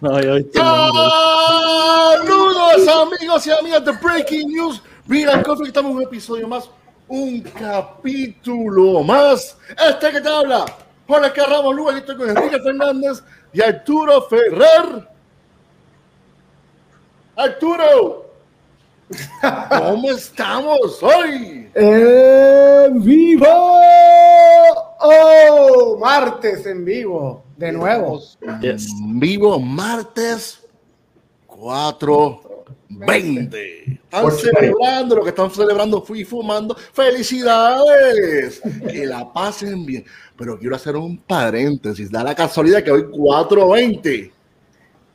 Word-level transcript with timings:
Saludos 0.00 0.54
amigos 2.88 3.46
y 3.46 3.50
amigas 3.50 3.84
de 3.84 3.92
Breaking 3.92 4.48
News. 4.48 4.82
Mira, 5.06 5.34
estamos 5.34 5.68
en 5.68 5.86
un 5.86 6.02
episodio 6.02 6.48
más, 6.48 6.70
un 7.06 7.42
capítulo 7.42 9.02
más. 9.02 9.58
Este 9.88 10.10
que 10.10 10.22
te 10.22 10.28
habla, 10.28 10.64
Jorge 11.06 11.32
Carramos 11.32 11.74
Lugo, 11.74 11.92
estoy 11.92 12.16
con 12.16 12.30
Enrique 12.30 12.58
Fernández 12.62 13.22
y 13.52 13.60
Arturo 13.60 14.22
Ferrer. 14.22 15.06
Arturo, 17.36 18.24
¿cómo 19.68 20.10
estamos 20.12 21.02
hoy? 21.02 21.70
En 21.74 23.04
vivo. 23.04 23.46
Oh, 25.02 25.98
martes 26.00 26.64
en 26.64 26.86
vivo, 26.86 27.44
de 27.60 27.70
nuevo. 27.72 28.22
Vivo 29.16 29.58
martes 29.60 30.60
420. 31.46 34.00
Están 34.04 34.32
celebrando 34.32 35.16
lo 35.16 35.22
que 35.22 35.28
están 35.28 35.50
celebrando, 35.50 36.00
fui 36.00 36.24
fumando. 36.24 36.74
¡Felicidades! 36.74 38.62
Que 38.90 39.04
la 39.04 39.30
pasen 39.30 39.84
bien. 39.84 40.06
Pero 40.38 40.58
quiero 40.58 40.74
hacer 40.74 40.96
un 40.96 41.18
paréntesis. 41.18 42.10
Da 42.10 42.24
la 42.24 42.34
casualidad 42.34 42.82
que 42.82 42.92
hoy 42.92 43.10
420 43.10 44.32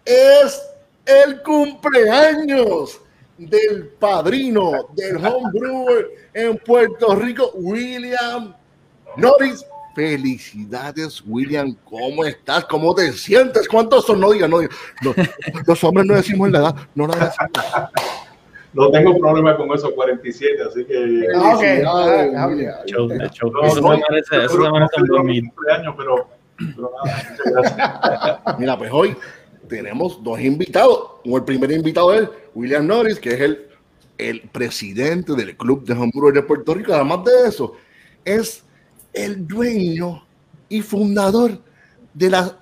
es 0.06 0.62
el 1.04 1.42
cumpleaños 1.42 3.02
del 3.40 3.88
padrino 3.88 4.90
del 4.96 5.18
homebrewer 5.18 6.30
en 6.32 6.60
Puerto 6.60 7.16
Rico, 7.16 7.54
William 7.56 8.54
Norris 9.18 9.66
Felicidades, 9.96 11.24
William. 11.26 11.74
¿Cómo 11.86 12.26
estás? 12.26 12.66
¿Cómo 12.66 12.94
te 12.94 13.14
sientes? 13.14 13.66
¿Cuántos 13.68 14.06
son? 14.06 14.20
No 14.20 14.32
digas, 14.32 14.50
no 14.50 14.60
digas. 14.60 14.76
los 15.66 15.84
hombres 15.86 16.06
no 16.06 16.16
decimos 16.16 16.52
la 16.52 16.60
edad, 16.60 16.76
no 16.94 17.08
la 17.08 17.16
decimos. 17.16 17.50
No 18.74 18.92
tengo 18.92 19.18
problema 19.18 19.56
con 19.56 19.72
esos 19.74 19.92
47, 19.92 20.64
así 20.68 20.84
que. 20.84 21.28
Ah, 21.34 21.56
okay. 21.56 21.82
ah, 21.88 22.52
eso 22.86 23.08
se 23.08 23.14
merece, 23.16 24.44
eso 24.44 24.62
se 24.62 24.70
merece 24.70 25.02
un 25.02 25.46
cumpleaños, 25.46 25.96
pero, 25.98 26.28
pero 26.58 26.92
nada, 27.06 28.58
Mira, 28.60 28.78
pues 28.78 28.92
hoy 28.92 29.16
tenemos 29.70 30.22
dos 30.22 30.42
invitados. 30.42 31.22
El 31.24 31.44
primer 31.46 31.72
invitado 31.72 32.14
es 32.14 32.30
William 32.54 32.86
Norris, 32.86 33.18
que 33.18 33.30
es 33.30 33.40
el, 33.40 33.66
el 34.18 34.42
presidente 34.42 35.36
del 35.36 35.56
Club 35.56 35.86
de 35.86 35.94
Homebrew 35.94 36.34
de 36.34 36.42
Puerto 36.42 36.74
Rico. 36.74 36.94
Además 36.94 37.24
de 37.24 37.48
eso, 37.48 37.78
es 38.26 38.65
el 39.16 39.48
dueño 39.48 40.24
y 40.70 40.82
fundador 40.82 41.60
de 42.14 42.30
la, 42.30 42.60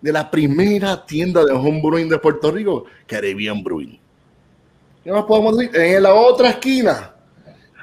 de 0.00 0.12
la 0.12 0.30
primera 0.30 1.04
tienda 1.04 1.44
de 1.44 1.52
homebrewing 1.52 2.08
de 2.08 2.18
Puerto 2.18 2.50
Rico, 2.50 2.84
Caribbean 3.06 3.62
Brewing. 3.62 3.98
¿Qué 5.04 5.12
más 5.12 5.24
podemos 5.24 5.58
decir? 5.58 5.76
En 5.76 6.02
la 6.02 6.14
otra 6.14 6.50
esquina 6.50 7.14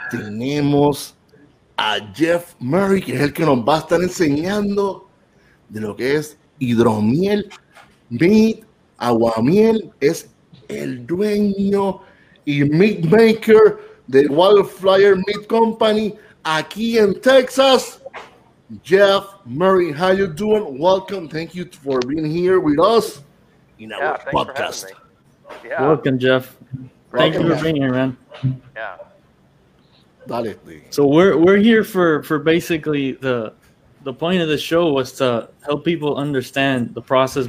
tenemos 0.09 1.15
a 1.77 1.97
Jeff 2.13 2.55
Murray, 2.59 3.01
que 3.01 3.15
es 3.15 3.21
el 3.21 3.33
que 3.33 3.45
nos 3.45 3.59
va 3.59 3.77
a 3.77 3.79
estar 3.79 4.01
enseñando 4.01 5.07
de 5.69 5.81
lo 5.81 5.95
que 5.95 6.15
es 6.15 6.37
hidromiel, 6.57 7.49
meat, 8.09 8.59
aguamiel, 8.97 9.91
es 9.99 10.29
el 10.67 11.05
dueño 11.05 12.01
y 12.45 12.63
meat 12.63 13.01
maker 13.05 13.77
de 14.07 14.27
Wildfire 14.27 15.15
Meat 15.15 15.47
Company 15.47 16.15
aquí 16.43 16.97
en 16.97 17.19
Texas. 17.21 17.98
Jeff 18.83 19.25
Murray, 19.45 19.91
how 19.91 20.11
you 20.11 20.27
doing? 20.27 20.77
Welcome. 20.77 21.27
Thank 21.27 21.55
you 21.55 21.65
for 21.65 21.99
being 22.01 22.25
here 22.25 22.59
with 22.59 22.79
us 22.79 23.23
in 23.79 23.91
our 23.91 23.99
yeah, 23.99 24.31
podcast. 24.31 24.91
Yeah. 25.65 25.81
Welcome, 25.81 26.19
Jeff. 26.19 26.55
Thank 27.11 27.33
Welcome, 27.33 27.47
you 27.47 27.55
for 27.55 27.63
being 27.63 27.75
here, 27.77 27.91
man. 27.91 28.17
Yeah. 28.75 28.97
Dale, 30.27 30.53
so 30.91 31.07
we're 31.07 31.35
we're 31.37 31.57
here 31.57 31.83
for 31.83 32.21
for 32.21 32.37
basically 32.37 33.13
the 33.13 33.53
the 34.03 34.13
point 34.13 34.41
of 34.43 34.47
the 34.47 34.57
show 34.57 34.91
was 34.91 35.13
to 35.13 35.49
help 35.65 35.83
people 35.83 36.17
understand 36.17 36.93
the 36.93 37.01
process 37.01 37.47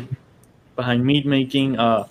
behind 0.75 1.05
meat 1.05 1.27
making. 1.27 1.79
Uh, 1.79 2.09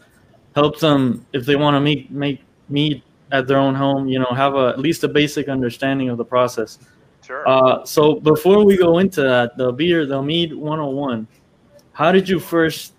help 0.54 0.80
them 0.80 1.26
if 1.34 1.48
they 1.48 1.56
want 1.56 1.74
to 1.74 1.80
make 1.80 2.12
make 2.12 2.44
meat 2.68 3.02
at 3.32 3.48
their 3.48 3.58
own 3.58 3.74
home. 3.74 4.08
You 4.08 4.20
know, 4.20 4.30
have 4.36 4.54
a 4.54 4.68
at 4.68 4.80
least 4.80 5.04
a 5.04 5.08
basic 5.08 5.50
understanding 5.50 6.10
of 6.10 6.18
the 6.18 6.26
process. 6.26 6.78
Sure. 7.30 7.48
Uh, 7.48 7.86
so 7.86 8.16
before 8.16 8.66
we 8.66 8.76
go 8.76 8.98
into 8.98 9.22
that, 9.22 9.56
the 9.56 9.72
beer, 9.72 10.08
the 10.08 10.20
mead 10.20 10.52
101, 10.52 11.28
how 11.92 12.12
did 12.12 12.28
you 12.28 12.40
first 12.40 12.94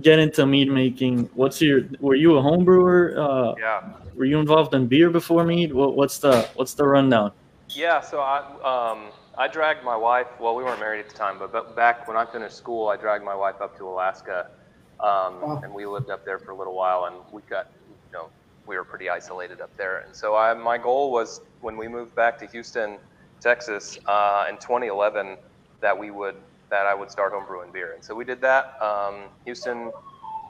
get 0.00 0.18
into 0.18 0.44
mead 0.46 0.68
making? 0.68 1.30
What's 1.34 1.62
your, 1.62 1.82
were 2.00 2.16
you 2.16 2.38
a 2.38 2.42
home 2.42 2.64
brewer? 2.64 3.14
Uh, 3.16 3.54
yeah. 3.56 3.92
Were 4.16 4.24
you 4.24 4.40
involved 4.40 4.74
in 4.74 4.88
beer 4.88 5.10
before 5.10 5.44
mead? 5.44 5.72
What, 5.72 5.94
what's 5.94 6.18
the, 6.18 6.42
what's 6.56 6.74
the 6.74 6.84
rundown? 6.84 7.30
Yeah. 7.68 8.00
So 8.00 8.18
I, 8.18 8.40
um, 8.64 9.12
I 9.38 9.46
dragged 9.46 9.84
my 9.84 9.96
wife, 9.96 10.26
well, 10.40 10.56
we 10.56 10.64
weren't 10.64 10.80
married 10.80 10.98
at 10.98 11.10
the 11.10 11.16
time, 11.16 11.38
but 11.38 11.76
back 11.76 12.08
when 12.08 12.16
I 12.16 12.26
finished 12.26 12.56
school, 12.56 12.88
I 12.88 12.96
dragged 12.96 13.24
my 13.24 13.36
wife 13.36 13.60
up 13.60 13.78
to 13.78 13.86
Alaska. 13.86 14.48
Um, 14.98 15.40
wow. 15.40 15.60
and 15.62 15.72
we 15.72 15.86
lived 15.86 16.10
up 16.10 16.24
there 16.24 16.40
for 16.40 16.50
a 16.50 16.56
little 16.56 16.74
while 16.74 17.04
and 17.04 17.14
we 17.30 17.42
got, 17.42 17.70
you 18.08 18.12
know, 18.12 18.28
we 18.66 18.76
were 18.76 18.84
pretty 18.84 19.08
isolated 19.08 19.60
up 19.60 19.70
there. 19.76 20.00
And 20.00 20.16
so 20.16 20.34
I, 20.34 20.52
my 20.52 20.78
goal 20.78 21.12
was 21.12 21.42
when 21.60 21.76
we 21.76 21.86
moved 21.86 22.16
back 22.16 22.40
to 22.40 22.46
Houston, 22.46 22.98
Texas 23.42 23.98
uh, 24.06 24.46
in 24.48 24.56
2011 24.56 25.36
that 25.82 25.98
we 25.98 26.10
would 26.10 26.36
that 26.70 26.86
I 26.86 26.94
would 26.94 27.10
start 27.10 27.34
homebrewing 27.34 27.72
beer, 27.72 27.92
and 27.94 28.04
so 28.04 28.14
we 28.14 28.24
did 28.24 28.40
that. 28.42 28.66
Um, 28.82 29.28
Houston, 29.44 29.92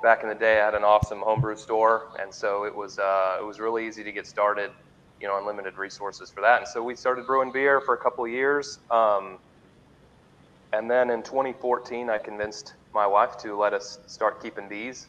back 0.05 0.23
in 0.23 0.29
the 0.29 0.37
day, 0.37 0.61
I 0.61 0.67
had 0.67 0.75
an 0.77 0.85
awesome 0.85 1.21
homebrew 1.21 1.57
store, 1.57 2.11
and 2.21 2.33
so 2.33 2.65
it 2.65 2.77
was 2.77 2.99
uh, 2.99 3.39
it 3.41 3.45
was 3.45 3.61
really 3.61 3.87
easy 3.89 4.05
to 4.05 4.13
get 4.13 4.27
started. 4.27 4.71
You 5.21 5.29
know, 5.29 5.39
unlimited 5.39 5.79
resources 5.79 6.31
for 6.35 6.43
that, 6.43 6.59
and 6.59 6.69
so 6.69 6.83
we 6.83 6.97
started 6.97 7.27
brewing 7.27 7.53
beer 7.53 7.81
for 7.81 7.95
a 7.95 7.99
couple 7.99 8.25
of 8.25 8.31
years. 8.31 8.79
Um, 8.91 9.39
and 10.73 10.91
then 10.91 11.11
in 11.11 11.23
2014, 11.23 12.11
I 12.11 12.19
convinced 12.19 12.75
my 12.95 13.07
wife 13.07 13.37
to 13.39 13.59
let 13.59 13.75
us 13.75 13.99
start 14.07 14.43
keeping 14.43 14.69
bees, 14.69 15.09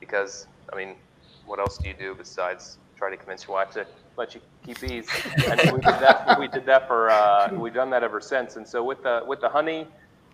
because 0.00 0.46
I 0.72 0.76
mean, 0.76 0.96
what 1.44 1.60
else 1.60 1.78
do 1.82 1.88
you 1.88 1.96
do 1.98 2.14
besides 2.16 2.78
try 2.98 3.10
to 3.10 3.16
convince 3.16 3.46
your 3.46 3.56
wife 3.56 3.70
to 3.72 3.86
let 4.18 4.34
you 4.34 4.40
keep 4.66 4.80
bees. 4.80 5.08
And 5.46 5.72
we 5.72 5.80
did 5.80 6.00
that. 6.00 6.38
We 6.38 6.48
did 6.48 6.66
that 6.66 6.86
for. 6.86 7.10
Uh, 7.10 7.50
we've 7.52 7.74
done 7.74 7.90
that 7.90 8.02
ever 8.02 8.20
since. 8.20 8.56
And 8.56 8.66
so 8.66 8.82
with 8.82 9.02
the 9.02 9.22
with 9.26 9.40
the 9.40 9.48
honey, 9.48 9.86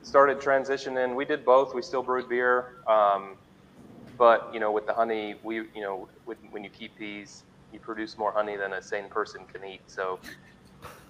started 0.03 0.41
transitioning. 0.41 1.15
We 1.15 1.25
did 1.25 1.44
both. 1.44 1.75
We 1.75 1.82
still 1.82 2.03
brewed 2.03 2.28
beer, 2.28 2.82
um, 2.87 3.37
but 4.16 4.50
you 4.53 4.60
know, 4.60 4.72
with 4.72 4.87
the 4.87 4.94
honey, 4.94 5.37
we 5.42 5.56
you 5.56 5.82
know, 5.82 6.09
with, 6.26 6.38
when 6.50 6.65
you 6.65 6.71
keep 6.71 6.98
bees, 6.98 7.44
you 7.72 7.78
produce 7.78 8.16
more 8.16 8.32
honey 8.32 8.56
than 8.56 8.72
a 8.72 8.82
sane 8.82 9.09
person 9.09 9.42
can 9.53 9.65
eat. 9.65 9.82
So. 9.87 10.19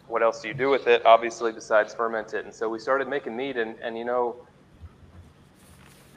What 0.08 0.22
else 0.22 0.42
do 0.42 0.48
you 0.48 0.52
do 0.52 0.68
with 0.68 0.88
it? 0.88 1.06
Obviously, 1.06 1.52
besides 1.52 1.94
ferment 1.94 2.34
it. 2.34 2.44
And 2.44 2.52
so 2.52 2.68
we 2.68 2.80
started 2.80 3.08
making 3.08 3.34
mead, 3.34 3.56
and, 3.56 3.76
and 3.80 3.96
you 3.96 4.04
know, 4.04 4.36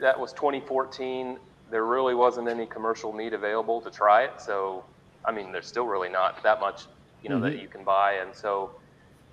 that 0.00 0.18
was 0.18 0.32
2014. 0.34 1.38
There 1.70 1.84
really 1.86 2.14
wasn't 2.14 2.48
any 2.48 2.66
commercial 2.66 3.12
mead 3.12 3.32
available 3.32 3.80
to 3.80 3.90
try 3.90 4.24
it. 4.24 4.32
So 4.38 4.84
I 5.26 5.32
mean, 5.32 5.50
there's 5.50 5.66
still 5.66 5.86
really 5.86 6.08
not 6.08 6.42
that 6.44 6.60
much, 6.60 6.84
you 7.26 7.30
know, 7.30 7.44
mm-hmm. 7.44 7.56
that 7.56 7.60
you 7.60 7.66
can 7.66 7.82
buy. 7.82 8.12
And 8.22 8.32
so 8.32 8.70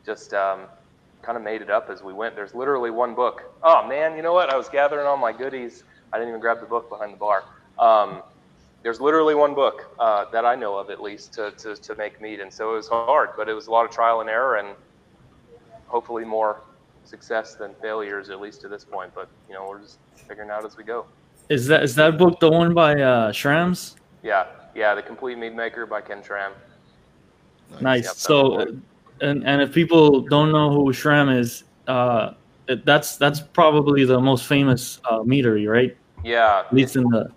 just 0.03 0.33
um, 0.33 0.61
kind 1.21 1.37
of 1.37 1.43
made 1.43 1.61
it 1.61 1.69
up 1.69 1.91
as 1.91 2.01
we 2.01 2.11
went. 2.11 2.35
There's 2.35 2.55
literally 2.55 2.89
one 2.89 3.13
book. 3.13 3.53
Oh, 3.61 3.87
man, 3.87 4.15
you 4.15 4.23
know 4.23 4.33
what? 4.33 4.49
I 4.49 4.57
was 4.57 4.67
gathering 4.67 5.05
all 5.05 5.15
my 5.15 5.31
goodies. 5.31 5.83
I 6.11 6.17
didn't 6.17 6.29
even 6.29 6.41
grab 6.41 6.59
the 6.59 6.65
book 6.65 6.89
behind 6.89 7.13
the 7.13 7.17
bar. 7.17 7.43
Um, 7.77 8.23
there's 8.81 8.99
literally 8.99 9.35
one 9.35 9.53
book 9.53 9.95
uh, 9.99 10.25
that 10.31 10.43
I 10.43 10.55
know 10.55 10.75
of, 10.75 10.89
at 10.89 11.03
least, 11.03 11.33
to, 11.33 11.51
to, 11.51 11.75
to 11.75 11.95
make 11.95 12.19
mead. 12.19 12.39
And 12.39 12.51
so 12.51 12.73
it 12.73 12.77
was 12.77 12.87
hard, 12.87 13.29
but 13.37 13.47
it 13.47 13.53
was 13.53 13.67
a 13.67 13.71
lot 13.71 13.85
of 13.85 13.91
trial 13.91 14.21
and 14.21 14.29
error 14.29 14.55
and 14.55 14.69
hopefully 15.85 16.25
more 16.25 16.61
success 17.05 17.53
than 17.53 17.75
failures, 17.79 18.31
at 18.31 18.41
least 18.41 18.59
to 18.61 18.67
this 18.67 18.83
point. 18.83 19.11
But, 19.13 19.29
you 19.47 19.53
know, 19.53 19.69
we're 19.69 19.81
just 19.81 19.99
figuring 20.27 20.49
out 20.49 20.65
as 20.65 20.77
we 20.77 20.83
go. 20.83 21.05
Is 21.49 21.67
that 21.67 21.83
is 21.83 21.93
that 21.95 22.17
book 22.17 22.39
the 22.39 22.49
one 22.49 22.73
by 22.73 22.99
uh, 22.99 23.31
Schramm's? 23.31 23.97
Yeah, 24.23 24.47
yeah, 24.73 24.95
The 24.95 25.03
Compleat 25.03 25.37
Meadmaker 25.37 25.87
by 25.87 26.01
Ken 26.01 26.23
Schramm. 26.23 26.53
Nice. 27.81 28.05
Yep, 28.05 28.15
so, 28.15 28.59
and 29.21 29.45
and 29.45 29.61
if 29.61 29.71
people 29.71 30.21
don't 30.21 30.51
know 30.51 30.71
who 30.71 30.93
Schramm 30.93 31.29
is, 31.29 31.63
uh, 31.87 32.33
that's 32.83 33.17
that's 33.17 33.39
probably 33.39 34.05
the 34.05 34.19
most 34.19 34.45
famous 34.45 34.99
uh, 35.09 35.19
meadery, 35.19 35.69
right? 35.69 35.95
Yeah. 36.23 36.63
At 36.65 36.73
least 36.73 36.95
in 36.95 37.03
the. 37.03 37.31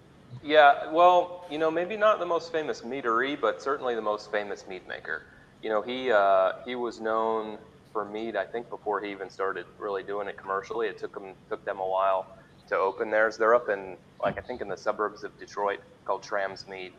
Yeah, 0.44 0.93
well, 0.93 1.44
you 1.50 1.58
know, 1.58 1.73
maybe 1.73 1.96
not 1.96 2.20
the 2.20 2.26
most 2.26 2.52
famous 2.52 2.82
meadery, 2.82 3.40
but 3.40 3.61
certainly 3.61 3.96
the 3.96 4.02
most 4.02 4.31
famous 4.31 4.69
mead 4.69 4.87
maker. 4.87 5.25
You 5.62 5.70
know, 5.70 5.82
he 5.82 6.12
uh, 6.12 6.52
he 6.64 6.75
was 6.75 7.00
known 7.00 7.58
for 7.93 8.05
mead, 8.05 8.37
I 8.37 8.44
think, 8.44 8.69
before 8.70 9.00
he 9.00 9.11
even 9.11 9.28
started 9.28 9.67
really 9.78 10.02
doing 10.02 10.28
it 10.28 10.37
commercially. 10.37 10.87
It 10.87 10.99
took 10.99 11.19
him 11.19 11.34
took 11.49 11.64
them 11.64 11.81
a 11.81 11.87
while 11.87 12.26
to 12.69 12.76
open 12.76 13.11
theirs. 13.11 13.37
They're 13.37 13.55
up 13.55 13.69
in 13.69 13.96
like 14.23 14.38
I 14.38 14.43
think 14.43 14.61
in 14.61 14.69
the 14.69 14.76
suburbs 14.76 15.25
of 15.25 15.37
Detroit, 15.38 15.81
called 16.05 16.25
Schramm's 16.25 16.69
Mead 16.69 16.93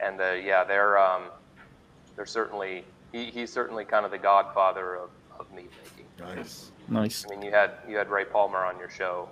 and 0.00 0.20
uh, 0.20 0.32
yeah, 0.32 0.64
they're 0.64 0.98
um, 0.98 1.24
they're 2.16 2.26
certainly 2.26 2.84
he, 3.12 3.26
he's 3.26 3.52
certainly 3.52 3.84
kind 3.84 4.04
of 4.04 4.10
the 4.10 4.18
godfather 4.18 4.96
of, 4.96 5.10
of 5.38 5.50
mead 5.52 5.68
making. 5.82 6.06
Nice, 6.18 6.70
nice. 6.88 7.24
I 7.26 7.30
mean, 7.30 7.42
you 7.42 7.50
had 7.50 7.72
you 7.88 7.96
had 7.96 8.08
Ray 8.10 8.24
Palmer 8.24 8.64
on 8.64 8.78
your 8.78 8.90
show. 8.90 9.28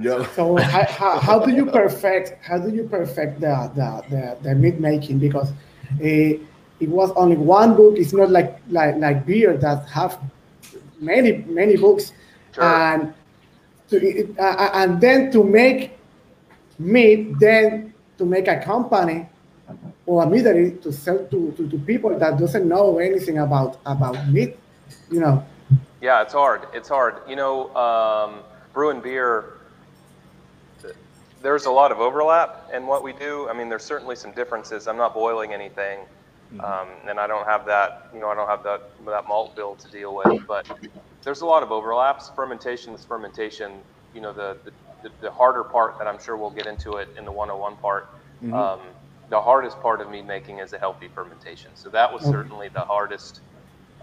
Yeah. 0.00 0.26
So 0.34 0.56
how, 0.56 0.84
how, 0.84 1.18
how 1.18 1.38
do 1.38 1.50
you 1.52 1.66
perfect 1.66 2.44
how 2.44 2.58
do 2.58 2.70
you 2.74 2.84
perfect 2.84 3.40
the 3.40 3.70
the, 3.74 4.02
the, 4.10 4.38
the 4.42 4.54
meat 4.54 4.80
making 4.80 5.18
because 5.18 5.50
uh, 5.50 6.38
it 6.82 6.88
was 6.88 7.10
only 7.12 7.36
one 7.36 7.76
book. 7.76 7.94
It's 7.96 8.12
not 8.12 8.30
like 8.30 8.60
like 8.68 8.96
like 8.96 9.24
beer 9.26 9.56
that 9.56 9.88
have 9.88 10.18
many 11.00 11.44
many 11.48 11.76
books 11.76 12.12
Sure. 12.54 12.64
and 12.64 13.14
to, 13.88 14.34
uh, 14.38 14.42
uh, 14.42 14.70
and 14.74 15.00
then 15.00 15.30
to 15.32 15.42
make 15.42 15.98
meat 16.78 17.32
then 17.40 17.94
to 18.18 18.26
make 18.26 18.46
a 18.46 18.60
company 18.60 19.26
or 20.06 20.22
a 20.22 20.26
meadery 20.26 20.80
to 20.82 20.92
sell 20.92 21.24
to, 21.26 21.52
to, 21.56 21.68
to 21.68 21.78
people 21.78 22.16
that 22.18 22.38
doesn't 22.38 22.68
know 22.68 22.98
anything 22.98 23.38
about 23.38 23.78
about 23.86 24.16
meat 24.28 24.56
you 25.10 25.20
know 25.20 25.44
Yeah, 26.02 26.20
it's 26.20 26.32
hard. 26.32 26.66
It's 26.74 26.88
hard. 26.88 27.14
You 27.28 27.36
know, 27.36 27.72
um, 27.76 28.40
brewing 28.72 29.00
beer, 29.00 29.54
there's 31.40 31.66
a 31.66 31.70
lot 31.70 31.92
of 31.92 32.00
overlap 32.00 32.68
in 32.74 32.88
what 32.88 33.04
we 33.04 33.12
do. 33.12 33.48
I 33.48 33.52
mean, 33.52 33.68
there's 33.68 33.84
certainly 33.84 34.16
some 34.16 34.32
differences. 34.32 34.88
I'm 34.88 34.96
not 34.96 35.14
boiling 35.14 35.52
anything, 35.52 36.00
um, 36.58 36.88
and 37.06 37.20
I 37.20 37.28
don't 37.28 37.46
have 37.46 37.64
that. 37.66 38.08
You 38.12 38.18
know, 38.18 38.28
I 38.28 38.34
don't 38.34 38.48
have 38.48 38.64
that 38.64 38.90
that 39.06 39.28
malt 39.28 39.54
bill 39.54 39.76
to 39.76 39.90
deal 39.92 40.12
with. 40.16 40.44
But 40.48 40.66
there's 41.22 41.42
a 41.42 41.46
lot 41.46 41.62
of 41.62 41.70
overlaps. 41.70 42.30
Fermentation 42.34 42.94
is 42.94 43.04
fermentation. 43.04 43.70
You 44.12 44.22
know, 44.22 44.32
the 44.32 44.56
the, 44.64 44.72
the, 45.04 45.14
the 45.20 45.30
harder 45.30 45.62
part 45.62 45.98
that 45.98 46.08
I'm 46.08 46.20
sure 46.20 46.36
we'll 46.36 46.50
get 46.50 46.66
into 46.66 46.96
it 46.96 47.10
in 47.16 47.24
the 47.24 47.32
101 47.32 47.76
part. 47.76 48.08
Um, 48.52 48.80
the 49.32 49.40
hardest 49.40 49.80
part 49.80 50.02
of 50.02 50.10
mead 50.10 50.26
making 50.26 50.60
is 50.60 50.74
a 50.74 50.78
healthy 50.78 51.08
fermentation. 51.08 51.72
So 51.74 51.90
that 51.90 52.12
was 52.12 52.22
certainly 52.22 52.68
the 52.68 52.84
hardest 52.84 53.40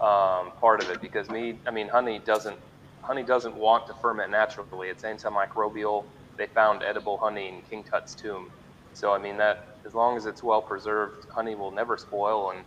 um, 0.02 0.52
part 0.60 0.82
of 0.82 0.90
it 0.90 1.00
because 1.00 1.30
mead, 1.30 1.60
I 1.68 1.70
mean, 1.70 1.88
honey 1.88 2.20
doesn't 2.26 2.58
honey 3.02 3.22
doesn't 3.22 3.56
want 3.56 3.86
to 3.88 3.94
ferment 4.02 4.32
naturally. 4.32 4.88
It's 4.88 5.04
antimicrobial. 5.04 6.04
They 6.36 6.48
found 6.48 6.82
edible 6.82 7.18
honey 7.22 7.48
in 7.48 7.62
King 7.62 7.84
Tut's 7.90 8.16
tomb. 8.16 8.50
So 8.92 9.14
I 9.14 9.18
mean 9.18 9.38
that 9.38 9.58
as 9.86 9.94
long 9.94 10.16
as 10.16 10.26
it's 10.26 10.42
well 10.42 10.62
preserved, 10.62 11.14
honey 11.34 11.54
will 11.54 11.72
never 11.72 11.96
spoil. 11.96 12.50
And 12.50 12.64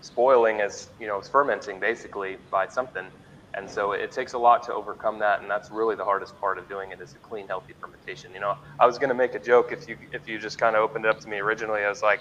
spoiling 0.00 0.60
is 0.60 0.88
you 0.98 1.06
know 1.06 1.18
it's 1.18 1.28
fermenting 1.28 1.80
basically 1.80 2.38
by 2.50 2.66
something. 2.68 3.10
And 3.56 3.68
so 3.70 3.92
it 3.92 4.12
takes 4.12 4.34
a 4.34 4.38
lot 4.38 4.62
to 4.64 4.74
overcome 4.74 5.18
that, 5.20 5.40
and 5.40 5.50
that's 5.50 5.70
really 5.70 5.96
the 5.96 6.04
hardest 6.04 6.38
part 6.38 6.58
of 6.58 6.68
doing 6.68 6.90
it 6.90 7.00
is 7.00 7.14
a 7.14 7.18
clean, 7.18 7.48
healthy 7.48 7.72
fermentation. 7.80 8.30
You 8.34 8.40
know, 8.40 8.56
I 8.78 8.84
was 8.84 8.98
going 8.98 9.08
to 9.08 9.14
make 9.14 9.34
a 9.34 9.38
joke 9.38 9.72
if 9.72 9.88
you 9.88 9.96
if 10.12 10.28
you 10.28 10.38
just 10.38 10.58
kind 10.58 10.76
of 10.76 10.82
opened 10.82 11.06
it 11.06 11.08
up 11.08 11.20
to 11.20 11.28
me 11.28 11.38
originally. 11.38 11.82
I 11.82 11.88
was 11.88 12.02
like, 12.02 12.20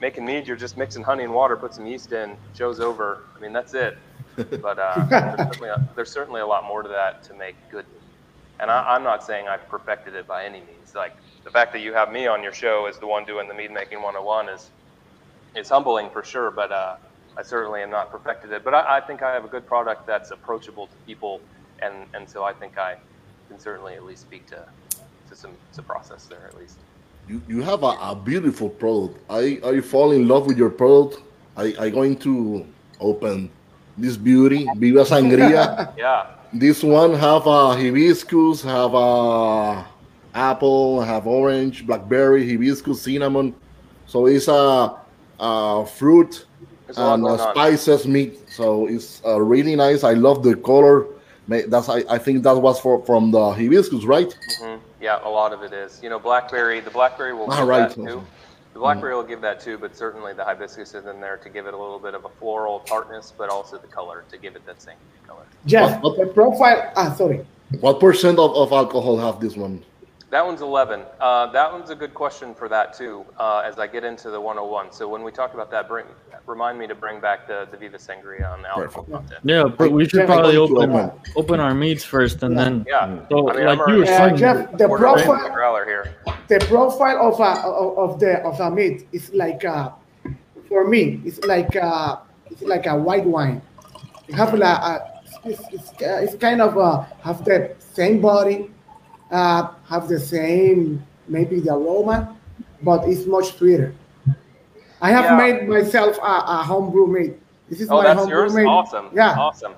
making 0.00 0.24
mead, 0.24 0.46
you're 0.46 0.56
just 0.56 0.76
mixing 0.76 1.02
honey 1.02 1.24
and 1.24 1.34
water, 1.34 1.56
put 1.56 1.74
some 1.74 1.86
yeast 1.86 2.12
in, 2.12 2.36
show's 2.54 2.80
over. 2.80 3.24
I 3.36 3.40
mean, 3.40 3.52
that's 3.52 3.74
it. 3.74 3.98
But 4.62 4.78
uh, 4.78 5.04
there's, 5.06 5.36
certainly 5.36 5.68
a, 5.68 5.88
there's 5.96 6.10
certainly 6.10 6.40
a 6.40 6.46
lot 6.46 6.64
more 6.64 6.82
to 6.82 6.88
that 6.88 7.22
to 7.24 7.34
make 7.34 7.56
good. 7.70 7.84
mead. 7.92 8.00
And 8.60 8.70
I, 8.70 8.94
I'm 8.94 9.02
not 9.02 9.22
saying 9.22 9.48
I've 9.48 9.68
perfected 9.68 10.14
it 10.14 10.26
by 10.26 10.44
any 10.44 10.60
means. 10.60 10.94
Like 10.94 11.14
the 11.44 11.50
fact 11.50 11.72
that 11.72 11.80
you 11.80 11.92
have 11.92 12.10
me 12.10 12.26
on 12.26 12.42
your 12.42 12.52
show 12.52 12.86
as 12.86 12.98
the 12.98 13.06
one 13.06 13.26
doing 13.26 13.48
the 13.48 13.54
mead 13.54 13.70
making 13.70 13.98
101 13.98 14.48
is 14.48 14.70
is 15.56 15.68
humbling 15.68 16.08
for 16.10 16.22
sure. 16.24 16.50
But 16.50 16.72
uh, 16.72 16.96
I 17.40 17.42
certainly 17.42 17.80
am 17.80 17.90
not 17.90 18.12
perfected 18.12 18.52
it. 18.52 18.62
But 18.62 18.74
I, 18.74 18.98
I 18.98 19.00
think 19.00 19.22
I 19.22 19.32
have 19.32 19.46
a 19.46 19.48
good 19.48 19.66
product 19.66 20.06
that's 20.06 20.30
approachable 20.30 20.86
to 20.88 20.96
people, 21.06 21.40
and 21.80 21.94
and 22.12 22.28
so 22.28 22.44
I 22.44 22.52
think 22.52 22.76
I 22.76 22.98
can 23.48 23.58
certainly 23.58 23.94
at 23.94 24.04
least 24.04 24.22
speak 24.22 24.44
to 24.48 24.60
to 25.28 25.34
some 25.34 25.52
some 25.72 25.86
process 25.86 26.26
there 26.26 26.44
at 26.46 26.54
least. 26.60 26.76
You, 27.28 27.40
you 27.48 27.62
have 27.62 27.82
a, 27.82 27.92
a 28.12 28.14
beautiful 28.14 28.68
product. 28.68 29.14
I 29.30 29.58
I 29.64 29.80
fall 29.80 30.12
in 30.12 30.28
love 30.28 30.44
with 30.46 30.58
your 30.58 30.68
product. 30.68 31.22
I 31.56 31.74
I 31.80 31.88
going 31.88 32.16
to 32.28 32.66
open 33.00 33.48
this 33.96 34.16
beauty, 34.18 34.68
Viva 34.76 35.04
Sangria. 35.04 35.94
Yeah. 35.96 36.26
this 36.52 36.82
one 36.82 37.14
have 37.14 37.46
a 37.46 37.74
hibiscus, 37.74 38.62
have 38.62 38.92
a 38.92 39.86
apple, 40.34 41.00
have 41.00 41.26
orange, 41.26 41.86
blackberry, 41.86 42.42
hibiscus, 42.46 43.00
cinnamon. 43.00 43.54
So 44.06 44.26
it's 44.26 44.48
a, 44.48 44.96
a 45.38 45.86
fruit 45.86 46.32
There's 46.32 46.34
a 46.34 46.36
lot 46.36 46.49
and 46.98 47.22
a 47.22 47.26
going 47.26 47.40
on. 47.40 47.54
spices 47.54 48.06
meat. 48.06 48.38
So 48.50 48.86
it's 48.86 49.22
uh, 49.24 49.40
really 49.40 49.76
nice. 49.76 50.04
I 50.04 50.14
love 50.14 50.42
the 50.42 50.56
color. 50.56 51.06
That's 51.48 51.88
I, 51.88 52.04
I 52.08 52.18
think 52.18 52.44
that 52.44 52.56
was 52.56 52.78
for 52.78 53.04
from 53.04 53.32
the 53.32 53.50
hibiscus, 53.52 54.04
right? 54.04 54.32
hmm 54.60 54.76
Yeah, 55.00 55.18
a 55.24 55.28
lot 55.28 55.52
of 55.52 55.62
it 55.62 55.72
is. 55.72 56.00
You 56.02 56.08
know, 56.08 56.18
blackberry. 56.20 56.78
The 56.80 56.90
blackberry 56.90 57.32
will 57.34 57.50
Ah, 57.50 57.58
give 57.60 57.68
right. 57.68 57.88
that 57.88 57.94
too. 57.94 58.22
The 58.72 58.78
blackberry 58.78 59.14
will 59.16 59.24
give 59.24 59.40
that 59.40 59.58
too, 59.60 59.76
but 59.76 59.96
certainly 59.96 60.32
the 60.32 60.44
hibiscus 60.44 60.94
is 60.94 61.04
in 61.06 61.20
there 61.20 61.36
to 61.38 61.48
give 61.48 61.66
it 61.66 61.74
a 61.74 61.76
little 61.76 61.98
bit 61.98 62.14
of 62.14 62.24
a 62.24 62.28
floral 62.38 62.78
tartness, 62.80 63.32
but 63.36 63.50
also 63.50 63.78
the 63.78 63.88
color 63.88 64.22
to 64.30 64.38
give 64.38 64.54
it 64.54 64.64
that 64.66 64.80
same 64.80 64.94
color. 65.26 65.42
jeff 65.66 66.00
What- 66.02 66.16
the 66.18 66.26
profile 66.26 66.92
ah 66.94 67.12
sorry 67.14 67.44
What 67.80 67.98
percent 67.98 68.38
of, 68.38 68.50
of 68.54 68.70
alcohol 68.72 69.16
have 69.18 69.40
this 69.40 69.56
one? 69.56 69.82
That 70.30 70.46
one's 70.46 70.60
11. 70.62 71.02
Uh, 71.18 71.46
that 71.50 71.72
one's 71.72 71.90
a 71.90 71.96
good 71.96 72.14
question 72.14 72.54
for 72.54 72.68
that 72.68 72.94
too. 72.94 73.24
Uh, 73.36 73.62
as 73.66 73.80
I 73.80 73.88
get 73.88 74.04
into 74.04 74.30
the 74.30 74.40
101. 74.40 74.92
So 74.92 75.08
when 75.08 75.24
we 75.24 75.32
talk 75.32 75.54
about 75.54 75.70
that, 75.72 75.88
bring 75.88 76.06
remind 76.46 76.78
me 76.78 76.86
to 76.86 76.94
bring 76.94 77.20
back 77.20 77.46
the, 77.48 77.68
the 77.70 77.76
Viva 77.76 77.98
Sangria 77.98 78.50
on 78.52 78.62
the 78.62 78.68
alcohol 78.68 79.04
content. 79.04 79.40
Yeah, 79.44 79.64
but 79.64 79.90
we 79.92 80.08
should 80.08 80.26
probably 80.26 80.56
I'm 80.56 80.72
going 80.72 80.90
to 80.90 80.96
open 80.96 81.20
open 81.36 81.60
our 81.60 81.74
meats 81.74 82.04
first, 82.04 82.42
and 82.44 82.54
Yeah. 82.54 82.64
then 82.64 82.84
Yeah. 82.88 83.18
so 83.28 83.50
I 83.50 83.56
mean, 83.56 83.66
like 83.66 83.78
I'm 83.78 83.92
you 83.92 83.98
were 84.00 84.06
already- 84.06 84.10
Uh, 84.12 84.16
saying, 84.18 84.36
Jeff, 84.36 84.78
the 84.78 84.88
profile, 84.88 85.84
here. 85.84 86.14
the 86.48 86.58
profile 86.60 87.18
of 87.28 87.40
a 87.40 87.52
of, 87.66 87.98
of 87.98 88.20
the 88.20 88.40
of 88.44 88.58
a 88.60 88.70
meat 88.70 89.08
is 89.12 89.32
like 89.34 89.64
uh 89.64 89.90
for 90.68 90.86
me 90.86 91.20
it's 91.24 91.40
like 91.44 91.74
uh 91.76 92.16
it's 92.50 92.62
like 92.62 92.86
a 92.86 92.96
white 92.96 93.24
wine. 93.26 93.60
You 94.28 94.34
have 94.36 94.54
like 94.54 94.78
a, 94.78 95.20
it's, 95.44 95.62
it's, 95.72 95.90
uh, 96.02 96.20
it's 96.24 96.34
kind 96.36 96.60
of 96.62 96.78
uh 96.78 97.02
have 97.22 97.44
the 97.44 97.74
same 97.78 98.20
body, 98.20 98.70
uh 99.30 99.68
have 99.88 100.08
the 100.08 100.18
same 100.18 101.04
maybe 101.28 101.60
the 101.60 101.72
aroma, 101.72 102.36
but 102.82 103.08
it's 103.08 103.26
much 103.26 103.56
sweeter. 103.56 103.94
I 105.00 105.10
have 105.10 105.24
Yeah. 105.24 105.36
made 105.36 105.68
myself 105.68 106.18
a, 106.18 106.22
a 106.58 106.62
homebrew 106.64 107.06
meat. 107.06 107.34
This 107.68 107.80
is 107.80 107.88
Oh, 107.90 107.98
my 107.98 108.02
that's 108.04 108.18
homebrew 108.20 108.38
yours. 108.38 108.54
meat. 108.54 108.66
Awesome. 108.66 109.08
Yeah. 109.14 109.38
Awesome. 109.38 109.74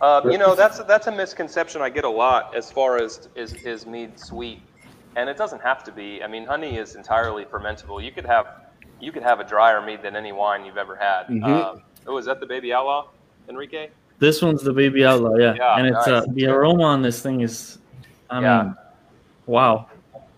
Uh, 0.00 0.20
you 0.30 0.38
know, 0.38 0.54
that's 0.54 0.78
that's 0.84 1.06
a 1.08 1.12
misconception 1.12 1.80
I 1.82 1.90
get 1.90 2.04
a 2.04 2.08
lot 2.10 2.54
as 2.54 2.70
far 2.70 2.98
as 3.02 3.28
is 3.34 3.54
is 3.64 3.84
mead 3.86 4.18
sweet, 4.18 4.60
and 5.16 5.28
it 5.28 5.36
doesn't 5.36 5.60
have 5.62 5.82
to 5.84 5.92
be. 5.92 6.22
I 6.22 6.28
mean, 6.28 6.44
honey 6.46 6.76
is 6.76 6.94
entirely 6.94 7.44
fermentable. 7.46 8.02
You 8.04 8.12
could 8.12 8.26
have 8.26 8.46
you 9.00 9.10
could 9.10 9.22
have 9.24 9.40
a 9.40 9.44
drier 9.44 9.80
mead 9.84 10.02
than 10.02 10.14
any 10.14 10.32
wine 10.32 10.64
you've 10.64 10.76
ever 10.76 10.94
had. 10.94 11.26
Mhm. 11.28 11.42
Uh, 11.44 11.74
oh, 12.06 12.16
is 12.18 12.26
that 12.26 12.38
the 12.40 12.46
Baby 12.46 12.72
Outlaw, 12.72 13.06
Enrique? 13.48 13.88
this 14.20 14.42
one's 14.42 14.62
the 14.62 14.72
baby 14.72 15.04
outlaw, 15.04 15.36
yeah, 15.36 15.54
Yeah, 15.54 15.76
and 15.78 15.86
it's 15.86 16.08
uh, 16.08 16.24
the 16.30 16.46
aroma 16.46 16.82
on 16.82 17.02
this 17.02 17.22
thing 17.22 17.40
is, 17.40 17.78
I 18.30 18.40
Yeah. 18.40 18.62
mean, 18.62 18.74
wow. 19.46 19.88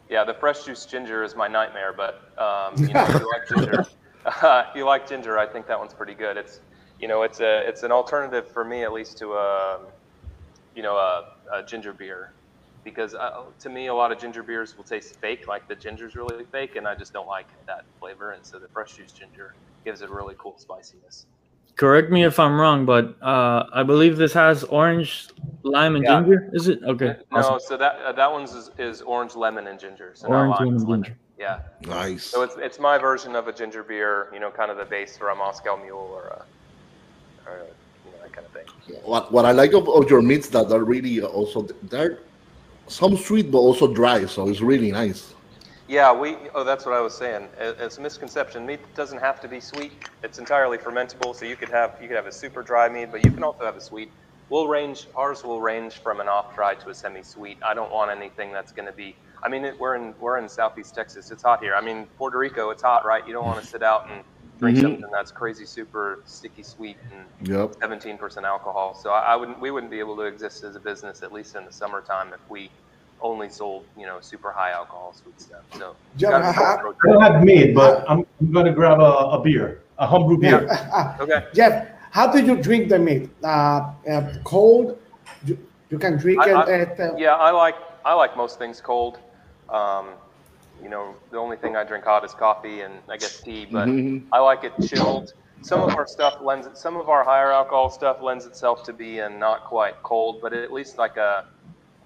Yeah, 0.08 0.24
the 0.24 0.34
fresh 0.34 0.64
juice 0.64 0.86
ginger 0.86 1.22
is 1.22 1.36
my 1.36 1.46
nightmare, 1.48 1.92
but 1.96 2.14
um, 2.42 2.82
you 2.86 2.94
know, 2.94 3.06
if 3.06 3.12
you 3.18 3.28
like 3.30 3.48
ginger, 3.48 3.84
if 4.26 4.74
you 4.74 4.84
like 4.84 5.08
ginger, 5.08 5.38
I 5.38 5.46
think 5.46 5.66
that 5.68 5.78
one's 5.78 5.94
pretty 5.94 6.14
good. 6.14 6.36
It's, 6.36 6.60
you 6.98 7.08
know, 7.08 7.22
it's 7.22 7.40
a 7.40 7.66
it's 7.68 7.82
an 7.84 7.92
alternative 7.92 8.50
for 8.52 8.64
me 8.64 8.82
at 8.82 8.92
least 8.92 9.18
to 9.18 9.34
a, 9.34 9.78
you 10.74 10.82
know, 10.82 10.96
a, 10.96 11.22
a 11.54 11.62
ginger 11.64 11.92
beer, 11.92 12.30
because 12.84 13.14
uh, 13.14 13.30
to 13.60 13.68
me 13.70 13.86
a 13.88 13.94
lot 13.94 14.12
of 14.12 14.18
ginger 14.18 14.42
beers 14.42 14.74
will 14.76 14.84
taste 14.84 15.16
fake, 15.20 15.46
like 15.48 15.68
the 15.68 15.76
ginger's 15.76 16.16
really 16.16 16.44
fake, 16.44 16.76
and 16.76 16.86
I 16.88 16.94
just 16.96 17.12
don't 17.12 17.28
like 17.28 17.46
that 17.66 17.84
flavor. 18.00 18.32
And 18.32 18.44
so 18.44 18.58
the 18.58 18.68
fresh 18.72 18.96
juice 18.96 19.12
ginger 19.12 19.54
gives 19.84 20.02
it 20.02 20.10
really 20.10 20.34
cool 20.40 20.56
spiciness. 20.58 21.26
Correct 21.80 22.10
me 22.10 22.24
if 22.24 22.38
I'm 22.38 22.60
wrong, 22.60 22.84
but 22.84 23.16
uh, 23.22 23.64
I 23.72 23.82
believe 23.84 24.18
this 24.18 24.34
has 24.34 24.64
orange, 24.64 25.28
lime, 25.62 25.96
and 25.96 26.04
Yeah. 26.04 26.20
ginger. 26.20 26.50
Is 26.52 26.68
it 26.68 26.78
okay? 26.84 27.16
No, 27.32 27.38
awesome. 27.38 27.60
so 27.60 27.76
that 27.78 27.94
uh, 28.04 28.12
that 28.12 28.30
one's 28.30 28.52
is, 28.52 28.70
is 28.76 29.00
orange 29.00 29.34
lemon 29.34 29.66
and 29.66 29.80
ginger. 29.80 30.12
So 30.14 30.28
Orange, 30.28 30.50
lime, 30.50 30.58
lemon, 30.60 30.74
it's 30.74 30.84
lemon. 30.84 31.02
ginger. 31.04 31.18
Yeah. 31.38 31.60
Nice. 31.86 32.24
So 32.24 32.42
it's 32.42 32.56
it's 32.58 32.78
my 32.78 32.98
version 32.98 33.34
of 33.34 33.48
a 33.48 33.52
ginger 33.60 33.82
beer, 33.82 34.28
you 34.34 34.40
know, 34.40 34.50
kind 34.50 34.70
of 34.70 34.76
the 34.76 34.84
base 34.84 35.16
for 35.16 35.30
a 35.30 35.34
Moscow 35.34 35.78
Mule 35.82 35.96
or 36.18 36.24
a, 36.38 36.40
or 37.48 37.56
a, 37.56 37.68
you 38.04 38.10
know, 38.12 38.18
that 38.24 38.32
kind 38.34 38.46
of 38.46 38.52
thing. 38.52 38.66
What 39.02 39.32
what 39.32 39.46
I 39.46 39.52
like 39.52 39.72
of, 39.72 39.88
of 39.88 40.10
your 40.10 40.20
meats 40.20 40.50
that 40.50 40.70
are 40.70 40.84
really 40.84 41.22
also 41.22 41.66
they're 41.84 42.18
some 42.88 43.16
sweet 43.16 43.50
but 43.50 43.60
also 43.68 43.86
dry, 43.90 44.26
so 44.26 44.48
it's 44.50 44.60
really 44.60 44.92
nice. 44.92 45.32
Yeah, 45.90 46.12
we. 46.12 46.36
Oh, 46.54 46.62
that's 46.62 46.86
what 46.86 46.94
I 46.94 47.00
was 47.00 47.16
saying. 47.18 47.48
It's 47.58 47.98
a 47.98 48.00
misconception. 48.00 48.64
Mead 48.64 48.78
doesn't 48.94 49.18
have 49.18 49.40
to 49.40 49.48
be 49.48 49.58
sweet. 49.58 49.92
It's 50.22 50.38
entirely 50.38 50.78
fermentable. 50.78 51.34
So 51.34 51.46
you 51.46 51.56
could 51.56 51.70
have 51.70 51.96
you 52.00 52.06
could 52.06 52.16
have 52.16 52.28
a 52.28 52.32
super 52.32 52.62
dry 52.62 52.88
mead, 52.88 53.10
but 53.10 53.24
you 53.24 53.32
can 53.32 53.42
also 53.42 53.64
have 53.64 53.76
a 53.76 53.80
sweet. 53.80 54.12
We'll 54.50 54.68
range. 54.68 55.08
Ours 55.16 55.42
will 55.42 55.60
range 55.60 56.00
from 56.00 56.20
an 56.20 56.28
off 56.28 56.54
dry 56.54 56.76
to 56.76 56.90
a 56.90 56.94
semi 56.94 57.24
sweet. 57.24 57.58
I 57.66 57.74
don't 57.74 57.90
want 57.92 58.12
anything 58.12 58.52
that's 58.52 58.70
going 58.72 58.86
to 58.86 58.92
be. 58.92 59.16
I 59.42 59.48
mean, 59.48 59.64
it, 59.64 59.80
we're 59.80 59.96
in 59.96 60.14
we're 60.20 60.38
in 60.38 60.48
southeast 60.48 60.94
Texas. 60.94 61.32
It's 61.32 61.42
hot 61.42 61.60
here. 61.60 61.74
I 61.74 61.80
mean, 61.80 62.06
Puerto 62.16 62.38
Rico. 62.38 62.70
It's 62.70 62.82
hot, 62.84 63.04
right? 63.04 63.26
You 63.26 63.32
don't 63.32 63.46
want 63.46 63.60
to 63.60 63.68
sit 63.68 63.82
out 63.82 64.08
and 64.12 64.22
drink 64.60 64.78
Mhm. 64.78 64.82
something 64.82 65.10
that's 65.12 65.32
crazy 65.32 65.66
super 65.66 66.22
sticky 66.24 66.62
sweet 66.62 66.98
and 67.10 67.26
Yep. 67.40 67.74
17% 67.82 68.44
alcohol. 68.44 68.94
So 68.94 69.10
I, 69.10 69.32
I 69.32 69.36
wouldn't, 69.36 69.60
we 69.60 69.72
wouldn't 69.72 69.90
be 69.90 69.98
able 69.98 70.16
to 70.18 70.22
exist 70.22 70.62
as 70.62 70.76
a 70.76 70.80
business, 70.80 71.22
at 71.22 71.32
least 71.32 71.56
in 71.56 71.64
the 71.64 71.72
summertime, 71.72 72.32
if 72.32 72.40
we 72.48 72.70
only 73.22 73.48
sold, 73.48 73.84
you 73.96 74.06
know, 74.06 74.18
super 74.20 74.50
high 74.52 74.70
alcohol 74.70 75.12
sweet 75.12 75.40
stuff. 75.40 75.62
So 75.76 75.96
Yeah, 76.16 76.28
I, 76.28 76.82
don't 77.04 77.22
have 77.22 77.44
mead, 77.44 77.74
but 77.74 78.04
I'm, 78.08 78.26
I'm 78.40 78.52
gonna 78.52 78.72
grab 78.72 79.00
a, 79.00 79.12
a 79.36 79.40
beer, 79.42 79.82
a 79.98 80.06
homebrew 80.06 80.38
beer. 80.38 80.64
Yeah. 80.66 81.16
okay. 81.20 81.46
Jeff, 81.54 81.88
how 82.10 82.30
do 82.30 82.42
you 82.42 82.56
drink 82.56 82.88
the 82.88 82.98
meat? 82.98 83.30
Uh, 83.42 83.92
uh, 84.10 84.34
cold? 84.44 84.98
You, 85.44 85.58
you 85.90 85.98
can 85.98 86.16
drink 86.16 86.40
I- 86.42 86.50
it 86.50 86.56
I- 86.56 86.80
at 86.80 87.00
uh, 87.00 87.16
Yeah, 87.16 87.34
I 87.34 87.50
like 87.50 87.76
I 88.04 88.14
like 88.14 88.36
most 88.36 88.58
things 88.58 88.80
cold. 88.80 89.18
Um, 89.68 90.08
you 90.82 90.88
know, 90.88 91.14
the 91.30 91.36
only 91.36 91.56
thing 91.56 91.76
I 91.76 91.84
drink 91.84 92.04
hot 92.04 92.24
is 92.24 92.32
coffee 92.32 92.80
and 92.80 92.94
I 93.08 93.16
guess 93.18 93.40
tea, 93.40 93.66
but 93.70 93.86
mm-hmm. 93.86 94.32
I 94.32 94.38
like 94.40 94.64
it 94.64 94.72
chilled. 94.88 95.34
Some 95.62 95.82
of 95.82 95.94
our 95.94 96.06
stuff 96.06 96.38
lends 96.40 96.68
some 96.80 96.96
of 96.96 97.10
our 97.10 97.22
higher 97.22 97.52
alcohol 97.52 97.90
stuff 97.90 98.22
lends 98.22 98.46
itself 98.46 98.82
to 98.84 98.94
being 98.94 99.38
not 99.38 99.64
quite 99.64 100.02
cold, 100.02 100.40
but 100.40 100.54
at 100.54 100.72
least 100.72 100.96
like 100.96 101.18
a 101.18 101.46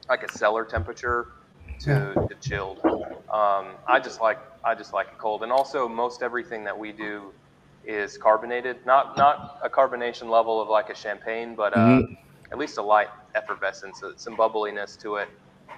like 0.09 0.23
a 0.23 0.33
cellar 0.33 0.65
temperature 0.65 1.29
to, 1.81 2.15
to 2.29 2.37
chilled. 2.41 2.81
Um, 2.85 3.75
I 3.87 4.01
just 4.03 4.21
like 4.21 4.39
I 4.65 4.75
just 4.75 4.93
like 4.93 5.09
it 5.09 5.19
cold, 5.19 5.43
and 5.43 5.53
also 5.53 5.89
most 5.89 6.23
everything 6.23 6.65
that 6.65 6.79
we 6.79 6.93
do 6.93 7.33
is 7.85 8.17
carbonated. 8.17 8.85
Not 8.87 9.17
not 9.17 9.59
a 9.63 9.69
carbonation 9.69 10.29
level 10.31 10.61
of 10.61 10.69
like 10.69 10.91
a 10.91 10.95
champagne, 10.95 11.55
but 11.55 11.77
uh, 11.77 11.79
mm-hmm. 11.79 12.15
at 12.53 12.59
least 12.59 12.79
a 12.79 12.83
light 12.83 13.09
effervescence, 13.35 14.03
uh, 14.03 14.13
some 14.17 14.37
bubbliness 14.37 14.97
to 15.03 15.17
it, 15.17 15.29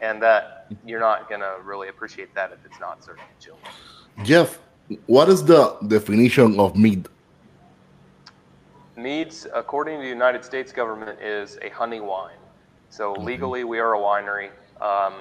and 0.02 0.22
that 0.22 0.66
you're 0.84 1.00
not 1.00 1.28
gonna 1.28 1.56
really 1.64 1.88
appreciate 1.88 2.34
that 2.34 2.52
if 2.52 2.58
it's 2.64 2.80
not 2.80 3.02
certainly 3.02 3.30
chilled. 3.40 3.58
Jeff, 4.22 4.58
what 5.06 5.28
is 5.28 5.44
the 5.44 5.76
definition 5.86 6.58
of 6.60 6.76
mead? 6.76 7.08
Meads, 8.96 9.46
according 9.52 9.98
to 9.98 10.02
the 10.02 10.08
United 10.08 10.42
States 10.44 10.72
government, 10.72 11.20
is 11.20 11.58
a 11.60 11.68
honey 11.68 12.00
wine. 12.00 12.36
So 12.90 13.14
mm-hmm. 13.14 13.24
legally, 13.24 13.64
we 13.64 13.78
are 13.78 13.94
a 13.94 13.98
winery. 13.98 14.50
Um, 14.80 15.14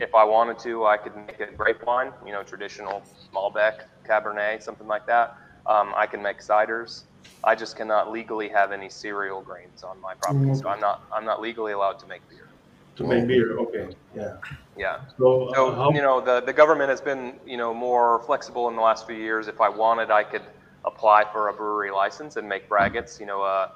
if 0.00 0.14
I 0.14 0.24
wanted 0.24 0.58
to, 0.60 0.86
I 0.86 0.96
could 0.96 1.14
make 1.14 1.40
a 1.40 1.46
grape 1.46 1.84
wine, 1.84 2.12
you 2.24 2.32
know, 2.32 2.42
traditional 2.42 3.02
Malbec, 3.34 3.82
Cabernet, 4.08 4.62
something 4.62 4.86
like 4.86 5.06
that. 5.06 5.36
Um, 5.66 5.92
I 5.96 6.06
can 6.06 6.22
make 6.22 6.40
ciders. 6.40 7.02
I 7.44 7.54
just 7.54 7.76
cannot 7.76 8.10
legally 8.10 8.48
have 8.48 8.72
any 8.72 8.88
cereal 8.88 9.40
grains 9.42 9.82
on 9.82 10.00
my 10.00 10.14
property, 10.14 10.46
mm-hmm. 10.46 10.54
so 10.54 10.68
I'm 10.68 10.80
not 10.80 11.02
I'm 11.12 11.24
not 11.24 11.40
legally 11.40 11.72
allowed 11.72 11.98
to 12.00 12.06
make 12.06 12.26
beer. 12.28 12.48
To 12.96 13.04
make 13.04 13.26
beer, 13.26 13.58
okay, 13.58 13.94
yeah. 14.14 14.36
Yeah. 14.76 15.00
So, 15.18 15.48
uh, 15.48 15.54
so 15.54 15.74
how- 15.74 15.90
you 15.90 16.02
know, 16.02 16.20
the 16.20 16.40
the 16.40 16.52
government 16.52 16.90
has 16.90 17.00
been 17.00 17.34
you 17.46 17.56
know 17.56 17.74
more 17.74 18.20
flexible 18.26 18.68
in 18.68 18.76
the 18.76 18.82
last 18.82 19.06
few 19.06 19.16
years. 19.16 19.48
If 19.48 19.60
I 19.60 19.68
wanted, 19.68 20.10
I 20.10 20.24
could 20.24 20.42
apply 20.84 21.24
for 21.32 21.48
a 21.48 21.52
brewery 21.52 21.90
license 21.90 22.36
and 22.36 22.48
make 22.48 22.68
braggots, 22.68 23.18
you 23.18 23.26
know, 23.26 23.42
a 23.42 23.72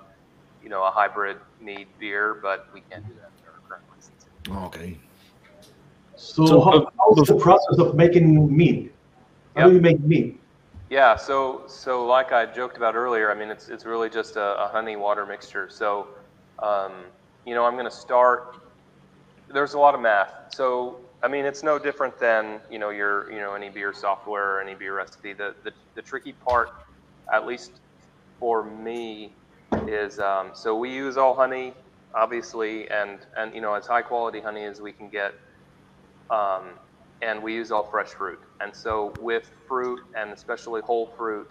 you 0.62 0.68
know 0.68 0.84
a 0.84 0.90
hybrid 0.90 1.38
mead 1.60 1.88
beer, 1.98 2.34
but 2.40 2.68
we 2.72 2.82
can't 2.82 3.06
do 3.06 3.14
that 3.14 3.30
with 3.36 3.46
our 3.46 3.68
current 3.68 3.84
license. 3.94 4.26
Okay. 4.48 4.96
So, 6.16 6.46
so 6.46 6.60
how, 6.60 6.90
how's 6.98 7.26
the 7.26 7.36
process 7.36 7.78
of 7.78 7.94
making 7.94 8.54
mead? 8.54 8.92
How 9.54 9.62
yep. 9.62 9.70
do 9.70 9.74
you 9.76 9.80
make 9.80 10.00
mead? 10.00 10.38
Yeah, 10.88 11.16
so 11.16 11.64
so 11.66 12.06
like 12.06 12.32
I 12.32 12.46
joked 12.46 12.76
about 12.76 12.94
earlier, 12.94 13.30
I 13.30 13.34
mean 13.34 13.50
it's 13.50 13.68
it's 13.68 13.84
really 13.84 14.08
just 14.08 14.36
a, 14.36 14.64
a 14.64 14.68
honey 14.68 14.96
water 14.96 15.26
mixture. 15.26 15.68
So 15.68 16.08
um, 16.60 16.92
you 17.44 17.54
know 17.54 17.64
I'm 17.64 17.74
going 17.74 17.86
to 17.86 17.90
start. 17.90 18.56
There's 19.52 19.74
a 19.74 19.78
lot 19.78 19.94
of 19.94 20.00
math. 20.00 20.32
So 20.54 21.00
I 21.22 21.28
mean 21.28 21.44
it's 21.44 21.62
no 21.62 21.78
different 21.78 22.18
than 22.18 22.60
you 22.70 22.78
know 22.78 22.90
your 22.90 23.30
you 23.32 23.38
know 23.38 23.54
any 23.54 23.68
beer 23.68 23.92
software 23.92 24.56
or 24.56 24.60
any 24.60 24.74
beer 24.74 24.94
recipe. 24.94 25.32
The 25.32 25.54
the, 25.64 25.72
the 25.94 26.02
tricky 26.02 26.32
part, 26.32 26.70
at 27.32 27.46
least 27.46 27.72
for 28.38 28.62
me, 28.62 29.32
is 29.88 30.20
um, 30.20 30.50
so 30.54 30.76
we 30.78 30.92
use 30.92 31.16
all 31.16 31.34
honey, 31.34 31.74
obviously, 32.16 32.88
and 32.90 33.20
and 33.36 33.54
you 33.54 33.62
know 33.62 33.74
as 33.74 33.86
high 33.86 34.02
quality 34.02 34.40
honey 34.42 34.64
as 34.66 34.80
we 34.80 34.92
can 34.92 35.10
get. 35.10 35.32
Um, 36.30 36.78
and 37.22 37.42
we 37.42 37.54
use 37.54 37.70
all 37.70 37.88
fresh 37.90 38.08
fruit. 38.08 38.38
And 38.60 38.74
so 38.76 39.14
with 39.18 39.50
fruit 39.68 40.00
and 40.16 40.32
especially 40.32 40.82
whole 40.82 41.10
fruit, 41.16 41.48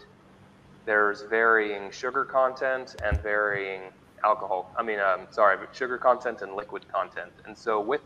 there's 0.85 1.23
varying 1.29 1.91
sugar 1.91 2.25
content 2.25 2.95
and 3.05 3.21
varying 3.23 3.91
alcohol. 4.25 4.73
I 4.79 4.83
mean, 4.83 4.99
um, 4.99 5.27
sorry, 5.31 5.57
sugar 5.73 5.97
content 5.97 6.41
and 6.41 6.55
liquid 6.55 6.85
content. 6.93 7.33
And 7.45 7.57
so 7.57 7.81
with 7.81 8.01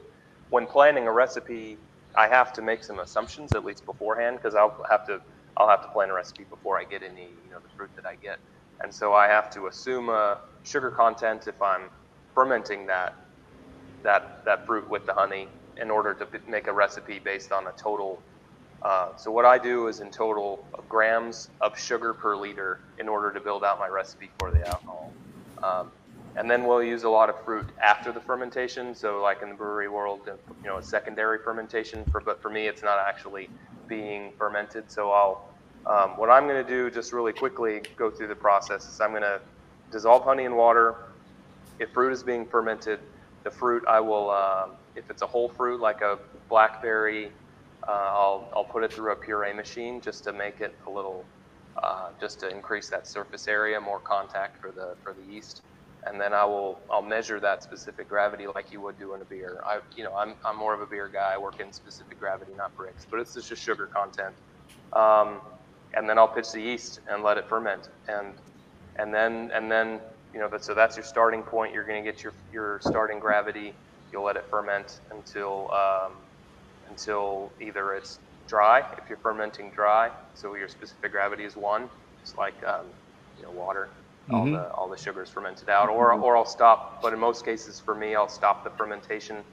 when 0.49 0.67
planning 0.67 1.07
a 1.07 1.11
recipe, 1.13 1.79
I 2.17 2.27
have 2.27 2.53
to 2.53 2.61
make 2.61 2.83
some 2.83 2.99
assumptions 2.99 3.53
at 3.55 3.65
least 3.65 3.85
beforehand 3.85 4.39
because 4.41 4.55
I'll 4.55 4.75
have 4.89 5.05
to 5.07 5.19
I'll 5.57 5.69
have 5.69 5.81
to 5.83 5.89
plan 5.89 6.09
a 6.09 6.13
recipe 6.13 6.45
before 6.49 6.79
I 6.79 6.85
get 6.85 7.03
any 7.03 7.39
you 7.43 7.51
know 7.51 7.59
the 7.61 7.69
fruit 7.77 7.91
that 7.97 8.05
I 8.05 8.15
get. 8.21 8.39
And 8.83 8.93
so 8.93 9.13
I 9.13 9.27
have 9.27 9.49
to 9.51 9.67
assume 9.67 10.09
a 10.09 10.37
sugar 10.63 10.91
content 10.91 11.47
if 11.47 11.61
I'm 11.61 11.89
fermenting 12.39 12.87
that 12.87 13.15
that 14.01 14.45
that 14.45 14.65
fruit 14.65 14.89
with 14.89 15.05
the 15.05 15.13
honey 15.13 15.45
in 15.75 15.91
order 15.91 16.13
to 16.13 16.25
make 16.47 16.67
a 16.67 16.73
recipe 16.73 17.19
based 17.19 17.51
on 17.51 17.67
a 17.67 17.71
total. 17.73 18.21
Uh, 18.81 19.09
so 19.17 19.29
what 19.29 19.43
I 19.43 19.57
do 19.57 19.87
is 19.87 19.99
in 19.99 20.09
total 20.09 20.65
of 20.73 20.87
grams 20.87 21.49
of 21.59 21.77
sugar 21.77 22.13
per 22.13 22.37
liter 22.37 22.79
in 22.97 23.09
order 23.09 23.29
to 23.33 23.41
build 23.41 23.65
out 23.65 23.77
my 23.77 23.89
recipe 23.89 24.29
for 24.39 24.51
the 24.51 24.65
alcohol. 24.65 25.11
Um, 25.61 25.91
and 26.37 26.49
then 26.49 26.65
we'll 26.65 26.81
use 26.81 27.03
a 27.03 27.09
lot 27.09 27.29
of 27.29 27.35
fruit 27.43 27.65
after 27.83 28.13
the 28.13 28.21
fermentation. 28.21 28.95
So 28.95 29.21
like 29.21 29.41
in 29.41 29.49
the 29.49 29.55
brewery 29.55 29.89
world, 29.89 30.21
you 30.25 30.69
know, 30.69 30.77
a 30.77 30.83
secondary 30.83 31.39
fermentation. 31.43 32.05
For 32.09 32.21
but 32.21 32.41
for 32.41 32.49
me, 32.49 32.67
it's 32.67 32.83
not 32.83 32.99
actually 33.05 33.49
being 33.89 34.31
fermented. 34.37 34.89
So 34.89 35.11
I'll 35.11 35.49
um, 35.85 36.11
what 36.15 36.29
I'm 36.29 36.47
going 36.47 36.65
to 36.65 36.69
do 36.69 36.89
just 36.89 37.11
really 37.11 37.33
quickly 37.33 37.81
go 37.97 38.09
through 38.09 38.29
the 38.29 38.35
process 38.35 38.87
is 38.87 39.01
I'm 39.01 39.09
going 39.09 39.23
to 39.23 39.41
dissolve 39.91 40.23
honey 40.23 40.45
in 40.45 40.55
water. 40.55 41.08
If 41.79 41.91
fruit 41.93 42.13
is 42.13 42.23
being 42.23 42.45
fermented, 42.45 42.99
the 43.43 43.51
fruit 43.51 43.83
I 43.87 44.01
will 44.01 44.31
um, 44.31 44.77
if 44.95 45.09
it's 45.09 45.21
a 45.21 45.27
whole 45.27 45.49
fruit 45.49 45.79
like 45.81 46.01
a 46.01 46.19
blackberry, 46.49 47.31
uh, 47.87 47.91
I'll, 47.91 48.51
I'll 48.55 48.65
put 48.65 48.83
it 48.83 48.93
through 48.93 49.13
a 49.13 49.15
puree 49.15 49.53
machine 49.53 50.01
just 50.01 50.23
to 50.25 50.33
make 50.33 50.61
it 50.61 50.75
a 50.87 50.91
little, 50.91 51.29
uh, 51.81 52.09
just 52.19 52.39
to 52.41 52.49
increase 52.49 52.89
that 52.89 53.07
surface 53.07 53.47
area, 53.47 53.79
more 53.79 53.99
contact 53.99 54.59
for 54.61 54.71
the 54.71 54.95
for 55.03 55.13
the 55.13 55.23
yeast. 55.23 55.63
And 56.05 56.19
then 56.19 56.33
I 56.33 56.45
will 56.45 56.81
I'll 56.91 57.01
measure 57.01 57.39
that 57.41 57.63
specific 57.63 58.09
gravity 58.09 58.45
like 58.53 58.71
you 58.71 58.81
would 58.81 58.97
do 58.99 59.15
in 59.15 59.21
a 59.21 59.25
beer. 59.25 59.61
I 59.65 59.79
you 59.95 60.03
know 60.03 60.15
I'm 60.17 60.35
I'm 60.45 60.57
more 60.57 60.73
of 60.73 60.81
a 60.81 60.87
beer 60.87 61.09
guy. 61.13 61.33
I 61.35 61.37
work 61.37 61.59
in 61.59 61.71
specific 61.73 62.19
gravity, 62.19 62.53
not 62.57 62.75
Brix, 62.77 63.05
but 63.09 63.19
it's 63.19 63.33
just 63.33 63.63
sugar 63.63 63.87
content. 63.87 64.35
Um, 64.93 65.41
and 65.95 66.09
then 66.09 66.17
I'll 66.17 66.27
pitch 66.27 66.51
the 66.53 66.61
yeast 66.61 66.99
and 67.09 67.23
let 67.23 67.37
it 67.37 67.47
ferment. 67.49 67.89
And 68.07 68.35
and 68.97 69.13
then 69.13 69.51
and 69.53 69.71
then 69.71 70.01
you 70.33 70.39
know 70.39 70.49
so 70.59 70.73
that's 70.73 70.95
your 70.95 71.05
starting 71.05 71.43
point. 71.43 71.73
You're 71.73 71.85
going 71.85 72.03
to 72.03 72.11
get 72.11 72.23
your 72.23 72.33
your 72.51 72.79
starting 72.81 73.19
gravity 73.19 73.73
You'll 74.11 74.23
let 74.23 74.37
it 74.37 74.45
ferment 74.49 74.99
until 75.11 75.71
um, 75.71 76.13
until 76.89 77.51
either 77.61 77.93
it's 77.93 78.19
dry, 78.47 78.79
if 78.97 79.07
you're 79.07 79.19
fermenting 79.19 79.69
dry, 79.71 80.09
so 80.33 80.55
your 80.55 80.67
specific 80.67 81.11
gravity 81.11 81.43
is 81.43 81.55
one, 81.55 81.87
it's 82.21 82.35
like 82.35 82.55
um, 82.65 82.85
you 83.37 83.43
know 83.43 83.51
water, 83.51 83.87
mm-hmm. 84.27 84.35
all 84.35 84.45
the 84.45 84.71
all 84.71 84.89
the 84.89 84.97
sugars 84.97 85.29
fermented 85.29 85.69
out, 85.69 85.89
or 85.89 86.11
or 86.13 86.35
I'll 86.35 86.45
stop. 86.45 87.01
But 87.01 87.13
in 87.13 87.19
most 87.19 87.45
cases, 87.45 87.79
for 87.79 87.93
me, 87.93 88.15
I'll 88.15 88.29
stop 88.29 88.63
the 88.63 88.71
fermentation 88.71 89.43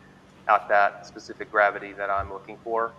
at 0.49 0.68
that 0.68 1.06
specific 1.06 1.50
gravity 1.50 1.92
that 1.92 2.09
I'm 2.09 2.33
looking 2.33 2.56
for 2.64 2.92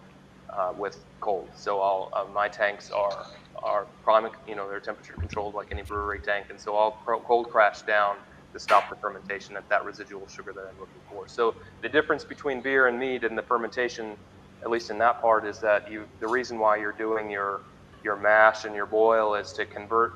uh, 0.56 0.74
with 0.78 1.06
cold. 1.20 1.50
So 1.56 1.82
I'll 1.82 2.12
uh, 2.14 2.26
my 2.34 2.48
tanks 2.48 2.92
are 2.92 3.28
are 3.64 3.88
prime, 4.04 4.30
you 4.48 4.56
know, 4.56 4.70
they're 4.70 4.80
temperature 4.80 5.14
controlled 5.14 5.56
like 5.56 5.68
any 5.72 5.82
brewery 5.82 6.20
tank, 6.20 6.48
and 6.50 6.60
so 6.60 6.78
I'll 6.78 7.02
cold 7.06 7.50
crash 7.50 7.82
down 7.82 8.18
to 8.54 8.60
stop 8.60 8.90
the 8.90 8.96
fermentation 8.96 9.58
at 9.58 9.68
that 9.70 9.84
residual 9.84 10.28
sugar 10.28 10.54
that 10.54 10.62
I'm 10.62 10.80
looking 10.80 11.02
for. 11.10 11.28
So 11.28 11.56
the 11.82 11.90
difference 11.90 12.24
between 12.24 12.62
beer 12.62 12.88
and 12.88 12.98
mead 12.98 13.24
and 13.24 13.38
the 13.38 13.42
fermentation, 13.42 14.16
at 14.64 14.70
least 14.70 14.90
in 14.90 14.98
that 15.00 15.22
part, 15.22 15.46
is 15.46 15.60
that 15.60 15.92
you 15.92 16.08
the 16.20 16.28
reason 16.28 16.60
why 16.60 16.78
you're 16.78 16.94
doing 16.94 17.30
your 17.30 17.62
your 18.04 18.16
mash 18.16 18.66
and 18.66 18.76
your 18.76 18.86
boil 18.86 19.36
is 19.36 19.52
to 19.54 19.66
convert, 19.66 20.14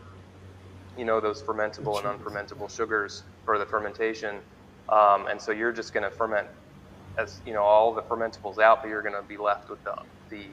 you 0.98 1.06
know, 1.06 1.20
those 1.20 1.42
fermentable 1.42 1.98
and 1.98 2.08
unfermentable 2.08 2.70
sugars 2.70 3.24
for 3.44 3.58
the 3.58 3.66
fermentation. 3.66 4.38
Um, 4.90 5.28
and 5.28 5.42
so 5.42 5.52
you're 5.52 5.72
just 5.72 5.94
going 5.94 6.04
to 6.04 6.12
ferment 6.12 6.48
as 7.18 7.42
you 7.46 7.54
know 7.54 7.64
all 7.64 7.94
the 7.94 8.02
fermentables 8.02 8.60
out, 8.60 8.82
but 8.82 8.90
you're 8.90 9.02
going 9.02 9.16
to 9.16 9.28
be 9.28 9.38
left 9.38 9.70
with 9.70 9.84
the 9.84 9.96
the 10.32 10.46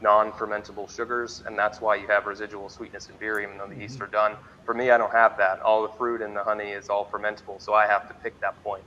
non-fermentable 0.00 0.88
sugars, 0.94 1.42
and 1.46 1.58
that's 1.58 1.80
why 1.80 1.96
you 1.96 2.06
have 2.06 2.26
residual 2.26 2.68
sweetness 2.68 3.08
in 3.08 3.16
beer, 3.16 3.40
even 3.40 3.58
though 3.58 3.66
the 3.66 3.76
yeast 3.76 3.94
mm-hmm. 3.94 4.04
are 4.04 4.08
done. 4.08 4.36
For 4.64 4.74
me, 4.74 4.90
I 4.90 4.98
don't 4.98 5.12
have 5.12 5.36
that. 5.38 5.60
All 5.60 5.82
the 5.82 5.92
fruit 5.96 6.22
and 6.22 6.36
the 6.36 6.44
honey 6.44 6.70
is 6.70 6.88
all 6.88 7.06
fermentable, 7.06 7.60
so 7.60 7.74
I 7.74 7.86
have 7.86 8.06
to 8.08 8.14
pick 8.14 8.38
that 8.40 8.62
point 8.62 8.84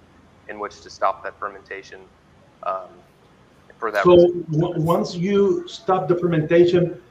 in 0.48 0.60
which 0.60 0.82
to 0.82 0.90
stop 0.90 1.24
that 1.24 1.38
fermentation. 1.40 2.00
Um, 2.64 2.90
for 3.78 3.92
that. 3.92 4.04
So 4.04 4.32
w- 4.52 4.82
once 4.82 5.16
you 5.16 5.68
stop 5.68 6.08
the 6.08 6.16
fermentation, 6.16 7.02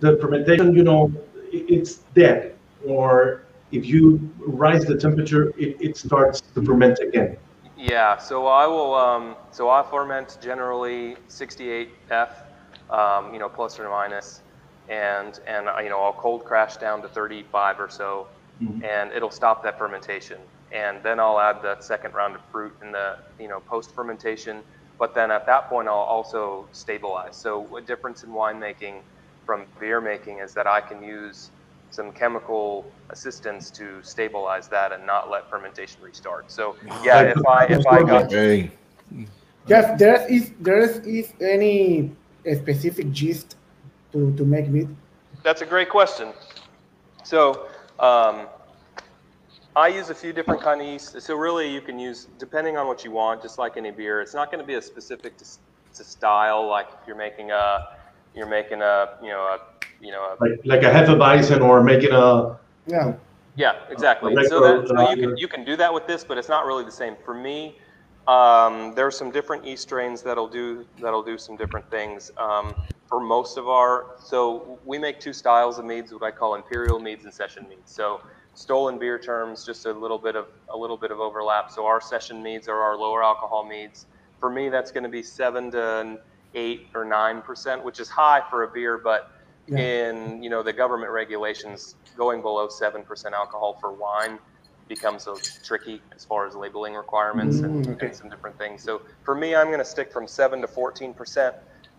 the 0.00 0.16
fermentation, 0.18 0.74
you 0.74 0.82
know, 0.82 1.12
it's 1.52 1.96
dead. 2.14 2.54
Or 2.86 3.42
if 3.72 3.86
you 3.86 4.30
rise 4.38 4.84
the 4.84 4.96
temperature, 4.96 5.50
it, 5.58 5.76
it 5.80 5.96
starts 5.96 6.40
to 6.40 6.62
ferment 6.62 6.98
again. 7.00 7.36
Yeah. 7.76 8.16
So 8.16 8.46
I 8.46 8.66
will. 8.66 8.94
Um, 8.94 9.36
so 9.50 9.70
I 9.70 9.82
ferment 9.82 10.38
generally 10.40 11.16
68 11.28 11.90
F 12.10 12.45
um, 12.90 13.32
you 13.32 13.38
know, 13.38 13.48
plus 13.48 13.78
or 13.78 13.88
minus, 13.88 14.42
and 14.88 15.40
and 15.46 15.68
uh, 15.68 15.78
you 15.82 15.88
know 15.88 16.00
I'll 16.00 16.12
cold 16.12 16.44
crash 16.44 16.76
down 16.76 17.02
to 17.02 17.08
35 17.08 17.80
or 17.80 17.88
so, 17.88 18.26
mm-hmm. 18.62 18.84
and 18.84 19.12
it'll 19.12 19.30
stop 19.30 19.62
that 19.64 19.78
fermentation. 19.78 20.38
And 20.72 21.00
then 21.02 21.20
I'll 21.20 21.38
add 21.38 21.62
the 21.62 21.80
second 21.80 22.14
round 22.14 22.34
of 22.34 22.40
fruit 22.50 22.74
in 22.82 22.92
the 22.92 23.18
you 23.38 23.48
know 23.48 23.60
post 23.60 23.94
fermentation. 23.94 24.62
But 24.98 25.14
then 25.14 25.30
at 25.30 25.44
that 25.46 25.68
point 25.68 25.88
I'll 25.88 25.94
also 25.94 26.66
stabilize. 26.72 27.36
So 27.36 27.76
a 27.76 27.82
difference 27.82 28.24
in 28.24 28.30
winemaking 28.30 29.02
from 29.44 29.66
beer 29.78 30.00
making 30.00 30.38
is 30.38 30.54
that 30.54 30.66
I 30.66 30.80
can 30.80 31.02
use 31.02 31.50
some 31.90 32.12
chemical 32.12 32.84
assistance 33.10 33.70
to 33.70 34.02
stabilize 34.02 34.68
that 34.68 34.92
and 34.92 35.06
not 35.06 35.30
let 35.30 35.48
fermentation 35.48 36.02
restart. 36.02 36.50
So 36.50 36.76
yeah, 37.02 37.22
if 37.22 37.46
I 37.46 37.66
if 37.66 37.86
I 37.86 38.02
got 38.02 38.28
Jeff, 39.68 39.98
there 39.98 40.26
is 40.30 40.52
there 40.60 40.80
is 40.80 41.32
any 41.40 42.10
specific 42.54 43.10
gist 43.10 43.56
to, 44.12 44.34
to 44.36 44.44
make 44.44 44.68
mead? 44.68 44.88
That's 45.42 45.62
a 45.62 45.66
great 45.66 45.88
question. 45.88 46.32
So 47.24 47.68
um, 47.98 48.46
I 49.74 49.88
use 49.88 50.10
a 50.10 50.14
few 50.14 50.32
different 50.32 50.62
kind 50.62 50.80
of 50.80 50.86
yeast. 50.86 51.20
So 51.20 51.34
really, 51.34 51.72
you 51.72 51.80
can 51.80 51.98
use 51.98 52.28
depending 52.38 52.76
on 52.76 52.86
what 52.86 53.04
you 53.04 53.10
want, 53.10 53.42
just 53.42 53.58
like 53.58 53.76
any 53.76 53.90
beer. 53.90 54.20
It's 54.20 54.34
not 54.34 54.50
going 54.50 54.60
to 54.60 54.66
be 54.66 54.74
a 54.74 54.82
specific 54.82 55.36
to, 55.38 55.44
to 55.94 56.04
style. 56.04 56.66
Like 56.66 56.88
if 57.00 57.06
you're 57.06 57.16
making 57.16 57.50
a, 57.50 57.96
you're 58.34 58.46
making 58.46 58.82
a, 58.82 59.18
you 59.22 59.28
know, 59.28 59.40
a, 59.40 59.58
you 60.00 60.12
know, 60.12 60.22
a, 60.22 60.44
like 60.44 60.60
like 60.64 60.82
a 60.82 60.90
Hefeweizen 60.90 61.60
or 61.62 61.82
making 61.82 62.12
a. 62.12 62.58
Yeah. 62.86 63.14
Yeah, 63.56 63.76
exactly. 63.88 64.34
So, 64.48 64.60
that, 64.60 64.88
so 64.88 65.10
you 65.10 65.16
can 65.16 65.36
you 65.38 65.48
can 65.48 65.64
do 65.64 65.76
that 65.76 65.92
with 65.92 66.06
this, 66.06 66.22
but 66.22 66.36
it's 66.36 66.48
not 66.48 66.66
really 66.66 66.84
the 66.84 66.92
same. 66.92 67.16
For 67.24 67.32
me, 67.32 67.78
um, 68.28 68.92
there 68.94 69.06
are 69.06 69.12
some 69.12 69.30
different 69.30 69.64
yeast 69.64 69.84
strains 69.84 70.22
that'll 70.22 70.48
do 70.48 70.84
that'll 71.00 71.22
do 71.22 71.38
some 71.38 71.56
different 71.56 71.88
things. 71.90 72.32
Um, 72.36 72.74
for 73.08 73.20
most 73.20 73.56
of 73.56 73.68
our, 73.68 74.16
so 74.18 74.80
we 74.84 74.98
make 74.98 75.20
two 75.20 75.32
styles 75.32 75.78
of 75.78 75.84
meads, 75.84 76.12
what 76.12 76.24
I 76.24 76.32
call 76.32 76.56
imperial 76.56 76.98
meads 76.98 77.24
and 77.24 77.32
session 77.32 77.66
meads. 77.68 77.92
So 77.92 78.20
stolen 78.54 78.98
beer 78.98 79.16
terms, 79.18 79.64
just 79.64 79.86
a 79.86 79.92
little 79.92 80.18
bit 80.18 80.34
of 80.34 80.46
a 80.70 80.76
little 80.76 80.96
bit 80.96 81.12
of 81.12 81.20
overlap. 81.20 81.70
So 81.70 81.86
our 81.86 82.00
session 82.00 82.42
meads 82.42 82.68
are 82.68 82.78
our 82.78 82.96
lower 82.96 83.22
alcohol 83.22 83.64
meads. 83.64 84.06
For 84.40 84.50
me, 84.50 84.68
that's 84.70 84.90
going 84.90 85.04
to 85.04 85.08
be 85.08 85.22
seven 85.22 85.70
to 85.70 86.18
eight 86.54 86.88
or 86.94 87.04
nine 87.04 87.42
percent, 87.42 87.84
which 87.84 88.00
is 88.00 88.08
high 88.08 88.42
for 88.50 88.64
a 88.64 88.68
beer, 88.68 88.98
but 88.98 89.30
yeah. 89.68 89.78
in 89.78 90.42
you 90.42 90.50
know 90.50 90.64
the 90.64 90.72
government 90.72 91.12
regulations, 91.12 91.94
going 92.16 92.42
below 92.42 92.68
seven 92.68 93.04
percent 93.04 93.36
alcohol 93.36 93.78
for 93.80 93.92
wine 93.92 94.40
becomes 94.88 95.24
so 95.24 95.36
tricky 95.64 96.00
as 96.14 96.24
far 96.24 96.46
as 96.46 96.54
labeling 96.54 96.94
requirements 96.94 97.58
and, 97.58 97.84
mm, 97.84 97.92
okay. 97.94 98.06
and 98.06 98.16
some 98.16 98.28
different 98.28 98.56
things. 98.58 98.82
So 98.82 99.02
for 99.24 99.34
me, 99.34 99.54
I'm 99.54 99.66
going 99.66 99.78
to 99.78 99.84
stick 99.84 100.12
from 100.12 100.26
seven 100.26 100.60
to 100.60 100.68
14 100.68 101.14
percent. 101.14 101.56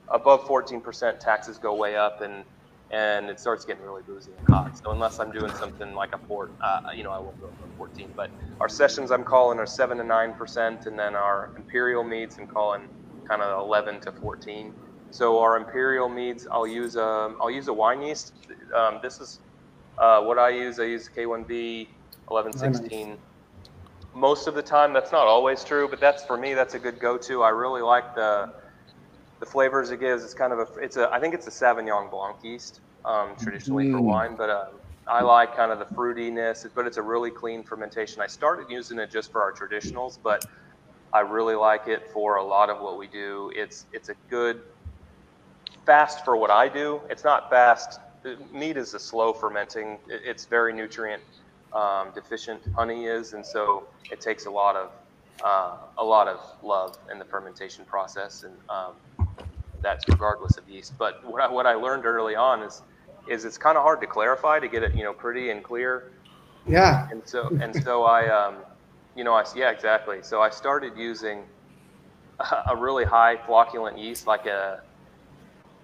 Above 0.09 0.47
14 0.47 0.79
percent, 0.81 1.19
taxes 1.19 1.57
go 1.57 1.75
way 1.75 1.95
up, 1.97 2.21
and 2.21 2.43
and 2.89 3.29
it 3.29 3.39
starts 3.39 3.65
getting 3.65 3.83
really 3.83 4.03
boozy 4.03 4.31
and 4.37 4.47
hot. 4.47 4.77
So 4.77 4.91
unless 4.91 5.19
I'm 5.19 5.31
doing 5.31 5.53
something 5.55 5.93
like 5.93 6.15
a 6.15 6.17
port, 6.17 6.51
uh, 6.61 6.91
you 6.95 7.03
know, 7.03 7.11
I 7.11 7.19
won't 7.19 7.39
go 7.41 7.47
for 7.47 7.77
14. 7.77 8.13
But 8.15 8.29
our 8.61 8.69
sessions 8.69 9.11
I'm 9.11 9.25
calling 9.25 9.59
are 9.59 9.65
seven 9.65 9.97
to 9.97 10.03
nine 10.03 10.33
percent, 10.33 10.85
and 10.85 10.97
then 10.97 11.15
our 11.15 11.49
imperial 11.57 12.03
meads 12.03 12.37
I'm 12.37 12.47
calling 12.47 12.83
kind 13.27 13.41
of 13.41 13.59
11 13.59 13.99
to 14.01 14.11
14. 14.13 14.73
So 15.11 15.39
our 15.39 15.57
imperial 15.57 16.07
meads, 16.07 16.47
I'll 16.49 16.67
use 16.67 16.95
a 16.95 17.03
um, 17.03 17.37
I'll 17.41 17.51
use 17.51 17.67
a 17.67 17.73
wine 17.73 18.01
yeast. 18.01 18.33
Um, 18.73 18.99
this 19.01 19.19
is 19.19 19.39
uh, 19.97 20.21
what 20.21 20.37
I 20.37 20.49
use. 20.49 20.79
I 20.79 20.83
use 20.83 21.09
K1V 21.13 21.87
1116. 22.27 23.09
Nice. 23.09 23.17
Most 24.13 24.47
of 24.47 24.55
the 24.55 24.61
time, 24.61 24.93
that's 24.93 25.11
not 25.11 25.27
always 25.27 25.63
true, 25.63 25.87
but 25.87 25.99
that's 25.99 26.23
for 26.25 26.37
me. 26.37 26.53
That's 26.53 26.73
a 26.73 26.79
good 26.79 26.99
go-to. 26.99 27.43
I 27.43 27.49
really 27.49 27.81
like 27.81 28.15
the 28.15 28.53
the 29.39 29.45
flavors 29.45 29.91
it 29.91 29.99
gives. 29.99 30.23
It's 30.23 30.33
kind 30.33 30.51
of 30.51 30.59
a. 30.59 30.73
It's 30.79 30.97
a. 30.97 31.09
I 31.11 31.19
think 31.19 31.33
it's 31.33 31.47
a 31.47 31.51
Sauvignon 31.51 32.09
Blanc 32.09 32.37
yeast, 32.43 32.81
um, 33.05 33.35
traditionally 33.39 33.85
mm. 33.85 33.93
for 33.93 34.01
wine, 34.01 34.35
but 34.35 34.49
uh, 34.49 34.65
I 35.07 35.21
like 35.21 35.55
kind 35.55 35.71
of 35.71 35.79
the 35.79 35.85
fruitiness. 35.85 36.67
But 36.73 36.87
it's 36.87 36.97
a 36.97 37.01
really 37.01 37.31
clean 37.31 37.63
fermentation. 37.63 38.21
I 38.21 38.27
started 38.27 38.69
using 38.69 38.97
it 38.97 39.11
just 39.11 39.31
for 39.31 39.41
our 39.41 39.53
traditionals, 39.53 40.17
but 40.21 40.45
I 41.13 41.19
really 41.21 41.55
like 41.55 41.87
it 41.87 42.09
for 42.11 42.37
a 42.37 42.43
lot 42.43 42.69
of 42.69 42.81
what 42.81 42.97
we 42.97 43.07
do. 43.07 43.51
It's 43.55 43.85
it's 43.93 44.09
a 44.09 44.15
good 44.29 44.61
fast 45.85 46.25
for 46.25 46.35
what 46.35 46.49
I 46.49 46.67
do. 46.67 47.01
It's 47.09 47.23
not 47.23 47.49
fast. 47.49 47.99
Mead 48.51 48.77
is 48.77 48.93
a 48.93 48.99
slow 48.99 49.31
fermenting. 49.31 49.99
It's 50.07 50.45
very 50.45 50.73
nutrient 50.73 51.21
um, 51.73 52.11
deficient 52.13 52.61
honey 52.75 53.05
is, 53.05 53.33
and 53.33 53.45
so 53.45 53.87
it 54.11 54.21
takes 54.21 54.45
a 54.45 54.51
lot 54.51 54.75
of 54.75 54.91
uh, 55.43 55.77
a 55.97 56.03
lot 56.03 56.27
of 56.27 56.39
love 56.63 56.97
in 57.11 57.19
the 57.19 57.25
fermentation 57.25 57.85
process, 57.85 58.43
and 58.43 58.55
um, 58.69 59.27
that's 59.81 60.07
regardless 60.09 60.57
of 60.57 60.67
yeast. 60.69 60.93
But 60.97 61.23
what 61.25 61.41
I, 61.41 61.49
what 61.51 61.65
I 61.65 61.73
learned 61.75 62.05
early 62.05 62.35
on 62.35 62.63
is 62.63 62.81
is 63.29 63.45
it's 63.45 63.57
kind 63.57 63.77
of 63.77 63.83
hard 63.83 63.99
to 64.01 64.07
clarify 64.07 64.59
to 64.59 64.67
get 64.67 64.83
it 64.83 64.95
you 64.95 65.03
know 65.03 65.13
pretty 65.13 65.49
and 65.49 65.63
clear. 65.63 66.11
Yeah. 66.67 67.07
And 67.11 67.21
so 67.25 67.49
and 67.61 67.75
so 67.83 68.03
I 68.03 68.27
um, 68.27 68.55
you 69.15 69.23
know 69.23 69.33
I 69.33 69.45
yeah 69.55 69.71
exactly. 69.71 70.19
So 70.21 70.41
I 70.41 70.49
started 70.49 70.97
using 70.97 71.43
a, 72.39 72.63
a 72.71 72.75
really 72.75 73.05
high 73.05 73.37
flocculent 73.37 74.01
yeast 74.01 74.27
like 74.27 74.45
a 74.45 74.81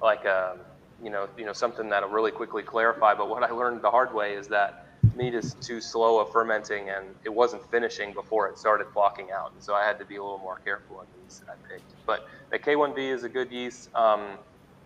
like 0.01 0.25
a 0.25 0.57
you 1.03 1.09
know 1.09 1.27
you 1.37 1.45
know 1.45 1.53
something 1.53 1.89
that'll 1.89 2.09
really 2.09 2.31
quickly 2.31 2.63
clarify. 2.63 3.13
But 3.13 3.29
what 3.29 3.43
I 3.43 3.51
learned 3.51 3.81
the 3.81 3.91
hard 3.91 4.13
way 4.13 4.33
is 4.33 4.47
that 4.47 4.82
mead 5.15 5.33
is 5.33 5.55
too 5.55 5.79
slow 5.81 6.19
of 6.19 6.31
fermenting 6.31 6.89
and 6.89 7.05
it 7.23 7.33
wasn't 7.33 7.69
finishing 7.69 8.13
before 8.13 8.47
it 8.47 8.57
started 8.57 8.87
flocking 8.93 9.31
out. 9.31 9.51
And 9.53 9.61
so 9.61 9.73
I 9.73 9.85
had 9.85 9.99
to 9.99 10.05
be 10.05 10.15
a 10.15 10.23
little 10.23 10.39
more 10.39 10.59
careful 10.63 10.97
on 10.97 11.05
the 11.15 11.23
yeast 11.23 11.45
that 11.45 11.51
I 11.51 11.67
picked. 11.67 11.91
But 12.05 12.27
the 12.51 12.59
K1V 12.59 12.97
is 12.97 13.23
a 13.23 13.29
good 13.29 13.51
yeast. 13.51 13.93
Um, 13.95 14.37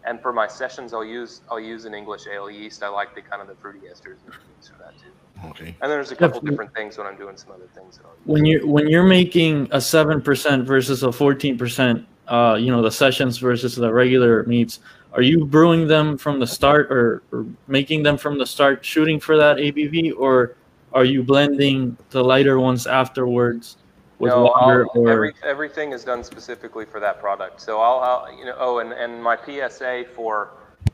and 0.05 0.21
for 0.21 0.31
my 0.31 0.47
sessions, 0.47 0.93
I'll 0.93 1.03
use 1.03 1.41
I'll 1.51 1.59
use 1.59 1.85
an 1.85 1.93
English 1.93 2.27
ale 2.31 2.49
yeast. 2.49 2.81
I 2.81 2.87
like 2.87 3.13
the 3.13 3.21
kind 3.21 3.41
of 3.41 3.47
the 3.47 3.55
fruity 3.55 3.87
esters 3.87 4.17
and 4.25 4.33
things 4.33 4.69
for 4.69 4.77
that 4.77 4.93
too. 4.97 5.49
Okay. 5.49 5.75
And 5.81 5.91
there's 5.91 6.11
a 6.11 6.15
couple 6.15 6.39
different 6.41 6.73
things 6.73 6.97
when 6.97 7.05
I'm 7.05 7.17
doing 7.17 7.37
some 7.37 7.51
other 7.51 7.67
things. 7.75 7.99
when 8.25 8.45
you 8.45 8.65
when 8.65 8.87
you're 8.87 9.03
making 9.03 9.67
a 9.71 9.81
seven 9.81 10.21
percent 10.21 10.65
versus 10.65 11.03
a 11.03 11.11
fourteen 11.11 11.57
percent, 11.57 12.07
uh, 12.27 12.57
you 12.59 12.71
know 12.71 12.81
the 12.81 12.91
sessions 12.91 13.37
versus 13.37 13.75
the 13.75 13.91
regular 13.91 14.43
meets, 14.43 14.79
are 15.13 15.21
you 15.21 15.45
brewing 15.45 15.87
them 15.87 16.17
from 16.17 16.39
the 16.39 16.47
start 16.47 16.91
or, 16.91 17.23
or, 17.31 17.45
making 17.67 18.03
them 18.03 18.17
from 18.17 18.37
the 18.37 18.45
start 18.45 18.83
shooting 18.83 19.19
for 19.19 19.37
that 19.37 19.57
abv 19.57 20.13
or 20.17 20.55
are 20.93 21.05
you 21.05 21.23
blending 21.23 21.97
the 22.11 22.23
lighter 22.23 22.59
ones 22.59 22.87
afterwards 22.87 23.77
with 24.19 24.31
no, 24.31 24.43
water 24.43 24.85
or 24.87 25.09
every, 25.09 25.33
everything 25.43 25.91
is 25.91 26.03
done 26.03 26.23
specifically 26.23 26.85
for 26.85 26.99
that 26.99 27.19
product. 27.19 27.61
So 27.61 27.79
I'll, 27.79 27.99
I'll, 27.99 28.37
you 28.37 28.45
know 28.45 28.55
oh 28.57 28.79
and, 28.79 28.91
and 28.93 29.21
my 29.21 29.37
psa 29.37 30.05
for 30.15 30.51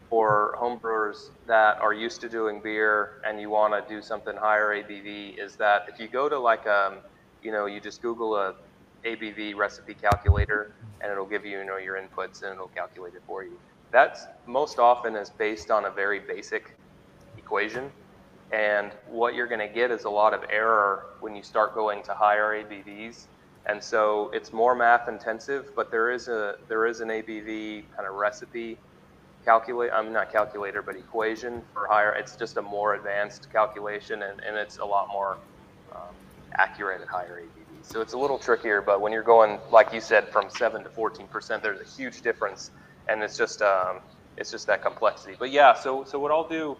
for 0.10 0.58
homebrewers 0.60 1.30
that 1.48 1.80
are 1.80 1.93
used 1.93 2.22
to 2.22 2.30
doing 2.30 2.62
beer 2.62 3.22
and 3.26 3.39
you 3.39 3.50
want 3.50 3.74
to 3.74 3.93
do 3.93 4.02
something 4.02 4.36
higher 4.36 4.84
abv 4.84 5.38
is 5.39 5.56
that 5.56 5.88
if 5.91 6.00
you 6.00 6.08
go 6.08 6.30
to 6.30 6.38
like 6.38 6.67
um 6.67 6.98
you 7.41 7.52
know 7.52 7.65
you 7.65 7.80
just 7.80 8.02
google 8.02 8.36
a 8.36 8.56
abv 9.06 9.56
recipe 9.56 9.94
calculator 9.94 10.74
and 11.02 11.12
it'll 11.12 11.26
give 11.26 11.46
you 11.46 11.60
you 11.60 11.66
know 11.66 11.78
your 11.78 11.96
inputs 11.96 12.44
and 12.44 12.54
it'll 12.54 12.68
calculate 12.70 13.13
it 13.13 13.22
for 13.28 13.44
you 13.44 13.58
that's 13.94 14.26
most 14.48 14.80
often 14.80 15.16
is 15.16 15.30
based 15.30 15.70
on 15.70 15.86
a 15.86 15.92
very 15.92 16.20
basic 16.20 16.76
equation. 17.38 17.92
And 18.52 18.92
what 19.08 19.36
you're 19.36 19.48
going 19.48 19.60
to 19.60 19.74
get 19.74 19.92
is 19.92 20.06
a 20.06 20.10
lot 20.10 20.34
of 20.34 20.44
error 20.50 21.06
when 21.20 21.36
you 21.36 21.44
start 21.44 21.76
going 21.76 22.02
to 22.04 22.13
higher 22.13 22.63
ABVs. 22.63 23.26
And 23.68 23.82
so 23.82 24.32
it's 24.34 24.52
more 24.52 24.76
math 24.76 25.08
intensive, 25.08 25.76
but 25.76 25.92
there 25.92 26.12
is 26.12 26.28
a 26.28 26.58
there 26.68 26.86
is 26.88 27.00
an 27.00 27.10
ABV 27.10 27.84
kind 27.96 28.08
of 28.08 28.16
recipe 28.16 28.78
calculate 29.46 29.92
I'm 29.94 30.12
not 30.12 30.32
calculator, 30.32 30.82
but 30.82 30.96
equation 30.96 31.62
for 31.74 31.88
higher. 31.88 32.13
It's 32.13 32.36
just 32.36 32.58
a 32.58 32.62
more 32.62 32.96
advanced 32.96 33.52
calculation, 33.54 34.24
and, 34.24 34.42
and 34.42 34.58
it's 34.58 34.80
a 34.80 34.86
lot 34.86 35.08
more 35.10 35.38
um, 35.96 36.16
accurate 36.56 37.02
at 37.02 37.08
higher 37.08 37.42
ABVs. 37.42 37.62
So 37.84 38.02
it's 38.02 38.13
a 38.13 38.19
little 38.19 38.39
trickier, 38.39 38.84
but 38.84 39.02
when 39.02 39.13
you're 39.13 39.24
going, 39.24 39.60
like 39.72 39.93
you 39.93 40.02
said, 40.02 40.30
from 40.32 40.50
seven 40.50 40.84
to 40.86 40.91
14 40.91 41.30
percent, 41.30 41.63
there's 41.63 41.82
a 41.82 42.02
huge 42.02 42.22
difference 42.24 42.72
and 43.10 43.24
it's 43.24 43.38
just 43.38 43.62
um, 43.63 44.02
it's 44.38 44.52
just 44.52 44.67
that 44.67 44.84
complexity. 44.84 45.36
But 45.39 45.52
yeah, 45.52 45.74
so 45.76 46.06
so 46.08 46.19
what 46.19 46.32
I'll 46.32 46.50
do, 46.50 46.78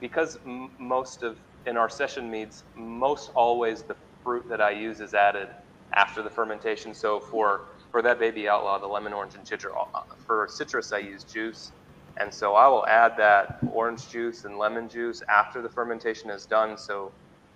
because 0.00 0.38
m- 0.46 0.70
most 0.80 1.22
of 1.24 1.38
in 1.66 1.78
our 1.78 1.90
session 1.90 2.30
meads, 2.30 2.64
most 2.76 3.30
always 3.36 3.84
the 3.84 3.96
fruit 4.24 4.44
that 4.50 4.62
I 4.62 4.72
use 4.72 5.00
is 5.00 5.14
added 5.14 5.48
after 5.96 6.22
the 6.22 6.30
fermentation. 6.30 6.94
So 6.94 7.20
for 7.20 7.60
for 7.92 8.02
that 8.02 8.20
baby 8.20 8.48
outlaw, 8.48 8.80
the 8.80 8.88
lemon, 8.88 9.14
orange, 9.14 9.34
and 9.36 9.46
citrus. 9.46 9.74
Uh, 9.94 10.00
for 10.26 10.48
citrus, 10.50 10.92
I 10.92 10.98
use 11.00 11.24
juice, 11.24 11.72
and 12.20 12.34
so 12.34 12.54
I 12.56 12.68
will 12.68 12.86
add 12.88 13.14
that 13.18 13.48
orange 13.72 14.08
juice 14.10 14.44
and 14.44 14.58
lemon 14.58 14.88
juice 14.88 15.22
after 15.30 15.62
the 15.62 15.70
fermentation 15.70 16.30
is 16.30 16.46
done. 16.46 16.76
So 16.78 17.12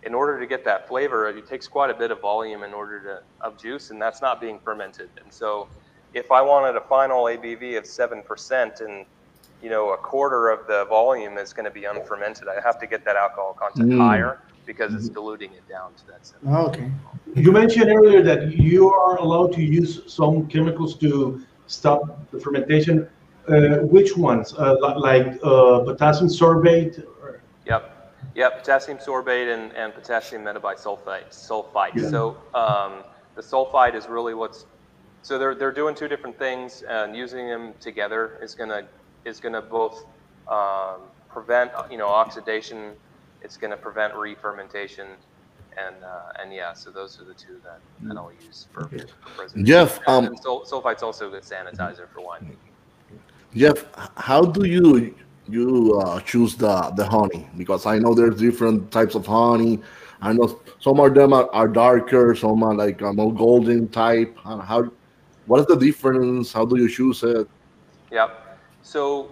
in 0.06 0.14
order 0.14 0.38
to 0.38 0.46
get 0.46 0.64
that 0.64 0.86
flavor, 0.86 1.28
it 1.28 1.46
takes 1.46 1.66
quite 1.66 1.90
a 1.90 1.94
bit 1.94 2.10
of 2.12 2.20
volume 2.20 2.62
in 2.62 2.72
order 2.72 3.00
to 3.00 3.44
of 3.44 3.58
juice, 3.60 3.90
and 3.90 4.00
that's 4.00 4.22
not 4.22 4.40
being 4.40 4.58
fermented. 4.60 5.10
And 5.22 5.32
so 5.32 5.68
if 6.14 6.30
I 6.30 6.40
wanted 6.40 6.76
a 6.76 6.80
final 6.80 7.24
ABV 7.24 7.76
of 7.76 7.84
7% 7.84 8.80
and 8.80 9.04
you 9.62 9.70
know 9.70 9.90
a 9.90 9.96
quarter 9.96 10.48
of 10.48 10.66
the 10.68 10.84
volume 10.84 11.36
is 11.38 11.52
going 11.52 11.64
to 11.64 11.70
be 11.70 11.84
unfermented, 11.84 12.46
I 12.46 12.60
have 12.60 12.78
to 12.80 12.86
get 12.86 13.04
that 13.04 13.16
alcohol 13.16 13.54
content 13.58 13.90
mm. 13.90 13.98
higher 13.98 14.40
because 14.64 14.94
it's 14.94 15.08
diluting 15.08 15.52
it 15.52 15.68
down 15.68 15.92
to 15.94 16.06
that. 16.06 16.24
7 16.24 16.48
oh, 16.48 16.66
okay. 16.68 16.90
You 17.34 17.50
mentioned 17.52 17.90
earlier 17.90 18.22
that 18.22 18.56
you 18.56 18.92
are 18.92 19.16
allowed 19.18 19.52
to 19.54 19.62
use 19.62 20.02
some 20.06 20.46
chemicals 20.46 20.96
to 20.98 21.44
stop 21.66 22.30
the 22.30 22.40
fermentation. 22.40 23.08
Uh, 23.48 23.78
which 23.94 24.16
ones? 24.16 24.54
Uh, 24.54 24.74
like 24.98 25.38
uh, 25.42 25.80
potassium 25.84 26.28
sorbate? 26.28 27.04
Or? 27.22 27.40
Yep. 27.64 27.95
Yep, 28.34 28.58
potassium 28.58 28.98
sorbate 28.98 29.52
and, 29.52 29.72
and 29.72 29.94
potassium 29.94 30.42
metabisulfite. 30.42 31.30
Sulfite. 31.30 31.94
Yeah. 31.94 32.10
So 32.10 32.36
um, 32.54 33.04
the 33.34 33.42
sulfite 33.42 33.94
is 33.94 34.08
really 34.08 34.34
what's 34.34 34.66
so 35.26 35.38
they're, 35.38 35.56
they're 35.56 35.72
doing 35.72 35.96
two 35.96 36.06
different 36.06 36.38
things, 36.38 36.82
and 36.88 37.16
using 37.16 37.48
them 37.48 37.74
together 37.80 38.38
is 38.40 38.54
gonna 38.54 38.86
is 39.24 39.40
gonna 39.40 39.60
both 39.60 40.04
um, 40.46 41.00
prevent 41.28 41.72
you 41.90 41.98
know 41.98 42.06
oxidation. 42.08 42.92
It's 43.42 43.56
gonna 43.56 43.76
prevent 43.76 44.14
re-fermentation, 44.14 45.08
and 45.76 45.96
uh, 46.04 46.40
and 46.40 46.52
yeah, 46.52 46.72
so 46.74 46.90
those 46.90 47.20
are 47.20 47.24
the 47.24 47.34
two 47.34 47.60
that, 47.64 47.80
that 48.02 48.16
I'll 48.16 48.32
use 48.46 48.68
for, 48.72 48.88
for 49.34 49.48
Jeff, 49.64 49.98
um, 50.06 50.36
sulfite's 50.36 51.02
also 51.02 51.26
a 51.26 51.30
good 51.30 51.42
sanitizer 51.42 52.08
for 52.08 52.20
wine. 52.20 52.56
Jeff, 53.52 53.84
how 54.16 54.42
do 54.42 54.64
you 54.64 55.12
you 55.48 55.98
uh, 56.00 56.20
choose 56.20 56.56
the 56.56 56.92
the 56.96 57.06
honey? 57.06 57.48
Because 57.56 57.86
I 57.86 57.98
know 57.98 58.14
there's 58.14 58.36
different 58.36 58.90
types 58.90 59.14
of 59.14 59.26
honey. 59.26 59.80
I 60.20 60.32
know 60.32 60.60
some 60.80 60.98
of 60.98 61.14
them 61.14 61.32
are, 61.32 61.48
are 61.52 61.68
darker, 61.68 62.34
some 62.34 62.62
are 62.62 62.74
like 62.74 63.00
a 63.02 63.12
more 63.12 63.32
golden 63.32 63.88
type. 63.88 64.36
How 64.44 64.90
what 65.46 65.60
is 65.60 65.66
the 65.66 65.76
difference? 65.76 66.52
How 66.52 66.64
do 66.64 66.76
you 66.76 66.88
choose 66.88 67.22
it? 67.22 67.48
Yep. 68.10 68.58
So 68.82 69.30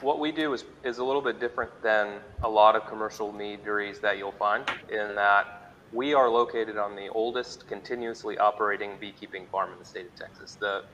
what 0.00 0.20
we 0.20 0.30
do 0.30 0.52
is, 0.52 0.64
is 0.84 0.98
a 0.98 1.04
little 1.04 1.22
bit 1.22 1.40
different 1.40 1.70
than 1.82 2.20
a 2.42 2.48
lot 2.48 2.76
of 2.76 2.86
commercial 2.86 3.32
meaderies 3.32 3.98
that 4.00 4.16
you'll 4.18 4.32
find 4.32 4.64
in 4.90 5.14
that 5.14 5.72
we 5.92 6.14
are 6.14 6.28
located 6.28 6.76
on 6.76 6.94
the 6.94 7.08
oldest 7.08 7.66
continuously 7.66 8.38
operating 8.38 8.96
beekeeping 9.00 9.46
farm 9.50 9.72
in 9.72 9.78
the 9.78 9.84
state 9.84 10.06
of 10.06 10.14
Texas, 10.14 10.54
the, 10.54 10.84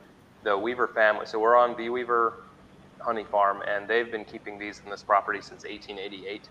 the 0.44 0.56
Weaver 0.56 0.88
family. 0.88 1.26
So 1.26 1.38
we're 1.38 1.56
on 1.56 1.74
Bee 1.74 1.88
Weaver 1.88 2.44
Honey 3.04 3.24
Farm, 3.24 3.62
and 3.68 3.88
they've 3.88 4.10
been 4.10 4.24
keeping 4.24 4.58
these 4.58 4.80
in 4.84 4.90
this 4.90 5.02
property 5.02 5.40
since 5.40 5.64
1888. 5.64 6.48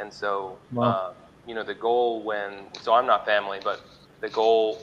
And 0.00 0.12
so, 0.12 0.58
wow. 0.72 0.84
uh, 0.84 1.12
you 1.46 1.54
know, 1.54 1.64
the 1.64 1.74
goal 1.74 2.24
when, 2.24 2.68
so 2.80 2.94
I'm 2.94 3.06
not 3.06 3.26
family, 3.26 3.60
but 3.62 3.80
the 4.20 4.28
goal 4.30 4.78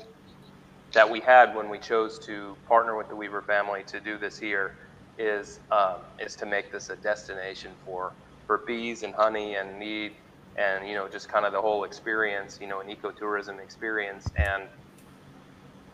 that 0.93 1.09
we 1.09 1.19
had 1.19 1.55
when 1.55 1.69
we 1.69 1.79
chose 1.79 2.19
to 2.25 2.57
partner 2.67 2.97
with 2.97 3.09
the 3.09 3.15
Weaver 3.15 3.41
family 3.41 3.83
to 3.87 3.99
do 3.99 4.17
this 4.17 4.37
here 4.37 4.73
is 5.17 5.59
um, 5.71 5.97
is 6.19 6.35
to 6.37 6.45
make 6.45 6.71
this 6.71 6.89
a 6.89 6.95
destination 6.95 7.71
for 7.85 8.13
for 8.47 8.61
bees 8.65 9.03
and 9.03 9.13
honey 9.13 9.55
and 9.55 9.77
mead 9.77 10.13
and 10.57 10.87
you 10.87 10.95
know 10.95 11.07
just 11.07 11.29
kind 11.29 11.45
of 11.45 11.51
the 11.53 11.61
whole 11.61 11.83
experience, 11.83 12.57
you 12.61 12.67
know, 12.67 12.81
an 12.81 12.87
ecotourism 12.87 13.61
experience. 13.61 14.31
And 14.37 14.63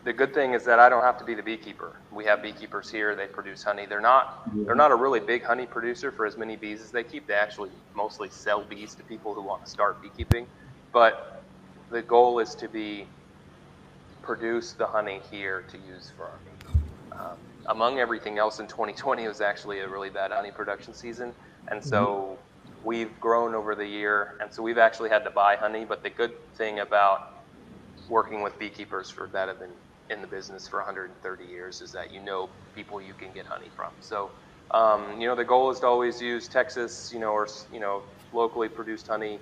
the 0.06 0.12
good 0.12 0.32
thing 0.32 0.54
is 0.54 0.64
that 0.64 0.78
I 0.78 0.88
don't 0.88 1.02
have 1.02 1.18
to 1.18 1.24
be 1.24 1.34
the 1.34 1.42
beekeeper. 1.42 1.96
We 2.12 2.24
have 2.26 2.40
beekeepers 2.40 2.88
here; 2.88 3.16
they 3.16 3.26
produce 3.26 3.64
honey. 3.64 3.86
They're 3.86 4.00
not 4.00 4.48
they're 4.64 4.76
not 4.76 4.92
a 4.92 4.94
really 4.94 5.18
big 5.18 5.42
honey 5.42 5.66
producer 5.66 6.12
for 6.12 6.24
as 6.26 6.36
many 6.36 6.54
bees 6.54 6.80
as 6.80 6.92
they 6.92 7.02
keep. 7.02 7.26
They 7.26 7.34
actually 7.34 7.70
mostly 7.92 8.30
sell 8.30 8.62
bees 8.62 8.94
to 8.94 9.02
people 9.02 9.34
who 9.34 9.42
want 9.42 9.64
to 9.64 9.70
start 9.70 10.00
beekeeping, 10.00 10.46
but 10.92 11.42
the 11.90 12.02
goal 12.02 12.38
is 12.38 12.54
to 12.54 12.68
be 12.68 13.08
produce 14.22 14.74
the 14.74 14.86
honey 14.86 15.20
here 15.28 15.64
to 15.72 15.78
use 15.78 16.12
for 16.16 16.26
our 16.26 16.38
bees. 16.44 16.76
Um, 17.10 17.36
among 17.66 17.98
everything 17.98 18.38
else 18.38 18.60
in 18.60 18.68
2020 18.68 19.26
was 19.26 19.40
actually 19.40 19.80
a 19.80 19.88
really 19.88 20.10
bad 20.10 20.30
honey 20.30 20.52
production 20.52 20.94
season. 20.94 21.32
And 21.68 21.84
so 21.84 22.38
mm-hmm. 22.38 22.86
we've 22.86 23.20
grown 23.20 23.54
over 23.54 23.74
the 23.74 23.86
year. 23.86 24.36
And 24.40 24.52
so 24.52 24.62
we've 24.62 24.78
actually 24.78 25.10
had 25.10 25.24
to 25.24 25.30
buy 25.30 25.56
honey. 25.56 25.84
But 25.84 26.02
the 26.02 26.10
good 26.10 26.32
thing 26.54 26.80
about 26.80 27.34
working 28.08 28.42
with 28.42 28.58
beekeepers 28.58 29.10
for 29.10 29.28
that 29.28 29.48
have 29.48 29.60
been 29.60 29.70
in 30.10 30.20
the 30.20 30.26
business 30.26 30.68
for 30.68 30.78
130 30.78 31.44
years 31.44 31.80
is 31.80 31.92
that 31.92 32.12
you 32.12 32.20
know 32.20 32.48
people 32.74 33.00
you 33.00 33.14
can 33.14 33.32
get 33.32 33.46
honey 33.46 33.70
from. 33.74 33.90
So, 34.00 34.30
um, 34.70 35.20
you 35.20 35.26
know, 35.26 35.34
the 35.34 35.44
goal 35.44 35.70
is 35.70 35.80
to 35.80 35.86
always 35.86 36.20
use 36.20 36.48
Texas, 36.48 37.10
you 37.12 37.18
know, 37.18 37.32
or, 37.32 37.48
you 37.72 37.80
know, 37.80 38.02
locally 38.32 38.68
produced 38.68 39.06
honey, 39.06 39.38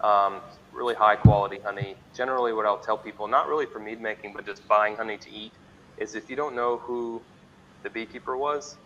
um, 0.00 0.40
really 0.72 0.94
high 0.94 1.16
quality 1.16 1.58
honey. 1.58 1.96
Generally, 2.14 2.52
what 2.52 2.66
I'll 2.66 2.78
tell 2.78 2.96
people, 2.96 3.28
not 3.28 3.48
really 3.48 3.66
for 3.66 3.78
mead 3.78 4.00
making, 4.00 4.32
but 4.32 4.46
just 4.46 4.66
buying 4.68 4.96
honey 4.96 5.18
to 5.18 5.30
eat, 5.30 5.52
is 5.98 6.14
if 6.14 6.30
you 6.30 6.36
don't 6.36 6.54
know 6.54 6.78
who 6.78 7.20
the 7.82 7.90
beekeeper 7.90 8.36
was, 8.36 8.76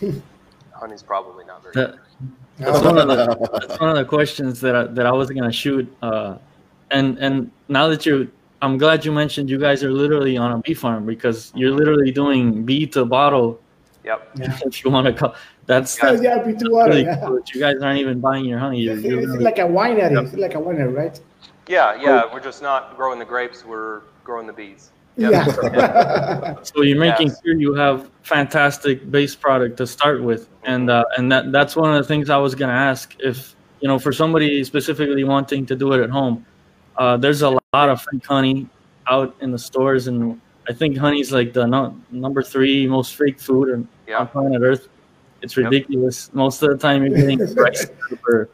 honey's 0.72 1.02
probably 1.02 1.44
not 1.44 1.62
very 1.62 1.74
that, 1.74 1.98
That's 2.58 2.84
one, 2.84 2.98
of 2.98 3.08
the, 3.08 3.66
that's 3.66 3.80
one 3.80 3.90
of 3.90 3.96
the 3.96 4.04
questions 4.04 4.60
that 4.60 4.76
I, 4.76 4.84
that 4.84 5.06
I 5.06 5.12
was 5.12 5.30
gonna 5.30 5.52
shoot. 5.52 5.92
Uh, 6.02 6.38
and 6.90 7.18
and 7.18 7.50
now 7.68 7.88
that 7.88 8.06
you, 8.06 8.30
I'm 8.60 8.78
glad 8.78 9.04
you 9.04 9.12
mentioned 9.12 9.48
you 9.48 9.58
guys 9.58 9.84
are 9.84 9.92
literally 9.92 10.36
on 10.36 10.52
a 10.52 10.58
bee 10.58 10.74
farm 10.74 11.06
because 11.06 11.52
you're 11.54 11.70
literally 11.70 12.10
doing 12.10 12.64
bee 12.64 12.86
to 12.88 13.04
bottle. 13.04 13.60
Yep. 14.04 14.38
If 14.66 14.84
you 14.84 14.90
want 14.90 15.06
to 15.06 15.12
call, 15.12 15.34
that's, 15.66 15.96
that's 15.96 16.22
yeah, 16.22 16.42
bee 16.42 16.54
to 16.54 16.70
water. 16.70 16.90
Really 16.90 17.04
yeah. 17.04 17.20
cool. 17.24 17.40
You 17.52 17.60
guys 17.60 17.76
aren't 17.82 18.00
even 18.00 18.20
buying 18.20 18.44
your 18.44 18.58
honey. 18.58 18.80
You're, 18.80 18.96
you're 18.96 19.20
it's, 19.20 19.42
like 19.42 19.58
a 19.58 19.62
winery. 19.62 20.10
Yep. 20.10 20.24
It's 20.24 20.34
like 20.34 20.54
a 20.54 20.58
winery, 20.58 20.94
right? 20.94 21.20
Yeah, 21.66 21.94
yeah. 21.94 22.22
Cool. 22.22 22.30
We're 22.34 22.40
just 22.40 22.62
not 22.62 22.96
growing 22.96 23.18
the 23.18 23.24
grapes. 23.24 23.64
We're 23.64 24.02
growing 24.24 24.46
the 24.46 24.52
bees. 24.52 24.90
Yep. 25.18 25.32
Yeah. 25.32 26.54
so 26.62 26.82
you're 26.82 26.98
making 26.98 27.28
yes. 27.28 27.40
sure 27.44 27.54
you 27.54 27.74
have 27.74 28.10
fantastic 28.22 29.10
base 29.10 29.34
product 29.34 29.76
to 29.78 29.86
start 29.86 30.22
with, 30.22 30.48
and 30.62 30.88
uh, 30.88 31.04
and 31.16 31.30
that 31.32 31.52
that's 31.52 31.76
one 31.76 31.92
of 31.92 32.00
the 32.00 32.06
things 32.06 32.30
I 32.30 32.38
was 32.38 32.54
gonna 32.54 32.72
ask. 32.72 33.14
If 33.18 33.56
you 33.80 33.88
know, 33.88 33.98
for 33.98 34.12
somebody 34.12 34.62
specifically 34.64 35.24
wanting 35.24 35.66
to 35.66 35.76
do 35.76 35.92
it 35.92 36.02
at 36.02 36.10
home, 36.10 36.46
uh, 36.98 37.16
there's 37.16 37.42
a 37.42 37.50
lot 37.50 37.88
of 37.88 38.02
fake 38.02 38.26
honey 38.26 38.68
out 39.08 39.34
in 39.40 39.50
the 39.50 39.58
stores, 39.58 40.08
and 40.08 40.40
I 40.68 40.72
think 40.72 40.96
honey's 40.96 41.32
like 41.32 41.52
the 41.52 41.66
no, 41.66 41.96
number 42.10 42.42
three 42.42 42.86
most 42.86 43.14
fake 43.14 43.40
food 43.40 43.72
on, 43.72 43.88
yeah. 44.06 44.24
planet 44.24 44.60
Earth. 44.62 44.88
It's 45.40 45.56
ridiculous. 45.56 46.26
Yep. 46.28 46.34
Most 46.34 46.62
of 46.62 46.70
the 46.70 46.76
time, 46.76 47.04
you're 47.04 47.16
getting 47.16 47.54
price 47.56 47.86
for. 48.22 48.50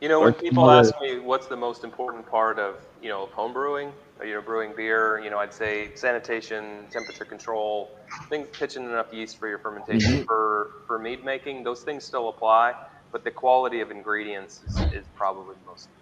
You 0.00 0.08
know, 0.08 0.20
when 0.20 0.32
people 0.32 0.70
ask 0.70 0.94
me 1.02 1.18
what's 1.18 1.46
the 1.46 1.56
most 1.56 1.84
important 1.84 2.26
part 2.26 2.58
of 2.58 2.76
you 3.02 3.10
know 3.10 3.26
home 3.26 3.52
brewing, 3.52 3.92
you 4.24 4.34
know, 4.34 4.40
brewing 4.40 4.72
beer, 4.76 5.20
you 5.22 5.28
know, 5.28 5.38
I'd 5.38 5.52
say 5.52 5.90
sanitation, 5.94 6.86
temperature 6.90 7.24
control, 7.24 7.90
things, 8.28 8.48
pitching 8.52 8.84
enough 8.84 9.12
yeast 9.12 9.38
for 9.38 9.48
your 9.48 9.58
fermentation. 9.58 10.12
Mm-hmm. 10.12 10.24
For 10.24 10.70
for 10.86 10.98
mead 10.98 11.24
making, 11.24 11.64
those 11.64 11.82
things 11.82 12.04
still 12.04 12.28
apply, 12.28 12.74
but 13.12 13.24
the 13.24 13.30
quality 13.30 13.80
of 13.80 13.90
ingredients 13.90 14.62
is, 14.68 14.78
is 14.92 15.04
probably 15.16 15.54
the 15.62 15.70
most 15.70 15.88
important 15.88 15.98
thing. 15.98 15.99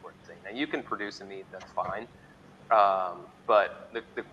Now, 0.49 0.57
you 0.57 0.67
can 0.67 0.83
produce 0.83 1.21
a 1.21 1.25
mead 1.25 1.47
that's 1.53 1.73
fine, 1.73 2.07
um, 2.71 3.27
but 3.47 3.91
the, 3.93 4.03
the, 4.17 4.25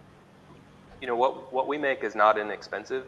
you 1.01 1.08
know, 1.08 1.15
what 1.15 1.54
what 1.54 1.67
we 1.67 1.78
make 1.78 2.04
is 2.04 2.15
not 2.15 2.38
inexpensive, 2.38 3.06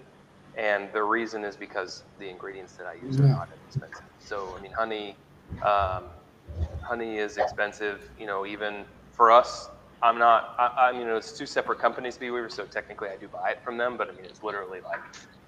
and 0.57 0.89
the 0.93 1.03
reason 1.03 1.43
is 1.43 1.55
because 1.55 2.03
the 2.19 2.29
ingredients 2.29 2.73
that 2.73 2.85
I 2.87 2.93
use 2.93 3.19
are 3.19 3.27
not 3.27 3.49
inexpensive. 3.61 4.05
So, 4.19 4.55
I 4.57 4.61
mean, 4.61 4.71
honey, 4.77 5.17
um, 5.65 6.05
honey 6.81 7.17
is 7.17 7.37
expensive. 7.37 8.11
You 8.19 8.25
know, 8.25 8.45
even 8.45 8.85
for 9.11 9.31
us, 9.31 9.69
I'm 10.01 10.17
not. 10.17 10.55
I, 10.59 10.89
I 10.89 10.91
mean, 10.97 11.07
it's 11.07 11.37
two 11.37 11.45
separate 11.45 11.79
companies, 11.79 12.17
Bee 12.17 12.31
Weaver, 12.31 12.49
so 12.49 12.65
technically 12.65 13.09
I 13.09 13.17
do 13.17 13.27
buy 13.27 13.51
it 13.51 13.63
from 13.63 13.77
them. 13.77 13.97
But 13.97 14.09
I 14.09 14.13
mean, 14.13 14.25
it's 14.25 14.43
literally 14.43 14.79
like. 14.81 14.99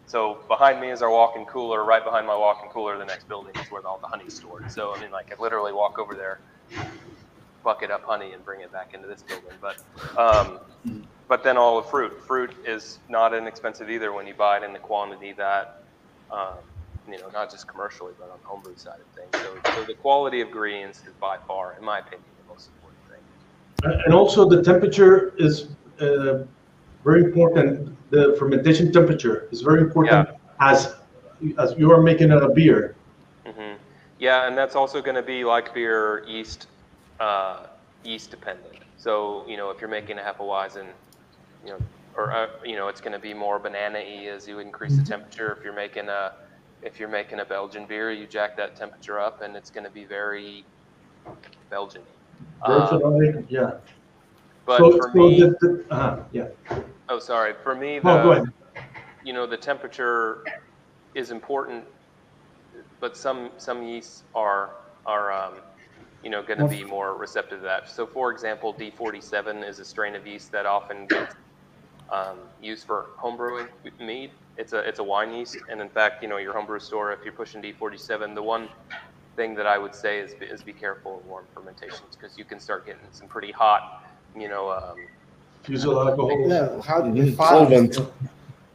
So 0.06 0.39
behind 0.48 0.82
me 0.82 0.89
is 0.89 1.04
our 1.04 1.12
walk-in 1.12 1.45
cooler. 1.45 1.84
Right 1.84 2.04
behind 2.04 2.26
my 2.26 2.36
walk-in 2.36 2.69
cooler, 2.72 2.98
the 2.98 3.06
next 3.06 3.28
building 3.28 3.54
is 3.62 3.69
where 3.69 3.86
all 3.86 4.00
the 4.02 4.08
honey's 4.08 4.36
stored. 4.36 4.72
So 4.72 4.93
I 4.95 5.00
mean, 5.00 5.12
like 5.12 5.32
I 5.32 5.39
literally 5.41 5.72
walk 5.72 6.00
over 6.00 6.15
there, 6.15 6.39
bucket 7.69 7.91
up 7.91 8.03
honey, 8.03 8.32
and 8.32 8.43
bring 8.43 8.62
it 8.62 8.71
back 8.71 8.95
into 8.95 9.08
this 9.08 9.21
building. 9.21 9.58
But 9.62 9.77
um, 10.17 10.60
but 11.27 11.43
then 11.43 11.55
all 11.55 11.79
the 11.79 11.88
fruit. 11.88 12.19
Fruit 12.23 12.51
is 12.65 12.97
not 13.10 13.36
inexpensive 13.36 13.91
either 13.91 14.12
when 14.12 14.25
you 14.25 14.34
buy 14.34 14.58
it 14.58 14.63
in 14.63 14.73
the 14.73 14.79
quantity 14.79 15.34
that. 15.34 15.84
Um, 16.32 16.58
you 17.08 17.17
know, 17.17 17.29
not 17.34 17.49
just 17.49 17.67
commercially, 17.67 18.13
but 18.19 18.29
on 18.29 18.38
the 18.39 18.47
homebrew 18.47 18.75
side 18.75 18.99
of 18.99 19.08
things. 19.17 19.29
So, 19.43 19.71
so 19.75 19.84
the 19.84 19.95
quality 19.95 20.41
of 20.41 20.49
ingredients 20.49 20.99
is 21.08 21.13
by 21.19 21.38
far, 21.47 21.75
in 21.79 21.84
my 21.84 21.97
opinion, 21.99 22.21
the 22.45 22.53
most 22.53 22.69
important 22.75 23.01
thing. 23.10 24.01
and 24.05 24.13
also 24.13 24.47
the 24.47 24.62
temperature 24.62 25.34
is 25.38 25.69
uh, 26.01 26.43
very 27.03 27.23
important. 27.23 27.97
The 28.12 28.36
fermentation 28.38 28.91
temperature 28.91 29.47
is 29.51 29.62
very 29.62 29.82
important 29.82 30.29
yeah. 30.29 30.71
as 30.71 30.95
as 31.58 31.73
you 31.79 31.91
are 31.91 32.01
making 32.12 32.32
a 32.32 32.49
beer. 32.49 32.95
Mm-hmm. 33.47 33.73
Yeah, 34.19 34.47
and 34.47 34.55
that's 34.55 34.75
also 34.75 35.01
going 35.01 35.15
to 35.15 35.27
be 35.36 35.43
like 35.43 35.73
beer 35.73 36.23
yeast 36.27 36.67
uh, 37.19 37.67
yeast 38.03 38.32
dependent. 38.32 38.75
So 38.97 39.45
you 39.47 39.58
know 39.58 39.69
if 39.69 39.82
you're 39.82 39.89
making 39.89 40.19
a 40.19 40.21
Hefeweizen, 40.21 40.88
you 41.65 41.71
know, 41.71 41.79
or 42.15 42.32
uh, 42.32 42.47
you 42.65 42.75
know 42.75 42.88
it's 42.88 43.01
going 43.01 43.13
to 43.13 43.19
be 43.19 43.34
more 43.34 43.60
banana-y 43.60 44.27
as 44.27 44.47
you 44.47 44.60
increase 44.60 44.93
mm-hmm. 44.93 45.03
the 45.03 45.10
temperature. 45.10 45.55
If 45.58 45.63
you're 45.63 45.73
making 45.75 46.10
a 46.10 46.34
if 46.82 46.99
you're 46.99 47.10
making 47.10 47.39
a 47.39 47.45
Belgian 47.45 47.86
beer, 47.86 48.12
you 48.12 48.25
jack 48.25 48.55
that 48.58 48.75
temperature 48.75 49.19
up, 49.19 49.41
and 49.41 49.55
it's 49.55 49.69
going 49.69 49.84
to 49.84 49.89
be 49.89 50.05
very 50.05 50.63
Belgian. 51.69 52.01
Um, 52.63 53.45
yeah. 53.49 53.71
But 54.65 54.77
so, 54.77 54.91
for 54.97 55.12
so 55.13 55.17
me, 55.17 55.39
the, 55.39 55.49
the, 55.60 55.93
uh, 55.93 56.23
yeah. 56.32 56.47
Oh, 57.10 57.19
sorry. 57.19 57.55
For 57.63 57.75
me, 57.75 57.99
the, 57.99 58.10
oh, 58.10 58.45
you 59.23 59.34
know, 59.34 59.47
the 59.47 59.58
temperature 59.58 60.43
is 61.15 61.32
important, 61.32 61.84
but 62.99 63.17
some 63.17 63.49
some 63.58 63.84
yeasts 63.84 64.23
are 64.36 64.71
are 65.05 65.32
um, 65.32 65.55
you 66.23 66.29
know 66.29 66.43
going 66.43 66.60
to 66.60 66.67
be 66.67 66.84
more 66.84 67.15
receptive 67.15 67.60
to 67.60 67.63
that. 67.65 67.89
So, 67.89 68.05
for 68.05 68.32
example, 68.32 68.73
D47 68.73 69.67
is 69.67 69.79
a 69.79 69.86
strain 69.86 70.15
of 70.15 70.27
yeast 70.27 70.51
that 70.51 70.65
often 70.65 71.08
gets 71.08 71.36
um, 72.12 72.38
used 72.62 72.86
for 72.86 73.08
homebrewing 73.17 73.67
mead. 73.99 74.32
It's 74.58 74.73
a 74.73 74.79
it's 74.79 74.99
a 74.99 75.03
wine 75.03 75.34
yeast, 75.34 75.58
and 75.69 75.79
in 75.82 75.89
fact, 75.89 76.21
you 76.21 76.29
know, 76.29 76.38
your 76.38 76.53
homebrew 76.53 76.79
store, 76.79 77.13
if 77.13 77.19
you're 77.23 77.34
pushing 77.34 77.62
D47, 77.62 78.36
the 78.36 78.43
one 78.43 78.67
thing 79.36 79.55
that 79.55 79.65
I 79.65 79.77
would 79.77 79.95
say 79.95 80.19
is, 80.19 80.34
is 80.41 80.62
be 80.62 80.73
careful 80.73 81.21
in 81.23 81.29
warm 81.29 81.45
fermentations 81.53 82.15
because 82.15 82.38
you 82.38 82.43
can 82.43 82.60
start 82.60 82.86
getting 82.86 83.01
some 83.12 83.27
pretty 83.27 83.51
hot, 83.51 84.03
you 84.36 84.49
know. 84.49 84.69
Um, 84.69 84.97
Fusel 85.63 86.05
alcohol. 86.05 86.49
Yeah, 86.49 86.82
how 86.82 87.01
solvent. 87.36 87.97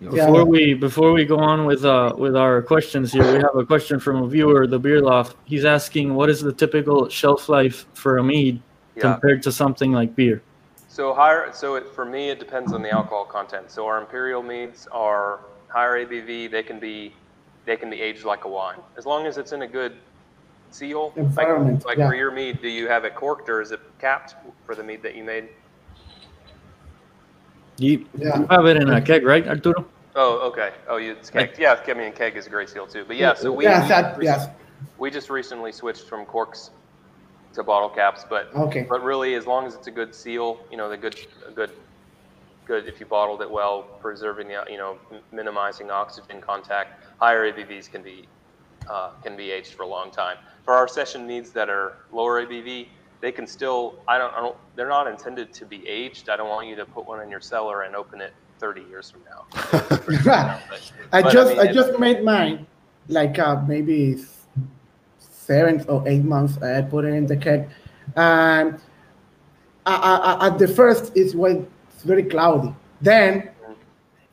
Before 0.01 0.45
we 0.45 0.75
before 0.75 1.13
we 1.13 1.25
go 1.25 1.39
on 1.39 1.67
with 1.67 1.85
uh 1.85 2.15
with 2.19 2.37
our 2.37 2.63
questions 2.63 3.13
here, 3.13 3.25
we 3.33 3.39
have 3.39 3.57
a 3.57 3.65
question 3.65 4.01
from 4.01 4.23
a 4.23 4.29
viewer, 4.29 4.67
the 4.67 4.79
Beer 4.79 5.01
Loft. 5.01 5.37
He's 5.45 5.65
asking, 5.65 6.15
what 6.15 6.29
is 6.29 6.41
the 6.41 6.53
typical 6.53 7.09
shelf 7.09 7.49
life 7.49 7.87
for 7.95 8.19
a 8.19 8.25
mead, 8.25 8.61
yeah. 8.97 9.03
compared 9.03 9.43
to 9.45 9.53
something 9.53 9.93
like 9.93 10.15
beer? 10.17 10.43
So 10.89 11.15
higher. 11.15 11.51
So 11.53 11.77
it, 11.77 11.95
for 11.95 12.05
me, 12.05 12.31
it 12.31 12.39
depends 12.39 12.73
on 12.73 12.83
the 12.83 12.91
alcohol 12.91 13.25
content. 13.25 13.71
So 13.71 13.87
our 13.87 14.01
imperial 14.01 14.43
meads 14.43 14.87
are 14.93 15.41
higher 15.69 16.05
ABV. 16.05 16.51
They 16.51 16.63
can 16.63 16.79
be 16.79 17.15
they 17.65 17.77
can 17.77 17.89
be 17.89 18.01
aged 18.01 18.25
like 18.25 18.45
a 18.45 18.49
wine 18.49 18.81
as 18.97 19.07
long 19.07 19.27
as 19.27 19.39
it's 19.39 19.53
in 19.53 19.63
a 19.63 19.67
good 19.67 19.97
seal. 20.71 21.13
Environment. 21.17 21.79
Like, 21.79 21.87
like 21.87 21.99
yeah. 21.99 22.09
for 22.09 22.15
your 22.15 22.31
mead, 22.31 22.61
do 22.61 22.69
you 22.69 22.89
have 22.89 23.05
it 23.05 23.15
corked 23.15 23.49
or 23.49 23.61
is 23.61 23.71
it 23.71 23.81
capped 23.99 24.35
for 24.67 24.75
the 24.75 24.83
mead 24.83 25.03
that 25.03 25.15
you 25.15 25.25
made? 25.25 25.49
You, 27.79 28.07
yeah. 28.17 28.39
you 28.39 28.47
have 28.49 28.67
it 28.67 28.77
in 28.77 28.91
a 28.91 29.01
keg, 29.01 29.25
right, 29.25 29.47
Arturo? 29.47 29.87
Oh, 30.17 30.39
okay. 30.49 30.73
Oh, 30.89 30.97
you 30.97 31.13
it's 31.13 31.31
keg. 31.31 31.57
Yeah, 31.59 31.81
I 31.87 31.95
mean, 31.95 32.13
keg 32.13 32.37
is 32.37 32.47
a 32.47 32.51
great 32.51 32.69
seal 32.69 32.87
too. 32.87 33.05
But 33.05 33.17
yeah, 33.17 33.35
so 33.35 33.53
we, 33.53 33.65
yeah, 33.65 33.87
that, 33.89 34.23
yes. 34.23 34.49
we 34.99 35.11
just 35.11 35.29
recently 35.29 35.73
switched 35.73 36.05
from 36.09 36.25
corks 36.25 36.71
to 37.55 37.63
bottle 37.63 37.89
caps, 37.89 38.25
but 38.29 38.55
okay. 38.55 38.87
But 38.89 39.03
really, 39.03 39.35
as 39.35 39.47
long 39.47 39.67
as 39.67 39.75
it's 39.75 39.87
a 39.87 39.91
good 39.91 40.15
seal, 40.15 40.61
you 40.71 40.77
know, 40.77 40.89
the 40.89 40.97
good, 40.97 41.19
good, 41.55 41.71
good. 42.67 42.87
If 42.87 43.01
you 43.01 43.07
bottled 43.07 43.43
it 43.43 43.51
well, 43.51 43.83
preserving 43.83 44.49
the, 44.49 44.65
you 44.71 44.77
know, 44.77 44.99
minimizing 45.33 45.91
oxygen 45.91 46.41
contact, 46.41 47.05
higher 47.19 47.53
ABVs 47.53 47.91
can 47.91 48.03
be 48.03 48.29
uh, 48.89 49.11
can 49.23 49.37
be 49.37 49.51
aged 49.51 49.75
for 49.75 49.83
a 49.83 49.87
long 49.87 50.11
time. 50.11 50.37
For 50.65 50.75
our 50.75 50.89
session 50.89 51.27
needs 51.27 51.51
that 51.51 51.69
are 51.69 51.97
lower 52.13 52.45
ABV, 52.45 52.89
they 53.25 53.33
can 53.33 53.47
still. 53.47 53.95
I 54.07 54.19
don't. 54.19 54.35
I 54.35 54.41
don't. 54.41 54.57
They're 54.77 54.87
not 54.87 55.07
intended 55.07 55.51
to 55.55 55.65
be 55.65 55.89
aged. 55.89 56.29
I 56.29 56.37
don't 56.37 56.51
want 56.51 56.69
you 56.69 56.77
to 56.77 56.85
put 56.85 57.07
one 57.07 57.23
in 57.23 57.31
your 57.31 57.41
cellar 57.41 57.85
and 57.85 57.97
open 57.97 58.21
it 58.21 58.35
30 58.59 58.83
years 58.83 59.11
from 59.11 59.23
now. 59.25 59.47
but, 59.73 60.93
I 61.11 61.23
but 61.23 61.33
just 61.33 61.53
I, 61.53 61.55
mean, 61.55 61.69
I 61.69 61.73
just 61.73 61.99
made 61.99 62.23
mine 62.23 62.67
like 63.09 63.39
uh, 63.39 63.63
maybe 63.67 64.23
seven 65.19 65.83
or 65.89 66.07
eight 66.07 66.23
months. 66.23 66.63
I 66.63 66.83
put 66.83 67.07
it 67.07 67.15
in 67.15 67.27
the 67.27 67.39
keg, 67.39 67.71
and 68.15 68.79
at 69.87 70.59
the 70.59 70.69
first 70.69 71.13
it's 71.17 71.35
when 71.35 71.67
it's 71.95 72.03
very 72.03 72.25
cloudy. 72.25 72.75
Then 73.01 73.49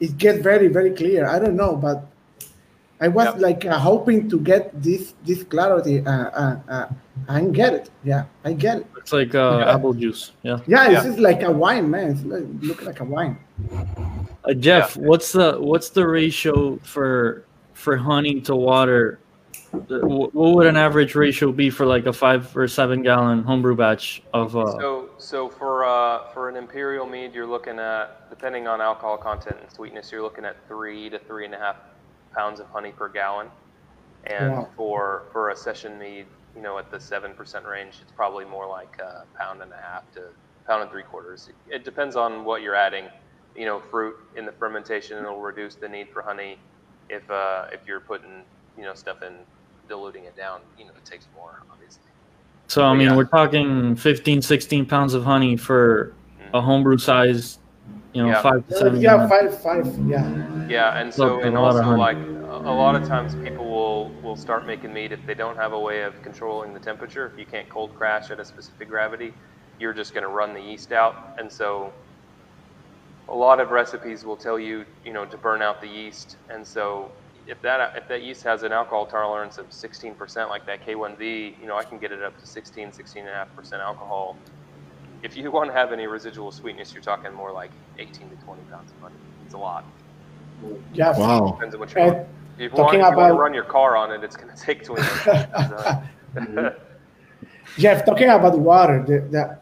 it 0.02 0.18
gets 0.18 0.40
very 0.40 0.68
very 0.68 0.92
clear. 0.92 1.28
I 1.28 1.40
don't 1.40 1.56
know, 1.56 1.78
but 1.78 2.11
I 3.02 3.08
was 3.08 3.26
yep. 3.26 3.40
like 3.40 3.66
uh, 3.66 3.80
hoping 3.80 4.30
to 4.30 4.40
get 4.40 4.70
this 4.80 5.16
this 5.26 5.44
clarity 5.44 6.06
uh, 6.06 6.30
uh, 6.30 6.60
uh, 6.70 6.88
and 7.28 7.54
get 7.54 7.74
it. 7.74 7.90
Yeah, 8.04 8.26
I 8.46 8.54
get 8.54 8.78
it. 8.78 8.88
It's 8.98 9.12
like 9.12 9.34
uh, 9.34 9.58
yeah. 9.58 9.74
apple 9.74 9.94
juice. 9.94 10.34
Yeah. 10.44 10.60
Yeah, 10.68 11.02
it's 11.02 11.18
yeah. 11.18 11.24
like 11.30 11.42
a 11.42 11.52
wine, 11.52 11.90
man. 11.90 12.12
It's 12.12 12.24
like, 12.24 12.46
look 12.62 12.84
like 12.84 13.00
a 13.00 13.04
wine. 13.04 13.40
Uh, 14.46 14.54
Jeff, 14.54 14.96
yeah. 14.96 15.08
what's 15.08 15.32
the 15.32 15.58
what's 15.60 15.90
the 15.90 16.08
ratio 16.08 16.78
for 16.84 17.44
for 17.74 17.98
honey 17.98 18.40
to 18.42 18.56
water? 18.56 19.18
What 19.72 20.36
would 20.36 20.68
an 20.68 20.78
average 20.78 21.16
ratio 21.16 21.52
be 21.52 21.72
for 21.72 21.88
like 21.88 22.06
a 22.06 22.14
five 22.14 22.56
or 22.56 22.68
seven 22.68 23.02
gallon 23.02 23.42
homebrew 23.42 23.76
batch 23.76 24.22
of? 24.32 24.56
Uh... 24.56 24.78
So 24.78 25.10
so 25.18 25.50
for 25.50 25.86
uh, 25.86 26.30
for 26.34 26.50
an 26.50 26.56
imperial 26.56 27.08
mead, 27.08 27.34
you're 27.34 27.48
looking 27.48 27.80
at 27.80 28.30
depending 28.30 28.68
on 28.68 28.80
alcohol 28.80 29.18
content 29.18 29.58
and 29.60 29.72
sweetness, 29.72 30.12
you're 30.12 30.22
looking 30.22 30.46
at 30.46 30.56
three 30.68 31.10
to 31.10 31.18
three 31.18 31.46
and 31.46 31.56
a 31.56 31.58
half 31.58 31.78
pounds 32.34 32.60
of 32.60 32.68
honey 32.68 32.92
per 32.92 33.10
gallon. 33.10 33.48
And 34.26 34.54
wow. 34.54 34.70
for 34.76 35.24
for 35.32 35.50
a 35.50 35.56
session 35.56 35.98
mead, 35.98 36.26
you 36.56 36.62
know, 36.62 36.78
at 36.78 36.92
the 36.92 37.00
seven 37.00 37.34
percent 37.34 37.66
range, 37.66 37.96
it's 38.02 38.12
probably 38.12 38.46
more 38.46 38.68
like 38.68 39.00
a 39.00 39.26
pound 39.38 39.62
and 39.62 39.72
a 39.72 39.78
half 39.78 40.12
to 40.14 40.26
pound 40.68 40.84
and 40.84 40.92
three 40.92 41.04
quarters. 41.04 41.50
It 41.70 41.84
depends 41.84 42.16
on 42.16 42.44
what 42.46 42.62
you're 42.62 42.76
adding. 42.76 43.06
You 43.56 43.66
know, 43.66 43.80
fruit 43.80 44.16
in 44.36 44.46
the 44.46 44.52
fermentation, 44.52 45.18
it'll 45.18 45.42
reduce 45.42 45.76
the 45.76 45.90
need 45.90 46.10
for 46.10 46.22
honey. 46.22 46.58
If 47.10 47.30
uh, 47.30 47.66
if 47.72 47.82
you're 47.88 48.00
putting 48.00 48.44
you 48.78 48.84
know 48.84 48.94
stuff 48.94 49.24
in, 49.24 49.34
diluting 49.90 50.26
it 50.26 50.36
down, 50.38 50.62
you 50.78 50.86
know, 50.86 50.92
it 50.92 51.06
takes 51.06 51.28
more, 51.36 51.64
obviously. 51.72 52.04
So 52.68 52.84
I 52.84 52.96
mean, 52.96 53.10
yeah. 53.10 53.16
we're 53.18 53.26
talking 53.26 53.98
15, 53.98 54.42
16 54.42 54.86
pounds 54.86 55.14
of 55.14 55.26
honey 55.26 55.58
for 55.58 56.14
mm-hmm. 56.40 56.56
a 56.56 56.62
homebrew 56.62 56.98
size 56.98 57.60
you 58.14 58.24
know, 58.24 58.30
yeah. 58.30 58.42
five 58.42 58.68
to 58.68 58.76
uh, 58.76 58.80
seven. 58.80 59.02
Yeah, 59.02 59.28
five, 59.28 59.62
five, 59.62 59.88
yeah. 60.08 60.68
Yeah, 60.68 61.00
and 61.00 61.14
so 61.14 61.42
and 61.42 61.58
also 61.58 61.96
like 61.96 62.18
a 62.18 62.72
lot 62.72 62.96
of 62.96 63.08
times 63.08 63.36
people 63.36 63.70
will 63.70 64.10
will 64.22 64.36
start 64.36 64.66
making 64.66 64.94
mead 64.94 65.12
if 65.12 65.26
they 65.26 65.34
don't 65.34 65.56
have 65.56 65.74
a 65.74 65.80
way 65.80 66.02
of 66.02 66.22
controlling 66.22 66.74
the 66.74 66.80
temperature. 66.80 67.26
If 67.26 67.40
you 67.40 67.46
can't 67.46 67.70
cold 67.70 67.96
crash 67.96 68.32
at 68.32 68.40
a 68.40 68.46
specific 68.46 68.90
gravity, 68.90 69.34
you're 69.80 69.94
just 69.94 70.14
going 70.14 70.24
to 70.24 70.30
run 70.30 70.54
the 70.54 70.62
yeast 70.62 70.92
out, 70.92 71.36
and 71.40 71.52
so 71.52 71.94
a 73.30 73.36
lot 73.36 73.60
of 73.60 73.72
recipes 73.72 74.26
will 74.26 74.36
tell 74.36 74.60
you, 74.60 74.86
you 75.06 75.14
know, 75.14 75.26
to 75.26 75.38
burn 75.38 75.62
out 75.62 75.80
the 75.80 75.88
yeast, 75.88 76.38
and 76.50 76.66
so 76.66 77.12
if 77.48 77.62
that 77.62 77.96
if 77.98 78.08
that 78.08 78.24
yeast 78.24 78.44
has 78.44 78.64
an 78.64 78.72
alcohol 78.72 79.06
tolerance 79.06 79.58
of 79.58 79.70
16% 79.70 80.50
like 80.50 80.66
that 80.66 80.86
K1V, 80.86 81.60
you 81.60 81.68
know, 81.68 81.78
I 81.78 81.84
can 81.84 81.98
get 81.98 82.12
it 82.12 82.22
up 82.22 82.40
to 82.40 82.46
16, 82.46 82.92
16.5% 82.92 83.80
alcohol 83.80 84.38
if 85.24 85.38
you 85.38 85.52
want 85.52 85.70
to 85.70 85.74
have 85.74 85.92
any 85.92 86.08
residual 86.08 86.52
sweetness, 86.52 86.94
you're 86.94 87.04
talking 87.04 87.34
more 87.34 87.52
like 87.52 87.72
18 88.00 88.30
to 88.30 88.36
20 88.44 88.62
pounds 88.64 88.92
of 88.92 89.00
honey. 89.02 89.16
It's 89.46 89.54
a 89.54 89.58
lot. 89.58 89.86
Yeah. 90.94 91.18
Wow. 91.18 91.52
Depends 91.52 91.76
on 91.76 91.80
what 91.80 91.94
you 91.94 92.02
want. 92.02 92.18
If 92.58 92.74
you, 92.74 92.78
want, 92.78 92.94
if 92.94 93.00
you 93.00 93.06
about... 93.06 93.18
want 93.18 93.34
to 93.34 93.40
run 93.40 93.54
your 93.54 93.64
car 93.64 93.96
on 93.96 94.12
it, 94.12 94.24
it's 94.24 94.36
going 94.36 94.56
to 94.56 94.62
take 94.62 94.84
20 94.84 95.02
minutes. 96.46 96.78
Jeff, 97.78 98.06
talking 98.06 98.30
about 98.30 98.58
water, 98.60 99.04
the, 99.08 99.20
the, 99.30 99.58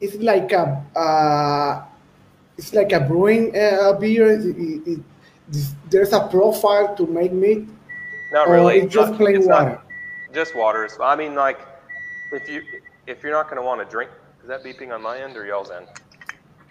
it's 0.00 0.16
like 0.16 0.52
a 0.52 0.84
uh, 0.96 1.84
it's 2.56 2.72
like 2.72 2.92
a 2.92 3.00
brewing 3.00 3.54
uh, 3.56 3.92
beer. 3.94 4.32
It, 4.32 4.56
it, 4.56 4.88
it, 4.88 5.00
there's 5.90 6.12
a 6.12 6.26
profile 6.28 6.94
to 6.96 7.06
make 7.06 7.32
meat. 7.32 7.68
Not 8.32 8.48
really. 8.48 8.80
It's 8.80 8.94
just 8.94 9.14
plain 9.14 9.46
water. 9.46 9.80
just 10.32 10.56
water. 10.56 10.88
I 11.02 11.16
mean, 11.16 11.34
like 11.34 11.60
if 12.32 12.48
you 12.48 12.62
if 13.06 13.22
you're 13.22 13.32
not 13.32 13.44
going 13.44 13.56
to 13.56 13.62
want 13.62 13.80
to 13.80 13.90
drink 13.90 14.10
is 14.46 14.48
that 14.48 14.62
beeping 14.62 14.94
on 14.94 15.02
my 15.02 15.18
end 15.18 15.36
or 15.36 15.44
y'all's 15.44 15.72
end? 15.72 15.88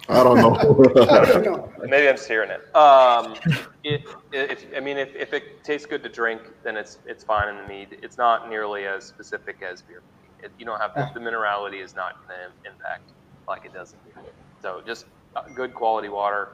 I 0.08 0.24
don't 0.24 0.38
know. 0.38 1.74
Maybe 1.84 2.08
I'm 2.08 2.16
just 2.16 2.26
hearing 2.26 2.50
it. 2.50 2.74
Um, 2.74 3.36
it, 3.84 4.02
if, 4.32 4.66
I 4.74 4.80
mean, 4.80 4.98
if, 4.98 5.14
if 5.14 5.34
it 5.34 5.62
tastes 5.66 5.86
good 5.86 6.02
to 6.04 6.10
drink, 6.10 6.42
then 6.64 6.78
it's 6.78 7.00
it's 7.06 7.26
fine 7.26 7.50
in 7.50 7.58
the 7.62 7.68
mead. 7.68 7.98
It's 8.02 8.18
not 8.18 8.50
nearly 8.50 8.86
as 8.86 9.04
specific 9.04 9.62
as 9.62 9.82
beer. 9.82 10.02
It, 10.42 10.52
you 10.58 10.66
don't 10.66 10.80
have 10.80 10.94
the, 10.96 11.20
the 11.20 11.20
minerality 11.20 11.84
is 11.84 11.98
not 11.98 12.26
going 12.26 12.40
to 12.40 12.70
impact 12.70 13.12
like 13.46 13.66
it 13.66 13.74
does 13.74 13.92
in 13.92 14.00
beer. 14.06 14.32
So 14.62 14.82
just 14.88 15.06
uh, 15.36 15.42
good 15.54 15.74
quality 15.74 16.08
water. 16.08 16.48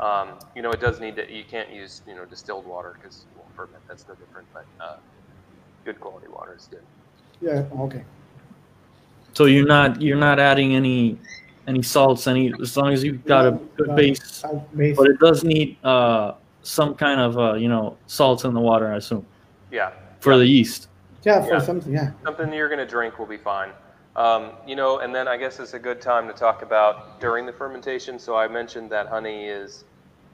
Um, 0.00 0.32
you 0.54 0.60
know, 0.60 0.70
it 0.70 0.80
does 0.80 1.00
need 1.00 1.16
to. 1.16 1.32
You 1.32 1.44
can't 1.44 1.72
use 1.72 2.02
you 2.06 2.14
know 2.14 2.26
distilled 2.26 2.66
water 2.66 2.94
because 3.00 3.24
it 3.32 3.38
won't 3.38 3.56
ferment. 3.56 3.82
That's 3.88 4.06
no 4.06 4.16
different. 4.16 4.46
But 4.52 4.66
uh, 4.80 4.96
good 5.86 5.98
quality 5.98 6.28
water 6.28 6.54
is 6.58 6.68
good. 6.70 6.82
Yeah. 7.40 7.64
Okay. 7.80 8.04
So 9.32 9.44
you're 9.44 9.66
not 9.66 10.00
you're 10.00 10.16
not 10.16 10.38
adding 10.38 10.74
any 10.74 11.18
any 11.66 11.82
salts 11.82 12.26
any 12.26 12.52
as 12.60 12.76
long 12.76 12.92
as 12.92 13.04
you've 13.04 13.24
got 13.24 13.46
a 13.46 13.52
good 13.76 13.94
base, 13.94 14.42
but 14.42 15.06
it 15.06 15.18
does 15.20 15.44
need 15.44 15.76
uh, 15.84 16.32
some 16.62 16.94
kind 16.94 17.20
of 17.20 17.38
uh, 17.38 17.54
you 17.54 17.68
know 17.68 17.96
salts 18.06 18.44
in 18.44 18.54
the 18.54 18.60
water, 18.60 18.92
I 18.92 18.96
assume. 18.96 19.24
Yeah. 19.70 19.92
For 20.20 20.32
yeah. 20.32 20.38
the 20.38 20.46
yeast. 20.46 20.88
Yeah, 21.24 21.42
for 21.44 21.52
yeah. 21.52 21.58
something. 21.60 21.92
Yeah. 21.92 22.10
Something 22.24 22.52
you're 22.52 22.68
gonna 22.68 22.86
drink 22.86 23.18
will 23.18 23.26
be 23.26 23.36
fine. 23.36 23.70
Um, 24.16 24.52
you 24.66 24.74
know, 24.74 24.98
and 24.98 25.14
then 25.14 25.28
I 25.28 25.36
guess 25.36 25.60
it's 25.60 25.74
a 25.74 25.78
good 25.78 26.00
time 26.00 26.26
to 26.26 26.32
talk 26.32 26.62
about 26.62 27.20
during 27.20 27.46
the 27.46 27.52
fermentation. 27.52 28.18
So 28.18 28.34
I 28.34 28.48
mentioned 28.48 28.90
that 28.90 29.06
honey 29.06 29.44
is 29.44 29.84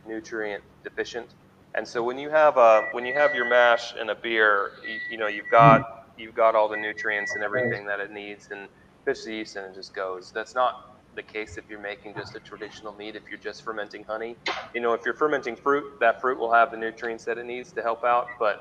nutrient 0.07 0.62
deficient, 0.83 1.28
and 1.74 1.87
so 1.87 2.02
when 2.02 2.18
you 2.18 2.30
have 2.30 2.57
a 2.57 2.88
when 2.92 3.04
you 3.04 3.14
have 3.14 3.35
your 3.35 3.48
mash 3.48 3.94
and 3.98 4.11
a 4.11 4.14
beer, 4.14 4.72
you, 4.87 4.98
you 5.11 5.18
know 5.18 5.26
you've 5.26 5.50
got 5.50 6.09
you've 6.16 6.35
got 6.35 6.54
all 6.54 6.68
the 6.68 6.76
nutrients 6.76 7.35
and 7.35 7.42
everything 7.42 7.85
that 7.87 8.00
it 8.00 8.11
needs, 8.11 8.48
and 8.50 8.68
pitch 9.04 9.24
the 9.24 9.32
yeast 9.32 9.56
and 9.56 9.66
it 9.66 9.74
just 9.74 9.94
goes. 9.94 10.32
That's 10.34 10.54
not 10.54 10.74
the 11.14 11.22
case 11.22 11.56
if 11.56 11.64
you're 11.68 11.80
making 11.80 12.14
just 12.14 12.34
a 12.34 12.40
traditional 12.40 12.92
mead, 12.94 13.16
if 13.16 13.24
you're 13.30 13.38
just 13.38 13.62
fermenting 13.62 14.04
honey. 14.08 14.36
You 14.74 14.80
know, 14.80 14.94
if 14.94 15.02
you're 15.04 15.14
fermenting 15.14 15.56
fruit, 15.56 15.84
that 16.00 16.20
fruit 16.20 16.38
will 16.38 16.52
have 16.52 16.70
the 16.70 16.76
nutrients 16.76 17.24
that 17.26 17.38
it 17.38 17.46
needs 17.46 17.72
to 17.72 17.82
help 17.82 18.04
out. 18.04 18.26
But 18.38 18.60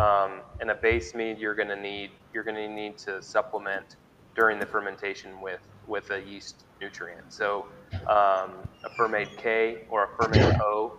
um, 0.00 0.42
in 0.60 0.70
a 0.70 0.74
base 0.74 1.14
mead, 1.14 1.38
you're 1.38 1.54
going 1.54 1.68
to 1.68 1.76
need 1.76 2.10
you're 2.32 2.44
going 2.44 2.56
to 2.56 2.68
need 2.68 2.98
to 2.98 3.20
supplement 3.22 3.96
during 4.34 4.58
the 4.58 4.66
fermentation 4.66 5.40
with 5.40 5.60
with 5.86 6.10
a 6.10 6.20
yeast 6.20 6.64
nutrient. 6.80 7.24
So 7.28 7.66
um, 8.08 8.66
a 8.84 8.90
Fermaid 8.98 9.36
K 9.36 9.82
or 9.90 10.04
a 10.04 10.08
Fermaid 10.22 10.58
O 10.60 10.94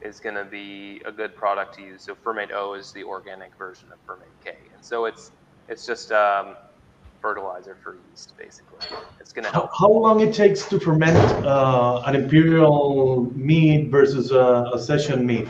is 0.00 0.18
going 0.18 0.34
to 0.34 0.44
be 0.44 1.00
a 1.06 1.12
good 1.12 1.36
product 1.36 1.74
to 1.76 1.82
use. 1.82 2.04
So 2.04 2.14
Fermaid 2.16 2.50
O 2.52 2.74
is 2.74 2.92
the 2.92 3.04
organic 3.04 3.56
version 3.56 3.90
of 3.92 3.98
Fermaid 4.08 4.34
K, 4.44 4.50
and 4.74 4.84
so 4.84 5.04
it's 5.04 5.30
it's 5.68 5.86
just 5.86 6.10
um, 6.10 6.56
fertilizer 7.22 7.78
for 7.82 7.96
yeast, 8.10 8.36
basically. 8.36 8.78
It's 9.20 9.32
going 9.32 9.44
to 9.44 9.50
help. 9.50 9.70
How, 9.70 9.86
how, 9.86 9.92
long 9.92 10.20
it 10.20 10.34
takes 10.34 10.66
to 10.66 10.78
ferment 10.78 11.16
uh, 11.46 12.02
an 12.04 12.16
imperial 12.16 13.32
mead 13.34 13.90
versus 13.90 14.32
a, 14.32 14.70
a, 14.74 14.78
session 14.78 15.24
mead? 15.24 15.48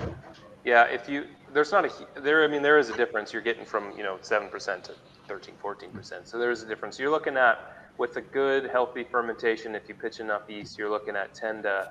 Yeah, 0.65 0.85
if 0.85 1.09
you 1.09 1.25
there's 1.53 1.73
not 1.73 1.85
a 1.85 2.21
there. 2.21 2.45
I 2.45 2.47
mean, 2.47 2.63
there 2.63 2.79
is 2.79 2.91
a 2.91 2.97
difference. 2.97 3.33
You're 3.33 3.43
getting 3.43 3.65
from 3.65 3.97
you 3.97 4.05
know 4.05 4.19
seven 4.21 4.49
percent 4.49 4.85
to 4.85 4.93
13, 5.27 5.55
14 5.61 5.91
percent. 5.91 6.29
So 6.29 6.39
there 6.39 6.51
is 6.51 6.63
a 6.63 6.67
difference. 6.67 6.99
You're 6.99 7.11
looking 7.11 7.37
at 7.37 7.59
with 7.99 8.17
a 8.17 8.21
good 8.21 8.71
healthy 8.71 9.05
fermentation. 9.05 9.75
If 9.75 9.89
you 9.89 9.95
pitch 9.95 10.21
enough 10.21 10.43
yeast, 10.49 10.79
you're 10.79 10.91
looking 10.91 11.17
at 11.17 11.35
10 11.35 11.63
to 11.65 11.91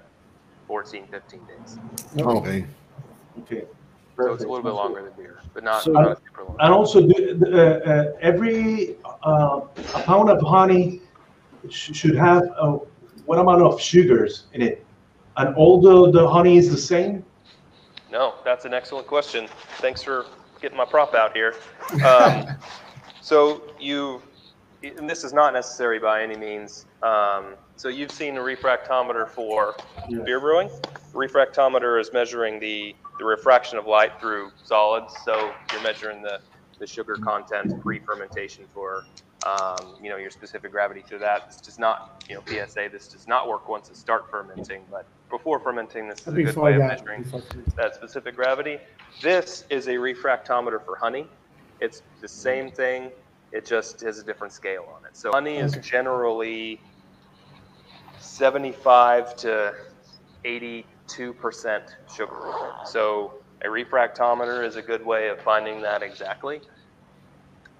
14, 0.67 1.07
15 1.07 1.39
days. 1.45 1.77
Okay. 2.19 2.65
Okay. 3.41 3.65
So 4.17 4.33
it's 4.33 4.43
a 4.43 4.47
little 4.47 4.63
bit 4.63 4.73
longer 4.73 5.03
than 5.03 5.13
beer, 5.17 5.39
but 5.53 5.63
not, 5.63 5.83
so, 5.83 5.91
not 5.91 6.21
super 6.23 6.43
long. 6.43 6.57
And 6.59 6.73
also, 6.73 7.07
uh, 7.07 7.55
uh, 7.55 8.13
every 8.21 8.97
uh, 9.23 9.61
a 9.95 10.01
pound 10.03 10.29
of 10.29 10.41
honey 10.41 11.01
sh- 11.69 11.95
should 11.95 12.15
have 12.15 12.43
uh, 12.59 12.77
what 13.25 13.39
amount 13.39 13.61
of 13.61 13.81
sugars 13.81 14.47
in 14.53 14.61
it? 14.61 14.85
And 15.37 15.55
all 15.55 15.79
the, 15.79 16.11
the 16.11 16.27
honey 16.27 16.57
is 16.57 16.69
the 16.69 16.77
same? 16.77 17.23
No, 18.11 18.35
that's 18.43 18.65
an 18.65 18.73
excellent 18.73 19.07
question. 19.07 19.47
Thanks 19.77 20.03
for 20.03 20.25
getting 20.61 20.77
my 20.77 20.85
prop 20.85 21.15
out 21.15 21.35
here. 21.35 21.55
Um, 22.05 22.45
so 23.21 23.61
you, 23.79 24.21
and 24.83 25.09
this 25.09 25.23
is 25.23 25.31
not 25.31 25.53
necessary 25.53 25.99
by 25.99 26.21
any 26.21 26.35
means. 26.35 26.85
Um, 27.01 27.55
so 27.77 27.87
you've 27.87 28.11
seen 28.11 28.37
a 28.37 28.41
refractometer 28.41 29.29
for 29.29 29.75
beer 30.25 30.39
brewing. 30.39 30.69
Refractometer 31.13 31.99
is 31.99 32.11
measuring 32.13 32.59
the, 32.59 32.95
the 33.21 33.27
refraction 33.27 33.77
of 33.77 33.85
light 33.85 34.19
through 34.19 34.49
solids. 34.63 35.13
So 35.23 35.53
you're 35.71 35.83
measuring 35.83 36.23
the, 36.23 36.39
the 36.79 36.87
sugar 36.87 37.17
content 37.17 37.79
pre-fermentation 37.79 38.65
for, 38.73 39.03
um, 39.45 39.95
you 40.01 40.09
know, 40.09 40.17
your 40.17 40.31
specific 40.31 40.71
gravity 40.71 41.03
through 41.07 41.19
that. 41.19 41.45
This 41.45 41.61
does 41.61 41.77
not, 41.77 42.25
you 42.27 42.33
know, 42.33 42.41
PSA, 42.47 42.89
this 42.91 43.09
does 43.09 43.27
not 43.27 43.47
work 43.47 43.69
once 43.69 43.91
it 43.91 43.97
start 43.97 44.23
fermenting, 44.31 44.81
but 44.89 45.07
before 45.29 45.59
fermenting, 45.59 46.09
this 46.09 46.21
is 46.21 46.33
a 46.33 46.41
good 46.41 46.55
way 46.55 46.73
of 46.73 46.79
measuring 46.79 47.23
that 47.77 47.93
specific 47.93 48.35
gravity. 48.35 48.79
This 49.21 49.65
is 49.69 49.87
a 49.87 49.93
refractometer 49.93 50.83
for 50.83 50.97
honey. 50.99 51.27
It's 51.79 52.01
the 52.21 52.27
same 52.27 52.71
thing, 52.71 53.11
it 53.51 53.67
just 53.67 54.01
has 54.01 54.17
a 54.17 54.23
different 54.23 54.51
scale 54.51 54.85
on 54.97 55.05
it. 55.05 55.15
So 55.15 55.31
honey 55.31 55.57
is 55.57 55.77
generally 55.77 56.81
75 58.17 59.35
to 59.37 59.75
82% 61.17 61.81
sugar. 62.15 62.33
So 62.85 63.33
a 63.63 63.67
refractometer 63.67 64.65
is 64.65 64.75
a 64.75 64.81
good 64.81 65.05
way 65.05 65.29
of 65.29 65.39
finding 65.41 65.81
that 65.81 66.01
exactly, 66.03 66.61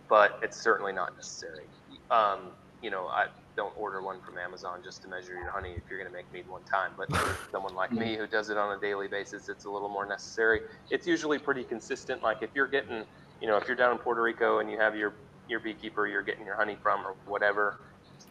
but 0.09 0.39
it's 0.43 0.61
certainly 0.61 0.93
not 0.93 1.15
necessary. 1.15 1.65
Um, 2.09 2.51
you 2.81 2.89
know, 2.89 3.07
I 3.07 3.27
don't 3.55 3.73
order 3.77 4.01
one 4.01 4.21
from 4.21 4.37
Amazon 4.37 4.79
just 4.83 5.01
to 5.03 5.07
measure 5.07 5.33
your 5.33 5.51
honey 5.51 5.71
if 5.71 5.83
you're 5.89 5.99
going 5.99 6.09
to 6.09 6.15
make 6.15 6.31
mead 6.33 6.47
one 6.47 6.63
time. 6.63 6.91
But 6.97 7.15
for 7.15 7.37
someone 7.51 7.75
like 7.75 7.91
me 7.91 8.15
who 8.15 8.27
does 8.27 8.49
it 8.49 8.57
on 8.57 8.77
a 8.77 8.79
daily 8.79 9.07
basis, 9.07 9.49
it's 9.49 9.65
a 9.65 9.69
little 9.69 9.89
more 9.89 10.05
necessary. 10.05 10.61
It's 10.89 11.05
usually 11.07 11.37
pretty 11.37 11.63
consistent. 11.63 12.23
Like 12.23 12.37
if 12.41 12.49
you're 12.55 12.67
getting, 12.67 13.03
you 13.41 13.47
know, 13.47 13.57
if 13.57 13.67
you're 13.67 13.77
down 13.77 13.91
in 13.91 13.97
Puerto 13.97 14.21
Rico 14.21 14.59
and 14.59 14.69
you 14.69 14.79
have 14.79 14.95
your 14.95 15.13
your 15.47 15.59
beekeeper 15.59 16.07
you're 16.07 16.21
getting 16.21 16.45
your 16.45 16.55
honey 16.55 16.77
from 16.81 17.05
or 17.05 17.15
whatever, 17.25 17.81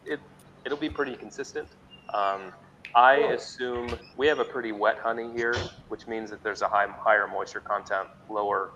it 0.07 0.21
it'll 0.65 0.79
be 0.79 0.89
pretty 0.89 1.17
consistent. 1.17 1.69
Um, 2.15 2.53
I 2.95 3.15
assume 3.17 3.89
we 4.17 4.27
have 4.27 4.39
a 4.39 4.45
pretty 4.45 4.73
wet 4.73 4.99
honey 4.99 5.31
here, 5.33 5.57
which 5.89 6.07
means 6.07 6.31
that 6.31 6.43
there's 6.43 6.63
a 6.63 6.69
high, 6.69 6.87
higher 6.89 7.27
moisture 7.27 7.61
content, 7.61 8.09
lower 8.29 8.71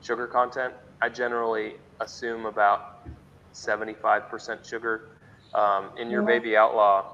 sugar 0.00 0.26
content. 0.26 0.74
I 1.00 1.08
generally 1.08 1.74
assume 2.00 2.46
about 2.46 3.06
75% 3.54 4.64
sugar. 4.68 5.08
Um, 5.54 5.90
in 5.98 6.10
your 6.10 6.22
baby 6.22 6.56
outlaw, 6.56 7.12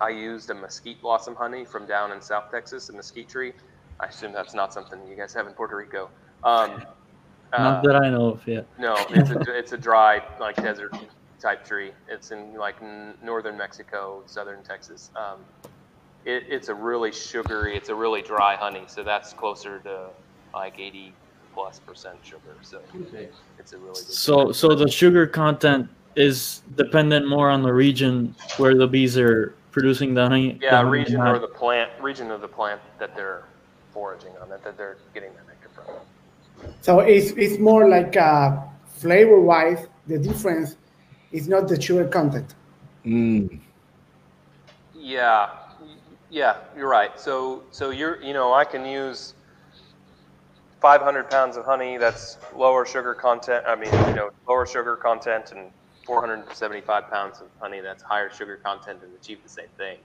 I 0.00 0.08
used 0.08 0.50
a 0.50 0.54
mesquite 0.54 1.00
blossom 1.02 1.34
honey 1.34 1.64
from 1.64 1.86
down 1.86 2.12
in 2.12 2.20
South 2.20 2.50
Texas, 2.50 2.88
a 2.88 2.92
mesquite 2.92 3.28
tree. 3.28 3.52
I 4.00 4.06
assume 4.06 4.32
that's 4.32 4.54
not 4.54 4.72
something 4.72 4.98
you 5.06 5.16
guys 5.16 5.34
have 5.34 5.46
in 5.46 5.52
Puerto 5.52 5.76
Rico. 5.76 6.10
Um, 6.42 6.82
uh, 7.52 7.58
Not 7.58 7.82
that 7.84 7.96
I 7.96 8.08
know 8.08 8.30
of 8.30 8.48
yet. 8.48 8.66
no, 8.78 8.96
it's 9.10 9.30
a 9.30 9.58
it's 9.58 9.72
a 9.72 9.76
dry 9.76 10.22
like 10.40 10.56
desert 10.56 10.96
type 11.42 11.64
tree. 11.64 11.90
It's 12.08 12.30
in 12.30 12.54
like 12.56 12.76
n- 12.80 13.14
northern 13.22 13.58
Mexico, 13.58 14.22
southern 14.26 14.62
Texas. 14.62 15.10
Um, 15.16 15.40
it, 16.24 16.44
it's 16.48 16.68
a 16.68 16.74
really 16.74 17.10
sugary. 17.10 17.76
It's 17.76 17.88
a 17.88 17.94
really 17.94 18.22
dry 18.22 18.54
honey, 18.54 18.84
so 18.86 19.02
that's 19.02 19.32
closer 19.32 19.80
to 19.80 20.10
like 20.54 20.78
80 20.78 21.12
plus 21.52 21.80
percent 21.80 22.16
sugar. 22.22 22.56
So 22.62 22.80
it's 23.58 23.72
a 23.72 23.76
really 23.76 23.94
good 23.94 24.14
So, 24.14 24.52
so 24.52 24.74
the 24.74 24.88
sugar 24.88 25.26
content 25.26 25.88
is 26.14 26.62
dependent 26.76 27.28
more 27.28 27.50
on 27.50 27.62
the 27.62 27.72
region 27.72 28.34
where 28.58 28.74
the 28.74 28.86
bees 28.86 29.18
are 29.18 29.54
producing 29.72 30.14
the 30.14 30.28
honey. 30.28 30.52
the 30.52 30.58
yeah 30.66 30.76
honey 30.76 30.90
region 30.90 31.20
or 31.20 31.38
the 31.38 31.46
plant 31.48 31.90
region 32.00 32.30
of 32.30 32.40
the 32.40 32.48
plant 32.48 32.80
that 32.98 33.16
they're 33.16 33.44
foraging 33.92 34.32
on 34.42 34.48
that 34.50 34.62
that 34.62 34.76
they're 34.76 34.98
getting 35.14 35.32
their 35.32 35.44
nectar 35.48 35.70
from. 35.74 36.72
So 36.82 37.00
it's 37.00 37.30
it's 37.32 37.58
more 37.58 37.88
like 37.88 38.16
uh, 38.16 38.58
flavor 38.86 39.40
wise, 39.40 39.86
the 40.06 40.18
difference 40.18 40.76
is 41.32 41.48
not 41.48 41.68
the 41.68 41.80
sugar 41.80 42.06
content. 42.06 42.54
Mm. 43.04 43.58
Yeah, 44.94 45.50
yeah, 46.30 46.58
you're 46.76 46.88
right. 46.88 47.18
So, 47.18 47.64
so 47.70 47.90
you're, 47.90 48.22
you 48.22 48.32
know, 48.32 48.52
I 48.52 48.64
can 48.64 48.84
use 48.84 49.34
500 50.80 51.30
pounds 51.30 51.56
of 51.56 51.64
honey 51.64 51.96
that's 51.96 52.38
lower 52.54 52.86
sugar 52.86 53.14
content. 53.14 53.64
I 53.66 53.74
mean, 53.74 53.92
you 54.08 54.14
know, 54.14 54.30
lower 54.46 54.66
sugar 54.66 54.96
content, 54.96 55.52
and 55.52 55.70
475 56.04 57.10
pounds 57.10 57.40
of 57.40 57.48
honey 57.60 57.80
that's 57.80 58.02
higher 58.02 58.30
sugar 58.32 58.56
content, 58.56 59.00
and 59.02 59.12
achieve 59.20 59.42
the 59.42 59.48
same 59.48 59.68
thing. 59.76 59.98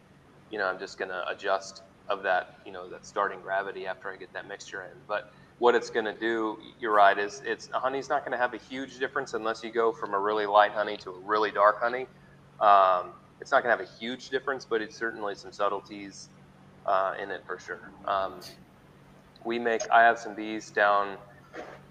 You 0.50 0.58
know, 0.58 0.66
I'm 0.66 0.80
just 0.80 0.98
going 0.98 1.10
to 1.10 1.28
adjust 1.28 1.84
of 2.10 2.24
that, 2.24 2.60
you 2.66 2.72
know, 2.72 2.90
that 2.90 3.06
starting 3.06 3.40
gravity 3.42 3.86
after 3.86 4.10
I 4.10 4.16
get 4.16 4.32
that 4.34 4.48
mixture 4.48 4.84
in. 4.84 4.98
But 5.08 5.32
what 5.60 5.74
it's 5.74 5.90
going 5.90 6.06
to 6.06 6.14
do, 6.14 6.58
you're 6.80 6.94
right, 6.94 7.18
is 7.18 7.42
it's 7.46 7.70
honey's 7.74 8.10
not 8.10 8.22
going 8.22 8.32
to 8.32 8.38
have 8.38 8.54
a 8.54 8.58
huge 8.58 9.00
difference 9.00 9.34
unless 9.34 9.64
you 9.64 9.72
go 9.72 9.92
from 9.92 10.14
a 10.14 10.20
really 10.20 10.46
light 10.46 10.72
honey 10.72 10.98
to 10.98 11.10
a 11.10 11.20
really 11.20 11.52
dark 11.52 11.82
honey. 11.82 12.06
Um, 12.60 13.12
it's 13.42 13.52
not 13.52 13.64
going 13.64 13.76
to 13.76 13.84
have 13.84 13.88
a 13.88 14.00
huge 14.00 14.30
difference, 14.30 14.66
but 14.66 14.82
it's 14.82 14.96
certainly 14.96 15.36
some 15.36 15.52
subtleties 15.52 16.30
uh, 16.86 17.14
in 17.22 17.32
it 17.32 17.44
for 17.46 17.60
sure. 17.60 17.92
Um, 18.06 18.40
we 19.46 19.60
make. 19.60 19.82
I 19.90 20.02
have 20.04 20.20
some 20.20 20.36
bees 20.36 20.70
down 20.70 21.18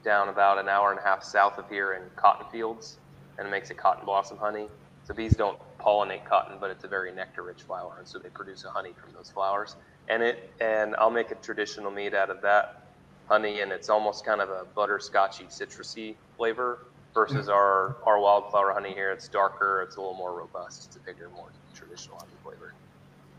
down 0.04 0.28
about 0.28 0.58
an 0.58 0.68
hour 0.68 0.90
and 0.92 1.00
a 1.00 1.02
half 1.02 1.24
south 1.24 1.58
of 1.58 1.68
here 1.68 1.94
in 1.94 2.02
cotton 2.14 2.46
fields, 2.52 2.98
and 3.38 3.48
it 3.48 3.50
makes 3.50 3.70
a 3.70 3.74
cotton 3.74 4.04
blossom 4.04 4.36
honey. 4.38 4.68
So 5.04 5.14
bees 5.14 5.34
don't 5.34 5.58
pollinate 5.80 6.24
cotton, 6.24 6.58
but 6.60 6.70
it's 6.70 6.84
a 6.84 6.88
very 6.88 7.12
nectar-rich 7.12 7.62
flower, 7.62 7.96
and 7.98 8.06
so 8.06 8.18
they 8.18 8.28
produce 8.28 8.64
a 8.64 8.70
honey 8.70 8.92
from 9.00 9.12
those 9.12 9.30
flowers. 9.30 9.76
And 10.08 10.22
it 10.22 10.52
and 10.60 10.94
I'll 10.96 11.10
make 11.10 11.30
a 11.32 11.36
traditional 11.36 11.90
mead 11.90 12.14
out 12.14 12.30
of 12.30 12.42
that 12.42 12.85
honey, 13.28 13.60
and 13.60 13.72
it's 13.72 13.88
almost 13.88 14.24
kind 14.24 14.40
of 14.40 14.50
a 14.50 14.64
butterscotchy, 14.76 15.46
citrusy 15.48 16.14
flavor 16.36 16.86
versus 17.14 17.48
our 17.48 17.96
our 18.04 18.18
wildflower 18.20 18.72
honey 18.72 18.92
here. 18.92 19.10
It's 19.10 19.28
darker, 19.28 19.82
it's 19.82 19.96
a 19.96 20.00
little 20.00 20.14
more 20.14 20.34
robust, 20.34 20.86
it's 20.86 20.96
a 20.96 21.00
bigger, 21.00 21.28
more 21.30 21.50
traditional 21.74 22.18
honey 22.18 22.32
flavor. 22.42 22.74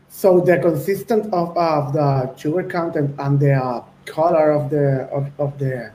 So 0.08 0.40
the 0.40 0.58
consistent 0.58 1.32
of, 1.32 1.56
of 1.56 1.92
the 1.92 2.34
sugar 2.36 2.64
content 2.64 3.14
and 3.18 3.38
the 3.38 3.54
uh, 3.54 3.84
color 4.06 4.50
of 4.52 4.70
the 4.70 5.08
of, 5.12 5.30
of 5.38 5.58
the 5.58 5.92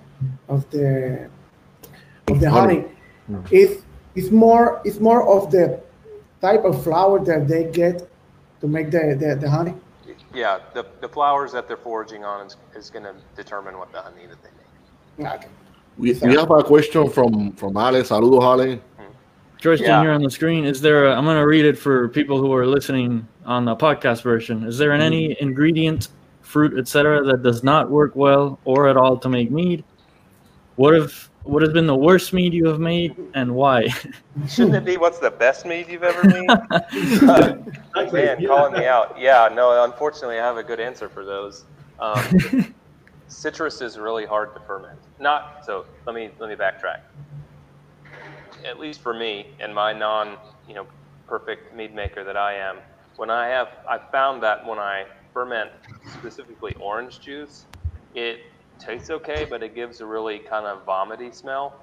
of 0.47 0.69
the 0.71 1.29
of 2.27 2.39
the 2.39 2.49
honey 2.49 2.85
is 3.51 3.83
is 4.15 4.31
more 4.31 4.81
is 4.85 4.99
more 4.99 5.27
of 5.27 5.51
the 5.51 5.81
type 6.41 6.63
of 6.65 6.83
flower 6.83 7.23
that 7.23 7.47
they 7.47 7.63
get 7.71 8.07
to 8.61 8.67
make 8.67 8.91
the, 8.91 9.15
the, 9.19 9.35
the 9.35 9.49
honey. 9.49 9.73
Yeah, 10.33 10.59
the, 10.73 10.85
the 11.01 11.07
flowers 11.07 11.51
that 11.51 11.67
they're 11.67 11.77
foraging 11.77 12.23
on 12.23 12.47
is, 12.47 12.57
is 12.75 12.89
going 12.89 13.03
to 13.03 13.13
determine 13.35 13.77
what 13.77 13.91
the 13.91 14.01
honey 14.01 14.25
that 14.27 14.37
they 14.41 14.49
make. 15.25 15.33
Okay. 15.35 15.47
We, 15.97 16.13
we 16.13 16.35
have 16.35 16.49
a 16.49 16.63
question 16.63 17.07
from 17.09 17.51
from 17.53 17.77
Ale. 17.77 18.01
Saludos, 18.03 18.41
Ale. 18.41 18.77
Hmm. 18.97 19.13
Question 19.61 19.85
Yeah. 19.85 20.01
here 20.01 20.11
on 20.11 20.23
the 20.23 20.31
screen. 20.31 20.65
Is 20.65 20.81
there? 20.81 21.05
A, 21.05 21.15
I'm 21.15 21.23
going 21.23 21.37
to 21.37 21.45
read 21.45 21.65
it 21.65 21.77
for 21.77 22.09
people 22.09 22.39
who 22.39 22.51
are 22.53 22.65
listening 22.65 23.27
on 23.45 23.65
the 23.65 23.75
podcast 23.75 24.23
version. 24.23 24.63
Is 24.63 24.79
there 24.79 24.91
an 24.91 25.01
any 25.01 25.33
hmm. 25.33 25.43
ingredient, 25.43 26.07
fruit, 26.41 26.79
etc., 26.79 27.23
that 27.25 27.43
does 27.43 27.63
not 27.63 27.91
work 27.91 28.15
well 28.15 28.59
or 28.65 28.87
at 28.87 28.97
all 28.97 29.17
to 29.17 29.29
make 29.29 29.51
mead? 29.51 29.83
What 30.75 30.95
have 30.95 31.29
what 31.43 31.61
has 31.61 31.73
been 31.73 31.87
the 31.87 31.95
worst 31.95 32.33
mead 32.33 32.53
you 32.53 32.65
have 32.67 32.79
made 32.79 33.15
and 33.33 33.53
why? 33.53 33.87
Shouldn't 34.47 34.75
it 34.75 34.85
be 34.85 34.97
what's 34.97 35.19
the 35.19 35.31
best 35.31 35.65
mead 35.65 35.87
you've 35.89 36.03
ever 36.03 36.27
made? 36.27 36.49
Uh, 37.23 37.57
Exactly, 37.95 38.21
man, 38.25 38.41
yeah. 38.41 38.47
calling 38.47 38.73
me 38.73 38.85
out. 38.85 39.17
Yeah, 39.19 39.49
no, 39.53 39.83
unfortunately, 39.83 40.39
I 40.39 40.45
have 40.45 40.57
a 40.57 40.63
good 40.63 40.79
answer 40.79 41.07
for 41.09 41.23
those. 41.23 41.65
Um, 41.99 42.73
citrus 43.27 43.81
is 43.81 43.97
really 43.97 44.25
hard 44.25 44.53
to 44.55 44.61
ferment. 44.61 44.99
Not 45.19 45.63
so. 45.65 45.85
Let 46.05 46.15
me 46.15 46.31
let 46.39 46.49
me 46.49 46.55
backtrack. 46.55 47.01
At 48.65 48.79
least 48.79 49.01
for 49.01 49.13
me 49.13 49.47
and 49.59 49.73
my 49.73 49.93
non, 49.93 50.37
you 50.67 50.73
know, 50.73 50.87
perfect 51.27 51.75
mead 51.75 51.93
maker 51.93 52.23
that 52.23 52.37
I 52.37 52.55
am, 52.55 52.77
when 53.15 53.29
I 53.29 53.47
have, 53.47 53.69
I 53.87 53.99
found 54.11 54.41
that 54.43 54.65
when 54.65 54.79
I 54.79 55.05
ferment 55.33 55.71
specifically 56.13 56.75
orange 56.79 57.19
juice, 57.19 57.65
it 58.15 58.39
tastes 58.83 59.09
okay, 59.09 59.45
but 59.49 59.63
it 59.63 59.75
gives 59.75 60.01
a 60.01 60.05
really 60.05 60.39
kind 60.39 60.65
of 60.65 60.85
vomity 60.85 61.31
smell. 61.31 61.75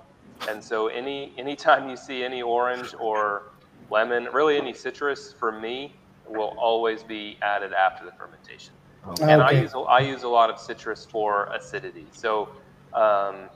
And 0.48 0.62
so 0.62 0.88
any 0.88 1.32
anytime 1.36 1.88
you 1.88 1.96
see 1.96 2.24
any 2.24 2.42
orange 2.42 2.94
or 2.98 3.50
lemon, 3.90 4.28
really 4.32 4.56
any 4.56 4.72
citrus, 4.72 5.32
for 5.32 5.52
me, 5.52 5.94
will 6.28 6.54
always 6.58 7.02
be 7.02 7.36
added 7.42 7.72
after 7.72 8.04
the 8.04 8.12
fermentation. 8.12 8.72
And 9.22 9.42
I 9.42 9.52
use 9.52 9.72
I 9.74 10.00
use 10.00 10.22
a 10.22 10.28
lot 10.28 10.50
of 10.50 10.58
citrus 10.58 11.06
for 11.06 11.46
acidity. 11.46 12.06
So 12.12 12.50
um, 12.94 13.48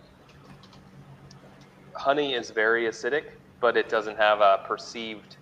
honey 1.94 2.34
is 2.34 2.50
very 2.50 2.84
acidic, 2.84 3.24
but 3.60 3.76
it 3.76 3.88
doesn't 3.88 4.16
have 4.16 4.40
a 4.40 4.64
perceived 4.66 5.36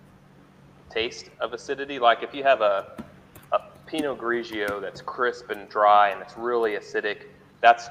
taste 0.89 1.29
of 1.39 1.53
acidity. 1.53 1.99
Like 1.99 2.21
if 2.23 2.33
you 2.33 2.43
have 2.43 2.61
a 2.61 3.03
a 3.51 3.59
Pinot 3.85 4.17
Grigio 4.17 4.81
that's 4.81 5.01
crisp 5.01 5.49
and 5.51 5.69
dry 5.69 6.09
and 6.09 6.21
it's 6.21 6.37
really 6.37 6.71
acidic, 6.71 7.25
that's 7.63 7.87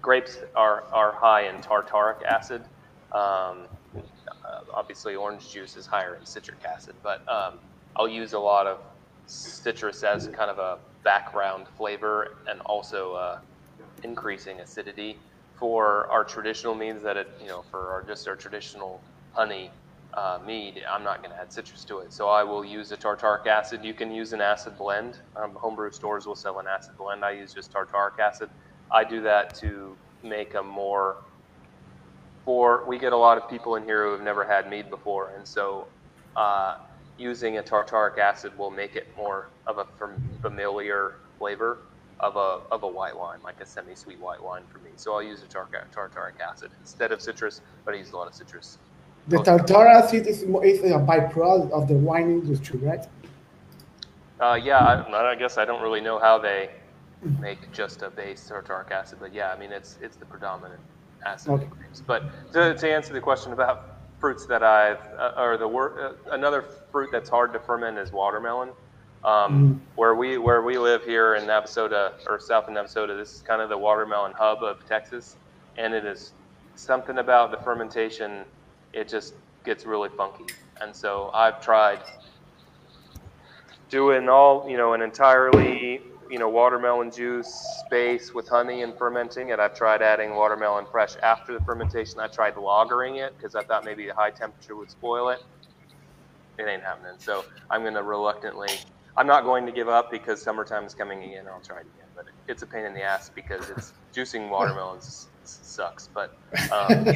grapes 0.00 0.38
are, 0.54 0.84
are 0.92 1.12
high 1.12 1.48
in 1.48 1.56
tartaric 1.56 2.22
acid. 2.22 2.62
Um, 3.12 3.66
obviously, 4.72 5.16
orange 5.16 5.52
juice 5.52 5.76
is 5.76 5.86
higher 5.86 6.14
in 6.14 6.24
citric 6.24 6.64
acid, 6.64 6.94
but 7.02 7.28
um, 7.28 7.58
I'll 7.96 8.08
use 8.08 8.32
a 8.32 8.38
lot 8.38 8.66
of 8.66 8.78
citrus 9.26 10.04
as 10.04 10.28
kind 10.28 10.50
of 10.50 10.58
a 10.58 10.78
background 11.04 11.66
flavor 11.76 12.28
and 12.48 12.60
also 12.60 13.14
uh, 13.14 13.38
increasing 14.04 14.60
acidity 14.60 15.18
for 15.58 16.06
our 16.12 16.22
traditional 16.22 16.74
meads 16.76 17.02
that 17.02 17.16
it, 17.16 17.28
you 17.40 17.48
know, 17.48 17.64
for 17.70 17.90
our, 17.90 18.04
just 18.06 18.28
our 18.28 18.36
traditional 18.36 19.02
honey 19.32 19.72
uh, 20.14 20.38
mead, 20.46 20.80
I'm 20.90 21.02
not 21.02 21.22
going 21.22 21.34
to 21.34 21.40
add 21.40 21.52
citrus 21.52 21.84
to 21.86 21.98
it. 21.98 22.12
So 22.12 22.28
I 22.28 22.44
will 22.44 22.64
use 22.64 22.92
a 22.92 22.96
tartaric 22.96 23.46
acid. 23.46 23.84
You 23.84 23.94
can 23.94 24.12
use 24.12 24.32
an 24.32 24.40
acid 24.40 24.78
blend. 24.78 25.18
Um, 25.36 25.52
homebrew 25.54 25.90
stores 25.90 26.26
will 26.26 26.36
sell 26.36 26.60
an 26.60 26.66
acid 26.66 26.94
blend. 26.96 27.24
I 27.24 27.32
use 27.32 27.52
just 27.52 27.72
tartaric 27.72 28.18
acid. 28.20 28.48
I 28.90 29.04
do 29.04 29.20
that 29.22 29.54
to 29.56 29.96
make 30.22 30.54
a 30.54 30.62
more 30.62 31.16
for 32.44 32.84
we 32.86 32.98
get 32.98 33.12
a 33.12 33.16
lot 33.16 33.36
of 33.36 33.48
people 33.50 33.76
in 33.76 33.84
here 33.84 34.04
who 34.06 34.12
have 34.12 34.22
never 34.22 34.44
had 34.44 34.70
mead 34.70 34.88
before, 34.88 35.32
and 35.36 35.46
so 35.46 35.86
uh, 36.34 36.78
using 37.18 37.58
a 37.58 37.62
tartaric 37.62 38.18
acid 38.18 38.56
will 38.56 38.70
make 38.70 38.96
it 38.96 39.06
more 39.16 39.48
of 39.66 39.78
a 39.78 39.86
familiar 40.40 41.16
flavor 41.38 41.78
of 42.20 42.36
a 42.36 42.60
of 42.72 42.82
a 42.82 42.88
white 42.88 43.16
wine, 43.16 43.38
like 43.44 43.60
a 43.60 43.66
semi-sweet 43.66 44.18
white 44.18 44.42
wine 44.42 44.62
for 44.72 44.78
me. 44.78 44.90
So 44.96 45.12
I'll 45.12 45.22
use 45.22 45.42
a 45.42 45.46
tartaric 45.46 46.40
acid 46.40 46.70
instead 46.80 47.12
of 47.12 47.20
citrus, 47.20 47.60
but 47.84 47.94
I 47.94 47.98
use 47.98 48.12
a 48.12 48.16
lot 48.16 48.28
of 48.28 48.34
citrus. 48.34 48.78
The 49.28 49.36
tartaric 49.38 49.94
acid 49.94 50.26
is, 50.26 50.42
is 50.42 50.90
a 50.90 50.98
byproduct 50.98 51.70
of 51.70 51.86
the 51.86 51.94
wine 51.94 52.30
industry, 52.30 52.78
right? 52.78 53.06
Uh, 54.40 54.58
yeah, 54.62 54.78
I, 54.78 55.32
I, 55.32 55.34
guess 55.34 55.58
I 55.58 55.64
don't 55.64 55.82
really 55.82 56.00
know 56.00 56.18
how 56.18 56.38
they 56.38 56.70
make 57.40 57.72
just 57.72 58.02
a 58.02 58.10
base 58.10 58.50
tartaric 58.50 58.90
acid, 58.90 59.18
but 59.20 59.34
yeah, 59.34 59.52
I 59.52 59.58
mean 59.58 59.72
it's 59.72 59.98
it's 60.00 60.16
the 60.16 60.24
predominant 60.24 60.80
acid 61.24 61.52
okay. 61.52 61.68
But 62.06 62.52
to, 62.52 62.74
to 62.74 62.90
answer 62.90 63.12
the 63.12 63.20
question 63.20 63.52
about 63.52 63.98
fruits 64.18 64.46
that 64.46 64.62
I've, 64.62 65.00
uh, 65.18 65.34
or 65.36 65.56
the 65.56 65.68
wor- 65.68 66.00
uh, 66.00 66.32
another 66.32 66.64
fruit 66.90 67.10
that's 67.12 67.30
hard 67.30 67.52
to 67.52 67.58
ferment 67.58 67.98
is 67.98 68.12
watermelon. 68.12 68.70
Um, 69.24 69.80
mm. 69.82 69.96
Where 69.96 70.14
we 70.14 70.38
where 70.38 70.62
we 70.62 70.78
live 70.78 71.04
here 71.04 71.34
in 71.34 71.44
Navasota 71.44 72.12
or 72.28 72.38
south 72.38 72.68
of 72.68 72.74
Navasota, 72.74 73.16
this 73.16 73.34
is 73.34 73.42
kind 73.42 73.60
of 73.60 73.68
the 73.68 73.78
watermelon 73.78 74.32
hub 74.32 74.62
of 74.62 74.86
Texas, 74.86 75.36
and 75.76 75.92
it 75.92 76.04
is 76.04 76.32
something 76.76 77.18
about 77.18 77.50
the 77.50 77.56
fermentation. 77.58 78.44
It 78.92 79.08
just 79.08 79.34
gets 79.64 79.84
really 79.84 80.08
funky, 80.10 80.44
and 80.80 80.94
so 80.94 81.30
I've 81.34 81.60
tried 81.60 82.00
doing 83.90 84.28
all 84.28 84.68
you 84.68 84.76
know 84.76 84.92
an 84.92 85.02
entirely 85.02 86.00
you 86.30 86.38
know 86.38 86.48
watermelon 86.48 87.10
juice 87.10 87.66
base 87.90 88.34
with 88.34 88.48
honey 88.48 88.82
and 88.82 88.96
fermenting 88.96 89.50
it. 89.50 89.58
I've 89.58 89.74
tried 89.74 90.02
adding 90.02 90.34
watermelon 90.34 90.86
fresh 90.90 91.16
after 91.22 91.52
the 91.52 91.64
fermentation. 91.64 92.20
I 92.20 92.28
tried 92.28 92.54
lagering 92.54 93.24
it 93.24 93.36
because 93.36 93.54
I 93.54 93.62
thought 93.62 93.84
maybe 93.84 94.08
a 94.08 94.14
high 94.14 94.30
temperature 94.30 94.76
would 94.76 94.90
spoil 94.90 95.30
it. 95.30 95.42
It 96.58 96.66
ain't 96.66 96.82
happening. 96.82 97.14
So 97.18 97.44
I'm 97.70 97.82
going 97.82 97.94
to 97.94 98.02
reluctantly. 98.02 98.68
I'm 99.16 99.26
not 99.26 99.44
going 99.44 99.66
to 99.66 99.72
give 99.72 99.88
up 99.88 100.10
because 100.10 100.42
summertime 100.42 100.84
is 100.84 100.94
coming 100.94 101.22
again. 101.22 101.46
I'll 101.48 101.60
try 101.60 101.78
it 101.78 101.86
again, 101.94 102.08
but 102.14 102.26
it's 102.46 102.62
a 102.62 102.66
pain 102.66 102.84
in 102.84 102.94
the 102.94 103.02
ass 103.02 103.30
because 103.34 103.68
it's 103.70 103.92
juicing 104.14 104.50
watermelons 104.50 105.28
sucks. 105.44 106.08
But 106.12 106.36
um, 106.72 107.06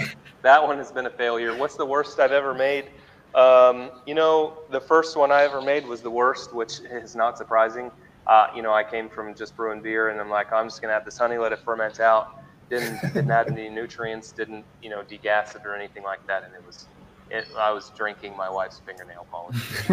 that 0.43 0.63
one 0.63 0.79
has 0.79 0.91
been 0.91 1.07
a 1.07 1.11
failure. 1.11 1.57
What's 1.57 1.77
the 1.77 1.87
worst 1.87 2.19
I've 2.19 2.33
ever 2.33 2.55
made? 2.55 2.87
Um, 3.35 3.91
you 4.07 4.15
know, 4.15 4.59
the 4.71 4.81
first 4.81 5.17
one 5.17 5.33
I 5.33 5.43
ever 5.43 5.63
made 5.63 5.87
was 5.87 6.03
the 6.03 6.11
worst, 6.11 6.55
which 6.55 6.81
is 6.81 7.17
not 7.17 7.39
surprising 7.39 7.91
uh, 8.27 8.49
you 8.55 8.63
know, 8.63 8.73
I 8.73 8.85
came 8.85 9.09
from 9.09 9.35
just 9.35 9.57
brewing 9.57 9.83
beer, 9.83 10.11
and 10.11 10.21
I'm 10.21 10.31
like, 10.31 10.53
I'm 10.53 10.67
just 10.67 10.81
gonna 10.81 10.95
have 10.95 11.05
this 11.05 11.19
honey, 11.19 11.39
let 11.39 11.53
it 11.53 11.61
ferment 11.61 12.01
out. 12.01 12.43
Didn't 12.71 13.01
didn't 13.15 13.31
add 13.31 13.49
any 13.49 13.69
nutrients, 13.69 14.33
didn't 14.33 14.65
you 14.83 14.91
know 14.91 15.03
degas 15.03 15.55
it 15.55 15.63
or 15.65 15.75
anything 15.75 16.03
like 16.03 16.27
that, 16.27 16.45
and 16.45 16.55
it 16.55 16.65
was, 16.67 16.87
it, 17.31 17.47
I 17.59 17.71
was 17.73 17.91
drinking 17.91 18.37
my 18.37 18.49
wife's 18.49 18.81
fingernail 18.87 19.27
polish. 19.31 19.89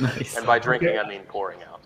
nice. 0.00 0.36
And 0.36 0.46
by 0.46 0.58
drinking, 0.58 0.88
okay. 0.90 0.98
I 0.98 1.08
mean 1.08 1.22
pouring 1.22 1.60
out. 1.62 1.76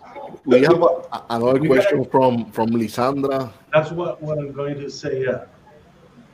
We 0.45 0.61
have 0.63 0.81
a, 0.81 1.23
another 1.29 1.59
question 1.59 2.03
from 2.05 2.51
from 2.51 2.69
Lisandra. 2.71 3.51
That's 3.71 3.91
what, 3.91 4.21
what 4.21 4.39
I'm 4.39 4.51
going 4.51 4.75
to 4.75 4.89
say. 4.89 5.25
Uh, 5.25 5.45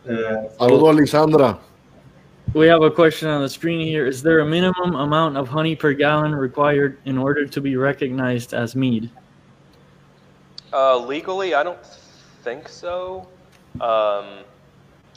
uh, 0.08 0.48
Saludos, 0.58 0.98
Lisandra. 0.98 1.60
We 2.54 2.68
have 2.68 2.82
a 2.82 2.90
question 2.90 3.28
on 3.28 3.42
the 3.42 3.50
screen 3.50 3.86
here. 3.86 4.08
Is 4.08 4.24
there 4.24 4.40
a 4.40 4.46
minimum 4.46 4.96
amount 4.96 5.38
of 5.38 5.50
honey 5.50 5.76
per 5.76 5.94
gallon 5.94 6.34
required 6.34 6.98
in 7.06 7.18
order 7.18 7.46
to 7.46 7.62
be 7.62 7.76
recognized 7.76 8.54
as 8.54 8.76
mead? 8.76 9.10
Uh, 10.72 10.98
legally, 10.98 11.54
I 11.54 11.64
don't 11.64 11.84
think 12.44 12.70
so. 12.70 13.28
Um, 13.82 14.40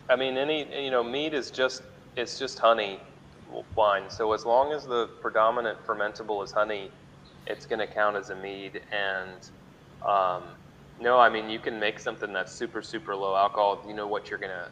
I 0.08 0.16
mean, 0.18 0.36
any 0.36 0.84
you 0.84 0.90
know, 0.90 1.04
mead 1.04 1.32
is 1.32 1.50
just 1.50 1.82
it's 2.16 2.38
just 2.38 2.58
honey 2.58 2.98
wine. 3.76 4.10
So 4.10 4.32
as 4.32 4.44
long 4.44 4.72
as 4.72 4.86
the 4.86 5.06
predominant 5.20 5.78
fermentable 5.86 6.44
is 6.44 6.50
honey, 6.50 6.90
it's 7.46 7.64
going 7.64 7.78
to 7.78 7.86
count 7.86 8.16
as 8.16 8.30
a 8.30 8.36
mead. 8.36 8.82
And 8.92 9.50
um, 10.04 10.42
no, 11.00 11.18
I 11.18 11.28
mean, 11.28 11.48
you 11.48 11.60
can 11.60 11.78
make 11.78 12.00
something 12.00 12.32
that's 12.32 12.52
super 12.52 12.82
super 12.82 13.14
low 13.14 13.36
alcohol. 13.36 13.84
You 13.86 13.94
know 13.94 14.08
what 14.08 14.30
you're 14.30 14.38
gonna 14.38 14.68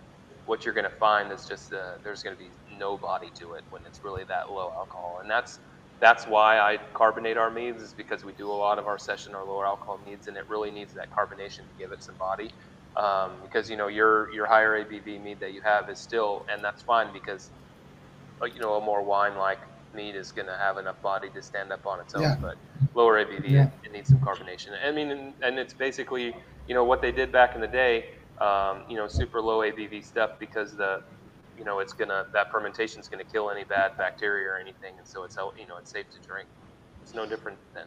what 0.48 0.64
you're 0.64 0.74
going 0.74 0.88
to 0.88 0.96
find 0.96 1.30
is 1.30 1.44
just 1.46 1.72
uh, 1.74 1.92
there's 2.02 2.22
going 2.22 2.34
to 2.34 2.42
be 2.42 2.48
no 2.78 2.96
body 2.96 3.30
to 3.34 3.52
it 3.52 3.64
when 3.70 3.82
it's 3.84 4.02
really 4.02 4.24
that 4.24 4.50
low 4.50 4.72
alcohol, 4.74 5.18
and 5.20 5.30
that's 5.30 5.58
that's 6.00 6.26
why 6.26 6.58
I 6.58 6.78
carbonate 6.94 7.36
our 7.36 7.50
meads 7.50 7.82
is 7.82 7.92
because 7.92 8.24
we 8.24 8.32
do 8.32 8.50
a 8.50 8.52
lot 8.52 8.78
of 8.78 8.86
our 8.86 8.98
session 8.98 9.34
or 9.34 9.44
lower 9.44 9.66
alcohol 9.66 10.00
meads, 10.06 10.26
and 10.26 10.36
it 10.36 10.48
really 10.48 10.70
needs 10.70 10.94
that 10.94 11.14
carbonation 11.14 11.58
to 11.58 11.74
give 11.78 11.92
it 11.92 12.02
some 12.02 12.14
body. 12.14 12.50
Um, 12.96 13.32
because 13.42 13.68
you 13.70 13.76
know 13.76 13.88
your 13.88 14.32
your 14.32 14.46
higher 14.46 14.82
ABV 14.84 15.22
mead 15.22 15.38
that 15.40 15.52
you 15.52 15.60
have 15.60 15.90
is 15.90 15.98
still, 15.98 16.46
and 16.50 16.64
that's 16.64 16.82
fine 16.82 17.12
because 17.12 17.50
uh, 18.40 18.46
you 18.46 18.60
know 18.60 18.74
a 18.74 18.80
more 18.80 19.02
wine 19.02 19.36
like 19.36 19.58
mead 19.94 20.16
is 20.16 20.32
going 20.32 20.46
to 20.46 20.56
have 20.56 20.78
enough 20.78 21.00
body 21.02 21.28
to 21.30 21.42
stand 21.42 21.72
up 21.72 21.86
on 21.86 22.00
its 22.00 22.14
own. 22.14 22.22
Yeah. 22.22 22.36
But 22.40 22.56
lower 22.94 23.22
ABV, 23.22 23.50
yeah. 23.50 23.64
it, 23.64 23.72
it, 23.84 23.92
needs 23.92 24.08
some 24.08 24.18
carbonation. 24.18 24.70
I 24.84 24.92
mean, 24.92 25.10
and, 25.10 25.32
and, 25.42 25.58
it's 25.58 25.72
basically 25.72 26.34
you 26.66 26.74
know 26.74 26.84
what 26.84 27.00
they 27.00 27.12
did 27.12 27.32
back 27.32 27.54
in 27.54 27.60
the 27.60 27.68
day 27.68 28.06
um, 28.40 28.82
you 28.88 28.96
know, 28.96 29.08
super 29.08 29.40
low 29.40 29.58
ABV 29.58 30.04
stuff 30.04 30.30
because 30.38 30.76
the, 30.76 31.02
you 31.56 31.64
know, 31.64 31.80
it's 31.80 31.92
gonna 31.92 32.26
that 32.32 32.50
fermentation 32.50 33.00
is 33.00 33.08
gonna 33.08 33.24
kill 33.24 33.50
any 33.50 33.64
bad 33.64 33.96
bacteria 33.96 34.48
or 34.48 34.58
anything, 34.58 34.94
and 34.98 35.06
so 35.06 35.24
it's 35.24 35.36
you 35.58 35.66
know 35.66 35.76
it's 35.78 35.90
safe 35.90 36.06
to 36.10 36.26
drink. 36.26 36.48
It's 37.02 37.14
no 37.14 37.26
different 37.26 37.58
than. 37.74 37.86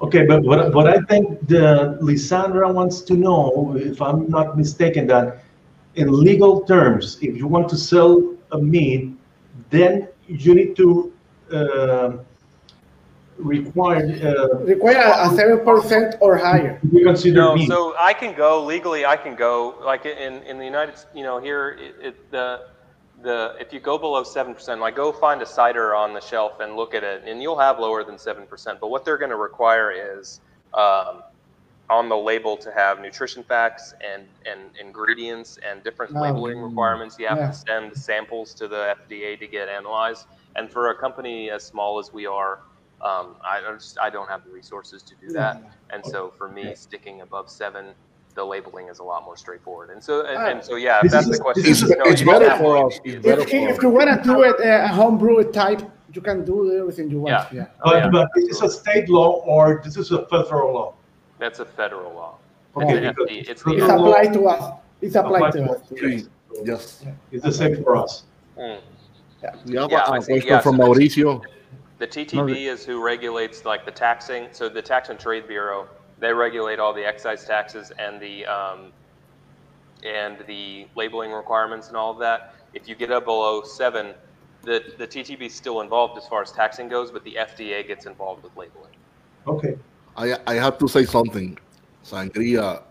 Okay, 0.00 0.24
but 0.26 0.42
what, 0.42 0.74
what 0.74 0.88
I 0.88 0.98
think 1.08 1.46
the 1.46 1.98
Lisandra 2.00 2.72
wants 2.72 3.02
to 3.02 3.14
know, 3.14 3.76
if 3.76 4.00
I'm 4.00 4.28
not 4.28 4.56
mistaken, 4.56 5.06
that 5.08 5.44
in 5.94 6.08
legal 6.10 6.62
terms, 6.62 7.18
if 7.22 7.36
you 7.36 7.46
want 7.46 7.68
to 7.68 7.76
sell 7.76 8.34
a 8.52 8.58
mead, 8.58 9.16
then 9.70 10.08
you 10.26 10.54
need 10.54 10.76
to 10.76 11.12
uh, 11.52 12.12
required 13.38 14.22
uh, 14.24 14.56
require 14.58 14.96
a 14.96 15.34
seven 15.34 15.64
percent 15.64 16.16
or 16.20 16.36
higher. 16.36 16.80
You 16.92 17.04
consider 17.04 17.36
no, 17.36 17.56
so 17.66 17.94
I 17.98 18.12
can 18.12 18.36
go 18.36 18.64
legally. 18.64 19.04
I 19.04 19.16
can 19.16 19.34
go 19.34 19.76
like 19.84 20.06
in 20.06 20.42
in 20.42 20.58
the 20.58 20.64
United, 20.64 20.94
you 21.14 21.22
know, 21.22 21.40
here 21.40 21.76
it, 21.80 21.94
it, 22.00 22.30
the 22.30 22.66
the 23.22 23.56
if 23.60 23.72
you 23.72 23.80
go 23.80 23.98
below 23.98 24.22
seven 24.22 24.54
percent, 24.54 24.80
like 24.80 24.96
go 24.96 25.12
find 25.12 25.42
a 25.42 25.46
cider 25.46 25.94
on 25.94 26.12
the 26.12 26.20
shelf 26.20 26.60
and 26.60 26.76
look 26.76 26.94
at 26.94 27.04
it, 27.04 27.22
and 27.26 27.42
you'll 27.42 27.58
have 27.58 27.78
lower 27.78 28.04
than 28.04 28.18
seven 28.18 28.46
percent. 28.46 28.80
But 28.80 28.88
what 28.88 29.04
they're 29.04 29.18
going 29.18 29.30
to 29.30 29.36
require 29.36 29.90
is 29.90 30.40
um, 30.74 31.22
on 31.90 32.08
the 32.08 32.16
label 32.16 32.56
to 32.56 32.72
have 32.72 33.00
nutrition 33.00 33.42
facts 33.42 33.94
and 34.04 34.24
and 34.46 34.70
ingredients 34.80 35.58
and 35.66 35.82
different 35.82 36.12
labeling 36.14 36.58
requirements. 36.58 37.18
You 37.18 37.28
have 37.28 37.38
yeah. 37.38 37.48
to 37.48 37.54
send 37.54 37.96
samples 37.96 38.54
to 38.54 38.68
the 38.68 38.96
FDA 39.08 39.38
to 39.38 39.46
get 39.46 39.68
analyzed. 39.68 40.26
And 40.54 40.70
for 40.70 40.90
a 40.90 40.94
company 40.94 41.50
as 41.50 41.64
small 41.64 41.98
as 41.98 42.12
we 42.12 42.26
are, 42.26 42.60
um, 43.02 43.36
I 43.44 43.60
just 43.74 43.98
I 43.98 44.10
don't 44.10 44.28
have 44.28 44.44
the 44.44 44.50
resources 44.50 45.02
to 45.02 45.14
do 45.16 45.28
that, 45.32 45.62
and 45.90 46.04
so 46.04 46.32
for 46.36 46.48
me, 46.48 46.74
sticking 46.74 47.20
above 47.20 47.50
seven, 47.50 47.94
the 48.34 48.44
labeling 48.44 48.88
is 48.88 48.98
a 49.00 49.02
lot 49.02 49.24
more 49.24 49.36
straightforward. 49.36 49.90
And 49.90 50.02
so 50.02 50.26
and, 50.26 50.42
and 50.42 50.64
so 50.64 50.76
yeah, 50.76 51.00
that's 51.02 51.28
the 51.28 51.38
question. 51.38 51.64
It's, 51.66 51.82
no, 51.82 51.96
it's 52.04 52.22
better 52.22 52.56
for 52.58 52.86
us. 52.86 52.98
If, 53.04 53.24
if, 53.24 53.82
you 53.82 53.88
want 53.88 54.10
to 54.10 54.22
do 54.22 54.42
it 54.42 54.56
uh, 54.60 54.84
a 54.84 54.88
homebrew 54.88 55.50
type, 55.52 55.82
you 56.12 56.20
can 56.20 56.44
do 56.44 56.78
everything 56.78 57.10
you 57.10 57.20
want. 57.20 57.52
Yeah. 57.52 57.60
yeah. 57.60 57.66
Oh, 57.82 57.90
but, 57.90 57.96
yeah. 57.96 58.10
but 58.10 58.28
this 58.34 58.48
is 58.48 58.62
a 58.62 58.70
state 58.70 59.08
law 59.08 59.42
or 59.44 59.80
this 59.84 59.96
is 59.96 60.10
a 60.12 60.26
federal 60.26 60.74
law. 60.74 60.94
That's 61.38 61.58
a 61.58 61.64
federal 61.64 62.12
law. 62.14 62.38
Okay. 62.76 63.06
It's, 63.06 63.16
the, 63.16 63.50
it's, 63.50 63.62
it's 63.66 63.82
applied 63.82 64.32
to 64.32 64.46
us. 64.46 64.78
It's 65.00 65.16
applied, 65.16 65.54
applied 65.56 65.66
to, 65.66 65.72
us. 65.72 65.92
us. 65.92 66.28
Yes. 66.64 67.04
It's 67.32 67.44
the 67.44 67.52
same 67.52 67.82
for 67.82 67.96
us. 67.96 68.24
Mm. 68.56 68.80
Yeah. 69.42 69.50
Yeah, 69.64 69.86
yeah, 69.90 70.02
a 70.02 70.06
question 70.06 70.62
from 70.62 70.78
Mauricio. 70.78 71.42
The 72.02 72.08
TTB 72.08 72.66
is 72.66 72.84
who 72.84 73.00
regulates 73.00 73.64
like 73.64 73.84
the 73.84 73.92
taxing. 73.92 74.48
So 74.50 74.68
the 74.68 74.82
Tax 74.82 75.08
and 75.08 75.20
Trade 75.20 75.46
Bureau, 75.46 75.86
they 76.18 76.32
regulate 76.32 76.80
all 76.80 76.92
the 76.92 77.06
excise 77.06 77.44
taxes 77.44 77.92
and 77.96 78.20
the 78.20 78.44
um, 78.44 78.92
and 80.04 80.36
the 80.48 80.88
labeling 80.96 81.30
requirements 81.30 81.86
and 81.86 81.96
all 81.96 82.10
of 82.10 82.18
that. 82.18 82.56
If 82.74 82.88
you 82.88 82.96
get 82.96 83.12
up 83.12 83.26
below 83.26 83.62
seven, 83.62 84.14
the 84.62 84.82
the 84.98 85.06
TTB 85.06 85.42
is 85.42 85.54
still 85.54 85.80
involved 85.80 86.18
as 86.18 86.26
far 86.26 86.42
as 86.42 86.50
taxing 86.50 86.88
goes, 86.88 87.12
but 87.12 87.22
the 87.22 87.36
FDA 87.38 87.86
gets 87.86 88.06
involved 88.06 88.42
with 88.42 88.56
labeling. 88.56 88.90
Okay. 89.46 89.78
I 90.16 90.36
I 90.48 90.54
have 90.54 90.78
to 90.78 90.88
say 90.88 91.04
something. 91.04 91.56
Sangria 92.04 92.82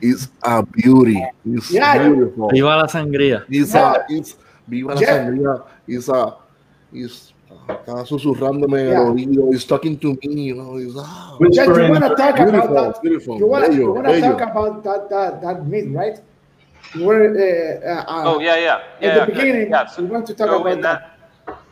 is 0.00 0.30
a 0.44 0.62
beauty. 0.62 1.22
It's 1.44 1.70
Yeah. 1.70 1.98
beautiful. 2.08 2.48
Viva 2.48 2.74
la 2.78 2.86
sangría. 2.86 3.44
It's 3.50 3.74
a, 3.74 4.06
it's, 4.08 4.36
viva 4.66 4.94
la 4.94 5.00
Yeah. 5.02 5.26
sangría. 5.26 5.62
It's 5.86 6.08
a, 6.08 6.36
it's, 6.90 7.33
está 7.68 8.04
susurrándome 8.06 8.84
Yeah. 8.90 9.00
al 9.00 9.12
oído. 9.14 9.52
He's 9.52 9.64
talking 9.64 9.98
to 9.98 10.16
me, 10.24 10.48
you 10.48 10.54
know. 10.54 10.76
It's, 10.76 10.94
ah, 10.98 11.34
Which- 11.38 11.56
you 11.56 11.66
want 11.66 12.04
to 12.04 12.14
talk 12.14 12.36
Beautiful, 12.36 12.70
about 12.76 12.94
that? 12.94 13.02
beautiful, 13.02 13.38
You 13.38 13.46
want 13.46 13.64
to 13.66 13.70
bello, 13.72 13.92
want 13.92 14.06
to 14.06 14.12
bello. 14.12 14.38
talk 14.38 14.50
about 14.50 14.84
that 14.84 15.08
that 15.10 15.40
that 15.42 15.66
myth, 15.66 15.88
right? 15.94 16.20
You 16.94 17.06
were 17.06 17.24
uh, 17.24 17.88
uh, 17.90 18.22
Oh 18.26 18.40
yeah, 18.40 18.56
yeah, 18.56 18.80
yeah. 19.00 19.08
At 19.08 19.26
the 19.26 19.32
beginning, 19.34 19.70
yeah, 19.70 19.86
so- 19.86 20.02
we 20.02 20.08
want 20.08 20.26
to 20.26 20.34
talk 20.34 20.48
so 20.48 20.60
about 20.60 20.72
in 20.72 20.80
that. 20.82 21.10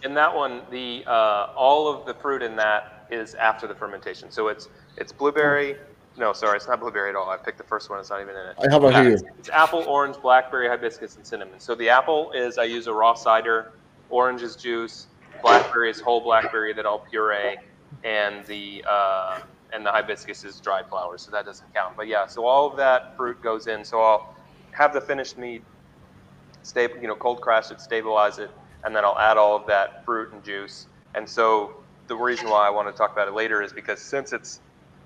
In 0.05 0.15
that 0.15 0.35
one, 0.35 0.63
the 0.71 1.05
uh, 1.07 1.49
all 1.57 1.89
of 1.89 2.05
the 2.07 2.15
fruit 2.15 2.43
in 2.43 2.57
that 2.57 3.07
is 3.11 3.35
after 3.35 3.67
the 3.67 3.75
fermentation. 3.75 4.31
So 4.31 4.49
it's 4.49 4.69
it's 4.97 5.13
blueberry. 5.13 5.77
No, 6.19 6.33
sorry, 6.35 6.57
it's 6.59 6.69
not 6.69 6.81
blueberry 6.81 7.09
at 7.09 7.17
all. 7.17 7.31
I 7.31 7.39
picked 7.39 7.57
the 7.57 7.65
first 7.65 7.89
one. 7.89 7.99
It's 7.99 8.11
not 8.11 8.21
even 8.21 8.35
in 8.37 8.47
it. 8.51 8.57
I 8.63 8.71
have 8.71 8.85
a 8.85 8.91
Yeah, 8.91 9.03
here. 9.03 9.13
It's, 9.13 9.23
it's 9.39 9.49
apple, 9.49 9.83
orange, 9.89 10.17
blackberry, 10.21 10.69
hibiscus, 10.69 11.17
and 11.17 11.27
cinnamon. 11.27 11.59
So 11.59 11.75
the 11.75 11.89
apple 11.89 12.33
is 12.33 12.59
I 12.59 12.65
use 12.65 12.87
a 12.87 12.93
raw 12.93 13.15
cider, 13.15 13.73
orange 14.11 14.43
is 14.43 14.55
juice, 14.57 15.07
blackberry 15.43 15.91
is 15.91 16.01
whole 16.01 16.21
blackberry 16.21 16.73
that 16.73 16.87
I'll 16.87 17.01
puree, 17.01 17.57
and 18.05 18.45
the 18.47 18.85
uh, 18.89 19.41
and 19.73 19.85
the 19.85 19.91
hibiscus 19.91 20.45
is 20.45 20.61
dried 20.61 20.89
flowers. 20.89 21.23
So 21.23 21.31
that 21.33 21.45
doesn't 21.45 21.73
count. 21.75 21.97
But 21.97 22.09
yeah, 22.09 22.27
so 22.27 22.45
all 22.45 22.71
of 22.71 22.77
that 22.77 23.17
fruit 23.17 23.43
goes 23.43 23.67
in. 23.67 23.85
So 23.85 24.01
I'll 24.01 24.35
have 24.73 24.93
the 24.93 25.01
finished 25.01 25.39
mead, 25.39 25.63
stable, 26.63 26.97
you 27.01 27.09
know, 27.09 27.15
cold 27.15 27.41
crash 27.41 27.71
it, 27.71 27.81
stabilize 27.81 28.39
it, 28.39 28.51
and 28.85 28.95
then 28.95 29.05
I'll 29.05 29.19
add 29.19 29.37
all 29.37 29.57
of 29.57 29.67
that 29.67 30.05
fruit 30.05 30.33
and 30.33 30.45
juice. 30.45 30.87
And 31.15 31.29
so 31.29 31.75
the 32.07 32.17
reason 32.17 32.49
why 32.49 32.67
I 32.67 32.71
want 32.71 32.89
to 32.89 32.93
talk 32.97 33.13
about 33.13 33.29
it 33.29 33.35
later 33.35 33.63
is 33.63 33.73
because 33.73 34.01
since 34.01 34.33
it's 34.33 34.61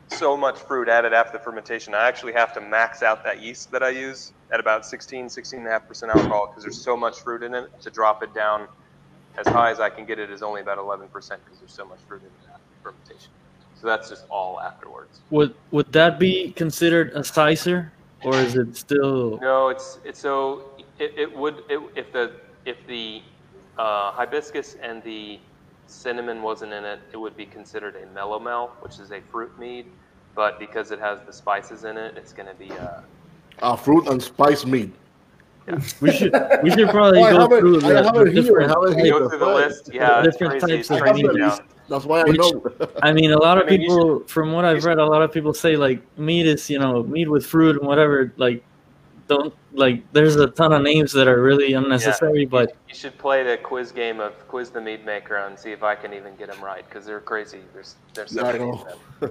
so 0.08 0.36
much 0.36 0.58
fruit 0.58 0.88
added 0.88 1.12
after 1.12 1.38
the 1.38 1.44
fermentation, 1.44 1.94
I 1.94 2.06
actually 2.06 2.32
have 2.32 2.52
to 2.54 2.60
max 2.60 3.02
out 3.02 3.24
that 3.24 3.40
yeast 3.42 3.70
that 3.72 3.82
I 3.82 3.90
use 3.90 4.32
at 4.52 4.60
about 4.60 4.86
16, 4.86 5.26
16.5% 5.26 6.08
alcohol 6.08 6.46
because 6.48 6.62
there's 6.62 6.80
so 6.80 6.96
much 6.96 7.18
fruit 7.20 7.42
in 7.42 7.54
it 7.54 7.68
to 7.80 7.90
drop 7.90 8.22
it 8.22 8.32
down 8.34 8.68
as 9.38 9.46
high 9.46 9.70
as 9.70 9.80
I 9.80 9.90
can 9.90 10.04
get 10.04 10.18
it 10.18 10.30
is 10.30 10.42
only 10.42 10.60
about 10.60 10.78
11% 10.78 11.10
because 11.10 11.58
there's 11.58 11.72
so 11.72 11.84
much 11.84 11.98
fruit 12.08 12.22
in 12.22 12.30
that 12.50 12.60
fermentation. 12.82 13.30
So 13.80 13.86
that's 13.86 14.08
just 14.08 14.24
all 14.30 14.60
afterwards. 14.60 15.20
Would 15.30 15.54
would 15.70 15.92
that 15.92 16.18
be 16.18 16.52
considered 16.52 17.10
a 17.10 17.20
cyser, 17.20 17.90
or 18.24 18.34
is 18.36 18.56
it 18.56 18.74
still? 18.74 19.38
No, 19.42 19.68
it's 19.68 19.98
it's 20.04 20.18
so 20.18 20.70
it, 20.98 21.12
it 21.16 21.36
would 21.36 21.62
it, 21.68 21.80
if 21.94 22.10
the 22.12 22.32
if 22.64 22.78
the 22.86 23.22
uh, 23.76 24.12
hibiscus 24.12 24.76
and 24.82 25.02
the 25.02 25.38
cinnamon 25.86 26.42
wasn't 26.42 26.72
in 26.72 26.84
it, 26.84 27.00
it 27.12 27.16
would 27.16 27.36
be 27.36 27.44
considered 27.46 27.96
a 27.96 28.06
melomel, 28.18 28.70
which 28.80 28.98
is 28.98 29.12
a 29.12 29.20
fruit 29.20 29.56
mead. 29.58 29.86
But 30.34 30.58
because 30.58 30.90
it 30.90 30.98
has 30.98 31.20
the 31.26 31.32
spices 31.32 31.84
in 31.84 31.96
it, 31.96 32.16
it's 32.16 32.32
going 32.32 32.48
to 32.48 32.54
be 32.54 32.70
uh, 32.72 33.00
A 33.60 33.76
fruit 33.76 34.06
and 34.08 34.22
spice 34.22 34.66
mead. 35.66 35.94
We 36.00 36.12
should 36.12 36.32
we 36.62 36.70
should 36.70 36.88
probably 36.90 37.20
go 37.30 37.40
have 37.40 37.52
it- 37.52 37.60
through 37.60 37.80
the, 37.80 37.88
the 38.24 38.30
different. 38.32 38.70
I 38.70 38.74
have 38.74 38.92
it 38.92 38.98
you 38.98 39.04
here. 39.04 39.18
go 39.20 39.28
through 39.28 39.38
the 39.38 39.46
list. 39.46 39.90
Yeah, 39.92 40.22
Different 40.22 40.60
types 40.60 40.90
of 40.90 41.00
crazy 41.00 41.22
mead. 41.22 41.36
now. 41.36 41.58
That's 41.88 42.04
why 42.04 42.20
I 42.20 42.24
Which- 42.24 42.36
know. 42.38 42.62
I 43.02 43.12
mean, 43.12 43.30
a 43.32 43.38
lot 43.38 43.58
of 43.58 43.66
I 43.68 43.70
mean, 43.70 43.82
you 43.82 43.88
people, 43.88 44.20
from 44.26 44.52
what 44.52 44.64
I've 44.64 44.84
read, 44.84 44.98
a 44.98 45.04
lot 45.04 45.22
of 45.22 45.32
people 45.32 45.54
say 45.54 45.76
like 45.76 46.00
mead 46.18 46.46
is 46.46 46.68
you 46.70 46.78
know 46.78 47.02
mead 47.04 47.28
with 47.28 47.46
fruit 47.46 47.78
and 47.78 47.86
whatever. 47.86 48.32
Like, 48.36 48.64
don't 49.28 49.54
like. 49.72 50.02
There's 50.12 50.36
a 50.36 50.48
ton 50.48 50.72
of 50.72 50.82
names 50.82 51.12
that 51.12 51.26
are 51.28 51.40
really 51.42 51.72
unnecessary, 51.74 52.44
but 52.44 52.76
You 52.88 52.94
should 52.94 53.16
play 53.18 53.42
the 53.44 53.56
quiz 53.56 53.92
game 53.92 54.18
of 54.20 54.32
quiz 54.48 54.70
the 54.70 54.80
mead 54.80 55.04
maker 55.04 55.36
and 55.36 55.58
see 55.58 55.70
if 55.72 55.82
I 55.84 55.94
can 55.96 56.12
even 56.12 56.34
get 56.36 56.48
them 56.52 56.62
right 56.62 56.84
because 56.88 57.04
they're 57.06 57.20
crazy. 57.20 57.60
There's 57.72 57.96
there's 58.14 58.32
so 58.32 58.44
Yeah, 58.46 58.52
many 58.52 58.70
of 58.70 58.84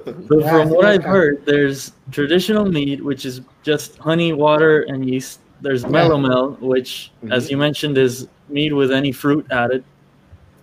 them. 0.05 0.25
But 0.29 0.39
Yeah, 0.39 0.49
from 0.51 0.69
what 0.69 0.85
I've 0.85 1.03
heard, 1.03 1.45
there's 1.45 1.91
traditional 2.11 2.65
mead, 2.65 3.01
which 3.01 3.25
is 3.25 3.41
just 3.63 3.97
honey, 3.97 4.31
water, 4.33 4.81
and 4.83 5.09
yeast. 5.09 5.39
There's 5.65 5.83
melomel, 5.83 6.59
which, 6.59 7.11
as 7.31 7.49
you 7.49 7.57
mentioned, 7.57 7.97
is 7.97 8.27
mead 8.49 8.71
with 8.71 8.91
any 8.91 9.11
fruit 9.11 9.47
added. 9.49 9.83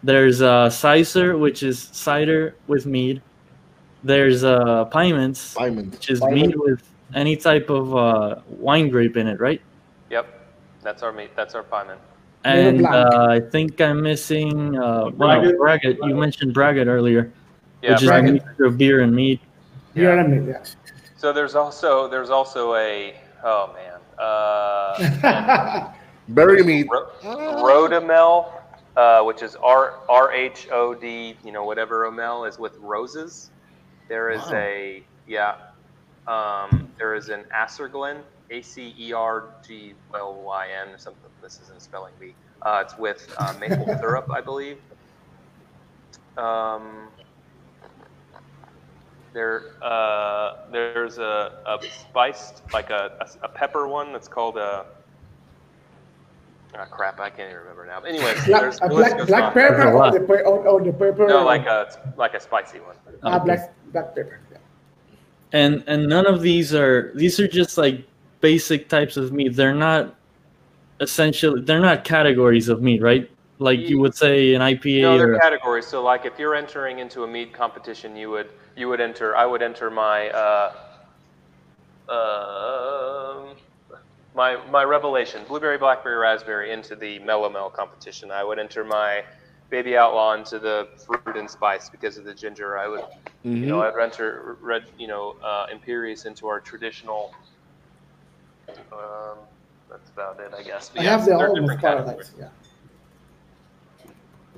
There's 0.05 0.41
uh, 0.41 0.69
cyser, 0.69 1.37
which 1.37 1.65
is 1.65 1.91
cider 1.91 2.55
with 2.69 2.87
mead. 2.87 3.21
There's 4.05 4.45
uh, 4.45 4.85
pyments, 4.93 5.57
Diamond. 5.57 5.91
which 5.91 6.09
is 6.09 6.21
Diamond. 6.21 6.41
mead 6.41 6.55
with 6.55 6.89
any 7.17 7.35
type 7.35 7.69
of 7.69 7.97
uh, 7.97 8.43
wine 8.47 8.91
grape 8.91 9.17
in 9.17 9.27
it, 9.27 9.41
right? 9.41 9.61
Yep, 10.11 10.27
that's 10.83 11.03
our 11.03 11.13
mead. 11.13 11.31
That's 11.35 11.57
our 11.57 11.65
pyment. 11.65 11.99
And 12.45 12.87
uh, 12.87 13.27
I 13.29 13.41
think 13.41 13.81
I'm 13.81 14.03
missing 14.03 14.79
uh, 14.79 15.11
well, 15.17 15.41
Braggot. 15.41 15.57
braggot. 15.57 15.97
You 16.09 16.15
mentioned 16.15 16.55
braggot 16.55 16.87
earlier, 16.87 17.33
Yeah, 17.83 17.95
which 17.95 18.05
is 18.05 18.09
a 18.09 18.23
mixture 18.23 18.67
of 18.67 18.79
beer 18.79 19.01
and 19.01 19.13
mead. 19.13 19.41
You 19.95 20.05
know 20.05 20.11
what 20.11 20.25
I 20.25 20.29
mean? 20.29 20.47
Yeah. 20.47 20.65
So 21.17 21.33
there's 21.33 21.57
also 21.57 22.07
there's 22.07 22.31
also 22.31 22.77
a 22.77 23.17
oh 23.43 23.73
man 23.75 23.91
uh, 24.23 25.93
Berry 26.29 26.62
mead. 26.62 26.87
Ro- 26.91 27.09
Rhodomel, 27.23 28.53
uh, 28.97 29.23
which 29.23 29.43
is 29.43 29.57
R 29.57 29.95
R 30.09 30.33
H 30.33 30.68
O 30.73 30.95
D, 30.95 31.37
you 31.45 31.53
know 31.53 31.64
whatever 31.64 32.05
omel 32.11 32.49
is 32.49 32.59
with 32.59 32.77
roses. 32.79 33.51
There 34.09 34.31
is 34.31 34.41
Wow. 34.43 34.53
a 34.55 35.05
yeah, 35.27 35.55
um, 36.27 36.89
there 36.99 37.14
is 37.14 37.29
an 37.29 37.45
Acerglyn, 37.55 38.23
A 38.51 38.62
C 38.62 38.95
E 38.99 39.12
R 39.12 39.55
G 39.66 39.95
L 40.14 40.43
Y 40.43 40.68
N 40.87 40.89
or 40.95 40.99
something. 40.99 41.31
This 41.43 41.61
isn't 41.61 41.83
spelling 41.83 42.14
bee. 42.20 42.35
Uh, 42.62 42.83
it's 42.85 42.97
with 42.99 43.29
uh, 43.39 43.55
maple 43.61 43.87
syrup, 44.01 44.27
I 44.33 44.41
believe. 44.41 44.79
Um, 46.37 47.09
there, 49.33 49.76
uh, 49.83 50.57
there's 50.70 51.18
a, 51.18 51.53
a 51.66 51.78
spiced, 51.91 52.62
like 52.72 52.91
a, 52.91 53.12
a, 53.43 53.47
a 53.47 53.49
pepper 53.49 53.89
one 53.89 54.12
that's 54.12 54.28
called 54.28 54.57
a. 54.59 54.87
Ah, 56.74 56.87
crap, 56.87 57.20
I 57.20 57.28
can't 57.28 57.51
even 57.51 57.61
remember 57.61 57.85
now. 57.87 58.01
Anyway, 58.01 58.33
black, 58.47 58.62
there's 58.62 58.78
a 58.80 58.89
black, 58.89 59.26
black 59.26 59.43
on. 59.45 59.53
pepper 59.53 59.76
There's 59.76 59.95
or 59.95 60.11
the, 60.12 60.20
pe- 60.20 60.43
or, 60.43 60.66
or 60.66 60.83
the 60.83 60.93
pepper? 60.93 61.26
No, 61.28 61.45
like 61.45 61.66
a 61.66 62.12
like 62.16 62.33
a 62.35 62.41
spicy 62.41 62.78
one. 62.80 62.97
ah, 63.22 63.37
Okay. 63.37 63.45
black, 63.45 63.74
black 63.93 64.14
pepper. 64.16 64.41
Yeah. 64.51 64.59
and 65.53 65.85
and 65.87 66.09
none 66.09 66.26
of 66.26 66.41
these 66.41 66.72
are 66.74 67.12
these 67.14 67.39
are 67.39 67.47
just 67.49 67.76
like 67.76 68.03
basic 68.41 68.89
types 68.89 69.16
of 69.18 69.33
mead 69.33 69.55
they're 69.55 69.74
not 69.74 70.14
essentially 71.01 71.61
they're 71.61 71.78
not 71.80 72.05
categories 72.05 72.68
of 72.70 72.80
mead 72.83 73.03
right 73.03 73.30
like 73.59 73.81
you 73.81 73.99
would 74.01 74.15
say 74.15 74.55
an 74.55 74.61
ipa 74.61 75.03
No, 75.03 75.15
or 75.15 75.19
they're 75.19 75.39
categories. 75.39 75.87
So, 75.87 76.03
like, 76.03 76.27
if 76.27 76.39
you're 76.39 76.55
entering 76.55 76.99
into 76.99 77.25
a 77.25 77.27
mead 77.27 77.53
competition, 77.53 78.17
you 78.17 78.31
would 78.31 78.51
you 78.77 78.89
would 78.89 79.01
enter. 79.01 79.37
I 79.37 79.47
would 79.47 79.63
enter 79.63 79.91
my 79.91 80.31
uh, 80.31 80.73
um 82.09 83.57
my 84.35 84.57
my 84.71 84.85
revelation 84.85 85.43
blueberry, 85.47 85.79
blackberry, 85.79 86.17
raspberry 86.17 86.73
into 86.73 86.97
the 86.97 87.19
melomel 87.21 87.73
competition. 87.73 88.31
I 88.31 88.45
would 88.45 88.59
enter 88.59 88.85
my 88.85 89.25
baby 89.71 89.97
outlaw 89.97 90.35
into 90.35 90.59
the 90.59 90.89
fruit 91.07 91.37
and 91.37 91.49
spice 91.49 91.89
because 91.89 92.19
of 92.19 92.25
the 92.25 92.35
ginger. 92.35 92.79
I 92.79 92.89
would 92.89 93.05
you 93.45 93.67
know 93.67 93.83
I'd 93.83 93.99
enter 94.03 94.57
red 94.61 94.85
you 94.99 95.07
know 95.07 95.37
uh, 95.43 95.67
imperious 95.71 96.25
into 96.25 96.47
our 96.47 96.61
traditional. 96.61 97.35
Um, 98.69 99.39
that's 99.91 100.09
about 100.11 100.41
it, 100.41 100.55
I 100.57 100.63
guess. 100.63 100.89
But 100.89 101.03
I 101.03 101.05
yeah, 101.05 101.11
have 101.11 101.25
the 101.27 101.37
they're 101.37 101.55
different 101.55 101.81
categories. 101.81 102.33
Yeah. 102.39 102.49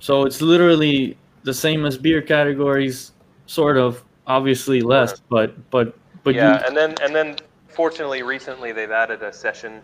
So 0.05 0.27
it's 0.27 0.43
literally 0.43 1.17
the 1.45 1.55
same 1.55 1.87
as 1.87 1.97
beer 1.97 2.21
categories 2.21 3.13
sort 3.47 3.79
of 3.79 4.05
obviously 4.27 4.83
less 4.83 5.19
but 5.31 5.71
but 5.71 5.97
but 6.23 6.35
yeah, 6.35 6.61
you, 6.61 6.67
and 6.67 6.77
then 6.77 6.95
and 7.01 7.15
then 7.15 7.37
fortunately 7.69 8.23
recently 8.23 8.71
they've 8.71 8.91
added 8.91 9.23
a 9.23 9.33
session 9.33 9.81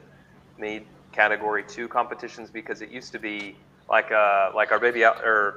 made 0.58 0.84
category 1.10 1.64
two 1.66 1.88
competitions 1.88 2.50
because 2.50 2.82
it 2.82 2.90
used 2.90 3.12
to 3.12 3.18
be 3.18 3.56
like 3.88 4.12
uh 4.12 4.50
like 4.54 4.72
our 4.72 4.78
baby 4.78 5.06
outlaw 5.06 5.52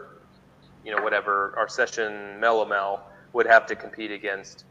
you 0.85 0.95
know 0.95 1.03
whatever 1.03 1.53
our 1.57 1.67
session 1.67 2.13
melomel 2.39 3.01
would 3.33 3.45
have 3.45 3.65
to 3.65 3.75
compete 3.75 4.11
against 4.11 4.63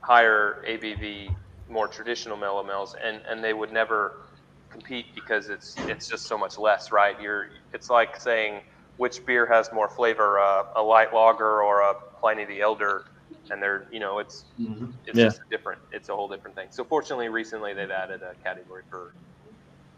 higher 0.00 0.64
ABV 0.66 1.32
more 1.70 1.86
traditional 1.86 2.36
melomels 2.36 2.96
and 3.00 3.20
and 3.28 3.44
they 3.44 3.52
would 3.52 3.72
never 3.72 4.22
compete 4.70 5.06
because 5.14 5.50
it's 5.50 5.76
it's 5.86 6.08
just 6.08 6.26
so 6.26 6.36
much 6.36 6.58
less 6.58 6.90
right? 6.90 7.20
You're 7.20 7.50
it's 7.72 7.90
like 7.90 8.20
saying 8.20 8.62
which 8.98 9.24
beer 9.24 9.46
has 9.46 9.72
more 9.72 9.88
flavor 9.88 10.38
uh, 10.38 10.64
a 10.76 10.82
light 10.82 11.14
lager 11.14 11.62
or 11.62 11.80
a 11.80 11.94
Pliny 12.20 12.44
the 12.44 12.60
Elder 12.60 13.04
and 13.50 13.62
they're 13.62 13.86
you 13.90 14.00
know 14.00 14.18
it's 14.18 14.44
it's 15.06 15.16
Yeah. 15.18 15.24
just 15.26 15.40
different. 15.50 15.80
It's 15.92 16.08
a 16.10 16.14
whole 16.14 16.28
different 16.28 16.54
thing. 16.54 16.68
So 16.70 16.84
fortunately, 16.84 17.28
recently 17.30 17.72
they've 17.72 17.90
added 17.90 18.20
a 18.22 18.34
category 18.44 18.82
for 18.90 19.14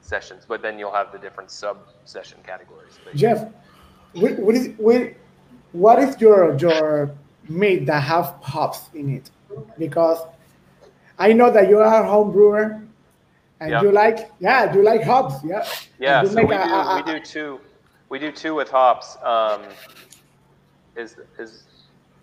sessions, 0.03 0.45
but 0.47 0.63
then 0.63 0.79
you'll 0.79 0.93
have 0.93 1.11
the 1.13 1.19
different 1.19 1.51
sub 1.51 1.79
session 2.05 2.39
categories. 2.47 2.99
But 3.05 3.17
Jeff, 3.17 3.49
what, 4.13 4.39
what 4.39 4.55
is 4.55 4.69
what, 4.77 5.15
what 5.73 5.99
is 5.99 6.21
your 6.21 6.57
your 6.59 7.11
mead 7.49 7.87
that 7.87 8.03
have 8.03 8.37
hops 8.43 8.91
in 8.95 9.17
it? 9.17 9.31
Because 9.79 10.19
I 11.19 11.33
know 11.33 11.51
that 11.51 11.69
you 11.69 11.79
are 11.81 12.05
a 12.05 12.07
home 12.09 12.31
brewer 12.33 12.81
and 13.61 13.71
Yeah. 13.71 13.83
you 13.83 13.91
like 13.93 14.31
yeah 14.41 14.73
you 14.75 14.83
like 14.83 15.03
hops 15.03 15.35
yeah 15.45 15.67
yeah, 15.99 16.23
so 16.25 16.45
we 16.45 16.55
a- 16.55 16.65
do 16.65 16.73
a- 16.75 16.97
we 17.05 17.13
do 17.13 17.21
two 17.21 17.61
we 18.11 18.19
do 18.19 18.31
two 18.31 18.55
with 18.55 18.69
hops. 18.69 19.17
Um, 19.23 19.63
is 20.97 21.17
is 21.39 21.65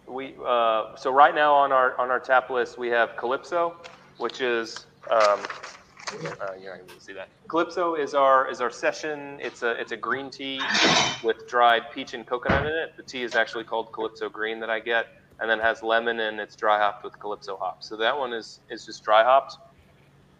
we 0.07 0.35
uh, 0.45 0.95
so 0.95 1.11
right 1.11 1.33
now 1.33 1.55
on 1.55 1.71
our 1.71 1.99
on 1.99 2.11
our 2.11 2.19
tap 2.19 2.51
list 2.51 2.77
we 2.77 2.89
have 2.89 3.17
Calypso, 3.17 3.75
which 4.17 4.41
is 4.41 4.85
Um, 5.09 5.39
uh, 6.41 6.53
you're 6.61 6.75
not 6.77 6.87
to 6.87 7.01
see 7.01 7.13
that. 7.13 7.29
Calypso 7.47 7.95
is 7.95 8.13
our 8.13 8.49
is 8.49 8.61
our 8.61 8.69
session. 8.69 9.39
It's 9.41 9.63
a 9.63 9.71
it's 9.79 9.91
a 9.91 9.97
green 9.97 10.29
tea 10.29 10.59
with 11.23 11.47
dried 11.47 11.83
peach 11.93 12.13
and 12.13 12.25
coconut 12.25 12.65
in 12.65 12.73
it. 12.73 12.97
The 12.97 13.03
tea 13.03 13.23
is 13.23 13.35
actually 13.35 13.63
called 13.63 13.91
Calypso 13.91 14.29
Green 14.29 14.59
that 14.59 14.69
I 14.69 14.79
get, 14.79 15.07
and 15.39 15.49
then 15.49 15.59
has 15.59 15.83
lemon 15.83 16.19
and 16.19 16.39
it's 16.39 16.55
dry 16.55 16.77
hopped 16.79 17.03
with 17.03 17.19
Calypso 17.19 17.57
hops. 17.57 17.87
So 17.87 17.95
that 17.97 18.17
one 18.17 18.33
is 18.33 18.59
is 18.69 18.85
just 18.85 19.03
dry 19.03 19.23
hopped, 19.23 19.57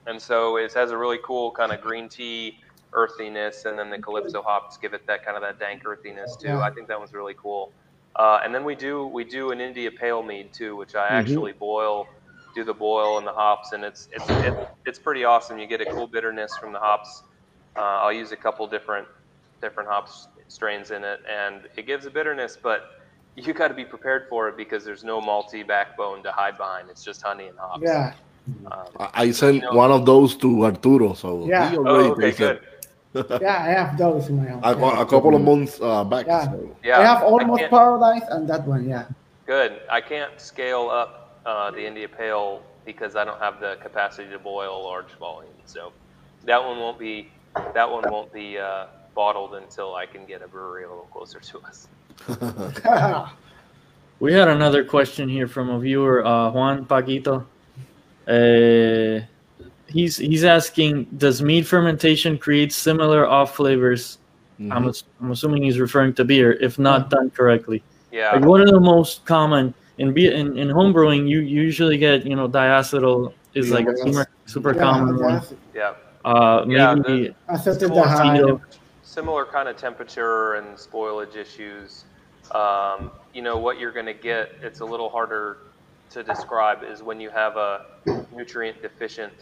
and 0.06 0.22
so 0.22 0.58
it 0.58 0.74
has 0.74 0.92
a 0.92 0.98
really 0.98 1.20
cool 1.24 1.52
kind 1.52 1.72
of 1.72 1.82
green 1.82 2.10
tea 2.10 2.60
earthiness, 2.94 3.66
and 3.66 3.78
then 3.78 3.90
the 3.90 4.00
Calypso 4.00 4.42
hops 4.42 4.78
give 4.78 4.94
it 4.94 5.06
that 5.08 5.24
kind 5.26 5.36
of 5.36 5.44
that 5.44 5.60
dank 5.60 5.86
earthiness 5.86 6.36
too. 6.36 6.58
I 6.58 6.70
think 6.70 6.88
that 6.88 7.00
one's 7.00 7.14
really 7.14 7.36
cool. 7.36 7.72
Uh, 8.16 8.40
and 8.44 8.54
then 8.54 8.64
we 8.64 8.76
do 8.76 9.08
we 9.08 9.24
do 9.24 9.52
an 9.52 9.62
India 9.62 9.92
Pale 9.92 10.24
Mead 10.24 10.54
too, 10.54 10.76
which 10.76 10.96
I 10.96 11.08
mm-hmm. 11.08 11.16
actually 11.16 11.52
boil 11.54 12.08
do 12.56 12.64
the 12.64 12.74
boil 12.74 13.20
and 13.20 13.28
the 13.28 13.32
hops, 13.32 13.72
and 13.74 13.84
it's 13.84 14.10
it's 14.12 14.30
it, 14.30 14.70
it's 14.86 15.00
pretty 15.00 15.24
awesome. 15.24 15.60
You 15.60 15.68
get 15.68 15.82
a 15.82 15.86
cool 15.86 16.08
bitterness 16.08 16.58
from 16.58 16.74
the 16.74 16.80
hops. 16.80 17.24
Uh, 17.76 17.82
I'll 17.82 18.14
use 18.14 18.32
a 18.32 18.36
couple 18.36 18.66
different 18.68 19.08
different 19.62 19.90
hops 19.90 20.28
strains 20.48 20.92
in 20.92 21.04
it, 21.04 21.20
and 21.30 21.62
it 21.76 21.86
gives 21.86 22.06
a 22.06 22.10
bitterness, 22.10 22.58
but 22.62 23.02
you 23.36 23.54
got 23.54 23.68
to 23.68 23.74
be 23.74 23.86
prepared 23.86 24.28
for 24.28 24.50
it 24.50 24.58
because 24.58 24.84
there's 24.84 25.04
no 25.04 25.22
malty 25.22 25.66
backbone 25.66 26.24
to 26.24 26.32
hide 26.32 26.58
behind. 26.58 26.90
It's 26.90 27.04
just 27.04 27.22
honey 27.22 27.48
and 27.48 27.58
hops. 27.60 27.84
Yeah. 27.84 28.14
Um, 28.72 28.88
I 29.14 29.32
sent 29.32 29.56
you 29.56 29.62
know, 29.62 29.74
one 29.74 29.92
of 29.92 30.06
those 30.06 30.36
to 30.38 30.66
Arturo, 30.66 31.14
so 31.14 31.46
yeah. 31.46 31.76
Oh, 31.78 32.12
okay, 32.14 32.32
good. 32.32 32.62
Yeah, 33.42 33.64
I 33.64 33.70
have 33.70 33.98
those 33.98 34.30
in 34.30 34.38
my 34.38 34.48
house. 34.48 34.62
A, 34.64 34.80
yeah. 34.80 35.02
a 35.02 35.06
couple 35.06 35.36
of 35.36 35.42
months 35.42 35.80
uh, 35.82 36.04
back. 36.04 36.28
Yeah. 36.28 36.46
So. 36.46 36.76
yeah, 36.84 37.00
I 37.00 37.04
have 37.04 37.24
almost 37.24 37.64
I 37.64 37.68
paradise 37.68 38.24
and 38.30 38.48
that 38.50 38.66
one. 38.68 38.88
Yeah. 38.88 39.06
Good. 39.46 39.82
I 39.90 40.02
can't 40.02 40.40
scale 40.40 40.90
up 40.90 41.40
uh, 41.46 41.72
the 41.72 41.86
India 41.86 42.08
Pale 42.08 42.62
because 42.86 43.16
I 43.16 43.24
don't 43.26 43.40
have 43.40 43.60
the 43.60 43.78
capacity 43.82 44.30
to 44.30 44.40
boil 44.40 44.84
large 44.84 45.12
volume. 45.20 45.52
So 45.66 45.92
that 46.46 46.64
one 46.64 46.80
won't 46.80 47.00
be 47.00 47.30
that 47.74 47.90
one 47.90 48.04
won't 48.12 48.32
be 48.34 48.58
uh, 48.58 48.88
bottled 49.16 49.56
until 49.56 49.96
I 49.96 50.06
can 50.06 50.26
get 50.26 50.42
a 50.42 50.48
brewery 50.48 50.84
a 50.84 50.90
little 50.90 51.08
closer 51.12 51.40
to 51.40 51.60
us. 51.62 51.88
we 54.20 54.34
had 54.34 54.48
another 54.48 54.84
question 54.84 55.30
here 55.30 55.48
from 55.48 55.70
a 55.70 55.80
viewer, 55.80 56.26
uh, 56.26 56.52
Juan 56.52 56.86
Paquito. 56.86 57.46
He's 59.88 60.18
he's 60.18 60.44
asking, 60.44 61.06
does 61.18 61.42
mead 61.42 61.66
fermentation 61.66 62.38
create 62.38 62.72
similar 62.72 63.28
off 63.28 63.56
flavors? 63.56 64.18
Mm-hmm. 64.60 64.74
I'm, 64.74 64.94
I'm 65.22 65.32
assuming 65.32 65.64
he's 65.64 65.80
referring 65.80 66.14
to 66.16 66.26
beer, 66.26 66.54
if 66.54 66.80
not 66.80 67.10
done 67.10 67.30
correctly. 67.30 67.84
Yeah. 68.12 68.32
Like 68.32 68.44
what 68.44 68.62
are 68.62 68.72
the 68.72 68.80
most 68.80 69.26
common 69.26 69.74
in 69.98 70.14
be 70.14 70.28
in, 70.28 70.58
in 70.58 70.70
home 70.70 70.94
brewing 70.94 71.28
you 71.28 71.40
usually 71.40 71.98
get 71.98 72.26
you 72.26 72.36
know 72.36 72.48
diacetyl 72.48 73.34
is 73.54 73.72
like 73.72 73.88
a 73.88 73.98
super 73.98 74.28
super 74.46 74.74
yeah, 74.74 74.82
common 74.82 75.18
one. 75.18 75.44
Yeah. 75.74 75.94
Uh, 76.26 76.64
maybe 76.66 77.34
yeah, 77.50 77.58
similar, 77.58 78.62
similar 79.04 79.46
kind 79.46 79.70
of 79.70 79.78
temperature 79.78 80.56
and 80.56 80.78
spoilage 80.78 81.36
issues. 81.36 82.06
Um, 82.52 83.12
you 83.34 83.42
know 83.42 83.58
what 83.58 83.80
you're 83.80 83.92
going 83.92 84.06
to 84.06 84.14
get. 84.14 84.52
It's 84.62 84.82
a 84.82 84.86
little 84.86 85.10
harder 85.10 85.60
to 86.10 86.24
describe 86.24 86.84
is 86.84 87.04
when 87.04 87.20
you 87.20 87.30
have 87.30 87.58
a 87.58 87.86
nutrient 88.36 88.82
deficient 88.82 89.34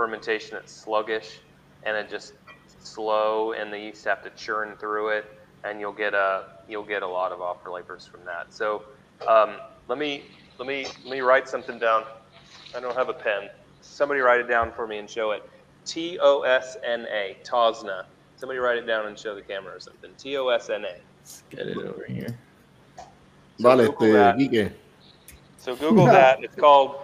fermentation 0.00 0.52
that's 0.52 0.72
sluggish 0.72 1.40
and 1.82 1.94
it 1.94 2.08
just 2.08 2.32
slow 2.78 3.52
and 3.52 3.70
the 3.70 3.78
yeast 3.78 4.02
have 4.06 4.22
to 4.22 4.30
churn 4.30 4.74
through 4.78 5.10
it 5.10 5.26
and 5.64 5.78
you'll 5.78 5.92
get 5.92 6.14
a 6.14 6.44
you'll 6.66 6.86
get 6.86 7.02
a 7.02 7.06
lot 7.06 7.32
of 7.32 7.42
off 7.42 7.62
flavors 7.62 8.06
from 8.06 8.24
that. 8.24 8.46
So 8.48 8.82
um, 9.28 9.56
let 9.88 9.98
me 9.98 10.22
let 10.58 10.66
me 10.66 10.86
let 11.04 11.10
me 11.10 11.20
write 11.20 11.50
something 11.50 11.78
down. 11.78 12.04
I 12.74 12.80
don't 12.80 12.96
have 12.96 13.10
a 13.10 13.12
pen. 13.12 13.50
Somebody 13.82 14.20
write 14.20 14.40
it 14.40 14.48
down 14.48 14.72
for 14.72 14.86
me 14.86 14.96
and 14.96 15.10
show 15.10 15.32
it. 15.32 15.46
T 15.84 16.18
O 16.22 16.44
S 16.44 16.78
N 16.82 17.06
A, 17.12 17.36
Tosna. 17.44 18.06
Somebody 18.36 18.58
write 18.58 18.78
it 18.78 18.86
down 18.86 19.04
and 19.04 19.18
show 19.18 19.34
the 19.34 19.42
camera 19.42 19.76
or 19.76 19.80
something. 19.80 20.12
T 20.16 20.38
O 20.38 20.48
S 20.48 20.70
N 20.70 20.86
A. 20.86 20.96
Let's 21.18 21.42
get 21.50 21.66
it 21.66 21.76
over 21.76 22.06
here. 22.08 22.38
So 23.58 23.76
vale, 23.76 23.92
Google 23.92 24.12
that. 24.14 24.38
So 25.58 25.76
Google 25.76 26.06
that. 26.06 26.38
It's 26.42 26.56
called 26.56 27.02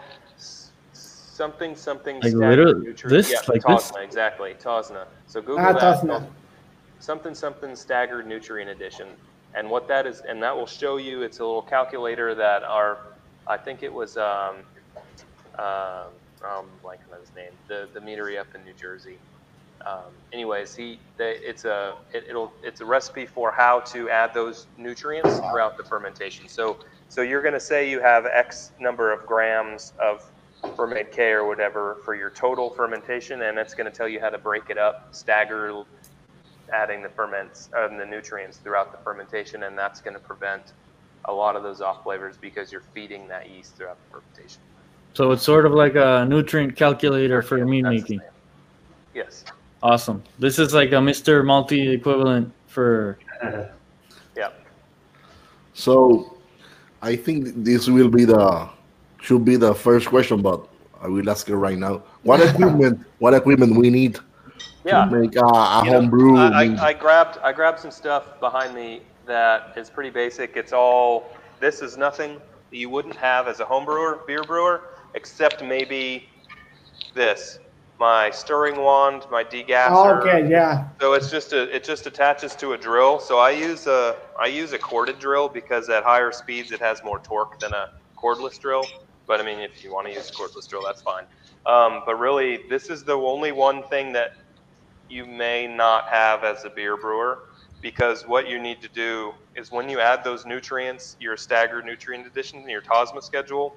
something 1.36 1.76
something 1.76 2.20
like 2.20 2.32
literally 2.32 2.92
this 2.92 3.30
yeah, 3.30 3.38
like 3.48 3.62
Tosna, 3.62 3.94
this? 3.94 4.02
exactly 4.02 4.54
Tosna. 4.54 5.06
So 5.26 5.40
Google 5.40 5.60
ah, 5.60 5.72
that. 5.72 6.00
Tosna. 6.02 6.26
Something 6.98 7.34
something 7.34 7.76
staggered 7.76 8.26
nutrient 8.26 8.70
addition. 8.70 9.08
And 9.56 9.70
what 9.70 9.88
that 9.88 10.06
is, 10.06 10.20
and 10.20 10.42
that 10.42 10.54
will 10.54 10.66
show 10.66 10.98
you, 10.98 11.22
it's 11.22 11.38
a 11.38 11.44
little 11.44 11.62
calculator 11.62 12.34
that 12.34 12.62
our, 12.62 12.98
I 13.46 13.56
think 13.56 13.82
it 13.82 13.92
was, 13.92 14.18
um, 14.18 14.56
uh, 15.58 16.04
I'm 16.44 16.66
blanking 16.84 17.12
on 17.12 17.20
his 17.20 17.34
name, 17.34 17.52
the, 17.66 17.88
the 17.94 18.00
meadery 18.00 18.38
up 18.38 18.48
in 18.54 18.62
New 18.64 18.74
Jersey. 18.74 19.16
Um, 19.86 20.12
anyways, 20.32 20.74
he, 20.74 20.98
they, 21.16 21.38
it's 21.38 21.64
a, 21.64 21.94
it, 22.12 22.34
will 22.34 22.52
it's 22.62 22.82
a 22.82 22.84
recipe 22.84 23.24
for 23.24 23.50
how 23.50 23.80
to 23.80 24.10
add 24.10 24.34
those 24.34 24.66
nutrients 24.76 25.38
throughout 25.38 25.78
the 25.78 25.84
fermentation. 25.84 26.48
So, 26.48 26.76
so 27.08 27.22
you're 27.22 27.42
going 27.42 27.54
to 27.54 27.60
say 27.60 27.88
you 27.88 28.00
have 28.00 28.26
X 28.26 28.72
number 28.78 29.10
of 29.10 29.24
grams 29.24 29.94
of 29.98 30.30
Fermaid 30.62 31.12
K 31.12 31.30
or 31.30 31.46
whatever 31.46 31.98
for 32.04 32.14
your 32.14 32.30
total 32.30 32.70
fermentation, 32.70 33.42
and 33.42 33.58
it's 33.58 33.74
going 33.74 33.90
to 33.90 33.96
tell 33.96 34.08
you 34.08 34.20
how 34.20 34.30
to 34.30 34.38
break 34.38 34.70
it 34.70 34.78
up, 34.78 35.14
stagger 35.14 35.84
adding 36.72 37.02
the 37.02 37.08
ferments 37.08 37.68
and 37.74 37.94
uh, 37.94 37.98
the 37.98 38.06
nutrients 38.06 38.58
throughout 38.58 38.90
the 38.92 38.98
fermentation, 38.98 39.64
and 39.64 39.78
that's 39.78 40.00
going 40.00 40.14
to 40.14 40.20
prevent 40.20 40.72
a 41.26 41.32
lot 41.32 41.56
of 41.56 41.62
those 41.62 41.80
off 41.80 42.02
flavors 42.02 42.36
because 42.36 42.72
you're 42.72 42.82
feeding 42.94 43.28
that 43.28 43.50
yeast 43.50 43.76
throughout 43.76 43.98
the 44.04 44.10
fermentation. 44.18 44.60
So 45.14 45.32
it's 45.32 45.42
sort 45.42 45.66
of 45.66 45.72
like 45.72 45.94
a 45.94 46.26
nutrient 46.28 46.76
calculator 46.76 47.42
for 47.42 47.64
mead 47.64 47.84
making. 47.84 48.20
Yes. 49.14 49.44
Awesome. 49.82 50.22
This 50.38 50.58
is 50.58 50.74
like 50.74 50.90
a 50.90 50.96
Mr. 50.96 51.42
Malty 51.42 51.94
equivalent 51.94 52.52
for. 52.66 53.18
yeah. 54.36 54.50
So, 55.74 56.38
I 57.02 57.16
think 57.16 57.64
this 57.64 57.88
will 57.88 58.08
be 58.08 58.24
the 58.24 58.68
should 59.26 59.44
be 59.44 59.56
the 59.56 59.74
first 59.74 60.08
question, 60.08 60.40
but 60.40 60.68
I 61.00 61.08
will 61.08 61.28
ask 61.28 61.48
it 61.48 61.56
right 61.56 61.76
now. 61.76 62.02
What 62.22 62.40
equipment? 62.40 63.04
what 63.18 63.34
equipment 63.34 63.76
we 63.76 63.90
need 63.90 64.18
yeah. 64.84 65.04
make 65.06 65.36
uh, 65.36 65.42
a 65.42 65.84
home 65.84 66.08
brew. 66.08 66.36
I, 66.36 66.64
I, 66.64 66.86
I, 66.88 66.92
grabbed 66.92 67.38
I 67.38 67.52
grabbed 67.52 67.80
some 67.80 67.90
stuff 67.90 68.38
behind 68.40 68.74
me 68.74 69.02
that 69.26 69.76
is 69.76 69.90
pretty 69.90 70.10
basic. 70.10 70.56
It's 70.56 70.72
all 70.72 71.30
this 71.58 71.82
is 71.82 71.96
nothing 71.96 72.40
that 72.70 72.76
you 72.76 72.88
wouldn't 72.88 73.16
have 73.16 73.48
as 73.48 73.60
a 73.60 73.64
home 73.64 73.84
brewer, 73.84 74.20
beer 74.26 74.44
brewer, 74.44 74.82
except 75.14 75.62
maybe 75.62 76.28
this. 77.14 77.58
My 77.98 78.30
stirring 78.30 78.76
wand, 78.76 79.24
my 79.30 79.42
degasser. 79.42 79.88
Oh, 79.90 80.20
okay, 80.20 80.48
yeah. 80.50 80.88
So 81.00 81.14
it's 81.14 81.30
just 81.30 81.54
a 81.54 81.74
it 81.74 81.82
just 81.82 82.06
attaches 82.06 82.54
to 82.56 82.74
a 82.74 82.78
drill. 82.78 83.18
So 83.18 83.38
I 83.38 83.50
use 83.50 83.86
a 83.86 84.16
I 84.38 84.46
use 84.46 84.72
a 84.72 84.78
corded 84.78 85.18
drill 85.18 85.48
because 85.48 85.88
at 85.88 86.04
higher 86.04 86.30
speeds 86.30 86.72
it 86.72 86.80
has 86.80 87.02
more 87.02 87.18
torque 87.18 87.58
than 87.58 87.72
a 87.72 87.94
cordless 88.16 88.60
drill. 88.60 88.84
But 89.26 89.40
I 89.40 89.44
mean, 89.44 89.58
if 89.58 89.82
you 89.82 89.92
want 89.92 90.06
to 90.06 90.12
use 90.12 90.30
cordless 90.30 90.68
drill, 90.68 90.82
that's 90.84 91.02
fine. 91.02 91.24
Um, 91.66 92.02
but 92.06 92.16
really, 92.16 92.60
this 92.70 92.90
is 92.90 93.04
the 93.04 93.14
only 93.14 93.52
one 93.52 93.82
thing 93.84 94.12
that 94.12 94.30
you 95.08 95.26
may 95.26 95.66
not 95.66 96.04
have 96.08 96.44
as 96.44 96.64
a 96.64 96.70
beer 96.70 96.96
brewer 96.96 97.38
because 97.82 98.24
what 98.26 98.48
you 98.48 98.60
need 98.60 98.80
to 98.82 98.88
do 98.88 99.32
is 99.54 99.70
when 99.70 99.88
you 99.88 100.00
add 100.00 100.24
those 100.24 100.46
nutrients, 100.46 101.16
your 101.20 101.36
staggered 101.36 101.84
nutrient 101.84 102.26
additions 102.26 102.64
in 102.64 102.70
your 102.70 102.80
TOSNA 102.82 103.22
schedule, 103.22 103.76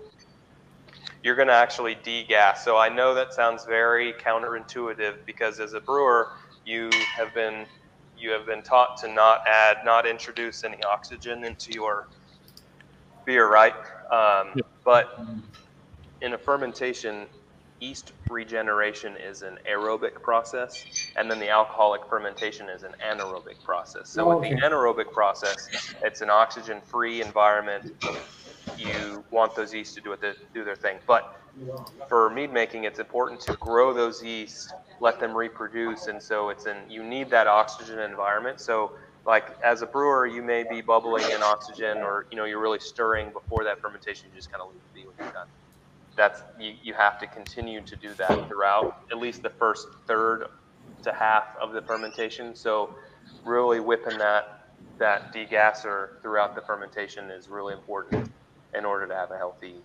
you're 1.24 1.36
going 1.36 1.47
to 1.47 1.54
actually 1.54 1.97
degas. 2.04 2.60
So 2.64 2.78
I 2.78 2.89
know 2.89 3.14
that 3.14 3.34
sounds 3.34 3.66
very 3.66 4.14
counterintuitive 4.14 5.16
because 5.26 5.60
as 5.60 5.74
a 5.74 5.82
brewer, 5.82 6.30
you 6.66 6.89
have 7.16 7.34
been 7.34 7.66
you 8.18 8.32
have 8.32 8.45
been 8.45 8.62
taught 8.62 8.97
to 9.02 9.08
not 9.08 9.39
add, 9.47 9.78
not 9.86 10.06
introduce 10.06 10.66
any 10.66 10.84
oxygen 10.84 11.45
into 11.45 11.72
your 11.72 12.08
beer, 13.26 13.49
right? 13.49 13.74
Um, 14.11 14.59
but 14.84 15.20
in 16.22 16.34
a 16.34 16.38
fermentation, 16.38 17.28
yeast 17.80 18.13
regeneration 18.30 19.15
is 19.15 19.41
an 19.41 19.57
aerobic 19.70 20.22
process, 20.22 20.86
and 21.15 21.30
then 21.30 21.39
the 21.39 21.49
alcoholic 21.49 22.05
fermentation 22.07 22.70
is 22.70 22.84
an 22.84 22.93
anaerobic 23.05 23.63
process. 23.63 24.09
So 24.09 24.32
okay. 24.32 24.51
with 24.51 24.59
the 24.59 24.65
anaerobic 24.65 25.11
process, 25.11 25.70
it's 26.03 26.22
an 26.22 26.30
oxygen-free 26.30 27.22
environment. 27.22 27.93
You 28.78 29.24
want 29.32 29.55
those 29.55 29.74
yeast 29.74 29.95
to 29.95 30.01
do 30.01 30.13
it, 30.13 30.22
do 30.53 30.63
their 30.63 30.76
thing. 30.76 30.97
But 31.07 31.39
for 32.07 32.30
mead 32.30 32.53
making, 32.53 32.84
it's 32.84 32.99
important 32.99 33.39
to 33.41 33.53
grow 33.53 33.93
those 33.93 34.24
yeast, 34.24 34.74
let 34.99 35.20
them 35.20 35.36
reproduce, 35.36 36.07
and 36.07 36.22
so 36.22 36.49
it's 36.49 36.65
an 36.65 36.78
you 36.89 37.03
need 37.03 37.30
that 37.30 37.47
oxygen 37.47 37.99
environment. 37.99 38.59
So 38.59 38.91
like 39.30 39.45
as 39.63 39.82
a 39.82 39.86
brewer, 39.86 40.25
you 40.25 40.41
may 40.41 40.63
be 40.63 40.82
bubbling 40.82 41.23
in 41.32 41.41
oxygen, 41.41 41.99
or 41.99 42.25
you 42.32 42.38
know 42.38 42.45
you're 42.45 42.61
really 42.61 42.80
stirring 42.80 43.32
before 43.32 43.63
that 43.63 43.80
fermentation. 43.80 44.27
You 44.30 44.36
just 44.36 44.51
kind 44.51 44.61
of 44.61 44.69
leave 44.69 44.82
it 44.82 44.95
be 44.95 45.01
when 45.07 45.15
you're 45.19 45.34
done 45.34 45.47
that's 46.19 46.41
you, 46.59 46.73
you 46.84 46.93
have 46.93 47.17
to 47.17 47.25
continue 47.27 47.80
to 47.80 47.95
do 47.95 48.13
that 48.15 48.47
throughout 48.49 49.03
at 49.09 49.17
least 49.17 49.41
the 49.41 49.49
first 49.49 49.88
third 50.05 50.47
to 51.01 51.13
half 51.13 51.55
of 51.61 51.71
the 51.71 51.82
fermentation. 51.82 52.53
So 52.53 52.93
really 53.45 53.80
whipping 53.80 54.17
that 54.17 54.65
that 54.97 55.34
degasser 55.34 56.21
throughout 56.21 56.55
the 56.55 56.61
fermentation 56.61 57.32
is 57.32 57.47
really 57.47 57.73
important 57.73 58.30
in 58.75 58.84
order 58.84 59.07
to 59.07 59.15
have 59.15 59.32
a 59.32 59.38
healthy 59.38 59.75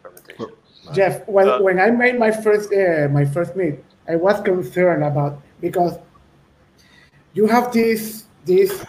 fermentation. 0.00 0.46
Jeff, 0.92 1.26
when, 1.26 1.48
uh, 1.48 1.60
when 1.60 1.80
I 1.80 1.90
made 1.90 2.16
my 2.20 2.30
first 2.30 2.72
uh, 2.72 3.08
my 3.10 3.24
first 3.24 3.56
mead, 3.56 3.82
I 4.08 4.14
was 4.14 4.40
concerned 4.42 5.02
about 5.02 5.42
because 5.60 5.98
you 7.34 7.48
have 7.48 7.72
this 7.72 8.27
this 8.48 8.84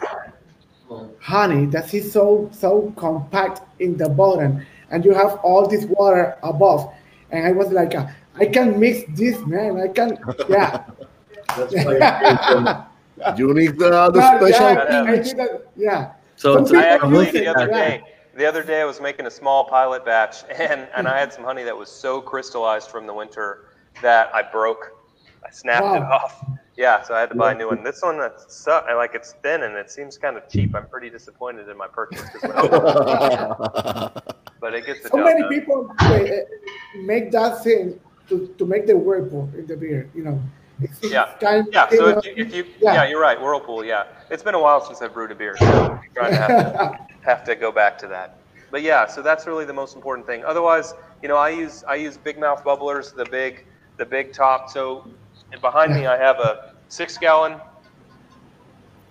honey 1.19 1.65
that 1.67 1.93
is 1.93 2.11
so 2.11 2.49
so 2.51 2.91
compact 2.95 3.61
in 3.79 3.97
the 3.97 4.09
bottom, 4.09 4.65
and 4.89 5.05
you 5.05 5.13
have 5.13 5.33
all 5.43 5.67
this 5.67 5.85
water 5.85 6.37
above, 6.41 6.91
and 7.31 7.45
I 7.45 7.51
was 7.51 7.69
like, 7.71 7.93
I 7.93 8.45
can 8.45 8.79
mix 8.79 9.03
this, 9.09 9.37
man. 9.45 9.79
I 9.79 9.87
can, 9.89 10.17
yeah. 10.49 10.85
you 13.37 13.53
need 13.53 13.77
the, 13.77 14.09
the 14.13 14.21
special. 14.37 14.69
Yeah, 15.37 15.57
yeah. 15.75 16.13
So 16.35 16.65
I 16.75 16.85
actually 16.85 17.31
the 17.31 17.47
other 17.47 17.67
day 17.67 18.01
the 18.39 18.45
other 18.45 18.63
day 18.63 18.81
I 18.81 18.85
was 18.85 19.01
making 19.01 19.25
a 19.25 19.31
small 19.31 19.65
pilot 19.65 20.05
batch 20.05 20.43
and, 20.49 20.87
and 20.95 21.07
I 21.07 21.19
had 21.19 21.33
some 21.33 21.43
honey 21.43 21.63
that 21.63 21.77
was 21.77 21.91
so 21.91 22.21
crystallized 22.21 22.89
from 22.89 23.05
the 23.05 23.13
winter 23.13 23.65
that 24.01 24.33
I 24.33 24.41
broke. 24.41 24.98
I 25.45 25.51
snapped 25.51 25.83
wow. 25.83 25.95
it 25.95 26.03
off. 26.03 26.45
Yeah, 26.77 27.01
so 27.01 27.13
I 27.13 27.19
had 27.19 27.29
to 27.31 27.35
buy 27.35 27.51
a 27.51 27.55
new 27.55 27.67
one. 27.67 27.83
This 27.83 28.01
one, 28.01 28.17
that's, 28.17 28.65
I 28.65 28.93
like 28.93 29.13
it's 29.13 29.33
thin 29.43 29.63
and 29.63 29.75
it 29.75 29.91
seems 29.91 30.17
kind 30.17 30.37
of 30.37 30.47
cheap. 30.47 30.73
I'm 30.73 30.87
pretty 30.87 31.09
disappointed 31.09 31.67
in 31.67 31.75
my 31.75 31.87
purchase. 31.87 32.23
but 34.61 34.73
it 34.73 34.85
gets 34.85 35.03
the 35.03 35.09
So 35.09 35.17
many 35.17 35.41
done. 35.41 35.49
people 35.49 35.93
uh, 35.99 36.23
make 36.95 37.31
that 37.31 37.61
thing 37.65 37.99
to, 38.29 38.47
to 38.57 38.65
make 38.65 38.87
the 38.87 38.95
whirlpool 38.95 39.49
in 39.57 39.67
the 39.67 39.75
beer, 39.75 40.09
you 40.15 40.23
know. 40.23 40.41
It's, 40.81 41.03
yeah, 41.03 41.33
kind 41.41 41.67
of, 41.67 41.73
yeah. 41.73 41.89
So 41.89 42.17
if 42.17 42.25
you, 42.25 42.33
if 42.37 42.53
you 42.53 42.65
yeah. 42.79 42.93
yeah. 42.93 43.09
you're 43.09 43.19
right. 43.19 43.39
Whirlpool. 43.39 43.83
Yeah, 43.83 44.05
it's 44.29 44.43
been 44.43 44.55
a 44.55 44.61
while 44.61 44.79
since 44.79 45.01
I've 45.01 45.13
brewed 45.13 45.31
a 45.31 45.35
beer, 45.35 45.57
so 45.57 45.65
I'm 45.65 45.99
trying 46.15 46.31
to 46.31 46.37
have 46.37 46.47
to 46.47 47.07
have 47.21 47.43
to 47.43 47.55
go 47.55 47.71
back 47.71 47.97
to 47.99 48.07
that. 48.07 48.39
But 48.71 48.83
yeah, 48.83 49.05
so 49.05 49.21
that's 49.21 49.45
really 49.45 49.65
the 49.65 49.73
most 49.73 49.95
important 49.95 50.25
thing. 50.25 50.45
Otherwise, 50.45 50.93
you 51.21 51.27
know, 51.27 51.35
I 51.35 51.49
use 51.49 51.83
I 51.85 51.95
use 51.95 52.15
big 52.15 52.39
mouth 52.39 52.63
bubblers, 52.63 53.13
the 53.13 53.25
big 53.25 53.65
the 53.97 54.05
big 54.05 54.31
top. 54.31 54.69
So 54.69 55.09
behind 55.61 55.93
me, 55.93 56.05
I 56.05 56.17
have 56.17 56.39
a 56.39 56.73
six 56.89 57.17
gallon 57.17 57.59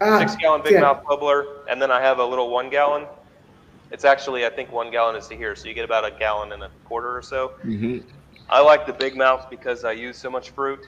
uh, 0.00 0.18
six 0.20 0.36
gallon 0.36 0.62
big 0.62 0.74
yeah. 0.74 0.80
mouth 0.80 1.04
bubbler, 1.04 1.60
and 1.68 1.80
then 1.80 1.90
I 1.90 2.00
have 2.00 2.18
a 2.18 2.24
little 2.24 2.50
one 2.50 2.70
gallon. 2.70 3.06
It's 3.90 4.04
actually 4.04 4.46
I 4.46 4.50
think 4.50 4.70
one 4.70 4.90
gallon 4.90 5.16
is 5.16 5.26
to 5.28 5.36
here, 5.36 5.56
so 5.56 5.66
you 5.66 5.74
get 5.74 5.84
about 5.84 6.04
a 6.04 6.10
gallon 6.10 6.52
and 6.52 6.62
a 6.62 6.70
quarter 6.84 7.16
or 7.16 7.22
so. 7.22 7.52
Mm-hmm. 7.64 8.06
I 8.50 8.60
like 8.60 8.86
the 8.86 8.92
big 8.92 9.16
mouth 9.16 9.48
because 9.50 9.84
I 9.84 9.92
use 9.92 10.16
so 10.16 10.30
much 10.30 10.50
fruit 10.50 10.86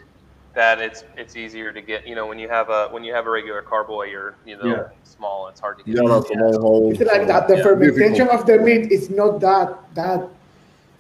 that 0.54 0.80
it's 0.80 1.04
it's 1.16 1.36
easier 1.36 1.72
to 1.72 1.80
get. 1.80 2.06
You 2.06 2.14
know, 2.14 2.26
when 2.26 2.38
you 2.38 2.48
have 2.48 2.70
a 2.70 2.88
when 2.88 3.02
you 3.02 3.14
have 3.14 3.26
a 3.26 3.30
regular 3.30 3.62
carboy, 3.62 4.10
you're 4.10 4.36
you 4.44 4.56
know 4.56 4.64
yeah. 4.64 4.88
small. 5.04 5.48
It's 5.48 5.60
hard 5.60 5.78
to 5.78 5.84
get. 5.84 5.96
Yeah, 5.96 6.08
that's 6.08 6.56
whole. 6.58 6.92
It's 6.92 7.00
like 7.00 7.26
that. 7.26 7.48
The 7.48 7.56
yeah. 7.56 7.62
fermentation 7.62 8.28
of 8.28 8.46
the 8.46 8.58
mead 8.58 8.92
is 8.92 9.10
not 9.10 9.40
that 9.40 9.78
that. 9.94 10.28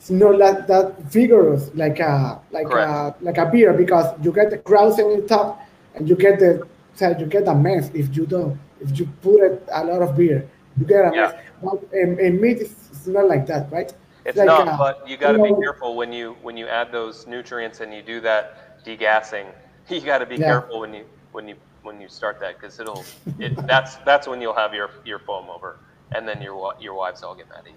It's 0.00 0.08
not 0.08 0.38
that, 0.38 0.66
that 0.68 0.98
vigorous 1.12 1.70
like 1.74 2.00
a 2.00 2.40
like 2.52 2.68
Correct. 2.68 3.20
a 3.20 3.24
like 3.24 3.36
a 3.36 3.44
beer 3.44 3.74
because 3.74 4.06
you 4.24 4.32
get 4.32 4.48
the 4.48 4.56
krause 4.56 4.98
on 4.98 5.20
the 5.20 5.28
top 5.28 5.60
and 5.94 6.08
you 6.08 6.16
get 6.16 6.38
the 6.38 6.66
so 6.94 7.14
you 7.18 7.26
get 7.26 7.46
a 7.46 7.54
mess 7.54 7.90
if 7.92 8.16
you 8.16 8.24
don't 8.24 8.58
if 8.80 8.98
you 8.98 9.06
put 9.20 9.42
it, 9.42 9.68
a 9.70 9.84
lot 9.84 10.00
of 10.00 10.16
beer 10.16 10.48
you 10.78 10.86
get 10.86 11.04
a 11.04 11.14
yeah. 11.14 11.20
mess. 11.20 11.34
But 11.62 11.92
in, 11.92 12.18
in 12.18 12.40
mead 12.40 12.62
it's, 12.62 13.06
not 13.06 13.28
like 13.28 13.46
that, 13.48 13.70
right? 13.70 13.88
It's, 13.90 13.98
it's 14.24 14.38
like 14.38 14.46
not, 14.46 14.68
a, 14.68 14.76
but 14.78 15.06
you 15.06 15.18
got 15.18 15.32
to 15.32 15.42
be 15.42 15.54
careful 15.60 15.94
when 15.96 16.14
you 16.14 16.34
when 16.40 16.56
you 16.56 16.66
add 16.66 16.90
those 16.90 17.26
nutrients 17.26 17.80
and 17.80 17.92
you 17.92 18.00
do 18.00 18.20
that 18.22 18.82
degassing, 18.84 19.46
you 19.90 20.00
got 20.00 20.18
to 20.18 20.26
be 20.26 20.36
yeah. 20.36 20.46
careful 20.46 20.80
when 20.80 20.94
you 20.94 21.04
when 21.32 21.46
you 21.46 21.56
when 21.82 22.00
you 22.00 22.08
start 22.08 22.40
that 22.40 22.58
because 22.58 22.80
it'll 22.80 23.04
it, 23.38 23.54
that's 23.66 23.96
that's 23.96 24.26
when 24.26 24.40
you'll 24.40 24.54
have 24.54 24.72
your 24.72 24.90
your 25.04 25.18
foam 25.18 25.50
over, 25.50 25.78
and 26.12 26.26
then 26.26 26.40
your 26.40 26.74
your 26.80 26.94
wives 26.94 27.22
all 27.22 27.34
get 27.34 27.50
mad 27.50 27.60
at 27.60 27.66
you 27.68 27.74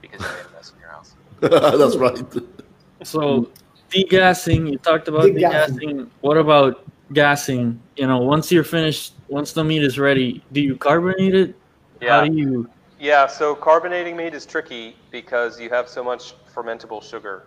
because 0.00 0.20
you 0.20 0.28
made 0.28 0.46
a 0.46 0.52
mess 0.56 0.72
in 0.74 0.80
your 0.80 0.90
house. 0.90 1.14
that's 1.78 1.96
right. 1.96 2.22
So 3.02 3.50
degassing, 3.90 4.70
you 4.70 4.78
talked 4.78 5.08
about 5.08 5.24
degassing. 5.24 5.78
degassing. 5.78 6.08
What 6.20 6.36
about 6.36 6.84
gassing? 7.12 7.80
You 7.96 8.06
know, 8.06 8.18
once 8.18 8.52
you're 8.52 8.64
finished, 8.64 9.14
once 9.28 9.52
the 9.52 9.64
mead 9.64 9.82
is 9.82 9.98
ready, 9.98 10.42
do 10.52 10.60
you 10.60 10.76
carbonate 10.76 11.34
it? 11.34 11.56
Yeah. 12.00 12.20
How 12.20 12.26
do 12.26 12.32
you? 12.32 12.70
Yeah, 12.98 13.26
so 13.26 13.54
carbonating 13.54 14.16
mead 14.16 14.34
is 14.34 14.44
tricky 14.44 14.94
because 15.10 15.58
you 15.58 15.70
have 15.70 15.88
so 15.88 16.04
much 16.04 16.34
fermentable 16.54 17.02
sugar. 17.02 17.46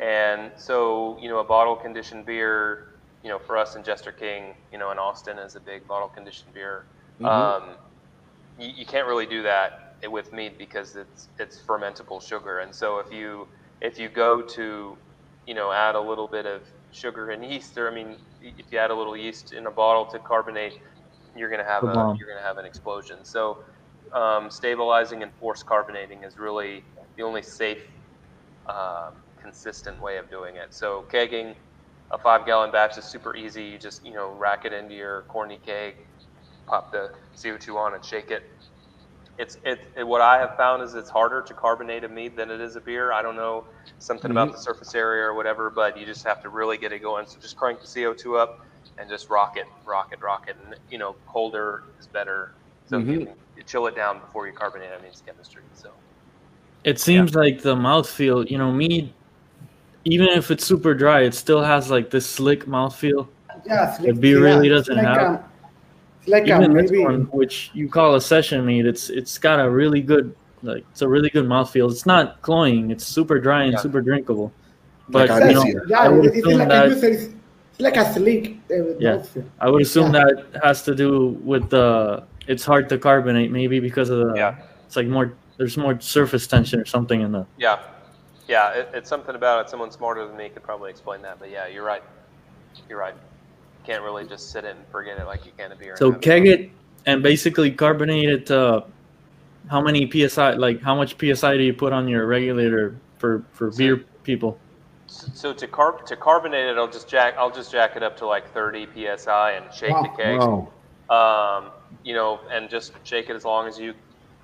And 0.00 0.50
so, 0.56 1.18
you 1.20 1.28
know, 1.28 1.38
a 1.38 1.44
bottle 1.44 1.76
conditioned 1.76 2.26
beer, 2.26 2.92
you 3.22 3.30
know, 3.30 3.38
for 3.38 3.56
us 3.56 3.74
in 3.76 3.82
Jester 3.82 4.12
King, 4.12 4.54
you 4.70 4.78
know, 4.78 4.90
in 4.90 4.98
Austin 4.98 5.38
is 5.38 5.56
a 5.56 5.60
big 5.60 5.86
bottle 5.88 6.08
conditioned 6.08 6.52
beer. 6.52 6.84
Mm-hmm. 7.20 7.24
Um, 7.24 7.76
you, 8.58 8.68
you, 8.76 8.86
can't 8.86 9.06
really 9.06 9.26
do 9.26 9.42
that 9.42 9.81
with 10.10 10.32
mead 10.32 10.58
because 10.58 10.96
it's 10.96 11.28
it's 11.38 11.60
fermentable 11.68 12.22
sugar. 12.22 12.60
And 12.60 12.74
so 12.74 12.98
if 12.98 13.10
you 13.12 13.46
if 13.80 13.98
you 13.98 14.08
go 14.08 14.42
to, 14.42 14.98
you 15.46 15.54
know, 15.54 15.72
add 15.72 15.94
a 15.94 16.00
little 16.00 16.28
bit 16.28 16.46
of 16.46 16.62
sugar 16.90 17.30
and 17.30 17.44
yeast, 17.44 17.76
or 17.78 17.90
I 17.90 17.94
mean, 17.94 18.18
if 18.40 18.72
you 18.72 18.78
add 18.78 18.90
a 18.90 18.94
little 18.94 19.16
yeast 19.16 19.52
in 19.52 19.66
a 19.66 19.70
bottle 19.70 20.06
to 20.06 20.18
carbonate, 20.18 20.74
you're 21.34 21.50
gonna 21.50 21.64
have 21.64 21.86
a 21.86 22.06
you're 22.18 22.28
gonna 22.28 22.46
have 22.46 22.58
an 22.58 22.64
explosion. 22.66 23.24
So 23.24 23.58
um, 24.14 24.50
stabilizing 24.50 25.22
and 25.22 25.32
force 25.34 25.62
carbonating 25.62 26.24
is 26.24 26.38
really 26.38 26.84
the 27.16 27.22
only 27.22 27.42
safe 27.42 27.82
um, 28.68 29.22
consistent 29.40 30.00
way 30.02 30.18
of 30.18 30.30
doing 30.30 30.56
it. 30.56 30.72
So 30.74 31.06
kegging 31.12 31.54
a 32.12 32.18
five 32.18 32.46
gallon 32.46 32.70
batch 32.70 32.98
is 32.98 33.04
super 33.04 33.34
easy. 33.34 33.64
You 33.64 33.78
just, 33.78 34.04
you 34.04 34.12
know, 34.14 34.30
rack 34.30 34.64
it 34.64 34.72
into 34.72 34.94
your 34.94 35.24
corny 35.30 35.58
keg, 35.64 35.94
pop 36.68 36.92
the 36.92 37.08
CO2 37.34 37.76
on 37.78 37.94
and 37.94 38.04
shake 38.04 38.30
it. 38.30 38.42
It's 39.38 39.58
it, 39.64 39.80
it, 39.96 40.06
what 40.06 40.20
I 40.20 40.38
have 40.38 40.56
found 40.56 40.82
is 40.82 40.94
it's 40.94 41.10
harder 41.10 41.42
to 41.42 41.54
carbonate 41.54 42.04
a 42.04 42.08
mead 42.08 42.36
than 42.36 42.50
it 42.50 42.60
is 42.60 42.76
a 42.76 42.80
beer. 42.80 43.12
I 43.12 43.22
don't 43.22 43.36
know 43.36 43.64
something 43.98 44.30
mm-hmm. 44.30 44.38
about 44.38 44.52
the 44.52 44.58
surface 44.58 44.94
area 44.94 45.24
or 45.24 45.34
whatever, 45.34 45.70
but 45.70 45.98
you 45.98 46.04
just 46.04 46.24
have 46.24 46.42
to 46.42 46.48
really 46.48 46.76
get 46.76 46.92
it 46.92 47.00
going. 47.00 47.26
So 47.26 47.38
just 47.40 47.56
crank 47.56 47.80
the 47.80 47.86
CO2 47.86 48.38
up 48.38 48.64
and 48.98 49.08
just 49.08 49.30
rock 49.30 49.56
it, 49.56 49.66
rock 49.84 50.12
it, 50.12 50.20
rock 50.20 50.48
it. 50.48 50.56
And 50.64 50.76
you 50.90 50.98
know, 50.98 51.16
colder 51.26 51.84
is 51.98 52.06
better. 52.06 52.52
So 52.86 52.98
mm-hmm. 52.98 53.10
you, 53.10 53.18
can, 53.26 53.34
you 53.56 53.62
chill 53.62 53.86
it 53.86 53.96
down 53.96 54.20
before 54.20 54.46
you 54.46 54.52
carbonate. 54.52 54.90
I 54.92 54.98
mean, 54.98 55.06
it's 55.06 55.22
chemistry. 55.22 55.62
So 55.74 55.90
it 56.84 57.00
seems 57.00 57.32
yeah. 57.32 57.38
like 57.38 57.62
the 57.62 57.74
mouthfeel, 57.74 58.50
you 58.50 58.58
know, 58.58 58.70
mead 58.70 59.12
even 60.04 60.28
if 60.28 60.50
it's 60.50 60.64
super 60.64 60.94
dry, 60.94 61.22
it 61.22 61.34
still 61.34 61.62
has 61.62 61.90
like 61.90 62.10
this 62.10 62.26
slick 62.26 62.66
mouthfeel. 62.66 63.28
Yeah, 63.64 63.96
slick, 63.96 64.14
the 64.14 64.20
beer 64.20 64.38
yeah, 64.40 64.54
really 64.54 64.68
doesn't 64.68 64.96
like 64.96 65.06
have. 65.06 65.34
A, 65.34 65.50
like 66.26 66.46
even 66.46 66.76
a, 66.76 66.82
this 66.82 66.90
one, 66.92 67.24
which 67.26 67.70
you 67.74 67.88
call 67.88 68.14
a 68.14 68.20
session 68.20 68.64
mead, 68.64 68.86
it's 68.86 69.10
it's 69.10 69.38
got 69.38 69.60
a 69.60 69.68
really 69.68 70.00
good 70.00 70.34
like 70.62 70.84
it's 70.90 71.02
a 71.02 71.08
really 71.08 71.30
good 71.30 71.46
mouthfeel. 71.46 71.90
It's 71.90 72.06
not 72.06 72.40
cloying. 72.42 72.90
It's 72.90 73.04
super 73.04 73.38
dry 73.40 73.64
and 73.64 73.72
yeah. 73.72 73.78
super 73.78 74.00
drinkable. 74.00 74.52
But 75.08 75.28
like 75.28 75.44
you 75.44 75.54
know, 75.54 75.84
yeah, 75.88 76.00
I 76.00 76.08
would 76.08 76.26
it's, 76.26 76.46
like 76.46 76.68
that, 76.68 76.92
it's 76.92 77.34
like 77.78 77.96
a 77.96 78.12
slick. 78.12 78.56
Uh, 78.70 78.96
yeah, 78.98 79.16
mouthfeel. 79.16 79.48
I 79.60 79.70
would 79.70 79.82
assume 79.82 80.14
yeah. 80.14 80.24
that 80.24 80.60
has 80.62 80.82
to 80.84 80.94
do 80.94 81.40
with 81.42 81.70
the. 81.70 82.24
It's 82.48 82.64
hard 82.64 82.88
to 82.88 82.98
carbonate, 82.98 83.50
maybe 83.50 83.80
because 83.80 84.10
of 84.10 84.18
the. 84.18 84.34
Yeah. 84.34 84.56
It's 84.86 84.96
like 84.96 85.06
more. 85.06 85.34
There's 85.58 85.76
more 85.76 86.00
surface 86.00 86.46
tension 86.46 86.80
or 86.80 86.86
something 86.86 87.20
in 87.20 87.32
the. 87.32 87.46
Yeah, 87.58 87.80
yeah, 88.48 88.72
it, 88.72 88.90
it's 88.94 89.08
something 89.08 89.34
about 89.34 89.66
it. 89.66 89.70
Someone 89.70 89.90
smarter 89.90 90.26
than 90.26 90.36
me 90.36 90.48
could 90.48 90.62
probably 90.62 90.90
explain 90.90 91.22
that. 91.22 91.38
But 91.38 91.50
yeah, 91.50 91.66
you're 91.66 91.84
right. 91.84 92.02
You're 92.88 92.98
right. 92.98 93.14
You 93.82 93.94
can't 93.94 94.04
really 94.04 94.26
just 94.26 94.50
sit 94.50 94.64
it 94.64 94.76
and 94.76 94.86
forget 94.88 95.18
it 95.18 95.26
like 95.26 95.44
you 95.44 95.52
can 95.56 95.72
a 95.72 95.76
beer. 95.76 95.96
So 95.96 96.12
keg 96.12 96.46
it 96.46 96.70
and 97.06 97.22
basically 97.22 97.70
carbonate 97.70 98.28
it. 98.28 98.50
Uh, 98.50 98.82
how 99.68 99.80
many 99.80 100.08
psi? 100.10 100.52
Like 100.52 100.80
how 100.80 100.94
much 100.94 101.16
psi 101.18 101.56
do 101.56 101.62
you 101.62 101.74
put 101.74 101.92
on 101.92 102.06
your 102.06 102.26
regulator 102.26 102.96
for 103.18 103.44
for 103.52 103.72
so, 103.72 103.78
beer 103.78 104.04
people? 104.22 104.58
So 105.08 105.52
to 105.52 105.66
carb 105.66 106.06
to 106.06 106.16
carbonate 106.16 106.68
it, 106.68 106.78
I'll 106.78 106.90
just 106.90 107.08
jack 107.08 107.34
I'll 107.36 107.50
just 107.50 107.72
jack 107.72 107.96
it 107.96 108.02
up 108.02 108.16
to 108.18 108.26
like 108.26 108.52
30 108.52 108.86
psi 108.94 109.52
and 109.52 109.72
shake 109.74 109.90
wow. 109.90 110.02
the 110.02 110.08
keg. 110.08 110.38
Wow. 110.38 110.68
Um, 111.10 111.70
you 112.04 112.14
know, 112.14 112.40
and 112.50 112.70
just 112.70 112.92
shake 113.02 113.30
it 113.30 113.36
as 113.36 113.44
long 113.44 113.66
as 113.66 113.78
you 113.78 113.94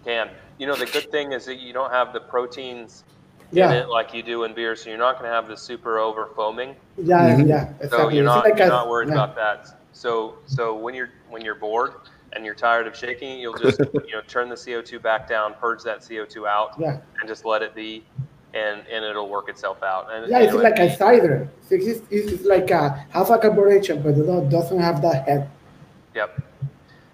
can. 0.04 0.30
You 0.58 0.66
know, 0.66 0.74
the 0.74 0.86
good 0.86 1.10
thing 1.10 1.32
is 1.32 1.44
that 1.46 1.58
you 1.58 1.72
don't 1.72 1.90
have 1.90 2.12
the 2.12 2.20
proteins 2.20 3.04
yeah. 3.50 3.70
in 3.70 3.76
it 3.76 3.88
like 3.88 4.14
you 4.14 4.22
do 4.22 4.44
in 4.44 4.54
beer, 4.54 4.76
so 4.76 4.90
you're 4.90 4.98
not 4.98 5.18
going 5.18 5.28
to 5.28 5.34
have 5.34 5.48
the 5.48 5.56
super 5.56 5.98
over 5.98 6.26
foaming. 6.34 6.76
Yeah, 6.96 7.30
mm-hmm. 7.30 7.48
yeah. 7.48 7.72
Exactly. 7.80 7.88
So 7.88 8.08
you're 8.08 8.24
not, 8.24 8.44
like 8.44 8.58
you're 8.58 8.66
a, 8.66 8.70
not 8.70 8.88
worried 8.88 9.08
yeah. 9.08 9.14
about 9.14 9.34
that. 9.36 9.78
So 9.92 10.38
so 10.46 10.76
when 10.76 10.94
you're 10.94 11.10
when 11.28 11.42
you're 11.42 11.54
bored 11.54 11.94
and 12.34 12.44
you're 12.44 12.54
tired 12.54 12.86
of 12.86 12.96
shaking, 12.96 13.38
you'll 13.38 13.56
just 13.56 13.78
you 13.94 14.12
know 14.12 14.22
turn 14.26 14.48
the 14.48 14.54
CO2 14.54 15.02
back 15.02 15.28
down, 15.28 15.54
purge 15.54 15.82
that 15.84 16.00
CO2 16.00 16.48
out, 16.48 16.74
yeah. 16.78 17.00
and 17.20 17.28
just 17.28 17.44
let 17.44 17.62
it 17.62 17.74
be, 17.74 18.04
and 18.54 18.86
and 18.86 19.04
it'll 19.04 19.28
work 19.28 19.48
itself 19.48 19.82
out. 19.82 20.08
And, 20.12 20.30
yeah, 20.30 20.40
it's 20.40 20.52
know, 20.52 20.60
like 20.60 20.78
a 20.78 20.94
cider. 20.96 21.48
It's, 21.70 22.02
it's 22.10 22.44
like 22.44 22.70
a 22.70 23.06
half 23.10 23.30
a 23.30 23.38
carburation, 23.38 24.02
but 24.02 24.16
it 24.16 24.50
doesn't 24.50 24.78
have 24.78 25.02
that 25.02 25.26
head. 25.26 25.50
Yep. 26.14 26.42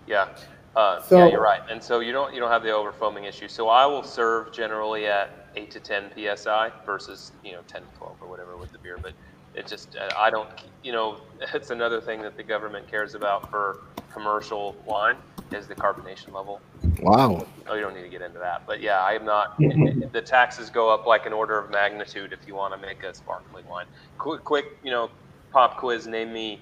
Yeah. 0.07 0.29
Uh, 0.77 1.01
so, 1.01 1.19
yeah, 1.19 1.31
you're 1.31 1.43
right. 1.43 1.63
And 1.71 1.83
so 1.83 2.01
you 2.01 2.13
don't 2.13 2.35
you 2.35 2.41
don't 2.41 2.51
have 2.51 2.63
the 2.63 2.71
overfoaming 2.71 3.29
issue. 3.29 3.49
So 3.49 3.69
I 3.69 3.87
will 3.87 4.03
serve 4.03 4.53
generally 4.53 5.07
at 5.07 5.44
eight 5.57 5.71
to 5.73 5.81
ten 5.81 6.11
psi 6.15 6.71
versus 6.85 7.33
you 7.45 7.53
know 7.53 7.61
ten 7.67 7.83
to 7.83 7.99
twelve 7.99 8.17
or 8.21 8.29
whatever 8.29 8.57
with 8.57 8.73
the 8.73 8.79
beer. 8.79 8.99
But 9.01 9.13
it 9.55 9.67
just 9.67 9.97
uh, 9.97 10.09
I 10.17 10.31
don't 10.31 10.49
you 10.83 10.93
know 10.93 11.19
it's 11.55 11.71
another 11.71 12.01
thing 12.01 12.23
that 12.23 12.37
the 12.37 12.43
government 12.43 12.89
cares 12.89 13.15
about 13.15 13.51
for 13.51 13.83
commercial 14.13 14.77
wine 14.87 15.17
is 15.53 15.67
the 15.67 15.75
carbonation 15.75 16.33
level. 16.33 16.61
Wow. 17.01 17.47
Oh, 17.69 17.75
you 17.75 17.83
don't 17.83 17.95
need 17.95 18.03
to 18.03 18.09
get 18.09 18.23
into 18.23 18.39
that, 18.39 18.63
but 18.67 18.81
yeah, 18.81 19.01
I 19.01 19.13
am 19.13 19.25
not. 19.25 19.57
the 19.59 20.23
taxes 20.25 20.71
go 20.71 20.89
up 20.89 21.07
like 21.07 21.27
an 21.27 21.33
order 21.33 21.59
of 21.59 21.71
magnitude 21.71 22.33
if 22.33 22.47
you 22.47 22.55
want 22.55 22.73
to 22.75 22.81
make 22.81 23.03
a 23.03 23.15
sparkling 23.15 23.67
wine. 23.67 23.87
Quick, 24.19 24.45
quick, 24.45 24.65
you 24.83 24.91
know, 24.91 25.11
pop 25.53 25.77
quiz. 25.77 26.07
Name 26.07 26.33
me 26.33 26.61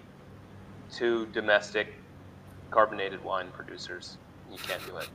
two 0.90 1.26
domestic 1.26 1.94
carbonated 2.70 3.22
wine 3.24 3.48
producers. 3.52 4.18
You 4.50 4.58
can't 4.58 4.84
do 4.86 4.96
it. 4.96 5.08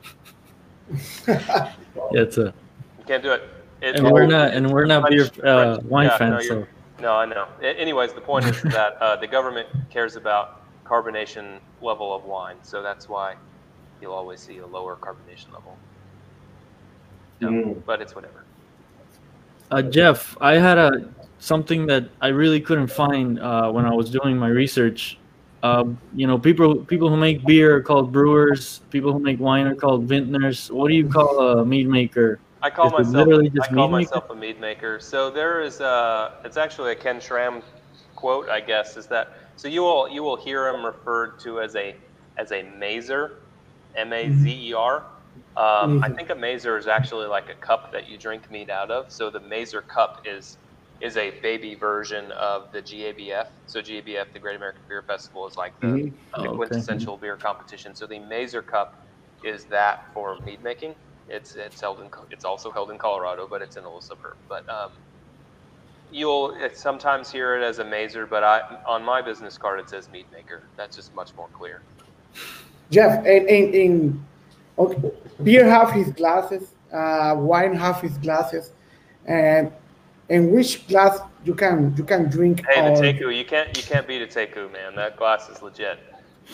yeah, 1.28 1.72
it's 2.12 2.38
a. 2.38 2.54
You 2.98 3.04
can't 3.06 3.22
do 3.22 3.32
it. 3.32 3.42
It 3.80 3.96
and 3.96 4.10
we're 4.10 4.26
not, 4.26 4.52
and 4.52 4.70
we're 4.70 4.86
not 4.86 5.08
beer 5.08 5.28
uh, 5.44 5.78
wine 5.84 6.06
yeah, 6.06 6.18
fans. 6.18 6.48
No, 6.48 6.62
so. 6.62 6.66
no, 7.00 7.12
I 7.14 7.24
know. 7.26 7.46
Anyways, 7.62 8.12
the 8.12 8.20
point 8.20 8.46
is 8.46 8.60
that 8.62 8.96
uh, 9.00 9.16
the 9.16 9.26
government 9.26 9.68
cares 9.90 10.16
about 10.16 10.62
carbonation 10.84 11.58
level 11.80 12.14
of 12.14 12.24
wine, 12.24 12.56
so 12.62 12.82
that's 12.82 13.08
why 13.08 13.36
you'll 14.00 14.12
always 14.12 14.40
see 14.40 14.58
a 14.58 14.66
lower 14.66 14.96
carbonation 14.96 15.52
level. 15.52 15.76
No, 17.40 17.50
mm. 17.50 17.82
But 17.84 18.00
it's 18.00 18.14
whatever. 18.14 18.44
Uh, 19.70 19.82
Jeff, 19.82 20.36
I 20.40 20.54
had 20.54 20.78
a 20.78 21.08
something 21.38 21.86
that 21.86 22.08
I 22.20 22.28
really 22.28 22.60
couldn't 22.60 22.88
find 22.88 23.38
uh, 23.38 23.70
when 23.70 23.84
I 23.84 23.92
was 23.92 24.10
doing 24.10 24.36
my 24.36 24.48
research. 24.48 25.18
Um, 25.62 25.98
you 26.14 26.26
know, 26.26 26.38
people 26.38 26.84
people 26.84 27.08
who 27.08 27.16
make 27.16 27.44
beer 27.44 27.76
are 27.76 27.82
called 27.82 28.12
brewers. 28.12 28.80
People 28.90 29.12
who 29.12 29.18
make 29.18 29.40
wine 29.40 29.66
are 29.66 29.74
called 29.74 30.04
vintners. 30.04 30.70
What 30.70 30.88
do 30.88 30.94
you 30.94 31.08
call 31.08 31.40
a 31.40 31.64
mead 31.64 31.88
maker? 31.88 32.40
I 32.62 32.70
call 32.70 32.90
myself. 32.90 33.28
I 33.28 33.74
call 33.74 33.88
myself 33.88 34.24
maker? 34.24 34.32
a 34.32 34.36
mead 34.36 34.60
maker. 34.60 35.00
So 35.00 35.30
there 35.30 35.60
is 35.62 35.80
a. 35.80 36.32
It's 36.44 36.56
actually 36.56 36.92
a 36.92 36.96
Ken 36.96 37.20
Schramm 37.20 37.62
quote, 38.16 38.48
I 38.48 38.60
guess, 38.60 38.96
is 38.96 39.06
that. 39.06 39.32
So 39.56 39.68
you 39.68 39.82
will 39.82 40.08
you 40.08 40.22
will 40.22 40.36
hear 40.36 40.68
him 40.68 40.84
referred 40.84 41.38
to 41.40 41.60
as 41.60 41.76
a 41.76 41.94
as 42.36 42.52
a 42.52 42.62
mazer, 42.62 43.38
M 43.96 44.12
A 44.12 44.30
Z 44.32 44.68
E 44.70 44.72
R. 44.72 45.04
Um, 45.56 46.02
I 46.04 46.08
think 46.08 46.30
a 46.30 46.34
mazer 46.34 46.76
is 46.78 46.86
actually 46.86 47.26
like 47.26 47.48
a 47.48 47.54
cup 47.54 47.92
that 47.92 48.08
you 48.08 48.16
drink 48.16 48.50
mead 48.50 48.70
out 48.70 48.90
of. 48.90 49.10
So 49.10 49.30
the 49.30 49.40
mazer 49.40 49.82
cup 49.82 50.22
is 50.24 50.58
is 51.00 51.16
a 51.16 51.30
baby 51.40 51.74
version 51.74 52.32
of 52.32 52.72
the 52.72 52.82
GABF. 52.82 53.46
So 53.66 53.80
GABF, 53.80 54.32
the 54.32 54.38
Great 54.38 54.56
American 54.56 54.82
Beer 54.88 55.02
Festival, 55.02 55.46
is 55.46 55.56
like 55.56 55.78
the, 55.80 55.86
mm-hmm. 55.86 56.42
the 56.42 56.48
oh, 56.48 56.56
quintessential 56.56 57.14
okay. 57.14 57.22
beer 57.22 57.36
competition. 57.36 57.94
So 57.94 58.06
the 58.06 58.18
Mazer 58.18 58.62
Cup 58.62 59.06
is 59.44 59.64
that 59.66 60.06
for 60.12 60.40
mead 60.40 60.62
making. 60.62 60.96
It's 61.28 61.56
it's 61.56 61.80
held 61.80 62.00
in 62.00 62.08
it's 62.30 62.44
also 62.44 62.70
held 62.70 62.90
in 62.90 62.98
Colorado, 62.98 63.46
but 63.46 63.62
it's 63.62 63.76
in 63.76 63.84
a 63.84 63.86
little 63.86 64.00
suburb. 64.00 64.36
But 64.48 64.68
um, 64.68 64.92
you'll 66.10 66.56
sometimes 66.72 67.30
hear 67.30 67.56
it 67.56 67.62
as 67.62 67.78
a 67.78 67.84
Mazer, 67.84 68.26
but 68.26 68.42
I 68.42 68.80
on 68.86 69.04
my 69.04 69.20
business 69.20 69.58
card 69.58 69.80
it 69.80 69.90
says 69.90 70.08
mead 70.10 70.26
maker. 70.32 70.62
That's 70.76 70.96
just 70.96 71.14
much 71.14 71.34
more 71.34 71.48
clear. 71.52 71.82
Jeff, 72.90 73.24
in, 73.26 73.46
in, 73.48 73.74
in 73.74 74.26
okay, 74.78 75.12
beer 75.42 75.68
have 75.68 75.92
his 75.92 76.10
glasses, 76.12 76.70
uh, 76.92 77.34
wine 77.36 77.74
have 77.74 78.00
his 78.00 78.16
glasses, 78.18 78.72
and 79.26 79.70
and 80.30 80.52
which 80.52 80.86
glass 80.88 81.20
you 81.44 81.54
can 81.54 81.94
you 81.96 82.04
can 82.04 82.28
drink. 82.30 82.64
Hey, 82.66 82.82
the 82.82 83.00
Teku, 83.00 83.36
you 83.36 83.44
can't 83.44 83.76
you 83.76 83.82
can't 83.82 84.06
beat 84.06 84.22
a 84.22 84.26
Teku, 84.26 84.72
man. 84.72 84.94
That 84.94 85.16
glass 85.16 85.48
is 85.48 85.62
legit. 85.62 85.98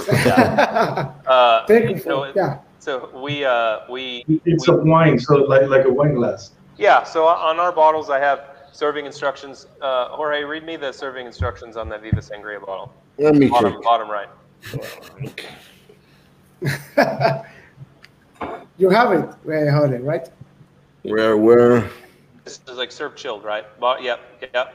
Yeah. 0.09 1.13
uh, 1.27 1.67
so, 1.67 2.33
yeah. 2.35 2.59
So 2.85 3.09
we 3.19 3.47
uh, 3.47 3.79
we 3.89 4.27
it's 4.45 4.69
we, 4.69 4.75
a 4.75 4.77
wine, 4.77 5.19
so 5.19 5.37
like 5.37 5.69
like 5.69 5.87
a 5.87 5.91
wine 5.91 6.13
glass. 6.13 6.51
Yeah. 6.77 7.03
So 7.03 7.27
on 7.27 7.59
our 7.59 7.73
bottles, 7.73 8.11
I 8.11 8.19
have 8.21 8.45
serving 8.73 9.07
instructions. 9.07 9.69
Uh, 9.81 10.09
Jorge, 10.09 10.45
read 10.45 10.67
me 10.67 10.77
the 10.77 10.93
serving 10.93 11.25
instructions 11.25 11.79
on 11.79 11.89
the 11.89 11.97
Viva 11.97 12.21
Sangria 12.21 12.61
bottle. 12.61 12.93
Let 13.17 13.37
me 13.37 13.49
bottom, 13.49 13.81
bottom 13.81 14.11
right. 14.11 14.29
you 18.77 18.91
have 18.91 19.13
it, 19.13 19.31
Jorge, 19.71 20.01
right? 20.01 20.29
Where 21.05 21.39
where? 21.39 21.89
This 22.45 22.61
is 22.69 22.77
like 22.77 22.93
serve 22.93 23.17
chilled, 23.17 23.45
right? 23.45 23.65
Bo- 23.81 23.97
yep, 23.97 24.21
yep. 24.53 24.75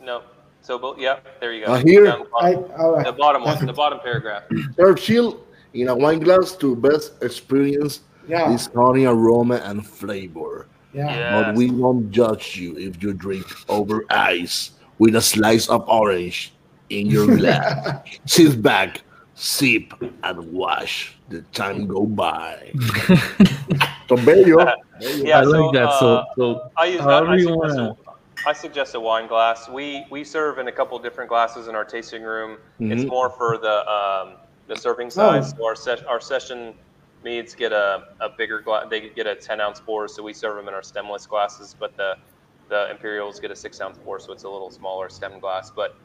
No. 0.00 0.22
So, 0.62 0.96
yep, 0.98 1.40
there 1.40 1.52
you 1.52 1.66
go. 1.66 1.72
Uh, 1.72 1.78
here, 1.78 2.04
the 2.04 2.26
bottom, 2.30 2.64
I, 2.78 3.02
the 3.02 3.12
bottom 3.12 3.42
one, 3.42 3.66
the 3.66 3.72
bottom 3.72 3.98
paragraph. 3.98 4.44
Serve 4.76 5.00
chilled 5.00 5.44
in 5.74 5.88
a 5.88 5.94
wine 5.94 6.20
glass 6.20 6.52
to 6.56 6.76
best 6.76 7.22
experience 7.22 8.00
yeah. 8.26 8.50
this 8.50 8.68
honey 8.74 9.04
aroma 9.04 9.56
and 9.64 9.86
flavor. 9.86 10.66
Yeah. 10.92 11.06
Yes. 11.06 11.44
But 11.44 11.54
we 11.54 11.70
won't 11.70 12.10
judge 12.10 12.56
you 12.56 12.76
if 12.76 13.02
you 13.02 13.12
drink 13.12 13.46
over 13.68 14.04
ice 14.10 14.72
with 14.98 15.14
a 15.16 15.20
slice 15.20 15.68
of 15.68 15.88
orange 15.88 16.52
in 16.90 17.06
your 17.06 17.36
glass. 17.38 18.02
Sit 18.26 18.62
back, 18.62 19.02
sip, 19.34 19.92
and 20.22 20.52
watch 20.52 21.16
the 21.28 21.42
time 21.52 21.86
go 21.86 22.06
by. 22.06 22.72
so 24.08 24.16
bello. 24.16 24.74
Yeah, 25.00 25.40
I 25.40 25.44
so, 25.44 25.50
like 25.50 25.74
that. 25.74 25.98
So, 25.98 26.14
uh, 26.16 26.24
so 26.36 26.70
I 26.76 26.84
use 26.86 27.00
that. 27.00 27.24
I 27.24 27.38
suggest, 27.38 27.78
a, 27.78 27.96
I 28.46 28.52
suggest 28.52 28.94
a 28.96 29.00
wine 29.00 29.28
glass. 29.28 29.68
We 29.68 30.04
we 30.10 30.24
serve 30.24 30.58
in 30.58 30.68
a 30.68 30.72
couple 30.72 30.98
different 30.98 31.30
glasses 31.30 31.68
in 31.68 31.74
our 31.74 31.84
tasting 31.84 32.22
room. 32.22 32.58
Mm-hmm. 32.80 32.92
It's 32.92 33.04
more 33.04 33.30
for 33.30 33.58
the 33.58 33.88
um, 33.88 34.34
the 34.70 34.76
serving 34.76 35.10
size. 35.10 35.52
Oh. 35.52 35.56
So 35.58 35.66
our 35.66 35.76
se- 35.76 36.04
our 36.08 36.20
session 36.20 36.74
meads 37.24 37.54
get 37.54 37.72
a, 37.72 38.04
a 38.20 38.30
bigger 38.30 38.60
glass. 38.60 38.86
They 38.88 39.10
get 39.10 39.26
a 39.26 39.34
10 39.34 39.60
ounce 39.60 39.80
pour, 39.80 40.08
so 40.08 40.22
we 40.22 40.32
serve 40.32 40.56
them 40.56 40.68
in 40.68 40.74
our 40.74 40.82
stemless 40.82 41.26
glasses. 41.26 41.76
But 41.78 41.96
the 41.96 42.16
the 42.68 42.88
imperials 42.90 43.40
get 43.40 43.50
a 43.50 43.56
six 43.56 43.80
ounce 43.80 43.98
pour, 43.98 44.20
so 44.20 44.32
it's 44.32 44.44
a 44.44 44.48
little 44.48 44.70
smaller 44.70 45.08
stem 45.10 45.40
glass. 45.40 45.70
But 45.70 45.96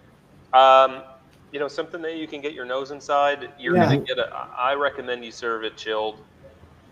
um, 0.52 1.04
you 1.52 1.60
know, 1.60 1.68
something 1.68 2.02
that 2.02 2.18
you 2.18 2.28
can 2.28 2.42
get 2.42 2.54
your 2.54 2.66
nose 2.66 2.90
inside. 2.92 3.52
You're 3.60 3.78
yeah. 3.78 3.86
gonna 3.86 4.00
get 4.00 4.18
a. 4.18 4.34
I 4.34 4.74
recommend 4.74 5.24
you 5.24 5.32
serve 5.32 5.64
it 5.64 5.78
chilled, 5.78 6.20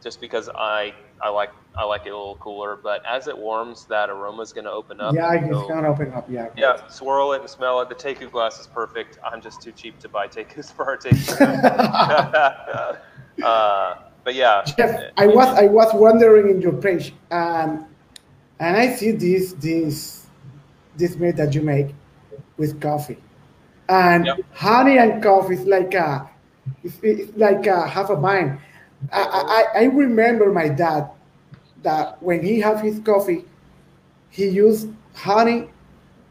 just 0.04 0.20
because 0.20 0.49
I 0.49 0.93
I 1.22 1.30
like 1.30 1.51
I 1.76 1.86
like 1.86 2.06
it 2.06 2.10
a 2.10 2.18
little 2.18 2.36
cooler. 2.36 2.76
But 2.76 3.04
as 3.06 3.28
it 3.28 3.38
warms, 3.38 3.86
that 3.86 4.10
aroma 4.10 4.41
is 4.41 4.51
going 4.54 4.66
to 4.66 4.72
open 4.72 4.99
up. 4.99 5.16
Yeah, 5.16 5.34
it's 5.34 5.47
so, 5.47 5.68
going 5.68 5.84
to 5.84 5.89
open 5.89 6.14
up. 6.14 6.30
Yeah. 6.30 6.49
Yeah, 6.58 6.88
swirl 6.88 7.32
it 7.34 7.41
and 7.41 7.49
smell 7.49 7.80
it. 7.82 7.89
The 7.89 7.95
Teku 7.95 8.30
glass 8.30 8.60
is 8.60 8.68
perfect. 8.68 9.18
I'm 9.24 9.41
just 9.41 9.62
too 9.62 9.72
cheap 9.72 9.97
to 9.99 10.10
buy 10.10 10.28
Tekus 10.28 10.72
for 10.72 10.86
our 10.86 10.97
Teku. 10.97 11.39
uh, 13.43 13.95
but 14.24 14.36
yeah. 14.36 14.64
Jeff, 14.78 15.12
I 15.18 15.28
was 15.28 15.47
I 15.47 15.66
was 15.66 15.93
wondering 15.93 16.49
in 16.49 16.62
your 16.62 16.74
page, 16.74 17.14
um, 17.32 17.88
and 18.60 18.78
I 18.78 18.93
see 18.93 19.12
this 19.12 19.54
this 19.54 20.28
this 20.97 21.16
mead 21.16 21.38
that 21.38 21.56
you 21.56 21.62
make 21.62 21.95
with 22.58 22.80
coffee, 22.82 23.18
and 23.89 24.26
yep. 24.26 24.39
honey 24.54 24.97
and 24.97 25.24
coffee 25.24 25.56
is 25.56 25.66
like 25.66 25.93
a 25.93 26.30
it's, 26.84 26.97
it's 27.01 27.36
like 27.36 27.66
a 27.68 27.88
half 27.88 28.10
a 28.10 28.16
mind 28.16 28.60
I, 29.12 29.66
I, 29.76 29.80
I 29.82 29.84
remember 29.86 30.51
my 30.51 30.70
dad 30.70 31.10
that 31.84 32.22
when 32.22 32.43
he 32.43 32.60
have 32.62 32.82
his 32.82 32.99
coffee, 32.99 33.45
he 34.30 34.47
used 34.47 34.89
honey 35.14 35.70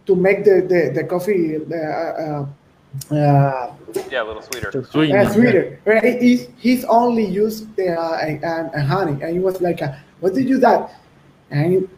to 0.06 0.16
make 0.16 0.44
the 0.44 0.62
the, 0.62 0.90
the 0.94 1.04
coffee 1.04 1.56
uh, 1.56 1.76
uh, 1.76 2.46
uh, 3.14 3.74
yeah 4.10 4.22
a 4.22 4.24
little 4.24 4.42
sweeter. 4.42 4.84
Sweet. 4.90 5.12
uh, 5.12 5.32
sweeter. 5.32 5.80
He, 6.02 6.46
he's 6.58 6.84
only 6.84 7.24
used 7.24 7.74
the 7.76 7.92
uh, 7.98 8.82
honey. 8.82 9.22
And 9.22 9.32
he 9.32 9.38
was 9.38 9.60
like 9.60 9.82
uh, 9.82 9.92
what 10.20 10.34
did 10.34 10.48
you 10.48 10.56
do? 10.56 10.60
That 10.60 11.00
and 11.50 11.88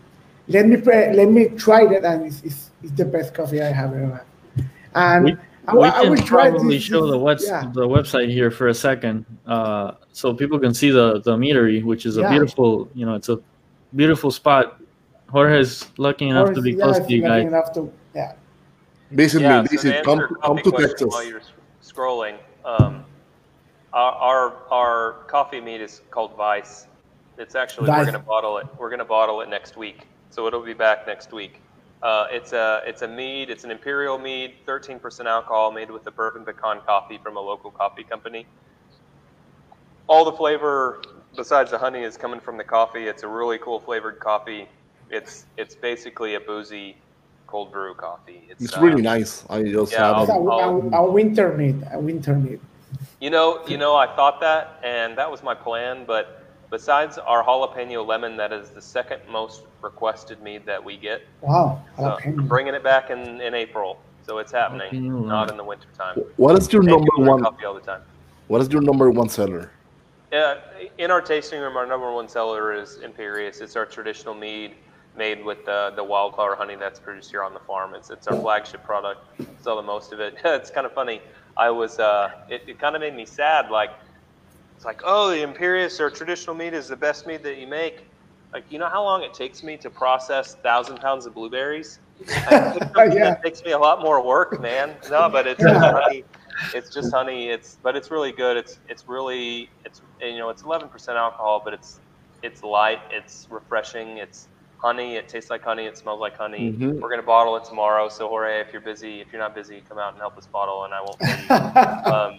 let 0.48 0.66
me 0.66 0.76
let 0.76 1.30
me 1.30 1.48
try 1.48 1.86
that 1.86 2.04
and 2.04 2.26
it's, 2.26 2.42
it's, 2.42 2.70
it's 2.82 2.92
the 2.92 3.04
best 3.04 3.34
coffee 3.34 3.62
I 3.62 3.72
have 3.72 3.94
ever 3.94 4.14
had. 4.56 4.68
And 4.94 5.24
we, 5.24 5.36
I, 5.66 5.74
we 5.74 5.86
I, 5.86 6.16
can 6.16 6.26
probably 6.26 6.76
this, 6.76 6.84
show 6.84 7.06
the 7.06 7.16
what's 7.16 7.46
yeah. 7.46 7.70
the 7.72 7.86
website 7.86 8.30
here 8.30 8.50
for 8.50 8.68
a 8.68 8.74
second 8.74 9.24
uh, 9.46 9.92
so 10.12 10.34
people 10.34 10.58
can 10.58 10.74
see 10.74 10.90
the 10.90 11.20
the 11.20 11.36
meadery, 11.36 11.82
which 11.82 12.06
is 12.06 12.18
a 12.18 12.22
yeah. 12.22 12.30
beautiful, 12.30 12.88
you 12.94 13.06
know, 13.06 13.14
it's 13.14 13.28
a 13.28 13.40
beautiful 13.94 14.30
spot. 14.30 14.80
Jorge 15.30 15.60
is 15.60 15.86
lucky 15.96 16.28
enough 16.28 16.48
Jorge, 16.48 16.54
to 16.54 16.62
be 16.62 16.72
yeah, 16.72 16.84
close 16.84 16.98
to 16.98 17.12
you 17.12 17.22
guys. 17.22 17.46
Enough 17.46 17.72
to, 17.74 17.92
yeah. 18.14 18.34
Basically, 19.14 19.44
yeah, 19.44 19.62
basically, 19.62 19.92
so 19.92 20.02
come, 20.02 20.36
come 20.42 20.58
to 20.58 20.70
Texas. 20.72 21.08
While 21.08 21.24
you're 21.24 21.42
scrolling, 21.82 22.36
um, 22.64 23.04
our, 23.92 24.12
our, 24.12 24.56
our 24.70 25.12
coffee 25.28 25.60
mead 25.60 25.80
is 25.80 26.02
called 26.10 26.36
Vice. 26.36 26.86
It's 27.38 27.54
actually 27.54 27.86
Vice. 27.86 28.00
we're 28.00 28.12
gonna 28.12 28.24
bottle 28.24 28.58
it. 28.58 28.66
We're 28.78 28.90
gonna 28.90 29.04
bottle 29.04 29.40
it 29.40 29.48
next 29.48 29.76
week, 29.76 30.06
so 30.30 30.46
it'll 30.46 30.62
be 30.62 30.74
back 30.74 31.06
next 31.06 31.32
week. 31.32 31.60
Uh, 32.04 32.26
it's 32.30 32.52
a 32.52 32.82
it's 32.86 33.02
a 33.02 33.08
mead. 33.08 33.50
It's 33.50 33.64
an 33.64 33.72
imperial 33.72 34.18
mead, 34.18 34.54
13% 34.68 35.24
alcohol, 35.24 35.72
made 35.72 35.90
with 35.90 36.06
a 36.06 36.12
bourbon 36.12 36.44
pecan 36.44 36.80
coffee 36.86 37.18
from 37.18 37.36
a 37.36 37.40
local 37.40 37.70
coffee 37.72 38.04
company 38.04 38.46
all 40.06 40.24
the 40.24 40.32
flavor 40.32 41.02
besides 41.36 41.70
the 41.70 41.78
honey 41.78 42.02
is 42.02 42.16
coming 42.16 42.40
from 42.40 42.56
the 42.56 42.64
coffee. 42.64 43.06
It's 43.06 43.22
a 43.22 43.28
really 43.28 43.58
cool 43.58 43.80
flavored 43.80 44.20
coffee. 44.20 44.68
It's 45.10 45.46
it's 45.56 45.74
basically 45.74 46.34
a 46.34 46.40
boozy 46.40 46.96
cold 47.46 47.72
brew 47.72 47.94
coffee. 47.94 48.42
It's, 48.48 48.62
it's 48.62 48.78
really 48.78 49.06
uh, 49.06 49.12
nice. 49.16 49.44
I 49.48 49.62
just 49.62 49.92
yeah, 49.92 50.18
have 50.18 50.28
a, 50.28 50.32
a, 50.32 50.90
a, 51.02 51.10
winter 51.10 51.56
mead. 51.56 51.86
A 51.92 51.98
winter 51.98 52.34
mead. 52.34 52.60
You 53.20 53.30
know, 53.30 53.60
you 53.66 53.76
know, 53.76 53.94
I 53.96 54.06
thought 54.14 54.40
that, 54.40 54.80
and 54.82 55.16
that 55.18 55.30
was 55.30 55.42
my 55.42 55.54
plan. 55.54 56.04
But 56.06 56.43
besides 56.74 57.18
our 57.18 57.44
jalapeno 57.44 58.04
lemon, 58.04 58.36
that 58.36 58.52
is 58.52 58.70
the 58.70 58.82
second 58.82 59.20
most 59.30 59.62
requested 59.80 60.42
mead 60.42 60.66
that 60.66 60.82
we 60.82 60.96
get. 60.96 61.22
Wow, 61.40 61.84
so 61.96 62.18
bringing 62.52 62.74
it 62.74 62.82
back 62.82 63.10
in 63.10 63.40
in 63.40 63.54
April. 63.54 63.98
So 64.26 64.38
it's 64.38 64.50
happening, 64.50 65.26
not 65.28 65.50
in 65.50 65.56
the 65.56 65.62
wintertime. 65.62 66.16
What 66.36 66.58
is 66.58 66.72
your 66.72 66.82
And 66.82 66.92
number 66.92 67.30
one? 67.30 67.42
Coffee 67.42 67.66
all 67.66 67.74
the 67.74 67.80
time. 67.92 68.02
What 68.48 68.60
is 68.62 68.68
your 68.70 68.80
number 68.80 69.10
one 69.10 69.28
seller? 69.28 69.70
Yeah, 70.32 70.58
in 70.98 71.10
our 71.10 71.20
tasting 71.20 71.60
room, 71.60 71.76
our 71.76 71.86
number 71.86 72.10
one 72.12 72.28
seller 72.28 72.72
is 72.72 72.96
Imperious. 72.98 73.60
It's 73.60 73.76
our 73.76 73.86
traditional 73.86 74.34
mead 74.34 74.72
made 75.16 75.44
with 75.44 75.64
the, 75.64 75.92
the 75.94 76.02
wildflower 76.02 76.56
honey 76.56 76.74
that's 76.74 76.98
produced 76.98 77.30
here 77.30 77.44
on 77.44 77.52
the 77.54 77.60
farm. 77.60 77.94
It's, 77.94 78.10
it's 78.10 78.26
our 78.26 78.36
flagship 78.36 78.82
product. 78.82 79.20
Sell 79.62 79.76
the 79.76 79.82
most 79.82 80.12
of 80.12 80.18
it. 80.20 80.34
it's 80.44 80.70
kind 80.70 80.86
of 80.86 80.92
funny. 80.92 81.20
I 81.56 81.70
was, 81.70 82.00
uh, 82.00 82.32
it, 82.48 82.62
it 82.66 82.78
kind 82.80 82.96
of 82.96 83.00
made 83.00 83.14
me 83.14 83.26
sad. 83.26 83.70
Like, 83.70 83.90
it's 84.84 84.86
like, 84.86 85.00
oh, 85.06 85.30
the 85.30 85.40
Imperious 85.40 85.98
or 85.98 86.10
traditional 86.10 86.54
mead 86.54 86.74
is 86.74 86.88
the 86.88 86.96
best 86.96 87.26
mead 87.26 87.42
that 87.42 87.56
you 87.56 87.66
make. 87.66 88.04
Like, 88.52 88.64
you 88.70 88.78
know 88.78 88.88
how 88.90 89.02
long 89.02 89.22
it 89.22 89.32
takes 89.32 89.62
me 89.62 89.78
to 89.78 89.88
process 89.88 90.56
thousand 90.56 90.98
pounds 90.98 91.24
of 91.24 91.32
blueberries? 91.34 92.00
Like, 92.94 93.12
Yeah. 93.14 93.30
that 93.30 93.42
takes 93.42 93.64
me 93.64 93.72
a 93.72 93.78
lot 93.78 94.02
more 94.02 94.22
work, 94.22 94.60
man. 94.60 94.94
No, 95.10 95.30
but 95.30 95.46
it's 95.46 95.60
just 95.62 95.80
honey. 95.80 96.22
It's 96.74 96.92
just 96.94 97.12
honey. 97.14 97.48
It's 97.48 97.78
but 97.82 97.96
it's 97.96 98.10
really 98.10 98.30
good. 98.30 98.58
It's 98.58 98.78
it's 98.90 99.08
really 99.08 99.70
it's 99.86 100.02
you 100.20 100.36
know 100.38 100.50
it's 100.50 100.62
11% 100.62 101.08
alcohol, 101.16 101.62
but 101.64 101.72
it's 101.72 101.98
it's 102.42 102.62
light. 102.62 103.00
It's 103.10 103.48
refreshing. 103.50 104.18
It's 104.18 104.48
honey. 104.76 105.16
It 105.16 105.28
tastes 105.28 105.48
like 105.50 105.64
honey. 105.64 105.86
It 105.86 105.96
smells 105.98 106.20
like 106.20 106.36
honey. 106.36 106.72
Mhm. 106.72 107.00
We're 107.00 107.10
gonna 107.10 107.22
bottle 107.22 107.56
it 107.56 107.64
tomorrow. 107.64 108.08
So 108.10 108.28
Jorge, 108.28 108.60
if 108.60 108.70
you're 108.72 108.82
busy, 108.82 109.20
if 109.22 109.32
you're 109.32 109.40
not 109.42 109.54
busy, 109.54 109.82
come 109.88 109.98
out 109.98 110.12
and 110.12 110.20
help 110.20 110.36
us 110.38 110.46
bottle, 110.46 110.84
and 110.84 110.92
I 110.94 111.00
won't. 111.00 111.18
Pay 111.20 111.42
you. 111.48 112.12
Um. 112.12 112.38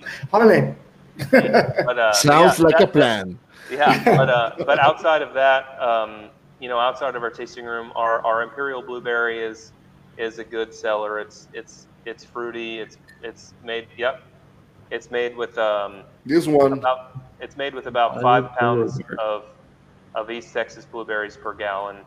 but 1.31 1.99
uh, 1.99 2.13
Sounds 2.13 2.59
yeah, 2.59 2.65
like 2.65 2.79
a 2.79 2.87
plan. 2.87 3.37
yeah, 3.71 4.03
but 4.03 4.29
uh, 4.29 4.55
but 4.65 4.79
outside 4.79 5.21
of 5.21 5.33
that, 5.33 5.79
um, 5.81 6.29
you 6.59 6.69
know, 6.69 6.79
outside 6.79 7.15
of 7.15 7.23
our 7.23 7.29
tasting 7.29 7.65
room, 7.65 7.91
our, 7.95 8.25
our 8.25 8.41
imperial 8.41 8.81
blueberry 8.81 9.39
is 9.39 9.71
is 10.17 10.39
a 10.39 10.43
good 10.43 10.73
seller. 10.73 11.19
It's 11.19 11.47
it's 11.53 11.87
it's 12.05 12.23
fruity. 12.23 12.79
It's 12.79 12.97
it's 13.23 13.53
made. 13.63 13.87
Yep, 13.97 14.21
it's 14.91 15.11
made 15.11 15.35
with 15.35 15.57
um, 15.57 16.03
This 16.25 16.47
one. 16.47 16.73
about 16.73 17.19
it's 17.39 17.57
made 17.57 17.73
with 17.73 17.87
about 17.87 18.21
five 18.21 18.51
pounds 18.57 18.99
of 19.19 19.45
of 20.15 20.31
East 20.31 20.53
Texas 20.53 20.85
blueberries 20.85 21.37
per 21.37 21.53
gallon. 21.53 21.97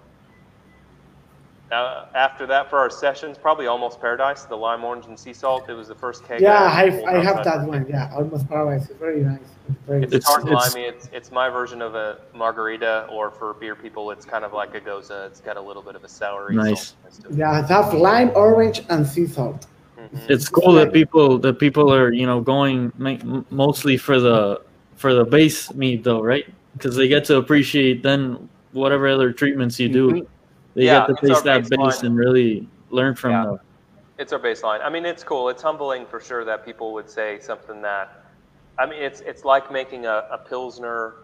Now, 1.71 2.07
after 2.15 2.47
that, 2.47 2.71
for 2.71 2.79
our 2.79 2.89
sessions, 2.89 3.37
probably 3.37 3.67
almost 3.67 4.01
paradise, 4.01 4.45
the 4.45 4.57
lime, 4.57 4.85
orange, 4.85 5.05
and 5.07 5.19
sea 5.19 5.35
salt. 5.35 5.69
It 5.69 5.75
was 5.75 5.89
the 5.89 5.95
first 5.95 6.25
keg. 6.27 6.41
Yeah, 6.41 6.63
I 6.63 6.85
I, 6.85 6.91
pulled 6.91 7.09
I 7.09 7.23
have 7.23 7.45
that 7.45 7.67
one. 7.67 7.85
Yeah, 7.89 8.11
almost 8.17 8.49
paradise. 8.49 8.89
It's 8.89 8.99
very 8.99 9.21
nice. 9.23 9.41
It's 9.69 9.79
very 9.87 10.03
It's, 10.05 10.13
It's- 10.15 10.25
tart 10.27 10.45
and 10.45 10.53
it's- 10.53 10.75
limey. 10.75 10.87
It's 10.87 11.11
it's 11.13 11.31
my 11.31 11.51
version 11.51 11.83
of 11.83 11.95
a 11.95 12.19
margarita, 12.35 13.07
or 13.13 13.31
for 13.31 13.53
beer 13.55 13.75
people, 13.75 14.11
it's 14.13 14.25
kind 14.25 14.45
of 14.47 14.55
like 14.55 14.75
a 14.75 14.81
gose. 14.81 15.11
It's 15.27 15.41
got 15.41 15.59
a 15.59 15.61
little 15.61 15.83
bit 15.83 15.95
of 15.95 16.05
a 16.05 16.09
celery. 16.09 16.57
Nice. 16.57 16.95
saltiness 17.07 17.37
yeah, 17.37 17.59
it 17.63 17.67
has 17.67 17.93
lime, 17.93 18.31
orange, 18.35 18.83
and 18.89 19.07
sea 19.07 19.27
salt. 19.27 19.67
Mhm. 19.99 20.31
It's 20.31 20.49
cool 20.49 20.73
that 20.73 20.93
people 20.93 21.39
that 21.41 21.59
people 21.59 21.93
are 21.93 22.11
you 22.13 22.25
know 22.27 22.41
going 22.41 22.93
ma- 22.97 23.43
mostly 23.51 23.99
for 23.99 24.19
the 24.21 24.63
for 24.97 25.13
the 25.13 25.25
base 25.25 25.75
meat 25.75 26.03
though, 26.03 26.23
right? 26.23 26.47
Because 26.73 26.97
they 26.97 27.09
get 27.09 27.27
to 27.27 27.37
appreciate 27.37 28.03
then 28.03 28.49
whatever 28.73 29.07
other 29.09 29.33
treatments 29.33 29.79
you 29.79 29.89
do. 29.91 30.11
Mhm. 30.13 30.27
They 30.79 30.85
Yeah, 30.85 31.01
get 31.01 31.07
to 31.09 31.13
it's 31.15 31.23
our 31.23 31.29
taste 31.29 31.45
that 31.45 31.69
base 31.69 31.97
baseline. 31.99 32.03
and 32.05 32.17
really 32.17 32.69
learn 32.91 33.17
from 33.17 33.33
Yeah. 33.33 33.45
the 33.47 33.61
It's 34.19 34.33
our 34.33 34.39
baseline. 34.39 34.81
I 34.81 34.89
mean, 34.89 35.05
it's 35.05 35.25
cool. 35.25 35.49
It's 35.49 35.61
humbling 35.63 36.07
for 36.07 36.21
sure 36.21 36.45
that 36.45 36.65
people 36.65 36.93
would 36.93 37.11
say 37.11 37.41
something 37.41 37.83
that. 37.83 38.23
I 38.79 38.87
mean, 38.87 39.03
it's 39.03 39.21
it's 39.23 39.45
like 39.45 39.73
making 39.73 40.07
a, 40.07 40.27
a 40.31 40.39
pilsner, 40.39 41.15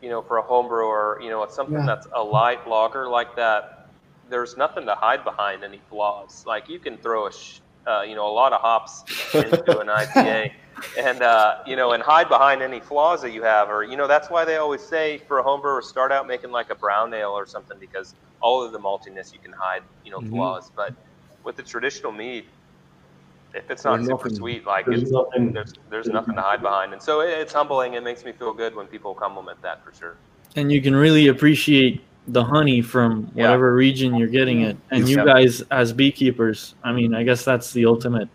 you 0.00 0.08
know, 0.08 0.22
for 0.22 0.38
a 0.38 0.42
home 0.42 0.68
brewer. 0.68 1.20
You 1.22 1.28
know, 1.28 1.42
it's 1.42 1.54
something 1.54 1.74
Yeah. 1.80 1.84
that's 1.86 2.06
a 2.14 2.22
light 2.22 2.66
lager 2.66 3.08
like 3.08 3.36
that. 3.36 3.88
There's 4.30 4.56
nothing 4.56 4.86
to 4.86 4.94
hide 4.94 5.22
behind 5.22 5.64
any 5.64 5.80
flaws. 5.90 6.44
Like 6.46 6.68
you 6.70 6.78
can 6.78 6.96
throw 6.96 7.26
a, 7.26 7.32
sh- 7.32 7.60
uh, 7.86 8.02
you 8.02 8.14
know, 8.14 8.26
a 8.28 8.32
lot 8.32 8.52
of 8.52 8.60
hops 8.60 9.04
into 9.34 9.78
an 9.78 9.88
IPA, 9.88 10.52
and 10.98 11.22
uh, 11.22 11.56
you 11.66 11.76
know, 11.76 11.92
and 11.92 12.02
hide 12.02 12.28
behind 12.28 12.62
any 12.62 12.80
flaws 12.80 13.22
that 13.22 13.30
you 13.32 13.42
have, 13.42 13.68
or 13.70 13.82
you 13.84 13.96
know, 13.96 14.06
that's 14.06 14.30
why 14.30 14.44
they 14.44 14.56
always 14.56 14.80
say 14.82 15.18
for 15.28 15.38
a 15.38 15.42
home 15.42 15.60
brewer, 15.60 15.82
start 15.82 16.12
out 16.12 16.26
making 16.26 16.50
like 16.50 16.70
a 16.70 16.74
brown 16.74 17.12
ale 17.14 17.30
or 17.30 17.46
something 17.46 17.78
because 17.78 18.14
all 18.40 18.62
of 18.62 18.72
the 18.72 18.78
maltiness 18.78 19.32
you 19.32 19.38
can 19.38 19.52
hide, 19.52 19.82
you 20.04 20.10
know, 20.10 20.18
Mhm. 20.20 20.30
flaws. 20.30 20.70
But 20.74 20.94
with 21.44 21.56
the 21.56 21.62
traditional 21.62 22.12
mead, 22.12 22.44
if 23.54 23.70
it's 23.70 23.84
not 23.84 23.96
There's 23.96 24.06
super 24.06 24.16
nothing- 24.24 24.34
sweet, 24.34 24.66
like 24.66 24.86
There's 24.86 25.02
it's, 25.02 25.12
nothing. 25.12 25.52
there's 25.52 25.74
there's 25.90 26.08
nothing 26.08 26.34
to 26.36 26.40
hide 26.40 26.62
behind, 26.68 26.92
and 26.92 27.02
so 27.02 27.20
it, 27.20 27.30
it's 27.30 27.52
humbling. 27.52 27.94
It 27.94 28.02
makes 28.02 28.24
me 28.24 28.32
feel 28.32 28.52
good 28.52 28.74
when 28.74 28.86
people 28.86 29.14
compliment 29.14 29.60
that 29.62 29.84
for 29.84 29.92
sure. 29.92 30.16
and 30.54 30.70
you 30.70 30.82
can 30.82 30.94
really 30.94 31.28
appreciate 31.28 32.02
the 32.28 32.42
honey 32.44 32.80
from 32.80 33.30
Yeah. 33.34 33.44
whatever 33.46 33.74
region 33.74 34.14
you're 34.14 34.28
getting 34.28 34.62
it. 34.62 34.76
And 34.90 35.08
you 35.08 35.16
guys 35.16 35.62
as 35.70 35.92
beekeepers, 35.92 36.74
I 36.84 36.92
mean, 36.92 37.14
I 37.14 37.22
guess 37.24 37.44
that's 37.44 37.72
the 37.72 37.84
ultimate. 37.86 38.28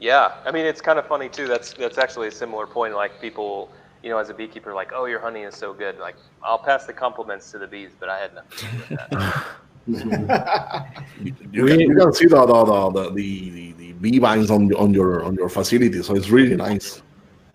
Yeah, 0.00 0.32
I 0.44 0.50
mean 0.50 0.66
it's 0.66 0.80
kind 0.80 0.98
of 0.98 1.06
funny 1.06 1.28
too. 1.28 1.46
That's 1.46 1.72
that's 1.74 1.98
actually 1.98 2.28
a 2.28 2.32
similar 2.32 2.66
point. 2.66 2.94
Like 2.94 3.20
people, 3.20 3.70
you 4.02 4.10
know, 4.10 4.18
as 4.18 4.30
a 4.30 4.34
beekeeper, 4.34 4.74
like, 4.74 4.92
oh, 4.94 5.04
your 5.06 5.20
honey 5.20 5.42
is 5.42 5.54
so 5.54 5.72
good. 5.72 5.98
Like 5.98 6.16
I'll 6.42 6.58
pass 6.58 6.86
the 6.86 6.92
compliments 6.92 7.50
to 7.52 7.58
the 7.58 7.66
bees, 7.66 7.90
but 7.98 8.08
I 8.08 8.18
had 8.18 8.34
nothing 8.34 8.58
to 8.58 8.66
do 8.66 8.78
with 8.78 9.10
that. 9.10 9.36
You, 9.86 11.34
you 11.50 11.66
can, 11.66 11.80
you 11.80 11.94
can 11.96 12.12
see 12.12 12.26
the 12.26 12.46
the, 12.46 12.64
the, 12.64 13.10
the, 13.10 13.10
the, 13.10 13.72
the 13.72 13.92
bee 13.94 14.18
vines 14.20 14.48
on 14.48 14.72
on 14.74 14.94
your 14.94 15.24
on 15.24 15.34
your 15.34 15.48
facility, 15.48 16.00
so 16.02 16.14
it's 16.14 16.30
really 16.30 16.54
nice. 16.54 17.02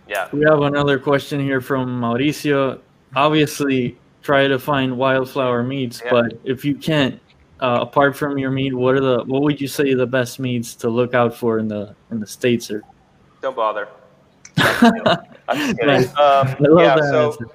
Yeah, 0.10 0.28
We 0.34 0.42
have 0.48 0.62
another 0.62 1.00
question 1.00 1.40
here 1.40 1.62
from 1.62 2.02
Mauricio. 2.02 2.80
Obviously, 3.16 3.98
try 4.28 4.46
to 4.46 4.60
find 4.60 4.98
wildflower 4.98 5.64
meats, 5.64 6.02
Yeah. 6.04 6.12
but 6.12 6.34
if 6.44 6.66
you 6.66 6.76
can't, 6.76 7.18
uh, 7.62 7.80
apart 7.82 8.14
from 8.18 8.38
your 8.38 8.52
meat, 8.52 8.74
what 8.74 8.94
are 8.96 9.00
the 9.00 9.24
what 9.24 9.42
would 9.42 9.62
you 9.62 9.70
say 9.70 9.94
the 9.94 10.06
best 10.06 10.38
meats 10.38 10.76
to 10.76 10.90
look 10.90 11.14
out 11.14 11.34
for 11.34 11.60
in 11.60 11.70
the 11.70 11.96
in 12.12 12.20
the 12.20 12.28
states? 12.28 12.70
Or 12.70 12.84
don't 13.42 13.56
bother. 13.56 13.88
I'm 14.58 15.58
just 15.58 15.80
kidding. 15.80 16.04
Um, 16.10 16.16
I 16.18 16.56
love 16.60 16.80
yeah, 16.82 16.96
that 16.96 17.10
so 17.10 17.28
answer. 17.28 17.46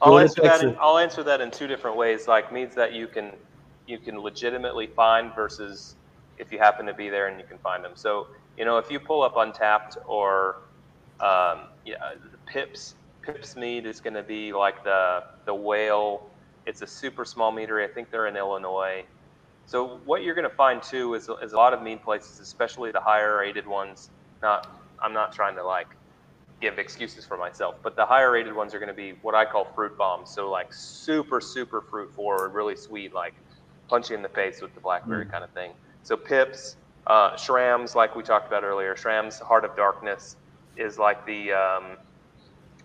I'll 0.00 0.18
answer 0.18 0.42
that. 0.42 0.62
In, 0.64 0.76
I'll 0.80 0.96
answer 0.96 1.22
that 1.22 1.42
in 1.42 1.50
two 1.50 1.66
different 1.66 1.98
ways. 1.98 2.26
Like 2.26 2.50
means 2.50 2.74
that 2.76 2.94
you 2.94 3.06
can 3.06 3.32
you 3.86 3.98
can 3.98 4.18
legitimately 4.18 4.86
find 4.86 5.34
versus 5.34 5.96
if 6.38 6.50
you 6.50 6.58
happen 6.58 6.86
to 6.86 6.94
be 6.94 7.10
there 7.10 7.26
and 7.28 7.38
you 7.38 7.46
can 7.46 7.58
find 7.58 7.84
them. 7.84 7.92
So 7.94 8.28
you 8.56 8.64
know 8.64 8.78
if 8.78 8.90
you 8.90 8.98
pull 8.98 9.20
up 9.20 9.34
Untappd 9.34 9.98
or 10.06 10.62
um, 11.20 11.68
yeah, 11.84 12.14
the 12.32 12.38
Pips 12.46 12.94
Pips 13.22 13.56
mead 13.56 13.86
is 13.86 14.00
going 14.00 14.14
to 14.14 14.22
be 14.22 14.52
like 14.52 14.82
the 14.84 15.24
the 15.44 15.54
whale. 15.54 16.28
It's 16.66 16.82
a 16.82 16.86
super 16.86 17.24
small 17.24 17.52
meadery. 17.52 17.88
I 17.88 17.92
think 17.92 18.10
they're 18.10 18.26
in 18.26 18.36
Illinois. 18.36 19.04
So 19.66 20.00
what 20.04 20.22
you're 20.22 20.34
going 20.34 20.48
to 20.48 20.54
find 20.54 20.82
too 20.82 21.14
is, 21.14 21.28
is 21.42 21.52
a 21.52 21.56
lot 21.56 21.72
of 21.72 21.82
mead 21.82 22.02
places, 22.02 22.40
especially 22.40 22.90
the 22.90 23.00
higher 23.00 23.38
rated 23.38 23.66
ones. 23.66 24.10
Not 24.42 24.68
I'm 25.00 25.12
not 25.12 25.32
trying 25.32 25.56
to 25.56 25.64
like 25.64 25.88
give 26.60 26.78
excuses 26.78 27.24
for 27.24 27.36
myself, 27.36 27.76
but 27.82 27.96
the 27.96 28.06
higher 28.06 28.30
rated 28.30 28.54
ones 28.54 28.74
are 28.74 28.78
going 28.78 28.88
to 28.88 28.94
be 28.94 29.12
what 29.22 29.34
I 29.34 29.44
call 29.44 29.64
fruit 29.64 29.96
bombs. 29.96 30.30
So 30.30 30.50
like 30.50 30.72
super 30.72 31.40
super 31.40 31.80
fruit 31.80 32.12
forward, 32.14 32.54
really 32.54 32.76
sweet, 32.76 33.14
like 33.14 33.34
punch 33.88 34.10
you 34.10 34.16
in 34.16 34.22
the 34.22 34.28
face 34.28 34.60
with 34.60 34.74
the 34.74 34.80
blackberry 34.80 35.26
kind 35.26 35.44
of 35.44 35.50
thing. 35.50 35.72
So 36.02 36.16
pips, 36.16 36.76
uh, 37.06 37.36
Schramm's, 37.36 37.94
like 37.94 38.16
we 38.16 38.22
talked 38.22 38.46
about 38.48 38.64
earlier. 38.64 38.96
Schramm's, 38.96 39.38
heart 39.38 39.64
of 39.64 39.76
darkness, 39.76 40.36
is 40.76 40.98
like 40.98 41.24
the 41.26 41.52
um, 41.52 41.84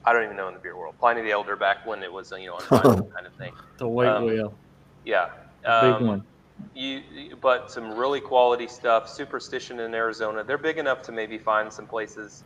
I 0.08 0.14
don't 0.14 0.24
even 0.24 0.38
know 0.38 0.48
in 0.48 0.54
the 0.54 0.60
beer 0.62 0.78
world. 0.78 0.96
Pliny 1.00 1.22
the 1.22 1.32
Elder 1.32 1.56
back 1.58 1.86
when 1.86 2.02
it 2.02 2.12
was 2.12 2.32
you 2.32 2.48
know 2.48 2.58
unrivaled 2.62 3.14
kind 3.14 3.28
of 3.28 3.34
thing. 3.36 3.54
the 3.78 3.88
white 3.88 4.08
Um, 4.08 4.24
whale, 4.26 4.54
Yeah. 5.04 5.28
big 5.64 6.00
Um, 6.00 6.08
one. 6.08 6.24
you, 6.74 7.02
you- 7.12 7.36
but 7.42 7.70
some 7.70 7.92
really 7.92 8.22
quality 8.22 8.68
stuff. 8.68 9.10
Superstition 9.10 9.80
in 9.82 9.94
Arizona. 9.94 10.44
They're 10.46 10.58
big 10.58 10.78
enough 10.78 11.02
to 11.04 11.12
maybe 11.12 11.38
find 11.38 11.72
some 11.72 11.88
places. 11.88 12.44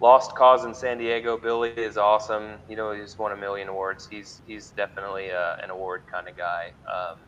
Lost 0.00 0.36
Cause 0.36 0.64
in 0.64 0.74
San 0.74 0.98
Diego. 0.98 1.36
Billy 1.36 1.70
is 1.70 1.96
awesome. 1.98 2.58
You 2.68 2.76
know, 2.76 2.92
he's 2.92 3.18
won 3.18 3.32
a 3.32 3.36
million 3.36 3.68
awards. 3.68 4.06
He's 4.08 4.40
he's 4.46 4.70
definitely 4.70 5.32
uh, 5.32 5.56
an 5.62 5.70
award 5.70 6.02
kind 6.06 6.28
of 6.28 6.36
guy. 6.36 6.72
Um, 6.86 7.18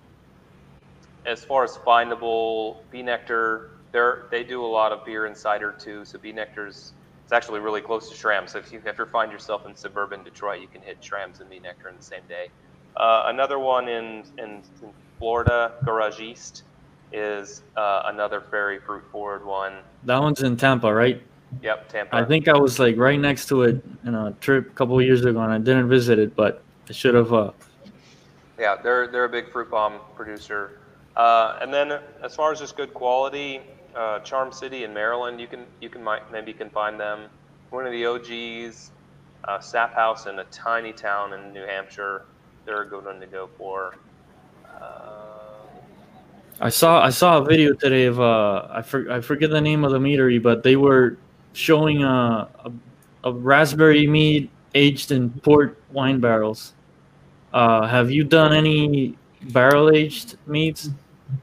as 1.27 1.45
far 1.45 1.65
as 1.65 1.77
findable, 1.87 2.89
B. 2.91 3.03
Nektar, 3.03 3.71
they're, 3.93 4.29
they 4.31 4.45
do 4.45 4.65
a 4.65 4.67
lot 4.67 4.93
of 4.93 5.05
beer 5.05 5.27
and 5.27 5.37
cider 5.37 5.73
too. 5.73 6.05
So 6.05 6.19
B. 6.19 6.33
Nektar's 6.33 6.95
it's 7.31 7.37
actually 7.37 7.61
really 7.61 7.81
close 7.81 8.09
to 8.09 8.17
Schramm. 8.17 8.49
So 8.49 8.59
if 8.59 8.73
you 8.73 8.83
ever 8.85 9.07
find 9.07 9.31
yourself 9.31 9.65
in 9.65 9.77
suburban 9.77 10.25
Detroit, 10.25 10.61
you 10.61 10.67
can 10.67 10.83
hit 10.83 10.97
Schramm's 11.01 11.39
and 11.39 11.49
B. 11.49 11.61
Nektar 11.61 11.89
in 11.89 11.97
the 11.97 12.03
same 12.03 12.23
day. 12.29 12.49
Uh, 12.97 13.27
another 13.27 13.61
one 13.61 13.87
in, 13.87 14.25
in, 14.37 14.63
in 14.83 14.93
Florida, 15.21 15.75
Garagiste, 15.85 16.63
is 17.13 17.63
uh, 17.77 18.03
another 18.07 18.43
very 18.51 18.81
fruit 18.81 19.05
forward 19.13 19.45
one. 19.45 19.75
That 20.07 20.21
one's 20.21 20.43
in 20.43 20.57
Tampa, 20.57 20.93
right? 20.93 21.23
Yep, 21.63 21.89
Tampa. 21.89 22.17
I 22.17 22.25
think 22.25 22.49
I 22.49 22.59
was 22.59 22.81
like 22.81 22.97
right 22.97 23.21
next 23.21 23.47
to 23.51 23.63
it 23.63 23.81
in 24.05 24.17
a 24.17 24.33
trip 24.41 24.67
a 24.67 24.75
couple 24.75 24.99
of 24.99 25.05
years 25.05 25.25
ago, 25.25 25.41
and 25.41 25.53
I 25.53 25.59
didn't 25.59 25.89
visit 25.89 26.19
it, 26.19 26.35
but 26.35 26.65
I 26.89 26.93
should 26.93 27.15
have. 27.15 27.33
Uh, 27.33 27.53
Yeah, 28.59 28.75
they're 28.83 29.07
they're 29.07 29.27
a 29.27 29.29
big 29.29 29.53
fruit 29.53 29.71
bomb 29.71 30.01
producer. 30.17 30.81
Uh, 31.17 31.61
and 31.63 31.73
then 31.73 32.01
as 32.25 32.35
far 32.35 32.51
as 32.51 32.59
just 32.59 32.77
good 32.77 32.93
quality, 32.93 33.61
uh, 33.95 34.21
Charm 34.21 34.53
City 34.53 34.85
in 34.85 34.95
Maryland, 34.95 35.41
you 35.41 35.47
can 35.47 35.65
you 35.81 35.89
can 35.89 36.03
might 36.03 36.31
maybe 36.33 36.53
can 36.53 36.71
find 36.71 36.99
them. 36.99 37.29
One 37.71 37.87
of 37.87 37.93
the 37.93 38.07
OGs, 38.07 38.91
uh, 39.45 39.61
Sap 39.61 39.95
House 39.95 40.27
in 40.27 40.39
a 40.39 40.45
tiny 40.45 40.93
town 40.93 41.33
in 41.33 41.53
New 41.53 41.65
Hampshire. 41.65 42.27
They're 42.65 42.83
a 42.83 42.87
good 42.87 43.05
one 43.05 43.21
to 43.21 43.27
go 43.27 43.49
for. 43.57 43.97
Uh, 44.67 45.31
I 46.61 46.69
saw 46.69 47.03
I 47.03 47.11
saw 47.11 47.39
a 47.39 47.45
video 47.45 47.73
today 47.73 48.05
of 48.05 48.21
uh 48.21 48.69
I 48.71 48.83
for, 48.83 49.11
I 49.11 49.21
forget 49.21 49.51
the 49.51 49.61
name 49.61 49.85
of 49.85 49.93
the 49.93 49.99
meadery, 49.99 50.43
but 50.43 50.63
they 50.63 50.77
were 50.77 51.17
showing 51.53 52.05
a, 52.05 52.49
a, 52.65 52.73
a 53.25 53.33
raspberry 53.33 54.07
mead 54.07 54.51
aged 54.75 55.11
in 55.11 55.31
port 55.31 55.79
wine 55.93 56.21
barrels. 56.21 56.75
Uh, 57.53 57.87
have 57.87 58.11
you 58.11 58.25
done 58.25 58.53
any 58.53 59.17
barrel 59.43 59.91
aged 59.91 60.37
meads? 60.47 60.91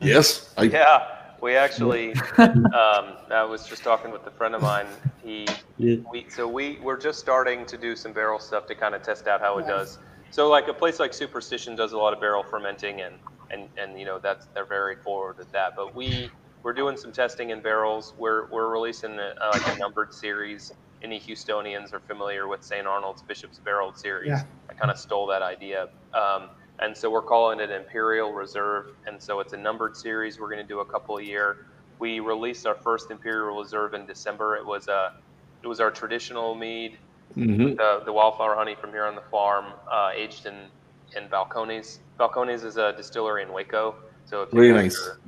Yes. 0.02 0.54
I, 0.58 0.64
yeah, 0.64 1.16
we 1.41 1.55
actually. 1.55 2.13
um, 2.38 3.15
I 3.29 3.43
was 3.47 3.67
just 3.67 3.83
talking 3.83 4.11
with 4.11 4.25
a 4.25 4.31
friend 4.31 4.55
of 4.55 4.61
mine. 4.61 4.88
He, 5.23 5.47
yeah. 5.77 5.97
we, 6.11 6.25
so 6.29 6.47
we 6.47 6.79
we're 6.81 6.99
just 6.99 7.19
starting 7.19 7.65
to 7.65 7.77
do 7.77 7.95
some 7.95 8.13
barrel 8.13 8.39
stuff 8.39 8.65
to 8.67 8.75
kind 8.75 8.95
of 8.95 9.03
test 9.03 9.27
out 9.27 9.41
how 9.41 9.57
it 9.59 9.67
does. 9.67 9.99
So 10.31 10.49
like 10.49 10.67
a 10.67 10.73
place 10.73 10.99
like 10.99 11.13
Superstition 11.13 11.75
does 11.75 11.93
a 11.93 11.97
lot 11.97 12.13
of 12.13 12.19
barrel 12.19 12.43
fermenting 12.43 13.01
and 13.01 13.15
and 13.49 13.69
and 13.77 13.99
you 13.99 14.05
know 14.05 14.19
that's 14.19 14.47
they're 14.53 14.65
very 14.65 14.95
forward 14.95 15.39
at 15.39 15.51
that. 15.51 15.75
But 15.75 15.95
we 15.95 16.29
we're 16.63 16.73
doing 16.73 16.97
some 16.97 17.11
testing 17.11 17.51
in 17.51 17.61
barrels. 17.61 18.13
We're 18.17 18.47
we're 18.47 18.69
releasing 18.69 19.17
a, 19.19 19.35
uh, 19.39 19.51
like 19.53 19.75
a 19.75 19.79
numbered 19.79 20.13
series. 20.13 20.73
Any 21.03 21.19
Houstonians 21.19 21.93
are 21.93 21.99
familiar 21.99 22.47
with 22.47 22.63
St. 22.63 22.88
Arnold's 22.88 23.21
Bishop's 23.21 23.59
Barrel 23.59 23.93
series. 23.93 24.29
Yeah. 24.29 24.43
I 24.69 24.73
kind 24.73 24.89
of 24.89 24.97
stole 24.97 25.27
that 25.27 25.43
idea. 25.43 25.89
Um, 26.13 26.49
and 26.80 26.95
so 26.95 27.09
we're 27.09 27.21
calling 27.21 27.59
it 27.59 27.71
Imperial 27.71 28.34
Reserve. 28.34 28.95
And 29.07 29.21
so 29.21 29.39
it's 29.39 29.53
a 29.53 29.57
numbered 29.57 29.97
series. 29.97 30.39
We're 30.39 30.49
going 30.49 30.61
to 30.61 30.67
do 30.67 30.80
a 30.80 30.86
couple 30.86 31.17
a 31.17 31.23
year. 31.23 31.65
We 31.99 32.19
released 32.19 32.67
our 32.67 32.75
first 32.75 33.09
Imperial 33.09 33.59
Reserve 33.59 33.93
in 33.93 34.05
December. 34.05 34.55
It 34.57 34.65
was 34.65 34.88
a, 34.88 35.13
it 35.63 35.67
was 35.67 35.80
our 35.80 35.89
traditional 35.89 36.53
mead, 36.53 36.97
mm-hmm. 37.36 37.75
the, 37.75 38.03
the 38.05 38.13
wildflower 38.13 38.55
honey 38.55 38.75
from 38.75 38.91
here 38.91 39.05
on 39.05 39.15
the 39.15 39.23
farm, 39.32 39.73
uh, 39.91 40.11
aged 40.15 40.45
in 40.45 40.55
in 41.15 41.28
Balcones. 41.30 41.99
Balcones 42.19 42.65
is 42.65 42.78
a 42.78 42.93
distillery 42.93 43.41
in 43.41 43.53
Waco. 43.53 43.95
So 44.25 44.43
if 44.43 44.53
really 44.53 44.73
nice. 44.73 44.95
Fixer, 44.95 45.19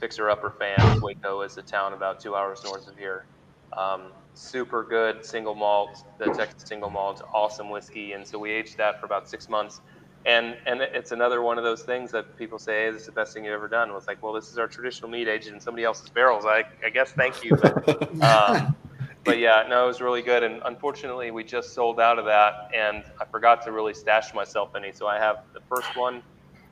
fixer 0.00 0.30
upper 0.30 0.50
fan, 0.50 1.00
Waco 1.00 1.42
is 1.42 1.56
a 1.58 1.62
town 1.62 1.92
about 1.92 2.20
two 2.20 2.34
hours 2.34 2.62
north 2.64 2.88
of 2.88 2.98
here. 2.98 3.24
Um, 3.72 4.12
super 4.34 4.82
good 4.82 5.24
single 5.24 5.54
malt, 5.54 6.04
the 6.18 6.26
Texas 6.26 6.68
single 6.68 6.90
malt, 6.90 7.22
awesome 7.32 7.70
whiskey, 7.70 8.12
and 8.12 8.26
so 8.26 8.38
we 8.38 8.50
aged 8.50 8.76
that 8.78 8.98
for 8.98 9.06
about 9.06 9.28
six 9.28 9.48
months 9.48 9.80
and 10.26 10.56
and 10.66 10.80
it's 10.80 11.12
another 11.12 11.42
one 11.42 11.58
of 11.58 11.64
those 11.64 11.82
things 11.82 12.10
that 12.10 12.36
people 12.36 12.58
say, 12.58 12.84
"Hey, 12.84 12.90
this 12.90 13.02
is 13.02 13.06
the 13.06 13.12
best 13.12 13.34
thing 13.34 13.44
you've 13.44 13.54
ever 13.54 13.68
done." 13.68 13.88
Well, 13.88 13.98
it's 13.98 14.08
like, 14.08 14.22
well, 14.22 14.32
this 14.32 14.50
is 14.50 14.58
our 14.58 14.66
traditional 14.66 15.10
mead 15.10 15.28
aged 15.28 15.48
in 15.48 15.60
somebody 15.60 15.84
else's 15.84 16.08
barrels. 16.10 16.44
I 16.44 16.64
I 16.84 16.90
guess 16.90 17.12
thank 17.12 17.44
you, 17.44 17.56
but, 17.56 18.22
um, 18.22 18.76
but 19.24 19.38
yeah, 19.38 19.64
no, 19.68 19.84
it 19.84 19.86
was 19.86 20.00
really 20.00 20.22
good. 20.22 20.42
And 20.42 20.60
unfortunately, 20.64 21.30
we 21.30 21.44
just 21.44 21.72
sold 21.72 22.00
out 22.00 22.18
of 22.18 22.24
that, 22.24 22.70
and 22.74 23.04
I 23.20 23.24
forgot 23.24 23.62
to 23.62 23.72
really 23.72 23.94
stash 23.94 24.34
myself 24.34 24.74
any. 24.74 24.92
So 24.92 25.06
I 25.06 25.18
have 25.18 25.44
the 25.54 25.60
first 25.68 25.96
one, 25.96 26.22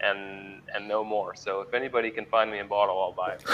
and 0.00 0.60
and 0.74 0.88
no 0.88 1.04
more. 1.04 1.34
So 1.34 1.60
if 1.60 1.72
anybody 1.72 2.10
can 2.10 2.26
find 2.26 2.50
me 2.50 2.58
a 2.58 2.64
bottle, 2.64 3.00
I'll 3.00 3.12
buy 3.12 3.34
it. 3.34 3.44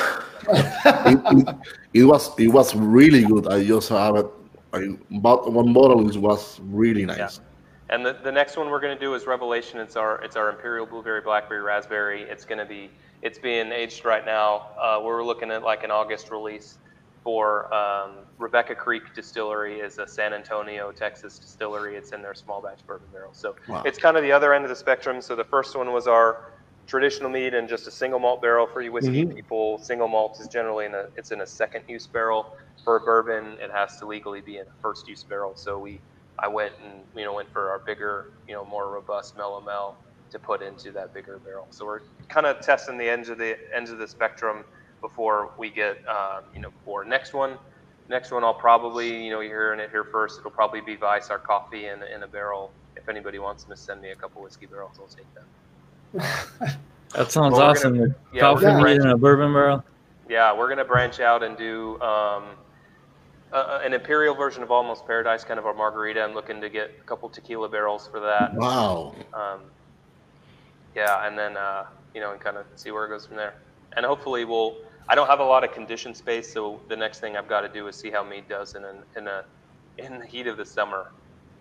it, 1.07 1.49
it, 1.49 1.57
it, 1.93 2.05
was 2.05 2.31
it 2.39 2.49
was 2.49 2.75
really 2.75 3.25
good. 3.25 3.47
I 3.47 3.65
just 3.65 3.91
have 3.91 4.17
it. 4.17 4.27
I 4.73 4.97
bought 5.11 5.53
one 5.53 5.73
bottle. 5.73 6.09
It 6.09 6.17
was 6.17 6.61
really 6.63 7.05
nice. 7.05 7.19
Yeah. 7.19 7.45
And 7.93 8.07
the, 8.07 8.15
the 8.15 8.33
next 8.33 8.57
one 8.57 8.71
we're 8.71 8.81
going 8.81 8.97
to 8.97 9.01
do 9.01 9.15
is 9.15 9.27
Revelation. 9.27 9.79
It's 9.79 9.97
our 9.97 10.17
it's 10.23 10.35
our 10.35 10.49
Imperial 10.49 10.87
Blueberry 10.87 11.21
Blackberry 11.21 11.61
Raspberry. 11.61 12.23
It's 12.23 12.47
going 12.47 12.59
to 12.59 12.65
be 12.65 12.91
it's 13.21 13.39
being 13.39 13.71
aged 13.71 14.07
right 14.07 14.25
now. 14.25 14.69
Uh, 14.81 14.99
we're 15.05 15.23
looking 15.23 15.51
at 15.51 15.63
like 15.63 15.85
an 15.85 15.91
August 15.91 16.31
release 16.31 16.79
for 17.23 17.73
um, 17.73 18.13
Rebecca 18.39 18.75
Creek 18.75 19.03
Distillery 19.15 19.81
is 19.81 19.99
a 19.99 20.09
San 20.09 20.33
Antonio, 20.33 20.91
Texas 20.91 21.39
distillery. 21.39 21.95
It's 21.97 22.13
in 22.13 22.23
their 22.23 22.33
small 22.33 22.63
batch 22.63 22.81
bourbon 22.87 23.09
barrel. 23.13 23.35
So 23.35 23.55
wow. 23.69 23.83
it's 23.85 23.99
kind 23.99 24.17
of 24.17 24.23
the 24.23 24.33
other 24.33 24.55
end 24.55 24.65
of 24.65 24.71
the 24.71 24.77
spectrum. 24.77 25.21
So 25.21 25.37
the 25.37 25.45
first 25.45 25.77
one 25.77 25.93
was 25.93 26.07
our 26.09 26.51
traditional 26.87 27.29
mead 27.29 27.53
and 27.53 27.69
just 27.69 27.87
a 27.87 27.91
single 27.91 28.19
malt 28.19 28.41
barrel 28.41 28.67
for 28.67 28.81
you 28.81 28.91
whiskey 28.91 29.25
mm-hmm. 29.25 29.35
people. 29.35 29.79
Single 29.79 30.09
malt 30.09 30.41
is 30.41 30.49
generally 30.49 30.87
in 30.87 30.95
a 30.95 31.09
it's 31.15 31.31
in 31.31 31.43
a 31.43 31.47
second 31.47 31.85
use 31.89 32.07
barrel. 32.07 32.57
For 32.85 32.97
a 32.97 33.01
bourbon, 33.01 33.59
it 33.61 33.71
has 33.71 33.99
to 33.99 34.07
legally 34.07 34.41
be 34.41 34.57
in 34.57 34.67
a 34.67 34.81
first 34.81 35.07
use 35.07 35.23
barrel. 35.23 35.53
So 35.57 35.79
we 35.79 36.01
I 36.43 36.49
went 36.49 36.73
and 36.85 37.01
you 37.17 37.25
know 37.25 37.35
went 37.35 37.51
for 37.53 37.71
our 37.71 37.79
bigger, 37.79 38.33
you 38.49 38.55
know, 38.55 38.65
more 38.65 38.91
robust 38.91 39.37
mellow 39.37 39.61
to 40.33 40.39
put 40.39 40.63
into 40.63 40.91
that 40.93 41.15
bigger 41.15 41.39
barrel. 41.39 41.67
So 41.71 41.85
we're 41.87 42.01
kind 42.29 42.47
of 42.47 42.61
testing 42.61 42.99
the 42.99 43.09
ends 43.09 43.29
of 43.29 43.39
the 43.39 43.57
ends 43.75 43.91
of 43.91 43.99
the 43.99 44.09
spectrum 44.09 44.65
before 45.01 45.51
we 45.59 45.71
get 45.71 45.99
uh, 46.09 46.41
you 46.55 46.61
know 46.61 46.73
for 46.85 47.05
next 47.05 47.33
one. 47.33 47.57
Next 48.09 48.33
one, 48.33 48.43
I'll 48.43 48.53
probably 48.53 49.25
you 49.25 49.31
know 49.31 49.41
you're 49.41 49.59
hearing 49.59 49.81
it 49.81 49.91
here 49.91 50.05
first. 50.05 50.41
It'll 50.41 50.51
probably 50.51 50.81
be 50.81 50.97
Vice 50.97 51.31
our 51.31 51.39
coffee 51.39 51.87
in, 51.87 52.03
in 52.03 52.25
a 52.25 52.27
barrel. 52.27 52.73
If 52.97 53.09
anybody 53.09 53.39
wants 53.39 53.65
to 53.65 53.77
send 53.77 54.03
me 54.03 54.11
a 54.11 54.17
couple 54.17 54.43
whiskey 54.43 54.67
barrels, 54.67 54.99
I'll 54.99 55.07
take 55.07 55.27
them. 55.35 55.45
that 57.15 57.31
sounds 57.31 57.59
awesome. 57.59 57.99
Gonna, 57.99 58.15
yeah, 58.33 58.41
coffee 58.41 58.67
in 58.67 59.07
a 59.07 59.17
bourbon 59.17 59.53
barrel. 59.53 59.85
Yeah, 60.29 60.57
we're 60.57 60.69
gonna 60.69 60.85
branch 60.85 61.21
out 61.21 61.43
and 61.43 61.57
do. 61.57 62.01
Um, 62.01 62.57
uh, 63.53 63.81
an 63.85 63.93
imperial 63.93 64.35
version 64.35 64.63
of 64.63 64.71
Almost 64.71 65.07
Paradise, 65.07 65.45
kind 65.45 65.59
of 65.59 65.67
a 65.67 65.75
margarita. 65.75 66.23
I'm 66.23 66.35
looking 66.35 66.61
to 66.61 66.69
get 66.69 66.93
a 67.01 67.05
couple 67.05 67.29
tequila 67.29 67.69
barrels 67.69 68.09
for 68.09 68.21
that. 68.21 68.55
Wow. 68.55 69.15
Um, 69.35 69.61
yeah, 70.95 71.27
and 71.27 71.39
then 71.39 71.57
uh, 71.57 71.87
you 72.15 72.21
know, 72.21 72.33
and 72.33 72.41
kind 72.41 72.57
of 72.57 72.67
see 72.77 72.91
where 72.91 73.05
it 73.07 73.09
goes 73.09 73.27
from 73.27 73.37
there. 73.37 73.55
And 73.97 74.05
hopefully, 74.07 74.45
we'll. 74.45 74.77
I 75.09 75.15
don't 75.15 75.29
have 75.29 75.41
a 75.41 75.45
lot 75.45 75.65
of 75.65 75.73
condition 75.73 76.15
space, 76.15 76.53
so 76.53 76.81
the 76.89 76.97
next 76.97 77.21
thing 77.21 77.37
I've 77.37 77.49
got 77.49 77.63
to 77.63 77.69
do 77.69 77.89
is 77.89 77.97
see 77.97 78.11
how 78.11 78.23
mead 78.23 78.49
does 78.49 78.77
in 78.77 78.85
a, 78.85 78.95
in 79.17 79.27
a 79.27 79.45
in 79.99 80.19
the 80.19 80.27
heat 80.27 80.47
of 80.47 80.57
the 80.57 80.65
summer, 80.65 81.11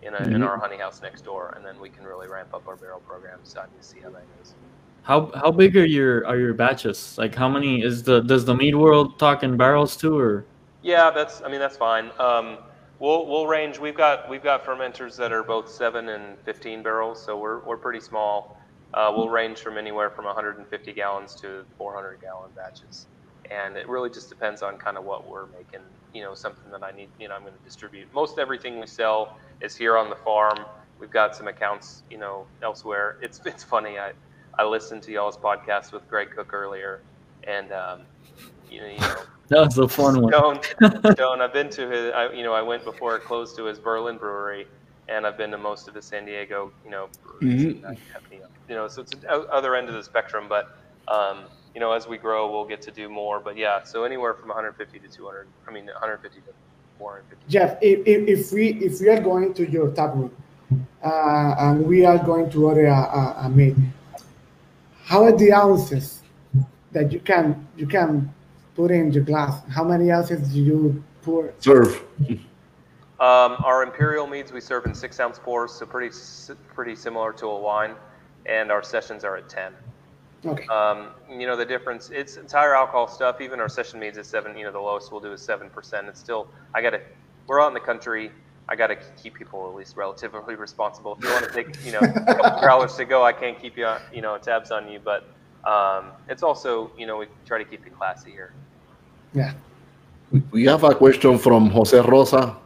in 0.02 0.14
a, 0.14 0.18
mm-hmm. 0.18 0.36
in 0.36 0.42
our 0.42 0.56
honey 0.56 0.78
house 0.78 1.02
next 1.02 1.22
door, 1.22 1.52
and 1.56 1.66
then 1.66 1.78
we 1.80 1.88
can 1.88 2.04
really 2.04 2.28
ramp 2.28 2.54
up 2.54 2.68
our 2.68 2.76
barrel 2.76 3.00
program. 3.00 3.40
So 3.42 3.60
I 3.60 3.64
need 3.64 3.80
to 3.80 3.86
see 3.86 4.00
how 4.00 4.10
that 4.10 4.24
goes. 4.38 4.54
How 5.02 5.32
how 5.34 5.50
big 5.50 5.76
are 5.76 5.84
your 5.84 6.26
are 6.26 6.38
your 6.38 6.54
batches? 6.54 7.18
Like 7.18 7.34
how 7.34 7.48
many 7.48 7.82
is 7.82 8.04
the 8.04 8.20
does 8.20 8.44
the 8.44 8.54
mead 8.54 8.76
world 8.76 9.18
talk 9.18 9.42
in 9.42 9.56
barrels 9.56 9.96
too, 9.96 10.16
or? 10.16 10.46
Yeah, 10.82 11.10
that's. 11.10 11.42
I 11.42 11.48
mean, 11.48 11.60
that's 11.60 11.76
fine. 11.76 12.10
Um, 12.18 12.58
we'll 12.98 13.26
we'll 13.26 13.46
range. 13.46 13.78
We've 13.78 13.96
got 13.96 14.28
we've 14.28 14.42
got 14.42 14.64
fermenters 14.64 15.16
that 15.16 15.32
are 15.32 15.42
both 15.42 15.68
seven 15.70 16.08
and 16.08 16.38
fifteen 16.40 16.82
barrels, 16.82 17.22
so 17.22 17.38
we're 17.38 17.60
we're 17.60 17.76
pretty 17.76 18.00
small. 18.00 18.58
Uh, 18.94 19.12
we'll 19.14 19.30
range 19.30 19.58
from 19.60 19.78
anywhere 19.78 20.10
from 20.10 20.26
150 20.26 20.92
gallons 20.92 21.34
to 21.34 21.64
400 21.78 22.20
gallon 22.20 22.50
batches, 22.54 23.06
and 23.50 23.74
it 23.74 23.88
really 23.88 24.10
just 24.10 24.28
depends 24.28 24.60
on 24.60 24.76
kind 24.76 24.98
of 24.98 25.04
what 25.04 25.26
we're 25.26 25.46
making. 25.46 25.80
You 26.12 26.24
know, 26.24 26.34
something 26.34 26.70
that 26.72 26.82
I 26.82 26.90
need. 26.90 27.08
You 27.18 27.28
know, 27.28 27.34
I'm 27.34 27.42
going 27.42 27.54
to 27.54 27.64
distribute. 27.64 28.12
Most 28.12 28.38
everything 28.38 28.80
we 28.80 28.86
sell 28.86 29.38
is 29.60 29.76
here 29.76 29.96
on 29.96 30.10
the 30.10 30.16
farm. 30.16 30.58
We've 30.98 31.10
got 31.10 31.34
some 31.34 31.48
accounts, 31.48 32.02
you 32.10 32.18
know, 32.18 32.46
elsewhere. 32.62 33.16
It's 33.22 33.40
it's 33.46 33.64
funny. 33.64 33.98
I 33.98 34.12
I 34.58 34.64
listened 34.64 35.02
to 35.04 35.12
y'all's 35.12 35.38
podcast 35.38 35.92
with 35.92 36.06
Greg 36.10 36.30
Koch 36.34 36.52
earlier, 36.52 37.00
and 37.44 37.72
um, 37.72 38.00
you 38.70 38.80
know, 38.80 38.88
you 38.88 38.98
know 38.98 39.16
that 39.52 39.66
was 39.66 39.78
a 39.78 39.88
fun 39.88 40.20
one. 40.20 40.32
Stone, 40.32 40.60
Stone. 41.14 41.40
I've 41.40 41.52
been 41.52 41.70
to 41.70 41.88
his. 41.88 42.12
I, 42.12 42.32
you 42.32 42.42
know, 42.42 42.52
I 42.52 42.62
went 42.62 42.84
before 42.84 43.16
it 43.16 43.22
closed 43.22 43.56
to 43.56 43.64
his 43.64 43.78
Berlin 43.78 44.16
brewery, 44.16 44.66
and 45.08 45.26
I've 45.26 45.36
been 45.36 45.50
to 45.50 45.58
most 45.58 45.88
of 45.88 45.94
the 45.94 46.02
San 46.02 46.24
Diego, 46.24 46.72
you 46.84 46.90
know, 46.90 47.08
mm-hmm. 47.40 47.92
you 48.32 48.74
know, 48.74 48.88
so 48.88 49.02
it's 49.02 49.12
the 49.12 49.30
other 49.30 49.74
end 49.76 49.88
of 49.88 49.94
the 49.94 50.02
spectrum. 50.02 50.46
But 50.48 50.76
um, 51.08 51.44
you 51.74 51.80
know, 51.80 51.92
as 51.92 52.06
we 52.06 52.18
grow, 52.18 52.50
we'll 52.50 52.64
get 52.64 52.80
to 52.82 52.90
do 52.90 53.08
more. 53.08 53.40
But 53.40 53.56
yeah, 53.56 53.82
so 53.82 54.04
anywhere 54.04 54.34
from 54.34 54.48
150 54.48 54.98
to 54.98 55.08
200. 55.08 55.46
I 55.66 55.70
mean, 55.70 55.86
150 55.86 56.40
to 56.40 56.46
450. 56.98 57.50
Jeff, 57.50 57.78
if, 57.82 58.06
if 58.06 58.52
we 58.52 58.70
if 58.74 59.00
we 59.00 59.08
are 59.08 59.20
going 59.20 59.54
to 59.54 59.70
your 59.70 59.90
tap 59.90 60.14
room, 60.14 60.34
uh, 61.04 61.54
and 61.58 61.86
we 61.86 62.04
are 62.04 62.18
going 62.18 62.50
to 62.50 62.66
order 62.66 62.86
a, 62.86 62.94
a, 62.94 63.36
a 63.44 63.48
meat, 63.48 63.76
how 65.04 65.24
are 65.24 65.36
the 65.36 65.52
ounces 65.52 66.22
that 66.92 67.10
you 67.12 67.20
can 67.20 67.66
you 67.76 67.86
can 67.86 68.32
put 68.74 68.90
in 68.90 69.12
your 69.12 69.24
glass? 69.24 69.62
How 69.70 69.84
many 69.84 70.10
ounces 70.10 70.52
do 70.52 70.60
you 70.60 71.04
pour? 71.22 71.52
Serve. 71.58 72.02
Um, 73.20 73.54
our 73.64 73.84
imperial 73.84 74.26
meads 74.26 74.50
we 74.50 74.60
serve 74.60 74.84
in 74.84 74.96
six 74.96 75.20
ounce 75.20 75.38
pours, 75.38 75.70
so 75.70 75.86
pretty 75.86 76.12
pretty 76.74 76.96
similar 76.96 77.32
to 77.34 77.46
a 77.46 77.56
wine, 77.56 77.94
and 78.46 78.72
our 78.72 78.82
sessions 78.82 79.22
are 79.22 79.36
at 79.36 79.48
ten. 79.48 79.72
Okay. 80.44 80.66
Um, 80.66 81.10
you 81.30 81.46
know 81.46 81.54
the 81.54 81.64
difference. 81.64 82.10
It's, 82.10 82.36
entire 82.36 82.74
alcohol 82.74 83.06
stuff. 83.06 83.40
Even 83.40 83.60
our 83.60 83.68
session 83.68 84.00
meads 84.00 84.18
is 84.18 84.26
seven. 84.26 84.58
You 84.58 84.64
know 84.64 84.72
the 84.72 84.80
lowest 84.80 85.12
we'll 85.12 85.20
do 85.20 85.32
is 85.32 85.40
seven 85.40 85.70
percent. 85.70 86.08
It's 86.08 86.18
still 86.18 86.48
I 86.74 86.82
gotta. 86.82 87.00
We're 87.46 87.60
out 87.62 87.68
in 87.68 87.74
the 87.74 87.80
country. 87.80 88.32
I 88.68 88.74
got 88.74 88.88
to 88.88 88.96
keep 89.22 89.34
people 89.34 89.68
at 89.68 89.74
least 89.74 89.96
relatively 89.96 90.54
responsible. 90.66 91.16
If 91.16 91.24
you 91.24 91.30
want 91.30 91.44
to 91.44 91.52
take, 91.52 91.84
you 91.84 91.92
know, 91.92 92.00
a 92.00 92.34
couple 92.34 92.60
dollars 92.62 92.96
to 92.96 93.04
go, 93.04 93.24
I 93.24 93.32
can't 93.32 93.60
keep 93.60 93.76
you, 93.76 93.86
on, 93.86 94.00
you 94.12 94.22
know, 94.22 94.38
tabs 94.38 94.70
on 94.70 94.90
you. 94.90 94.98
But 94.98 95.28
um, 95.64 96.12
it's 96.28 96.42
also, 96.42 96.90
you 96.96 97.06
know, 97.06 97.18
we 97.18 97.26
try 97.46 97.58
to 97.58 97.64
keep 97.64 97.86
it 97.86 97.96
classy 97.96 98.30
here. 98.30 98.52
Yeah. 99.34 99.52
We 100.50 100.64
have 100.64 100.84
a 100.84 100.94
question 100.94 101.38
from 101.38 101.70
Jose 101.70 101.98
Rosa. 102.00 102.56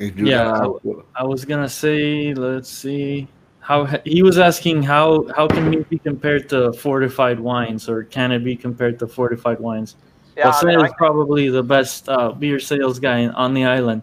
Yeah, 0.00 0.52
I, 0.52 1.20
I, 1.20 1.24
was 1.24 1.44
gonna 1.44 1.68
say, 1.68 2.32
let's 2.32 2.70
see, 2.70 3.28
how 3.60 3.84
he 4.04 4.22
was 4.22 4.38
asking 4.38 4.82
how 4.82 5.28
how 5.36 5.46
can 5.46 5.72
it 5.74 5.88
be 5.90 5.98
compared 5.98 6.48
to 6.48 6.72
fortified 6.72 7.38
wines, 7.38 7.90
or 7.90 8.04
can 8.04 8.32
it 8.32 8.42
be 8.42 8.56
compared 8.56 8.98
to 9.00 9.06
fortified 9.06 9.60
wines? 9.60 9.96
Yeah, 10.34 10.50
Jose 10.50 10.66
I 10.66 10.76
mean, 10.76 10.86
is 10.86 10.92
probably 10.96 11.50
the 11.50 11.62
best 11.62 12.08
uh, 12.08 12.32
beer 12.32 12.58
sales 12.58 12.98
guy 12.98 13.26
on 13.26 13.52
the 13.52 13.66
island. 13.66 14.02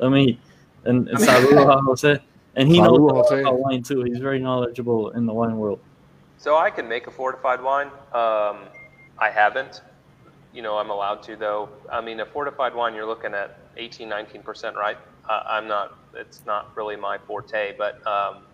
Let 0.00 0.10
me 0.10 0.40
and, 0.84 1.08
and 1.08 1.18
saludo 1.18 1.80
Jose, 1.86 2.18
and 2.56 2.68
he 2.68 2.80
knows 2.80 3.30
about 3.30 3.58
wine 3.58 3.82
too. 3.82 4.02
He's 4.02 4.18
very 4.18 4.38
knowledgeable 4.38 5.10
in 5.10 5.26
the 5.26 5.32
wine 5.32 5.56
world. 5.56 5.80
So 6.40 6.56
I 6.56 6.70
can 6.70 6.88
make 6.88 7.06
a 7.06 7.10
fortified 7.10 7.62
wine. 7.62 7.88
Um, 8.14 8.70
I 9.20 9.28
haven't. 9.30 9.82
You 10.52 10.62
know, 10.62 10.78
I'm 10.78 10.88
allowed 10.88 11.22
to 11.24 11.36
though. 11.36 11.68
I 11.92 12.00
mean, 12.00 12.18
a 12.20 12.24
fortified 12.24 12.74
wine, 12.74 12.94
you're 12.94 13.06
looking 13.06 13.34
at 13.34 13.50
18, 13.76 14.08
19 14.08 14.42
percent, 14.42 14.74
right? 14.74 14.96
Uh, 15.28 15.40
I'm 15.46 15.68
not. 15.68 15.90
It's 16.14 16.46
not 16.46 16.68
really 16.78 16.96
my 16.96 17.18
forte, 17.26 17.74
but 17.78 17.96
um, 18.06 18.46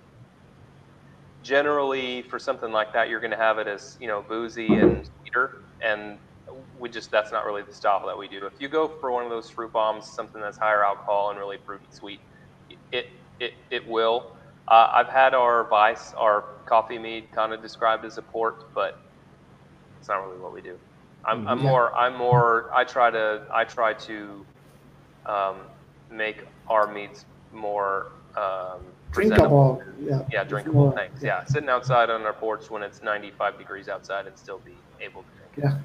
generally 1.42 2.22
for 2.22 2.40
something 2.40 2.72
like 2.72 2.92
that, 2.92 3.08
you're 3.08 3.20
going 3.20 3.30
to 3.30 3.36
have 3.36 3.58
it 3.58 3.68
as 3.68 3.96
you 4.00 4.08
know 4.08 4.24
boozy 4.28 4.78
and 4.78 5.08
sweeter, 5.22 5.52
and 5.80 6.18
we 6.76 6.88
just 6.88 7.12
that's 7.12 7.30
not 7.30 7.46
really 7.46 7.62
the 7.62 7.72
style 7.72 8.04
that 8.08 8.18
we 8.18 8.26
do. 8.26 8.46
If 8.46 8.54
you 8.58 8.68
go 8.68 8.88
for 9.00 9.12
one 9.12 9.24
of 9.24 9.30
those 9.30 9.48
fruit 9.48 9.72
bombs, 9.72 10.08
something 10.12 10.40
that's 10.42 10.58
higher 10.58 10.84
alcohol 10.84 11.30
and 11.30 11.38
really 11.38 11.58
fruity 11.64 11.86
sweet, 11.92 12.20
it 12.90 13.06
it 13.38 13.52
it 13.70 13.88
will. 13.88 14.35
Uh, 14.68 14.90
I've 14.92 15.08
had 15.08 15.34
our 15.34 15.64
vice, 15.64 16.12
our 16.14 16.44
coffee 16.66 16.98
mead, 16.98 17.30
kind 17.32 17.52
of 17.52 17.62
described 17.62 18.04
as 18.04 18.18
a 18.18 18.22
port, 18.22 18.72
but 18.74 18.98
it's 19.98 20.08
not 20.08 20.26
really 20.26 20.38
what 20.40 20.52
we 20.52 20.60
do. 20.60 20.78
I'm, 21.24 21.46
I'm 21.48 21.60
more. 21.60 21.94
I'm 21.94 22.16
more. 22.16 22.70
I 22.74 22.84
try 22.84 23.10
to. 23.10 23.46
I 23.52 23.64
try 23.64 23.94
to 23.94 24.46
um, 25.26 25.56
make 26.10 26.44
our 26.68 26.92
meads 26.92 27.24
more 27.52 28.12
um, 28.36 28.80
drinkable. 29.10 29.82
Yeah, 30.00 30.22
yeah, 30.32 30.44
drinkable. 30.44 30.92
Thanks. 30.92 31.22
Yeah. 31.22 31.44
sitting 31.44 31.68
outside 31.68 32.10
on 32.10 32.22
our 32.22 32.32
porch 32.32 32.70
when 32.70 32.82
it's 32.82 33.02
95 33.02 33.58
degrees 33.58 33.88
outside 33.88 34.26
and 34.26 34.38
still 34.38 34.58
be 34.58 34.74
able 35.00 35.22
to 35.22 35.28
drink. 35.36 35.74
Yeah. 35.74 35.80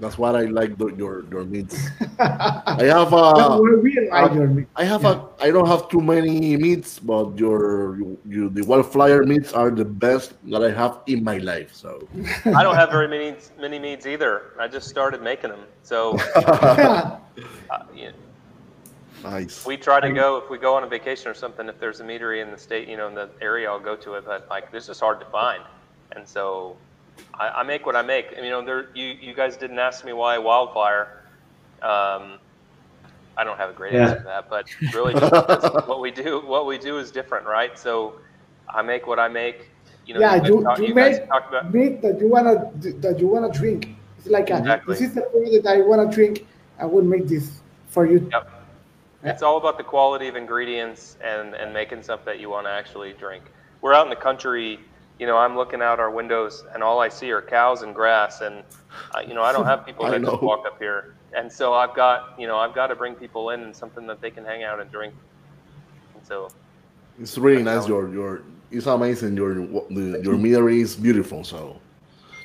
That's 0.00 0.16
what 0.16 0.34
I 0.34 0.44
like 0.46 0.78
the, 0.78 0.86
your 0.96 1.24
your 1.30 1.44
meats. 1.44 1.76
I 2.18 2.84
have 2.84 3.12
a. 3.12 3.60
like 3.60 4.68
I 4.74 4.84
have 4.84 5.02
yeah. 5.02 5.20
a. 5.38 5.44
I 5.46 5.50
don't 5.50 5.68
have 5.68 5.88
too 5.90 6.00
many 6.00 6.56
meats, 6.56 6.98
but 6.98 7.38
your 7.38 7.98
you, 8.26 8.48
the 8.48 8.62
wildfire 8.62 9.24
meats 9.24 9.52
are 9.52 9.70
the 9.70 9.84
best 9.84 10.34
that 10.50 10.64
I 10.64 10.70
have 10.72 11.00
in 11.06 11.22
my 11.22 11.36
life. 11.38 11.74
So. 11.74 12.08
I 12.46 12.62
don't 12.62 12.76
have 12.76 12.90
very 12.90 13.08
many 13.08 13.36
many 13.60 13.78
meats 13.78 14.06
either. 14.06 14.56
I 14.58 14.68
just 14.68 14.88
started 14.88 15.22
making 15.22 15.50
them, 15.50 15.64
so. 15.82 16.16
uh, 16.36 17.18
yeah. 17.94 18.12
Nice. 19.22 19.66
We 19.66 19.76
try 19.76 20.00
to 20.00 20.10
go 20.10 20.38
if 20.38 20.48
we 20.48 20.56
go 20.56 20.74
on 20.74 20.82
a 20.82 20.86
vacation 20.86 21.28
or 21.28 21.34
something. 21.34 21.68
If 21.68 21.78
there's 21.78 22.00
a 22.00 22.04
meadery 22.04 22.42
in 22.42 22.50
the 22.50 22.56
state, 22.56 22.88
you 22.88 22.96
know, 22.96 23.06
in 23.06 23.14
the 23.14 23.28
area, 23.42 23.68
I'll 23.68 23.78
go 23.78 23.94
to 23.96 24.14
it. 24.14 24.24
But 24.24 24.48
like, 24.48 24.72
this 24.72 24.88
is 24.88 24.98
hard 24.98 25.20
to 25.20 25.26
find, 25.26 25.62
and 26.12 26.26
so 26.26 26.78
I, 27.34 27.48
I 27.48 27.62
make 27.62 27.86
what 27.86 27.96
I 27.96 28.02
make. 28.02 28.32
You 28.36 28.50
know, 28.50 28.64
there 28.64 28.88
you 28.94 29.06
you 29.06 29.34
guys 29.34 29.56
didn't 29.56 29.78
ask 29.78 30.04
me 30.04 30.12
why 30.12 30.38
wildfire. 30.38 31.24
Um, 31.82 32.38
I 33.36 33.44
don't 33.44 33.56
have 33.56 33.70
a 33.70 33.72
great 33.72 33.94
yeah. 33.94 34.02
answer 34.02 34.18
to 34.18 34.24
that, 34.24 34.50
but 34.50 34.68
really, 34.94 35.14
what 35.86 36.00
we 36.00 36.10
do 36.10 36.40
what 36.44 36.66
we 36.66 36.78
do 36.78 36.98
is 36.98 37.10
different, 37.10 37.46
right? 37.46 37.78
So 37.78 38.14
I 38.68 38.82
make 38.82 39.06
what 39.06 39.18
I 39.18 39.28
make. 39.28 39.70
You 40.06 40.14
know, 40.14 40.20
yeah, 40.20 40.42
you, 40.44 40.62
talk, 40.62 40.78
you, 40.78 40.88
you 40.88 40.94
make 40.94 41.22
about, 41.24 41.72
meat 41.72 42.02
that 42.02 42.20
you 42.20 42.28
wanna 42.28 42.70
that 43.00 43.18
you 43.20 43.28
wanna 43.28 43.52
drink. 43.52 43.96
It's 44.18 44.26
like 44.26 44.50
a, 44.50 44.58
exactly. 44.58 44.94
this 44.94 45.02
is 45.02 45.14
the 45.14 45.22
food 45.32 45.62
that 45.62 45.70
I 45.70 45.80
wanna 45.82 46.10
drink. 46.10 46.46
I 46.78 46.86
will 46.86 47.04
make 47.04 47.28
this 47.28 47.60
for 47.88 48.06
you. 48.06 48.28
Yep. 48.32 48.50
It's 49.22 49.42
all 49.42 49.58
about 49.58 49.76
the 49.76 49.84
quality 49.84 50.28
of 50.28 50.36
ingredients 50.36 51.18
and, 51.22 51.54
and 51.54 51.74
making 51.74 52.02
stuff 52.02 52.24
that 52.24 52.40
you 52.40 52.48
want 52.48 52.66
to 52.66 52.70
actually 52.70 53.12
drink. 53.12 53.44
We're 53.82 53.92
out 53.92 54.06
in 54.06 54.10
the 54.10 54.16
country 54.16 54.80
you 55.20 55.26
know, 55.26 55.36
I'm 55.36 55.54
looking 55.54 55.82
out 55.82 56.00
our 56.00 56.10
windows 56.10 56.64
and 56.72 56.82
all 56.82 56.98
I 56.98 57.10
see 57.10 57.30
are 57.30 57.42
cows 57.42 57.82
and 57.82 57.94
grass. 57.94 58.40
And, 58.40 58.64
uh, 59.14 59.20
you 59.20 59.34
know, 59.34 59.42
I 59.42 59.52
don't 59.52 59.66
have 59.66 59.84
people 59.84 60.06
that 60.10 60.22
just 60.22 60.42
walk 60.42 60.64
up 60.66 60.78
here. 60.78 61.14
And 61.36 61.52
so 61.52 61.74
I've 61.74 61.94
got, 61.94 62.40
you 62.40 62.46
know, 62.46 62.56
I've 62.56 62.74
got 62.74 62.86
to 62.86 62.96
bring 62.96 63.14
people 63.14 63.50
in 63.50 63.60
and 63.60 63.76
something 63.76 64.06
that 64.06 64.22
they 64.22 64.30
can 64.30 64.46
hang 64.46 64.64
out 64.64 64.80
and 64.80 64.90
drink. 64.90 65.14
And 66.14 66.26
so 66.26 66.50
it's 67.20 67.36
really 67.36 67.62
nice. 67.62 67.86
Your, 67.86 68.10
your, 68.10 68.42
it's 68.70 68.86
amazing. 68.86 69.36
Your, 69.36 69.56
the, 69.56 70.22
your 70.24 70.36
meadery 70.36 70.80
is 70.80 70.96
beautiful. 70.96 71.44
So 71.44 71.78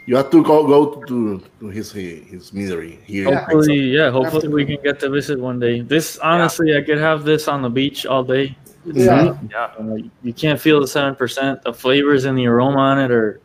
you 0.05 0.17
have 0.17 0.29
to 0.31 0.43
go, 0.43 0.67
go 0.67 1.01
to, 1.03 1.41
to 1.61 1.67
his, 1.67 1.93
his 1.93 2.51
meadery 2.51 3.01
here. 3.05 3.33
Hopefully, 3.33 3.79
yeah, 3.79 4.11
hopefully 4.11 4.49
we 4.49 4.65
can 4.65 4.83
get 4.83 4.99
to 4.99 5.09
visit 5.09 5.39
one 5.39 5.61
day. 5.61 5.79
This, 5.79 6.17
honestly, 6.17 6.73
yeah. 6.73 6.79
I 6.79 6.81
could 6.81 6.97
have 6.97 7.23
this 7.23 7.47
on 7.47 7.61
the 7.61 7.69
beach 7.69 8.05
all 8.05 8.25
day. 8.25 8.57
Yeah. 8.85 9.37
Yeah. 9.49 9.73
Uh, 9.79 9.97
you 10.23 10.33
can't 10.33 10.59
feel 10.59 10.79
the 10.79 10.87
seven 10.87 11.15
percent. 11.15 11.61
The 11.63 11.73
flavors 11.73 12.25
and 12.25 12.37
the 12.37 12.47
aroma 12.47 12.77
on 12.77 12.99
it 12.99 13.11
are 13.11 13.39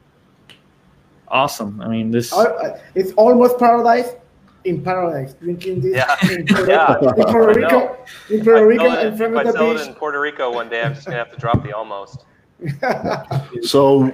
awesome. 1.28 1.80
I 1.80 1.88
mean, 1.88 2.10
this 2.10 2.32
uh, 2.32 2.78
it's 2.94 3.12
almost 3.12 3.58
paradise 3.58 4.12
in 4.64 4.82
paradise. 4.82 5.34
Drinking 5.34 5.80
this 5.80 5.96
yeah. 5.96 6.16
in, 6.30 6.46
Puerto, 6.46 6.66
yeah. 6.70 6.96
in 6.98 7.24
Puerto 7.24 7.60
Rico, 7.60 7.98
in 8.30 8.44
Puerto 8.44 8.66
Rico, 8.66 8.98
in 9.00 9.16
front 9.16 9.48
of 9.48 9.54
the 9.54 9.74
beach. 9.74 9.86
in 9.86 9.94
Puerto 9.94 10.20
Rico 10.20 10.52
one 10.52 10.68
day, 10.68 10.82
I'm 10.82 10.94
just 10.94 11.06
gonna 11.06 11.18
have 11.18 11.32
to 11.32 11.38
drop 11.38 11.62
the 11.62 11.72
almost. 11.72 12.24
so, 13.62 14.12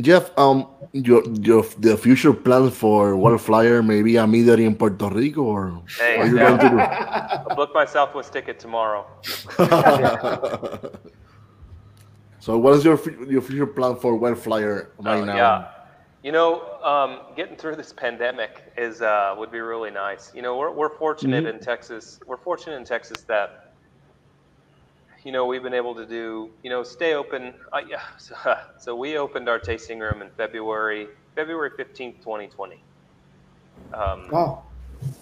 Jeff, 0.00 0.36
um, 0.36 0.66
your 0.92 1.22
your 1.40 1.62
the 1.78 1.96
future 1.96 2.32
plans 2.32 2.76
for 2.76 3.16
Wildfire, 3.16 3.82
maybe 3.82 4.16
a 4.16 4.26
meeting 4.26 4.66
in 4.66 4.74
Puerto 4.74 5.08
Rico, 5.08 5.42
or 5.42 5.82
hey, 5.98 6.16
are 6.18 6.26
you 6.26 6.36
yeah. 6.36 6.48
going 6.48 6.58
to 6.60 6.68
do? 6.68 6.78
I'll 7.50 7.54
book 7.54 7.70
my 7.74 7.84
Southwest 7.84 8.32
ticket 8.32 8.58
tomorrow. 8.58 9.06
so, 12.40 12.58
what 12.58 12.74
is 12.74 12.84
your 12.84 12.98
your 13.28 13.40
future 13.40 13.66
plan 13.66 13.94
for 13.96 14.16
Wildfire 14.16 14.90
right 14.98 15.22
uh, 15.22 15.24
now? 15.24 15.36
Yeah, 15.36 15.68
you 16.24 16.32
know, 16.32 16.80
um, 16.82 17.20
getting 17.36 17.56
through 17.56 17.76
this 17.76 17.92
pandemic 17.92 18.72
is 18.76 19.00
uh, 19.00 19.36
would 19.38 19.52
be 19.52 19.60
really 19.60 19.92
nice. 19.92 20.32
You 20.34 20.42
know, 20.42 20.56
we're 20.58 20.72
we're 20.72 20.96
fortunate 20.96 21.44
mm-hmm. 21.44 21.58
in 21.58 21.62
Texas. 21.62 22.18
We're 22.26 22.36
fortunate 22.36 22.76
in 22.76 22.84
Texas 22.84 23.22
that 23.28 23.67
you 25.24 25.32
know, 25.32 25.46
we've 25.46 25.62
been 25.62 25.74
able 25.74 25.94
to 25.94 26.06
do, 26.06 26.50
you 26.62 26.70
know, 26.70 26.82
stay 26.82 27.14
open. 27.14 27.54
Uh, 27.72 27.80
yeah, 27.88 28.02
so, 28.18 28.34
so, 28.78 28.96
we 28.96 29.16
opened 29.16 29.48
our 29.48 29.58
tasting 29.58 29.98
room 29.98 30.22
in 30.22 30.30
February, 30.30 31.08
February 31.34 31.70
15th, 31.70 32.18
2020. 32.18 32.82
Um, 33.92 34.28
wow. 34.30 34.64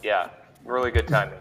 Yeah, 0.02 0.28
really 0.64 0.90
good 0.90 1.08
timing. 1.08 1.38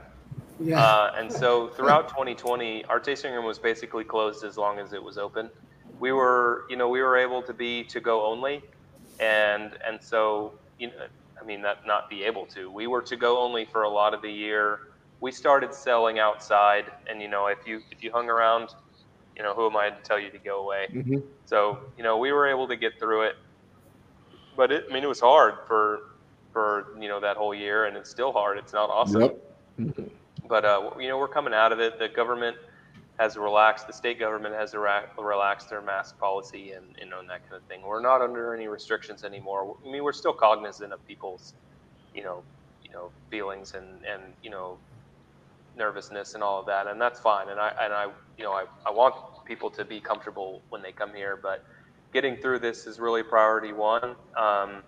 Yeah. 0.60 0.82
Uh, 0.82 1.14
and 1.18 1.32
so 1.32 1.68
throughout 1.70 2.08
2020, 2.10 2.86
our 2.86 3.00
tasting 3.00 3.34
room 3.34 3.46
was 3.46 3.60
basically 3.60 4.04
closed 4.04 4.44
as 4.44 4.58
long 4.58 4.80
as 4.80 4.94
it 4.94 5.04
was 5.04 5.18
open. 5.18 5.50
We 6.00 6.12
were, 6.12 6.66
you 6.70 6.78
know, 6.78 6.88
we 6.90 7.02
were 7.02 7.18
able 7.18 7.42
to 7.44 7.54
be 7.54 7.84
to 7.86 8.00
go 8.00 8.26
only, 8.26 8.62
and 9.20 9.78
and 9.86 10.02
so, 10.02 10.54
you 10.78 10.88
know, 10.88 10.94
I 11.42 11.46
mean, 11.46 11.62
that 11.62 11.86
not 11.86 12.10
be 12.10 12.24
able 12.24 12.46
to. 12.48 12.70
We 12.70 12.88
were 12.88 13.02
to 13.04 13.16
go 13.16 13.40
only 13.40 13.66
for 13.66 13.84
a 13.84 13.90
lot 13.90 14.14
of 14.14 14.22
the 14.22 14.32
year 14.32 14.80
we 15.22 15.32
started 15.32 15.74
selling 15.74 16.20
outside, 16.20 16.92
and 17.10 17.22
you 17.22 17.28
know, 17.28 17.48
if 17.48 17.66
you 17.66 17.82
if 17.92 18.04
you 18.04 18.12
hung 18.12 18.30
around, 18.30 18.70
you 19.36 19.44
know, 19.44 19.54
who 19.54 19.66
am 19.68 19.76
I 19.76 19.90
to 19.90 20.02
tell 20.04 20.20
you 20.20 20.30
to 20.30 20.38
go 20.38 20.64
away? 20.64 20.88
Mm-hmm. 20.92 21.18
So 21.46 21.80
you 21.98 22.04
know, 22.04 22.18
we 22.18 22.32
were 22.32 22.48
able 22.48 22.68
to 22.68 22.76
get 22.76 23.00
through 23.00 23.24
it, 23.24 23.36
but 24.56 24.72
it, 24.72 24.86
I 24.90 24.94
mean, 24.94 25.04
it 25.04 25.10
was 25.10 25.20
hard 25.20 25.56
for 25.68 26.12
for 26.54 26.88
you 27.00 27.08
know 27.08 27.20
that 27.20 27.38
whole 27.38 27.54
year, 27.54 27.86
and 27.86 27.98
it's 27.98 28.10
still 28.10 28.32
hard. 28.32 28.58
It's 28.58 28.74
not 28.74 28.90
awesome. 28.90 29.22
Yep. 29.22 29.56
Mm-hmm. 29.80 30.04
But 30.48 30.66
uh, 30.66 30.92
you 31.00 31.08
know, 31.08 31.18
we're 31.18 31.28
coming 31.28 31.54
out 31.54 31.72
of 31.72 31.80
it. 31.80 32.00
The 32.00 32.08
government 32.08 32.58
has 33.20 33.38
relaxed. 33.38 33.88
The 33.88 33.94
state 33.94 34.20
government 34.20 34.56
has 34.56 34.74
relaxed 34.74 35.70
their 35.70 35.82
mask 35.82 36.18
policy 36.20 36.72
and 36.72 36.86
you 37.00 37.10
know 37.10 37.20
and 37.20 37.30
that 37.30 37.44
kind 37.50 37.62
of 37.62 37.64
thing. 37.64 37.82
We're 37.82 38.02
not 38.02 38.22
under 38.22 38.54
any 38.54 38.68
restrictions 38.68 39.24
anymore. 39.24 39.76
I 39.86 39.92
mean, 39.92 40.04
we're 40.04 40.14
still 40.14 40.34
cognizant 40.34 40.94
of 40.94 41.06
people's, 41.08 41.54
you 42.14 42.24
know, 42.24 42.44
you 42.84 42.92
know, 42.92 43.10
feelings 43.30 43.74
and 43.74 43.88
and 44.06 44.22
you 44.44 44.50
know 44.50 44.78
nervousness 45.78 46.36
and 46.36 46.44
all 46.44 46.60
of 46.62 46.68
that, 46.68 46.88
and 46.88 47.02
that's 47.02 47.20
fine. 47.20 47.50
And 47.50 47.60
I 47.60 47.72
and 47.82 47.94
I 47.94 48.06
you 48.38 48.46
know 48.46 48.54
I, 48.54 48.66
I 48.88 48.92
want 48.92 49.16
people 49.48 49.72
to 49.72 49.86
be 49.86 50.02
comfortable 50.02 50.64
when 50.70 50.82
they 50.82 50.92
come 50.94 51.14
here, 51.16 51.40
but 51.42 51.60
getting 52.14 52.38
through 52.38 52.60
this 52.60 52.88
is 52.88 53.00
really 53.00 53.24
priority 53.24 53.74
one. 53.74 54.16
Um, 54.40 54.84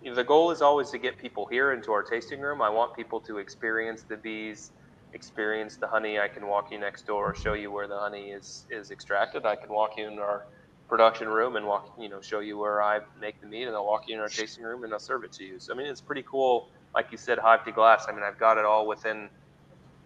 you 0.00 0.10
know, 0.10 0.16
the 0.16 0.24
goal 0.24 0.50
is 0.50 0.62
always 0.62 0.90
to 0.90 0.98
get 0.98 1.18
people 1.18 1.48
here 1.50 1.72
into 1.72 1.92
our 1.92 2.02
tasting 2.04 2.40
room. 2.40 2.62
I 2.62 2.70
want 2.70 2.96
people 2.96 3.20
to 3.22 3.38
experience 3.38 4.04
the 4.08 4.18
bees, 4.18 4.72
experience 5.14 5.78
the 5.80 5.88
honey. 5.88 6.20
I 6.20 6.28
can 6.28 6.46
walk 6.48 6.66
you 6.70 6.78
next 6.78 7.06
door, 7.06 7.34
show 7.34 7.54
you 7.54 7.72
where 7.72 7.88
the 7.88 7.98
honey 7.98 8.30
is 8.30 8.66
is 8.70 8.90
extracted. 8.90 9.46
I 9.46 9.56
can 9.56 9.74
walk 9.74 9.92
you 9.98 10.08
in 10.08 10.18
our 10.18 10.42
production 10.88 11.28
room 11.28 11.56
and 11.56 11.66
walk, 11.66 11.84
you 11.98 12.08
know, 12.08 12.20
show 12.22 12.40
you 12.40 12.58
where 12.58 12.82
I 12.82 13.00
make 13.20 13.40
the 13.40 13.48
mead, 13.48 13.68
and 13.68 13.76
I'll 13.76 13.86
walk 13.86 14.02
you 14.08 14.16
in 14.16 14.20
our 14.22 14.30
tasting 14.30 14.64
room 14.64 14.84
and 14.84 14.92
I'll 14.92 15.00
serve 15.00 15.24
it 15.24 15.32
to 15.34 15.44
you. 15.44 15.58
So 15.60 15.74
I 15.74 15.76
mean, 15.76 15.88
it's 15.88 16.02
pretty 16.02 16.24
cool. 16.30 16.66
Like 16.94 17.08
you 17.12 17.18
said, 17.18 17.38
hive 17.38 17.64
to 17.64 17.72
glass. 17.72 18.06
I 18.08 18.12
mean, 18.12 18.22
I've 18.24 18.38
got 18.40 18.58
it 18.58 18.64
all 18.66 18.86
within 18.88 19.30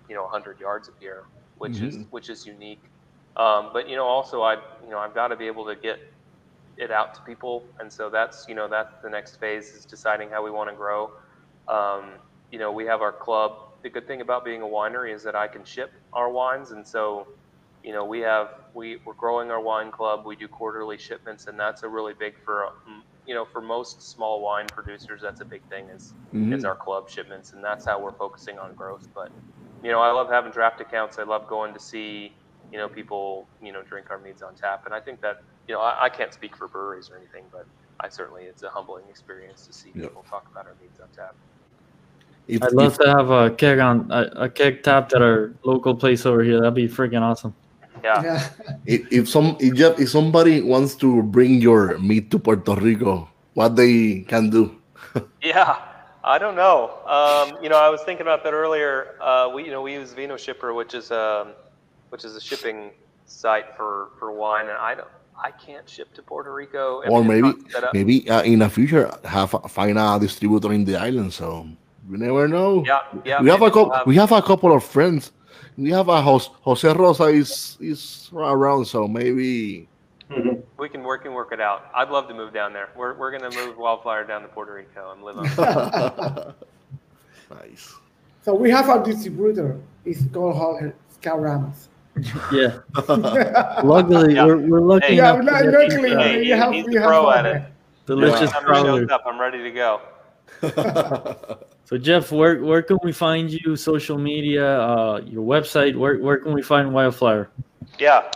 you 0.09 0.15
know 0.15 0.23
100 0.23 0.61
yards 0.61 0.89
of 0.89 0.95
here, 1.01 1.25
which 1.59 1.73
mm-hmm. 1.75 1.87
is 1.87 1.99
which 2.11 2.31
is 2.31 2.47
unique. 2.47 2.83
Um, 3.37 3.71
but 3.73 3.89
you 3.89 3.97
know, 3.97 4.05
also 4.05 4.43
I 4.43 4.55
you 4.83 4.91
know 4.91 4.99
I've 4.99 5.15
got 5.15 5.29
to 5.29 5.37
be 5.37 5.47
able 5.47 5.67
to 5.67 5.75
get 5.75 5.99
it 6.77 6.91
out 6.91 7.15
to 7.15 7.21
people, 7.23 7.65
and 7.81 7.93
so 7.93 8.11
that's 8.11 8.47
you 8.49 8.55
know 8.55 8.69
that's 8.69 9.03
the 9.03 9.11
next 9.11 9.37
phase 9.37 9.71
is 9.73 9.85
deciding 9.85 10.31
how 10.31 10.45
we 10.45 10.51
want 10.51 10.71
to 10.71 10.77
grow. 10.77 11.11
Um, 11.69 12.13
you 12.51 12.59
know, 12.59 12.71
we 12.71 12.85
have 12.87 13.03
our 13.03 13.13
club. 13.13 13.59
The 13.83 13.91
good 13.91 14.07
thing 14.07 14.21
about 14.21 14.45
being 14.45 14.63
a 14.63 14.67
winery 14.67 15.15
is 15.15 15.23
that 15.25 15.35
I 15.35 15.47
can 15.47 15.65
ship 15.65 15.93
our 16.13 16.31
wines, 16.31 16.71
and 16.71 16.87
so 16.87 17.27
you 17.83 17.93
know 17.93 18.05
we 18.05 18.21
have 18.21 18.51
we 18.73 18.99
we're 19.05 19.15
growing 19.15 19.51
our 19.51 19.61
wine 19.61 19.91
club. 19.91 20.25
We 20.25 20.37
do 20.37 20.49
quarterly 20.49 20.99
shipments, 20.99 21.47
and 21.47 21.59
that's 21.59 21.83
a 21.83 21.89
really 21.89 22.15
big 22.15 22.35
for 22.45 22.67
um, 22.67 23.03
you 23.27 23.35
know 23.35 23.45
for 23.45 23.61
most 23.61 24.03
small 24.03 24.41
wine 24.41 24.67
producers. 24.67 25.21
That's 25.21 25.41
a 25.41 25.45
big 25.45 25.63
thing 25.69 25.89
is 25.89 26.15
mm-hmm. 26.29 26.53
is 26.53 26.65
our 26.65 26.77
club 26.77 27.11
shipments, 27.11 27.53
and 27.53 27.63
that's 27.63 27.85
how 27.85 28.01
we're 28.01 28.13
focusing 28.13 28.59
on 28.59 28.75
growth. 28.75 29.09
But 29.15 29.31
you 29.85 29.91
know, 29.93 30.01
I 30.01 30.11
love 30.11 30.31
having 30.31 30.51
draft 30.51 30.81
accounts. 30.81 31.19
I 31.19 31.25
love 31.25 31.47
going 31.47 31.75
to 31.75 31.79
see, 31.81 32.33
you 32.73 32.79
know, 32.79 32.89
people, 32.89 33.47
you 33.63 33.71
know, 33.71 33.83
drink 33.83 34.11
our 34.11 34.19
meads 34.19 34.43
on 34.43 34.55
tap. 34.55 34.87
And 34.87 34.95
I 34.95 35.01
think 35.01 35.21
that, 35.21 35.43
you 35.69 35.75
know, 35.75 35.81
I, 35.81 36.05
I 36.05 36.09
can't 36.09 36.33
speak 36.33 36.57
for 36.57 36.67
breweries 36.67 37.11
or 37.11 37.19
anything, 37.19 37.45
but 37.53 37.67
I 38.01 38.09
certainly 38.09 38.45
it's 38.45 38.63
a 38.63 38.71
humbling 38.71 39.05
experience 39.11 39.67
to 39.67 39.73
see 39.75 39.91
Yep. 39.95 40.09
people 40.09 40.25
talk 40.29 40.49
about 40.51 40.67
our 40.67 40.75
meads 40.83 41.01
on 41.01 41.09
tap. 41.15 41.35
If, 42.49 42.63
I'd 42.63 42.73
love 42.73 42.93
if, 42.93 42.99
to 42.99 43.09
have 43.11 43.31
a 43.31 43.51
keg 43.51 43.79
on 43.79 44.11
a, 44.11 44.45
a 44.45 44.49
keg 44.49 44.83
tapped 44.83 45.15
at 45.15 45.21
our 45.21 45.53
local 45.65 45.95
place 45.95 46.25
over 46.25 46.43
here. 46.43 46.61
That'd 46.61 46.75
be 46.75 46.89
freaking 46.89 47.21
awesome. 47.21 47.55
Yeah. 48.03 48.23
Yeah. 48.23 48.49
if, 48.87 49.13
if 49.13 49.29
some 49.29 49.57
if, 49.61 49.75
Jeff, 49.75 49.99
if 49.99 50.09
somebody 50.09 50.61
wants 50.61 50.95
to 50.97 51.23
bring 51.23 51.61
your 51.61 51.99
meat 51.99 52.31
to 52.33 52.39
Puerto 52.39 52.75
Rico, 52.75 53.29
what 53.53 53.77
they 53.77 54.25
can 54.29 54.51
do? 54.51 54.81
Yeah, 55.43 55.79
I 56.25 56.39
don't 56.39 56.57
know. 56.57 56.91
Um, 57.07 57.63
you 57.63 57.69
know, 57.69 57.77
I 57.79 57.91
was 57.91 58.03
thinking 58.03 58.23
about 58.23 58.43
that 58.45 58.55
earlier. 58.55 59.17
Uh, 59.21 59.51
we, 59.55 59.65
you 59.65 59.71
know, 59.71 59.83
we 59.83 59.93
use 59.93 60.13
Vino 60.15 60.37
Shipper, 60.37 60.73
which 60.73 60.95
is 60.95 61.11
um, 61.11 61.49
which 62.09 62.25
is 62.25 62.35
a 62.35 62.41
shipping 62.41 62.91
site 63.27 63.77
for 63.77 64.09
for 64.19 64.33
wine, 64.33 64.69
and 64.69 64.79
I 64.79 64.95
don't, 64.95 65.09
I 65.37 65.51
can't 65.51 65.89
ship 65.89 66.15
to 66.15 66.23
Puerto 66.23 66.53
Rico. 66.55 67.03
I 67.03 67.09
or 67.09 67.21
mean, 67.23 67.29
maybe 67.29 67.49
not 67.49 67.71
set 67.71 67.85
up. 67.85 67.95
maybe 67.95 68.29
uh, 68.31 68.43
in 68.43 68.61
the 68.61 68.71
future 68.71 69.11
have 69.25 69.51
find 69.69 69.99
a 69.99 70.19
distributor 70.19 70.73
in 70.73 70.85
the 70.85 70.97
island. 70.97 71.33
So 71.33 71.69
you 72.11 72.17
never 72.17 72.49
know. 72.49 72.83
Yeah, 72.87 73.01
yeah. 73.25 73.43
we 73.43 73.51
have 73.51 73.61
a 73.61 73.65
maybe 73.65 73.75
we'll 73.75 73.91
couple. 73.91 74.03
We 74.07 74.17
have 74.17 74.33
a 74.33 74.43
couple 74.43 74.73
of 74.75 74.83
friends. 74.83 75.31
We 75.77 75.91
have 75.91 76.09
a 76.09 76.23
Jose, 76.23 76.49
Jose 76.63 76.93
Rosa 76.93 77.25
is 77.25 77.77
is 77.81 78.31
around, 78.33 78.87
so 78.87 79.07
maybe 79.07 79.89
Mhm. 80.31 80.63
We 80.85 80.91
can 80.91 81.03
work 81.03 81.25
and 81.25 81.35
work 81.35 81.51
it 81.51 81.61
out. 81.63 81.87
I'd 81.95 82.11
love 82.11 82.29
to 82.29 82.35
move 82.35 82.53
down 82.53 82.75
there. 82.75 82.91
We're 82.95 83.15
we're 83.15 83.31
gonna 83.33 83.49
move 83.57 83.79
Wildflower 83.79 84.25
down 84.25 84.43
to 84.43 84.49
Puerto 84.49 84.75
Rico 84.75 85.13
and 85.13 85.23
live 85.25 85.39
on. 85.59 86.55
nice. 87.51 87.95
So 88.43 88.55
we 88.55 88.71
have 88.71 88.91
a 88.91 89.03
distributor. 89.03 89.81
It's 90.05 90.21
called 90.31 90.57
Jorge 90.57 90.93
Scout 91.09 91.41
Ramos. 91.41 91.89
Yeah. 92.53 92.81
Luckily, 93.83 94.35
Yeah. 94.35 94.45
we're, 94.45 94.59
we're 94.59 94.81
lucky 94.81 95.07
Hey. 95.07 95.17
Yeah, 95.17 95.41
enough 95.41 95.63
lu- 95.63 95.71
to 95.71 95.71
get 95.71 95.81
luckily, 95.81 96.11
these, 96.11 96.19
uh, 96.19 96.23
Hey, 96.23 96.45
you 96.45 96.55
have, 96.55 96.73
he's 96.73 96.85
you 96.85 96.93
the 96.93 97.01
have 97.01 97.09
pro 97.09 97.31
at 97.31 97.45
Jorge. 97.47 97.59
it. 97.61 97.65
delicious 98.07 98.51
Time 98.53 98.61
he 98.63 98.67
crawlers. 98.67 99.01
shows 99.01 99.11
up, 99.11 99.23
I'm 99.27 99.41
ready 99.41 99.63
to 99.63 99.71
go. 99.71 100.01
So 101.87 101.97
Jeff, 101.99 102.31
where 102.31 102.63
where 102.63 102.83
can 102.83 102.99
we 103.03 103.13
find 103.13 103.51
you? 103.51 103.75
Social 103.77 104.19
media, 104.19 104.79
uh, 104.81 105.21
your 105.25 105.43
website. 105.45 105.97
Where 105.97 106.19
where 106.19 106.37
can 106.39 106.53
we 106.53 106.61
find 106.63 106.93
Wildflower? 106.93 107.49
Yeah. 107.99 108.31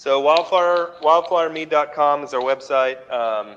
So 0.00 0.18
wildflower 0.18 0.94
wildflowermead.com 1.02 2.24
is 2.24 2.32
our 2.32 2.40
website, 2.40 2.98
um, 3.12 3.56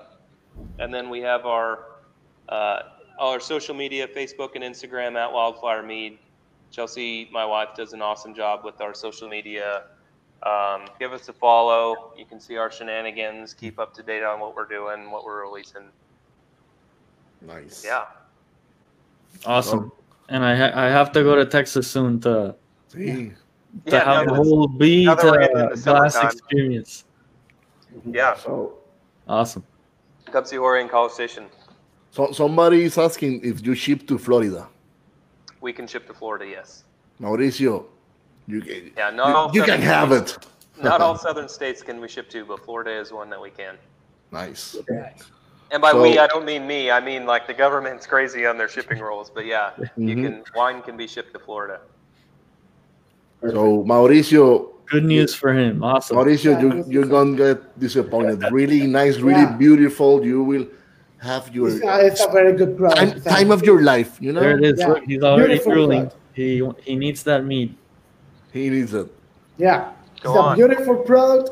and 0.78 0.94
then 0.94 1.10
we 1.10 1.22
have 1.22 1.46
our 1.46 1.86
uh, 2.50 2.82
all 3.18 3.32
our 3.32 3.40
social 3.40 3.74
media: 3.74 4.10
Facebook 4.10 4.50
and 4.56 4.62
Instagram 4.62 5.16
at 5.16 5.32
Wildflower 5.32 5.84
Mead. 5.84 6.18
Chelsea, 6.70 7.30
my 7.32 7.46
wife, 7.46 7.70
does 7.78 7.94
an 7.94 8.02
awesome 8.02 8.36
job 8.36 8.66
with 8.66 8.82
our 8.82 8.94
social 8.94 9.30
media. 9.30 9.84
Um, 10.46 10.82
give 11.00 11.14
us 11.14 11.30
a 11.30 11.34
follow. 11.34 12.12
You 12.18 12.26
can 12.26 12.42
see 12.42 12.58
our 12.58 12.70
shenanigans. 12.70 13.54
Keep 13.54 13.80
up 13.80 13.94
to 13.94 14.04
date 14.04 14.24
on 14.24 14.42
what 14.42 14.54
we're 14.54 14.68
doing, 14.68 15.12
what 15.12 15.24
we're 15.24 15.46
releasing. 15.46 15.84
nice. 17.40 17.86
Yeah. 17.86 18.04
Awesome. 19.46 19.94
And 20.28 20.44
I 20.44 20.58
ha- 20.58 20.78
I 20.78 20.90
have 20.90 21.14
to 21.14 21.24
go 21.24 21.38
to 21.38 21.46
Texas 21.46 21.90
soon 21.90 22.20
to 22.20 22.54
See, 22.90 23.32
to 23.86 23.92
Yeah, 23.92 24.04
have 24.04 24.28
now 24.28 24.34
the 24.34 24.44
whole 24.44 24.68
beat 24.68 25.06
now 25.06 25.16
that 25.16 25.26
we're 25.26 25.40
getting 25.40 25.60
into 25.72 25.84
glass 25.84 26.16
experience. 26.24 27.06
yeah. 28.06 28.36
so 28.36 28.76
Awesome. 29.28 29.64
Come 30.32 30.46
see 30.46 30.58
Jorge 30.58 30.82
in 30.82 30.90
College 30.90 31.14
Station. 31.14 31.46
so 32.12 32.32
somebody 32.32 32.84
is 32.84 32.98
asking 32.98 33.44
if 33.44 33.66
you 33.66 33.76
ship 33.76 34.08
to 34.08 34.18
Florida, 34.18 34.68
We 35.62 35.72
can 35.74 35.88
ship 35.88 36.08
to 36.08 36.14
Florida, 36.14 36.46
yes. 36.46 36.84
Mauricio. 37.22 37.86
You 38.48 38.60
can. 38.62 38.92
Yeah, 38.98 39.10
not 39.12 39.54
you, 39.54 39.62
you 39.62 39.66
can 39.66 39.80
southern 39.82 39.88
have 39.96 40.12
it. 40.12 40.38
Not 40.82 41.00
all 41.02 41.18
southern 41.28 41.48
states 41.48 41.82
can 41.82 42.02
we 42.02 42.10
ship 42.10 42.30
to, 42.32 42.44
but 42.46 42.60
Florida 42.66 42.92
is 43.00 43.12
one 43.14 43.30
that 43.30 43.42
we 43.42 43.50
can. 43.50 43.78
Nice. 44.32 44.76
And 45.72 45.82
by 45.82 45.92
So- 45.92 46.02
we, 46.02 46.20
I 46.20 46.28
don't 46.28 46.44
mean 46.46 46.68
me. 46.68 46.92
I 46.92 47.00
mean 47.00 47.26
like 47.26 47.48
the 47.48 47.54
government's 47.54 48.06
crazy 48.06 48.46
on 48.46 48.58
their 48.58 48.68
shipping 48.68 49.00
rules. 49.00 49.30
But 49.30 49.46
yeah, 49.46 49.72
you 49.96 50.16
Mhm. 50.16 50.24
can 50.24 50.44
wine 50.56 50.82
can 50.82 50.98
be 50.98 51.08
shipped 51.08 51.32
to 51.34 51.40
Florida. 51.40 51.80
So 53.52 53.84
Mauricio, 53.84 54.70
Good 54.90 55.06
news 55.06 55.34
for 55.34 55.54
him. 55.54 55.84
Awesome. 55.84 56.18
Mauricio, 56.18 56.52
Yeah, 56.54 56.62
you, 56.62 56.86
you're 56.88 57.06
gonna 57.06 57.36
get 57.36 57.80
disappointed. 57.80 58.44
Really 58.52 58.86
nice, 58.86 59.18
really 59.20 59.42
Yeah. 59.42 59.58
beautiful. 59.58 60.24
You 60.26 60.44
will 60.44 60.68
have 61.20 61.50
your 61.56 61.70
It's 61.70 61.84
a, 61.84 62.06
it's 62.06 62.22
a 62.26 62.30
very 62.32 62.54
good 62.54 62.78
product. 62.78 63.24
time, 63.24 63.36
time 63.36 63.52
of 63.52 63.64
your 63.64 63.82
life. 63.82 64.18
You 64.22 64.34
know, 64.34 64.42
There 64.42 64.58
it 64.58 64.64
is. 64.64 64.80
Yeah. 64.80 64.88
Look, 64.90 65.04
he's 65.06 65.24
already 65.24 65.48
Beautiful 65.56 65.74
drooling. 65.74 66.02
product. 66.12 66.18
He 66.34 66.62
he 66.84 66.96
needs 66.96 67.24
that 67.24 67.44
meat. 67.46 67.72
he 68.52 68.70
needs 68.70 68.94
it. 68.94 69.08
Yeah. 69.58 69.92
Go 70.22 70.30
it's 70.32 70.38
a 70.38 70.42
on. 70.52 70.56
beautiful 70.58 70.96
product. 70.98 71.50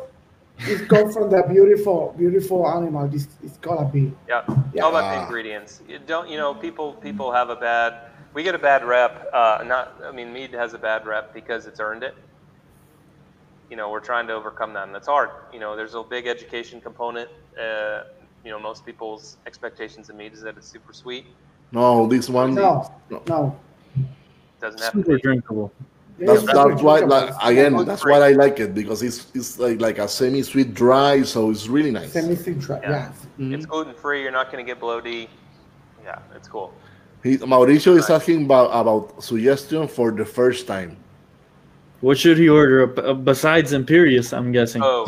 It 0.67 0.87
comes 0.87 1.15
from 1.15 1.31
the 1.31 1.41
beautiful, 1.49 2.13
beautiful 2.17 2.69
animal. 2.69 3.07
This 3.07 3.27
it's 3.43 3.57
gonna 3.57 3.89
be. 3.89 4.13
Yeah, 4.29 4.43
Yeah. 4.73 4.83
all 4.85 4.91
about 4.93 5.09
the 5.13 5.17
Ah. 5.17 5.23
ingredients. 5.25 5.81
You 5.89 5.97
don't 6.05 6.29
you 6.29 6.37
know 6.37 6.53
people 6.53 6.93
people 7.01 7.31
have 7.31 7.49
a 7.49 7.55
bad. 7.57 7.93
We 8.33 8.43
get 8.43 8.55
a 8.55 8.59
bad 8.59 8.85
rep. 8.85 9.29
Uh, 9.33 9.63
not 9.65 9.95
I 10.03 10.11
mean 10.11 10.31
mead 10.31 10.53
has 10.53 10.73
a 10.73 10.77
bad 10.77 11.05
rep 11.05 11.33
because 11.33 11.65
it's 11.67 11.79
earned 11.79 12.03
it. 12.03 12.15
You 13.69 13.77
know 13.77 13.89
we're 13.89 13.99
trying 13.99 14.27
to 14.27 14.33
overcome 14.33 14.73
that, 14.73 14.85
and 14.85 14.95
that's 14.95 15.07
hard. 15.07 15.29
You 15.53 15.59
know 15.59 15.75
there's 15.75 15.95
a 15.95 16.03
big 16.03 16.27
education 16.27 16.79
component. 16.81 17.29
Uh, 17.59 18.03
you 18.43 18.51
know 18.51 18.59
most 18.59 18.85
people's 18.85 19.37
expectations 19.45 20.09
of 20.09 20.15
mead 20.15 20.33
is 20.33 20.41
that 20.41 20.57
it's 20.57 20.67
super 20.67 20.93
sweet. 20.93 21.25
No, 21.71 22.05
this 22.07 22.29
one. 22.29 22.53
No, 22.55 22.91
no. 23.27 23.57
Doesn't 24.59 24.81
have 24.81 24.91
to 24.91 24.97
Super 24.99 25.15
be. 25.15 25.21
drinkable. 25.21 25.71
That's, 26.19 26.43
that's 26.43 26.81
why, 26.83 26.99
like, 26.99 27.33
again, 27.41 27.83
that's 27.85 28.05
why 28.05 28.19
I 28.19 28.33
like 28.33 28.59
it 28.59 28.75
because 28.75 29.01
it's 29.01 29.31
it's 29.33 29.57
like 29.57 29.81
like 29.81 29.97
a 29.97 30.07
semi-sweet 30.07 30.75
dry, 30.75 31.23
so 31.23 31.49
it's 31.49 31.67
really 31.67 31.89
nice. 31.89 32.11
Semi-citra, 32.11 32.81
Yeah. 32.83 32.89
yeah. 32.91 33.11
Mhm. 33.39 33.55
It's 33.55 33.65
gluten 33.65 33.95
free. 33.95 34.21
You're 34.21 34.31
not 34.31 34.51
going 34.51 34.63
to 34.63 34.69
get 34.71 34.79
bloaty. 34.79 35.29
Yeah, 36.03 36.19
it's 36.35 36.47
cool. 36.47 36.73
He, 37.23 37.37
Mauricio 37.37 37.97
is 37.97 38.09
asking 38.09 38.45
about 38.45 38.71
about 38.71 39.23
suggestion 39.23 39.87
for 39.87 40.11
the 40.11 40.25
first 40.25 40.67
time. 40.67 40.97
What 42.01 42.17
should 42.17 42.39
he 42.39 42.49
order 42.49 42.99
uh, 42.99 43.13
besides 43.13 43.73
Imperious? 43.73 44.33
I'm 44.33 44.51
guessing. 44.51 44.81
Oh, 44.83 45.05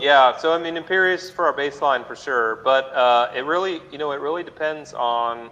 yeah. 0.00 0.36
So 0.36 0.52
I 0.52 0.58
mean, 0.58 0.76
Imperious 0.76 1.30
for 1.30 1.46
our 1.46 1.54
baseline 1.54 2.06
for 2.06 2.14
sure, 2.14 2.56
but 2.62 2.92
uh, 2.92 3.32
it 3.34 3.46
really, 3.46 3.80
you 3.90 3.96
know, 3.96 4.12
it 4.12 4.20
really 4.20 4.44
depends 4.44 4.92
on 4.92 5.48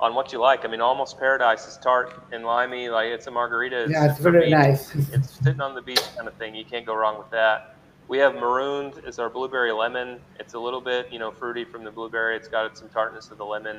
on 0.00 0.14
what 0.14 0.32
you 0.32 0.40
like. 0.40 0.64
I 0.64 0.68
mean, 0.68 0.80
Almost 0.80 1.18
Paradise 1.18 1.68
is 1.68 1.76
tart 1.76 2.12
and 2.32 2.44
limey, 2.44 2.88
like 2.88 3.08
it's 3.08 3.28
a 3.28 3.30
margarita. 3.30 3.86
Yeah, 3.88 4.10
it's 4.10 4.18
for 4.18 4.32
very 4.32 4.46
me, 4.46 4.50
nice. 4.50 4.92
It's 5.12 5.38
sitting 5.38 5.60
on 5.60 5.76
the 5.76 5.82
beach 5.82 6.02
kind 6.16 6.26
of 6.26 6.34
thing. 6.34 6.56
You 6.56 6.64
can't 6.64 6.84
go 6.84 6.96
wrong 6.96 7.16
with 7.16 7.30
that. 7.30 7.76
We 8.08 8.18
have 8.18 8.34
Marooned 8.34 9.00
is 9.06 9.18
our 9.18 9.30
blueberry 9.30 9.72
lemon. 9.72 10.20
It's 10.38 10.54
a 10.54 10.58
little 10.58 10.80
bit, 10.80 11.10
you 11.12 11.18
know, 11.18 11.30
fruity 11.30 11.64
from 11.64 11.84
the 11.84 11.90
blueberry. 11.90 12.36
It's 12.36 12.48
got 12.48 12.76
some 12.76 12.88
tartness 12.88 13.30
of 13.30 13.38
the 13.38 13.46
lemon. 13.46 13.78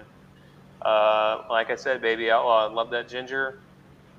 Uh, 0.85 1.43
like 1.49 1.71
I 1.71 1.75
said, 1.75 1.99
baby 2.01 2.29
outlaw, 2.29 2.67
I 2.69 2.71
love 2.71 2.91
that 2.91 3.09
ginger. 3.09 3.57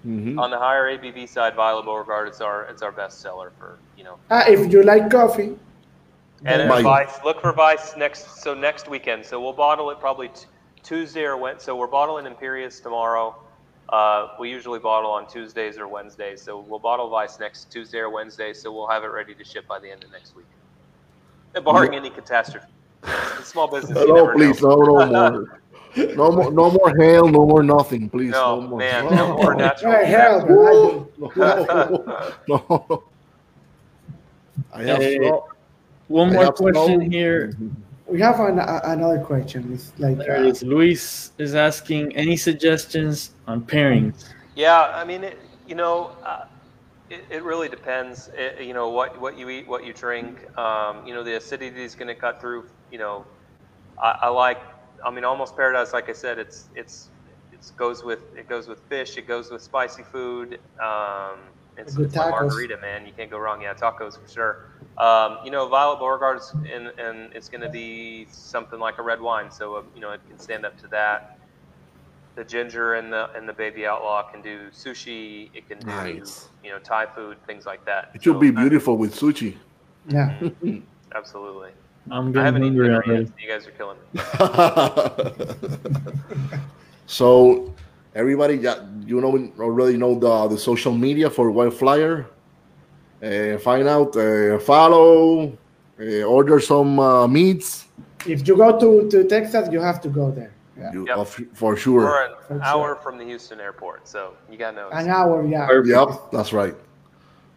Mhm. 0.04 0.38
On 0.38 0.50
the 0.50 0.58
higher 0.58 0.86
ABV 0.90 1.26
side, 1.28 1.54
Violet 1.54 1.84
Beauregard, 1.84 2.26
it's 2.28 2.40
our 2.40 2.64
it's 2.64 2.82
our 2.82 2.92
best 2.92 3.20
seller 3.20 3.52
for 3.58 3.78
you 3.96 4.04
know 4.04 4.16
Ah, 4.30 4.44
if 4.48 4.72
you 4.72 4.82
like 4.82 5.10
coffee, 5.10 5.56
And 6.44 6.60
Then- 6.60 6.68
then 6.68 6.82
Vice, 6.82 7.18
look 7.24 7.40
for 7.40 7.52
Vice 7.52 7.96
next. 7.96 8.42
So 8.42 8.52
next 8.52 8.88
weekend. 8.88 9.24
So 9.24 9.40
we'll 9.40 9.54
bottle 9.54 9.90
it 9.90 9.98
probably 9.98 10.28
t- 10.28 10.46
Tuesday 10.82 11.24
or 11.24 11.36
Wednesday. 11.38 11.64
So 11.64 11.76
we're 11.76 11.86
bottling 11.86 12.26
Imperious 12.26 12.78
tomorrow. 12.78 13.34
Uh, 13.88 14.28
we 14.38 14.50
usually 14.50 14.78
bottle 14.78 15.10
on 15.12 15.26
Tuesdays 15.26 15.78
or 15.78 15.88
Wednesdays. 15.88 16.42
So 16.42 16.58
we'll 16.58 16.78
bottle 16.90 17.08
Vice 17.08 17.40
next 17.40 17.72
Tuesday 17.72 18.00
or 18.00 18.10
Wednesday. 18.10 18.52
So 18.52 18.70
we'll 18.70 18.86
have 18.88 19.02
it 19.02 19.08
ready 19.12 19.34
to 19.34 19.44
ship 19.44 19.66
by 19.66 19.78
the 19.78 19.90
end 19.90 20.04
of 20.04 20.12
next 20.12 20.36
week, 20.36 20.46
barring 21.64 21.94
any 21.94 22.10
catastrophe. 22.10 22.66
It's 23.02 23.40
a 23.40 23.42
small 23.44 23.66
business. 23.68 23.98
you 23.98 24.08
No, 24.08 24.14
never 24.16 24.32
please, 24.34 24.60
know. 24.62 24.74
no, 24.76 25.04
no 25.06 25.30
more. 25.30 25.60
No 25.96 26.30
more, 26.30 26.50
no 26.50 26.70
more 26.70 26.94
hail, 26.98 27.28
no 27.28 27.46
more 27.46 27.62
nothing, 27.62 28.10
please. 28.10 28.32
No, 28.32 28.60
No, 28.60 28.68
more. 28.68 28.78
man, 28.78 29.04
no 29.14 29.36
more 29.36 29.54
natural. 29.54 29.92
Hey, 29.92 30.06
hell, 30.06 30.40
man, 30.40 31.06
no, 31.36 32.32
no. 32.48 33.04
I 34.72 34.82
have 34.82 34.98
Hey, 34.98 35.16
snow. 35.16 35.46
One 36.08 36.30
I 36.30 36.32
more 36.34 36.44
have 36.44 36.54
question 36.54 37.00
snow. 37.00 37.10
here. 37.10 37.56
We 38.06 38.20
have 38.20 38.38
an, 38.40 38.58
a, 38.58 38.80
another 38.84 39.18
question. 39.18 39.72
It's 39.72 39.92
like 39.98 40.18
There 40.18 40.36
uh, 40.36 40.42
is. 40.44 40.62
Luis 40.62 41.32
is 41.38 41.54
asking 41.54 42.14
any 42.14 42.36
suggestions 42.36 43.32
on 43.48 43.62
pairings. 43.62 44.28
Yeah, 44.54 44.92
I 44.94 45.04
mean, 45.04 45.24
it, 45.24 45.38
you 45.66 45.74
know, 45.74 46.12
uh, 46.24 46.44
it, 47.10 47.24
it 47.30 47.42
really 47.42 47.68
depends. 47.68 48.30
It, 48.34 48.62
you 48.62 48.74
know, 48.74 48.90
what 48.90 49.20
what 49.20 49.36
you 49.38 49.48
eat, 49.48 49.66
what 49.66 49.84
you 49.84 49.92
drink. 49.92 50.46
Um, 50.58 51.06
you 51.06 51.14
know, 51.14 51.22
the 51.24 51.36
acidity 51.36 51.82
is 51.82 51.94
going 51.94 52.08
to 52.08 52.14
cut 52.14 52.40
through. 52.40 52.66
You 52.92 52.98
know, 52.98 53.24
I, 54.00 54.18
I 54.22 54.28
like. 54.28 54.58
I 55.04 55.10
mean, 55.10 55.24
almost 55.24 55.56
paradise. 55.56 55.92
Like 55.92 56.08
I 56.08 56.12
said, 56.12 56.38
it's 56.38 56.68
it's 56.74 57.08
it 57.52 57.60
goes 57.76 58.02
with 58.04 58.20
it 58.36 58.48
goes 58.48 58.68
with 58.68 58.80
fish. 58.88 59.16
It 59.16 59.26
goes 59.26 59.50
with 59.50 59.62
spicy 59.62 60.02
food. 60.04 60.58
Um, 60.80 61.38
it's, 61.78 61.94
Good 61.94 62.06
it's 62.06 62.16
my 62.16 62.30
margarita, 62.30 62.78
man. 62.80 63.06
You 63.06 63.12
can't 63.12 63.30
go 63.30 63.38
wrong. 63.38 63.60
Yeah, 63.60 63.74
tacos 63.74 64.18
for 64.18 64.28
sure. 64.32 64.64
Um, 64.96 65.38
you 65.44 65.50
know, 65.50 65.68
Violet 65.68 65.98
Beauregard's 65.98 66.52
and 66.72 66.88
and 66.98 67.32
it's 67.34 67.48
going 67.48 67.60
to 67.60 67.68
be 67.68 68.26
something 68.30 68.78
like 68.80 68.98
a 68.98 69.02
red 69.02 69.20
wine, 69.20 69.50
so 69.50 69.74
uh, 69.76 69.82
you 69.94 70.00
know 70.00 70.12
it 70.12 70.20
can 70.28 70.38
stand 70.38 70.64
up 70.64 70.78
to 70.80 70.86
that 70.88 71.38
the 72.34 72.44
ginger 72.44 72.94
and 72.94 73.10
the 73.12 73.30
and 73.34 73.48
the 73.48 73.52
baby 73.52 73.86
outlaw 73.86 74.22
can 74.22 74.40
do 74.42 74.68
sushi. 74.70 75.50
It 75.54 75.68
can 75.68 75.78
do 75.80 75.86
Nice. 75.86 76.48
you 76.64 76.70
know 76.70 76.78
Thai 76.78 77.06
food, 77.06 77.36
things 77.46 77.66
like 77.66 77.84
that. 77.86 78.10
It 78.14 78.22
should 78.22 78.34
So, 78.34 78.38
be 78.40 78.50
beautiful 78.50 78.96
with 78.96 79.14
sushi. 79.14 79.56
yeah. 80.08 80.38
Absolutely. 81.14 81.70
I'm 82.10 82.28
I 82.28 82.30
getting 82.30 82.44
haven't 82.44 82.62
hungry 82.62 82.86
dinner 82.88 83.02
already. 83.02 83.32
You 83.38 83.48
guys 83.48 83.66
are 83.66 83.72
killing 83.72 83.98
me. 84.12 84.20
so 87.06 87.72
everybody 88.14 88.56
got 88.58 88.80
you 89.06 89.20
know 89.20 89.52
already 89.60 89.96
know 89.96 90.18
the 90.18 90.48
the 90.48 90.58
social 90.58 90.92
media 90.92 91.30
for 91.30 91.50
Wild 91.50 91.74
Flyer. 91.74 92.26
Uh, 93.22 93.56
find 93.58 93.88
out, 93.88 94.14
uh, 94.16 94.58
follow, 94.58 95.56
uh, 95.98 96.22
order 96.24 96.60
some 96.60 96.98
uh, 97.00 97.26
meats. 97.26 97.86
If 98.26 98.46
you 98.46 98.54
go 98.56 98.78
to, 98.78 99.08
to 99.10 99.24
Texas, 99.24 99.68
you 99.72 99.80
have 99.80 100.02
to 100.02 100.08
go 100.10 100.30
there. 100.30 100.52
Yeah. 100.78 100.92
You, 100.92 101.06
Yep. 101.08 101.16
uh, 101.18 101.24
for 101.54 101.76
sure. 101.78 102.02
We're 102.04 102.26
an 102.26 102.34
For 102.46 102.62
hour 102.62 102.94
from 102.96 103.16
the 103.16 103.24
Houston 103.24 103.58
airport, 103.58 104.06
so 104.06 104.34
you 104.50 104.58
got 104.58 104.72
to 104.72 104.76
know. 104.76 104.88
An 104.90 105.08
hour, 105.08 105.46
yeah. 105.46 105.66
Yep, 105.82 106.30
that's 106.30 106.52
right. 106.52 106.74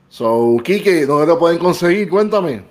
So, 0.09 0.59
Kike, 0.63 1.05
¿dónde 1.05 1.27
te 1.27 1.35
pueden 1.37 1.59
conseguir? 1.59 2.09
Cuéntame. 2.09 2.63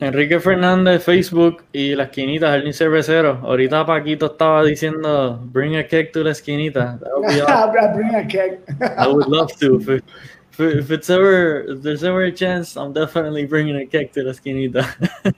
Enrique 0.00 0.40
Fernández, 0.40 1.02
Facebook 1.04 1.62
y 1.72 1.94
la 1.94 2.04
esquinita, 2.04 2.48
Jardín 2.48 2.72
Cervecero. 2.72 3.38
Ahorita 3.42 3.84
Paquito 3.84 4.26
estaba 4.26 4.64
diciendo, 4.64 5.38
bring 5.52 5.76
a 5.76 5.86
cake 5.86 6.10
to 6.12 6.24
la 6.24 6.30
esquinita. 6.30 6.98
Bring 7.94 8.14
a 8.14 8.26
cake. 8.26 8.60
I 8.96 9.06
would 9.06 9.26
love 9.28 9.52
to. 9.60 9.76
If, 9.76 9.88
if, 9.88 10.60
it- 10.60 10.78
if 10.78 10.90
it's 10.90 11.08
ever, 11.10 11.64
if 11.68 11.82
there's 11.82 12.02
ever 12.04 12.22
a 12.24 12.32
chance, 12.32 12.76
I'm 12.76 12.92
definitely 12.92 13.46
bringing 13.46 13.76
a 13.76 13.86
cake 13.86 14.12
to 14.14 14.22
la 14.22 14.32
esquinita. 14.32 14.84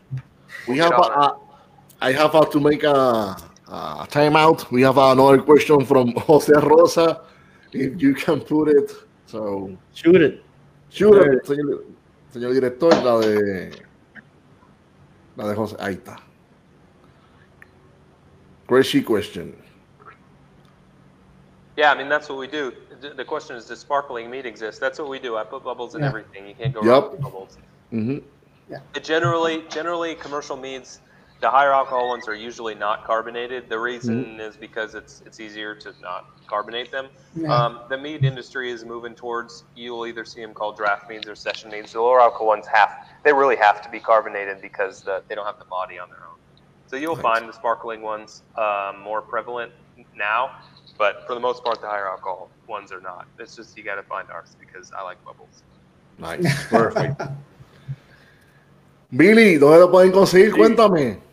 We 0.69 0.79
have 0.79 0.93
a, 0.93 1.03
uh, 1.03 1.35
I 2.01 2.13
have 2.13 2.49
to 2.51 2.61
make 2.61 2.85
a, 2.85 3.37
a 3.67 4.07
timeout. 4.09 4.71
We 4.71 4.83
have 4.83 4.97
another 4.97 5.39
question 5.43 5.85
from 5.85 6.13
Jose 6.17 6.53
Rosa. 6.53 7.23
If 7.73 8.01
you 8.01 8.15
can 8.15 8.41
put 8.41 8.69
it. 8.69 8.93
So, 9.27 9.77
Shoot 9.95 10.23
it. 10.23 10.43
shoot 10.91 11.15
it, 11.17 11.43
señor, 11.47 11.85
señor 12.33 12.53
director, 12.55 12.91
la 13.03 13.19
de, 13.21 13.71
la 15.37 15.49
de 15.49 15.55
José. 15.55 15.77
Ahí 15.79 15.95
está. 15.95 16.19
Crazy 18.69 19.03
question. 19.03 19.55
Yeah, 21.77 21.91
I 21.93 21.97
mean 21.97 22.09
that's 22.09 22.29
what 22.29 22.39
we 22.39 22.47
do. 22.47 22.73
The- 23.01 23.15
The 23.15 23.25
question 23.25 23.57
is, 23.57 23.67
does 23.67 23.81
sparkling 23.81 24.31
meat 24.31 24.47
exist? 24.47 24.81
That's 24.81 24.99
what 24.99 25.09
we 25.09 25.19
do. 25.19 25.37
I 25.37 25.45
put 25.45 25.65
bubbles 25.65 25.95
in 25.95 26.03
Yeah. 26.03 26.09
everything. 26.09 26.47
You 26.47 26.55
can't 26.55 26.75
go 26.75 26.85
Yep. 26.85 27.03
wrong 27.03 27.11
with 27.13 27.23
bubbles. 27.23 27.59
hmm 27.91 28.19
It 28.95 29.05
generally, 29.05 29.63
generally, 29.69 30.15
commercial 30.15 30.57
meads, 30.57 31.01
the 31.43 31.51
higher 31.51 31.73
alcohol 31.73 32.09
ones 32.09 32.29
are 32.29 32.37
usually 32.37 32.75
not 32.75 33.05
carbonated. 33.05 33.69
The 33.69 33.79
reason 33.79 34.39
is 34.41 34.57
because 34.57 34.95
it's 34.95 35.23
it's 35.27 35.41
easier 35.41 35.75
to 35.75 35.93
not 36.01 36.25
carbonate 36.47 36.93
them. 36.93 37.09
Yeah. 37.35 37.53
Um, 37.53 37.81
the 37.91 37.99
mead 37.99 38.25
industry 38.25 38.71
is 38.71 38.85
moving 38.85 39.15
towards. 39.17 39.65
You'll 39.75 40.07
either 40.07 40.25
see 40.25 40.41
them 40.41 40.55
called 40.55 40.77
draft 40.77 41.11
meads 41.11 41.27
or 41.29 41.35
session 41.35 41.71
meads. 41.71 41.93
The 41.93 42.01
lower 42.01 42.21
alcohol 42.21 42.47
ones 42.47 42.67
have 42.73 42.91
they 43.25 43.33
really 43.33 43.57
have 43.57 43.83
to 43.83 43.91
be 43.91 43.99
carbonated 43.99 44.63
because 44.63 45.03
the, 45.03 45.23
they 45.29 45.35
don't 45.35 45.45
have 45.45 45.59
the 45.59 45.65
body 45.65 45.99
on 45.99 46.09
their 46.09 46.19
own. 46.31 46.39
So 46.87 46.97
you'll 46.97 47.17
Right. 47.17 47.23
find 47.23 47.49
the 47.49 47.53
sparkling 47.53 48.03
ones 48.03 48.43
um, 48.57 49.01
more 49.01 49.21
prevalent 49.21 49.73
now, 50.15 50.51
but 50.97 51.25
for 51.27 51.35
the 51.35 51.41
most 51.41 51.65
part, 51.65 51.81
the 51.81 51.89
higher 51.89 52.07
alcohol 52.07 52.51
ones 52.69 52.93
are 52.93 53.01
not. 53.01 53.27
It's 53.41 53.57
just 53.57 53.77
you 53.77 53.83
got 53.83 53.97
to 53.97 54.03
find 54.05 54.31
ours 54.31 54.57
because 54.61 54.93
I 54.97 55.03
like 55.03 55.19
bubbles. 55.25 55.63
Nice. 56.19 56.69
Perfect. 56.69 57.21
Billy, 59.11 59.57
¿dónde 59.59 59.81
lo 59.81 59.91
pueden 59.91 60.13
conseguir? 60.13 60.53
Cuéntame. 60.53 61.32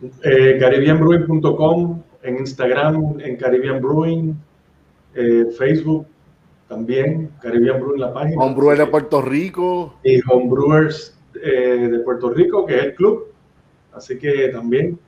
Eh, 0.00 0.58
CaribbeanBrewing.com, 0.60 2.02
en 2.22 2.36
Instagram, 2.38 3.20
en 3.20 3.36
Caribbean 3.36 3.80
Brewing, 3.80 4.34
eh, 5.14 5.46
Facebook 5.56 6.06
también, 6.68 7.30
Caribbean 7.40 7.80
Brewing 7.80 8.00
la 8.00 8.12
página. 8.12 8.42
Homebrewer 8.42 8.78
de 8.78 8.86
Puerto 8.86 9.22
Rico. 9.22 9.96
Y 10.04 10.20
Homebrewers 10.30 11.16
eh, 11.42 11.88
de 11.90 11.98
Puerto 12.00 12.30
Rico, 12.30 12.64
que 12.64 12.76
es 12.76 12.84
el 12.84 12.94
club. 12.94 13.26
Así 13.92 14.18
que 14.18 14.48
también. 14.48 14.98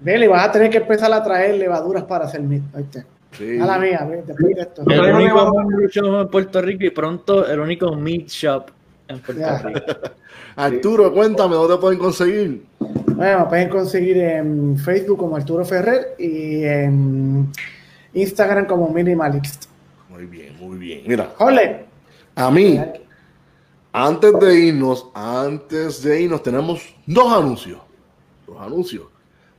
Billy, 0.00 0.26
vas 0.26 0.48
a 0.48 0.52
tener 0.52 0.70
que 0.70 0.78
empezar 0.78 1.12
a 1.12 1.22
traer 1.22 1.56
levaduras 1.56 2.04
para 2.04 2.24
hacer 2.24 2.42
meat. 2.42 2.62
¿oíste? 2.74 3.04
Sí. 3.30 3.58
A 3.60 3.66
la 3.66 3.78
mía, 3.78 4.06
ve, 4.08 4.22
después 4.26 4.54
de 4.54 4.62
esto. 4.62 4.82
El 4.88 5.14
único 5.14 6.20
en 6.22 6.28
Puerto 6.28 6.60
Rico 6.60 6.84
y 6.84 6.90
pronto 6.90 7.46
el 7.46 7.60
único 7.60 7.94
meat 7.94 8.26
shop 8.26 8.70
en 9.08 9.18
Puerto 9.20 9.40
Ya. 9.40 9.58
Rico. 9.58 9.80
Arturo, 10.56 11.12
cuéntame, 11.12 11.54
¿dónde 11.56 11.76
pueden 11.78 11.98
conseguir? 11.98 12.64
Bueno, 12.78 13.40
me 13.40 13.44
pueden 13.46 13.68
conseguir 13.68 14.18
en 14.18 14.76
Facebook 14.78 15.18
como 15.18 15.36
Arturo 15.36 15.64
Ferrer 15.64 16.14
y 16.18 16.64
en 16.64 17.48
Instagram 18.12 18.66
como 18.66 18.88
Minimalist. 18.92 19.66
Muy 20.08 20.26
bien, 20.26 20.56
muy 20.58 20.78
bien. 20.78 21.02
Mira, 21.06 21.32
Jole. 21.36 21.84
a 22.36 22.50
mí, 22.50 22.80
antes 23.92 24.32
de 24.40 24.54
irnos, 24.60 25.08
antes 25.14 26.02
de 26.02 26.22
irnos, 26.22 26.42
tenemos 26.42 26.94
dos 27.06 27.32
anuncios. 27.32 27.78
Dos 28.46 28.60
anuncios. 28.60 29.04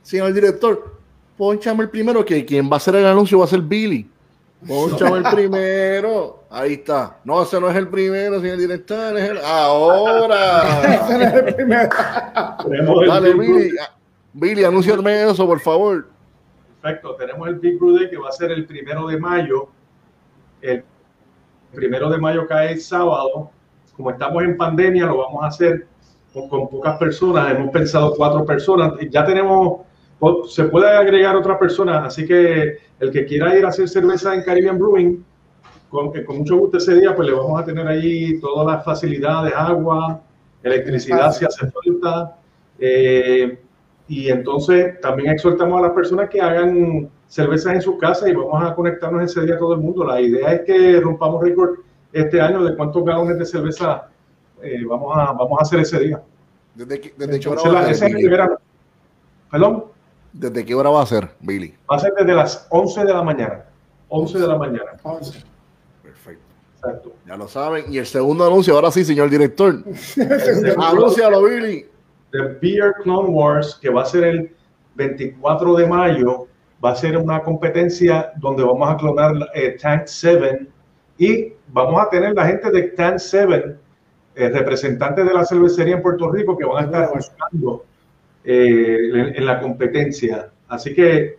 Señor 0.02 0.32
director, 0.32 0.94
ponchame 1.36 1.82
el 1.84 1.90
primero, 1.90 2.24
que 2.24 2.44
quien 2.44 2.66
va 2.70 2.74
a 2.74 2.76
hacer 2.76 2.94
el 2.96 3.06
anuncio 3.06 3.38
va 3.38 3.44
a 3.44 3.48
ser 3.48 3.60
Billy. 3.60 4.08
Ponchame 4.66 5.18
el 5.18 5.24
primero. 5.24 6.44
Ahí 6.50 6.74
está. 6.74 7.18
No, 7.24 7.42
ese 7.42 7.60
no 7.60 7.68
es 7.68 7.76
el 7.76 7.88
primero, 7.88 8.40
señor 8.40 8.58
director. 8.58 9.16
Es 9.18 9.30
el... 9.30 9.38
Ahora. 9.38 10.82
Ese 10.94 11.18
no 11.18 11.24
es 11.24 11.34
el 11.34 11.54
primero. 11.54 11.88
tenemos 12.64 13.02
el 13.02 13.08
Dale, 13.08 13.28
Big 13.34 13.36
Brew 13.36 13.56
Billy. 13.58 13.76
Billy, 14.32 14.64
anúnciame 14.64 15.30
eso, 15.30 15.46
por 15.46 15.60
favor. 15.60 16.08
Perfecto, 16.80 17.14
tenemos 17.16 17.48
el 17.48 17.56
Big 17.56 17.78
Brew 17.78 17.96
Day 17.96 18.10
que 18.10 18.16
va 18.16 18.28
a 18.28 18.32
ser 18.32 18.50
el 18.52 18.64
primero 18.66 19.06
de 19.06 19.18
mayo. 19.18 19.68
El 20.62 20.84
primero 21.74 22.08
de 22.08 22.18
mayo 22.18 22.46
cae 22.46 22.72
el 22.72 22.80
sábado. 22.80 23.50
Como 23.96 24.10
estamos 24.10 24.42
en 24.42 24.56
pandemia, 24.56 25.06
lo 25.06 25.18
vamos 25.18 25.44
a 25.44 25.48
hacer 25.48 25.86
con, 26.32 26.48
con 26.48 26.68
pocas 26.68 26.98
personas. 26.98 27.50
Hemos 27.50 27.70
pensado 27.70 28.14
cuatro 28.16 28.44
personas. 28.44 28.94
Y 29.00 29.10
Ya 29.10 29.24
tenemos, 29.24 29.80
o- 30.20 30.44
se 30.46 30.64
puede 30.64 30.88
agregar 30.88 31.36
otra 31.36 31.58
persona. 31.58 32.04
Así 32.04 32.26
que 32.26 32.78
el 33.00 33.10
que 33.10 33.24
quiera 33.26 33.56
ir 33.58 33.64
a 33.64 33.68
hacer 33.68 33.88
cerveza 33.88 34.34
en 34.34 34.42
Caribbean 34.42 34.78
Brewing, 34.78 35.24
con, 35.90 36.12
que 36.12 36.24
con 36.24 36.38
mucho 36.38 36.56
gusto 36.56 36.78
ese 36.78 36.94
día, 36.94 37.14
pues 37.14 37.28
le 37.28 37.34
vamos 37.34 37.60
a 37.60 37.64
tener 37.64 37.86
ahí 37.86 38.40
todas 38.40 38.66
las 38.66 38.84
facilidades, 38.84 39.52
agua, 39.54 40.20
electricidad 40.62 41.32
si 41.32 41.44
hace 41.44 41.70
falta. 41.70 42.36
Eh, 42.78 43.58
y 44.08 44.28
entonces 44.28 45.00
también 45.00 45.30
exhortamos 45.32 45.78
a 45.78 45.82
las 45.82 45.92
personas 45.92 46.28
que 46.28 46.40
hagan 46.40 47.08
cervezas 47.28 47.74
en 47.74 47.82
su 47.82 47.98
casa 47.98 48.28
y 48.28 48.34
vamos 48.34 48.62
a 48.62 48.74
conectarnos 48.74 49.22
ese 49.24 49.42
día 49.44 49.58
todo 49.58 49.74
el 49.74 49.80
mundo. 49.80 50.04
La 50.04 50.20
idea 50.20 50.52
es 50.52 50.60
que 50.62 51.00
rompamos 51.00 51.42
récord 51.42 51.78
este 52.12 52.40
año 52.40 52.62
de 52.62 52.76
cuántos 52.76 53.04
galones 53.04 53.38
de 53.38 53.44
cerveza 53.46 54.08
eh, 54.62 54.84
vamos, 54.88 55.16
a, 55.16 55.32
vamos 55.32 55.58
a 55.58 55.62
hacer 55.62 55.80
ese 55.80 55.98
día. 56.00 56.22
¿Desde 56.74 57.12
desde 57.16 57.48
hora 57.48 57.72
la- 57.72 57.80
a 57.80 57.90
ese 57.90 58.06
es 58.06 58.14
el 58.14 58.30
verano. 58.30 58.56
Perdón, 59.50 59.84
¿Desde 60.38 60.66
qué 60.66 60.74
hora 60.74 60.90
va 60.90 61.02
a 61.02 61.06
ser, 61.06 61.30
Billy? 61.40 61.74
va 61.90 61.96
a 61.96 61.98
ser 61.98 62.12
desde 62.12 62.34
las 62.34 62.66
11 62.68 63.04
de 63.06 63.12
la 63.14 63.22
mañana. 63.22 63.64
11 64.08 64.38
de 64.38 64.46
la 64.46 64.58
mañana, 64.58 64.92
Once. 65.02 65.42
Perfecto. 66.02 66.44
exacto. 66.74 67.12
Ya 67.26 67.36
lo 67.36 67.48
saben. 67.48 67.90
Y 67.90 67.98
el 67.98 68.06
segundo 68.06 68.46
anuncio, 68.46 68.74
ahora 68.74 68.90
sí, 68.90 69.04
señor 69.04 69.30
director. 69.30 69.74
Anúncialo, 70.78 71.42
Billy. 71.42 71.86
The 72.32 72.58
Beer 72.60 72.94
Clone 73.02 73.30
Wars, 73.30 73.78
que 73.80 73.88
va 73.88 74.02
a 74.02 74.04
ser 74.04 74.24
el 74.24 74.54
24 74.96 75.74
de 75.74 75.86
mayo, 75.86 76.46
va 76.84 76.90
a 76.92 76.96
ser 76.96 77.16
una 77.16 77.42
competencia 77.42 78.32
donde 78.36 78.62
vamos 78.62 78.90
a 78.90 78.96
clonar 78.96 79.32
eh, 79.54 79.76
Tank 79.80 80.02
7 80.06 80.66
y 81.18 81.52
vamos 81.68 82.00
a 82.00 82.10
tener 82.10 82.34
la 82.34 82.46
gente 82.46 82.70
de 82.70 82.82
Tank 82.88 83.18
7, 83.18 83.76
eh, 84.34 84.48
representantes 84.50 85.24
de 85.24 85.32
la 85.32 85.46
cervecería 85.46 85.96
en 85.96 86.02
Puerto 86.02 86.30
Rico, 86.30 86.58
que 86.58 86.66
van 86.66 86.84
a 86.84 86.86
estar 86.86 87.10
buscando 87.14 87.84
eh, 88.46 89.10
en, 89.12 89.36
en 89.36 89.44
la 89.44 89.60
competencia. 89.60 90.50
Así 90.68 90.94
que 90.94 91.36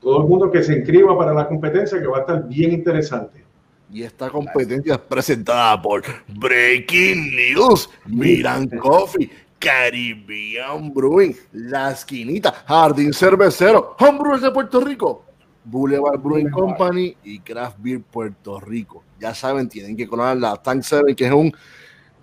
todo 0.00 0.22
el 0.22 0.28
mundo 0.28 0.50
que 0.50 0.62
se 0.62 0.76
inscriba 0.76 1.16
para 1.16 1.32
la 1.32 1.48
competencia, 1.48 2.00
que 2.00 2.06
va 2.06 2.18
a 2.18 2.20
estar 2.20 2.48
bien 2.48 2.72
interesante. 2.72 3.44
Y 3.90 4.02
esta 4.02 4.28
competencia 4.28 4.94
es 4.94 5.00
presentada 5.00 5.80
por 5.80 6.02
Breaking 6.28 7.30
News, 7.34 7.88
Miran 8.06 8.68
Coffee, 8.68 9.30
Caribbean 9.58 10.92
Brewing, 10.92 11.34
La 11.52 11.92
Esquinita, 11.92 12.52
Jardín 12.66 13.12
Cervecero, 13.12 13.96
Homebrewers 13.98 14.42
de 14.42 14.50
Puerto 14.50 14.80
Rico, 14.80 15.24
Boulevard 15.64 16.20
Brewing 16.20 16.50
Company 16.50 17.16
y 17.24 17.40
Craft 17.40 17.78
Beer 17.80 18.02
Puerto 18.02 18.60
Rico. 18.60 19.04
Ya 19.18 19.34
saben, 19.34 19.68
tienen 19.68 19.96
que 19.96 20.06
conocer 20.06 20.36
la 20.36 20.56
Tank 20.56 20.82
7, 20.82 21.14
que 21.16 21.26
es 21.26 21.32
un... 21.32 21.52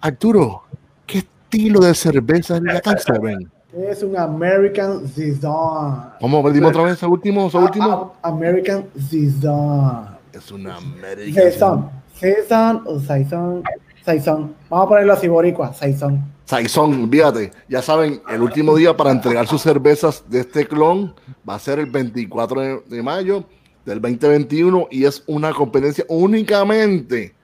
Arturo, 0.01 0.63
¿qué 1.07 1.19
estilo 1.19 1.79
de 1.79 1.95
cerveza 1.95 2.57
es 2.57 2.63
la 2.63 2.79
Tank 2.79 2.99
7? 2.99 3.47
Es 3.75 4.01
un 4.03 4.15
American 4.15 5.05
Saison. 5.05 6.05
¿Cómo 6.21 6.41
pedimos 6.41 6.69
otra 6.69 6.83
vez 6.83 7.03
último? 7.03 7.47
Ese 7.47 7.57
último? 7.57 8.13
Ah, 8.15 8.19
ah, 8.21 8.29
American 8.29 8.85
Saison. 9.09 10.07
Es 10.31 10.49
una 10.49 10.77
American. 10.77 11.33
Saison. 11.33 11.89
Saison 12.13 12.83
o 12.85 12.99
Saison. 13.01 13.63
Saison. 14.05 14.55
Vamos 14.69 14.85
a 14.85 14.89
ponerlo 14.89 15.11
así, 15.11 15.27
boricua. 15.27 15.73
Saison. 15.73 16.23
Saison, 16.45 17.03
olvídate. 17.03 17.51
Ya 17.67 17.81
saben, 17.81 18.21
el 18.29 18.41
último 18.41 18.77
día 18.77 18.95
para 18.95 19.11
entregar 19.11 19.45
sus 19.45 19.61
cervezas 19.61 20.23
de 20.29 20.39
este 20.39 20.65
clon 20.65 21.13
va 21.47 21.55
a 21.55 21.59
ser 21.59 21.79
el 21.79 21.87
24 21.87 22.61
de, 22.61 22.81
de 22.87 23.03
mayo 23.03 23.43
del 23.83 23.99
2021 23.99 24.87
y 24.89 25.03
es 25.03 25.21
una 25.27 25.51
competencia 25.51 26.05
únicamente 26.07 27.35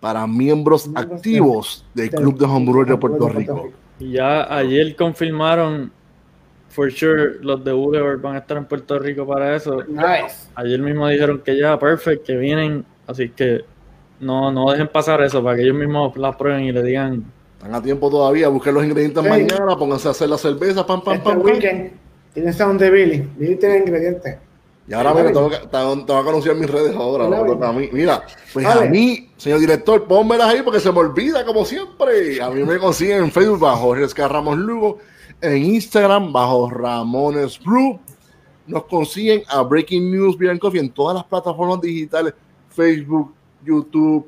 para 0.00 0.26
miembros 0.26 0.86
Miembros 0.86 1.14
activos 1.14 1.86
del 1.94 2.10
del 2.10 2.20
Club 2.20 2.38
de 2.38 2.44
Homebrewers 2.44 2.90
de 2.90 2.96
Puerto 2.98 3.28
Rico. 3.30 3.70
Y 3.98 4.12
ya 4.12 4.54
ayer 4.56 4.94
confirmaron, 4.96 5.90
for 6.68 6.90
sure, 6.90 7.34
los 7.42 7.64
de 7.64 7.72
Boulevard 7.72 8.20
van 8.20 8.36
a 8.36 8.38
estar 8.38 8.56
en 8.56 8.64
Puerto 8.64 8.98
Rico 8.98 9.26
para 9.26 9.56
eso. 9.56 9.82
Nice. 9.88 10.48
Ayer 10.54 10.80
mismo 10.80 11.08
dijeron 11.08 11.40
que 11.44 11.58
ya, 11.58 11.78
perfect, 11.78 12.24
que 12.26 12.36
vienen, 12.36 12.84
así 13.06 13.28
que 13.30 13.64
no, 14.20 14.50
no 14.52 14.70
dejen 14.70 14.88
pasar 14.88 15.20
eso 15.22 15.42
para 15.42 15.56
que 15.56 15.62
ellos 15.62 15.76
mismos 15.76 16.16
la 16.16 16.36
prueben 16.36 16.64
y 16.64 16.72
le 16.72 16.82
digan. 16.82 17.24
Están 17.56 17.74
a 17.74 17.82
tiempo 17.82 18.08
todavía, 18.08 18.48
busquen 18.48 18.74
los 18.74 18.84
ingredientes 18.84 19.22
Sí. 19.22 19.28
mañana, 19.28 19.76
pónganse 19.76 20.08
a 20.08 20.10
hacer 20.12 20.28
la 20.28 20.38
cerveza, 20.38 20.86
pam, 20.86 21.02
pam, 21.02 21.14
Este 21.14 21.28
pam, 21.28 21.42
weekend 21.42 21.90
tiene 22.32 22.52
sound 22.52 22.80
de 22.80 22.90
Billy. 22.90 23.28
Billy 23.36 23.56
tiene 23.56 23.78
ingredientes. 23.78 24.36
Y 24.88 24.94
ahora 24.94 25.12
mira, 25.12 25.32
tengo 25.32 25.50
que, 25.50 25.58
tengo 25.58 26.06
que 26.06 26.28
anunciar 26.30 26.56
mis 26.56 26.70
redes 26.70 26.96
ahora. 26.96 27.24
A 27.26 27.72
mí. 27.72 27.90
Mira, 27.92 28.24
pues 28.54 28.64
a 28.64 28.80
mí, 28.86 29.30
señor 29.36 29.60
director, 29.60 30.06
pónmelas 30.06 30.48
ahí 30.48 30.62
porque 30.62 30.80
se 30.80 30.90
me 30.90 31.00
olvida 31.00 31.44
como 31.44 31.66
siempre. 31.66 32.40
A 32.40 32.48
mí 32.48 32.64
me 32.64 32.78
consiguen 32.78 33.24
en 33.24 33.30
Facebook 33.30 33.60
bajo 33.60 33.94
Jorge 33.94 34.28
Ramos 34.28 34.56
Lugo, 34.56 34.98
en 35.42 35.62
Instagram 35.62 36.32
bajo 36.32 36.70
Ramones 36.70 37.62
Brew. 37.62 38.00
Nos 38.66 38.84
consiguen 38.84 39.42
a 39.48 39.62
Breaking 39.62 40.10
News 40.10 40.36
and 40.48 40.58
Coffee 40.58 40.80
en 40.80 40.90
todas 40.90 41.16
las 41.16 41.24
plataformas 41.24 41.82
digitales, 41.82 42.32
Facebook, 42.70 43.34
YouTube, 43.62 44.26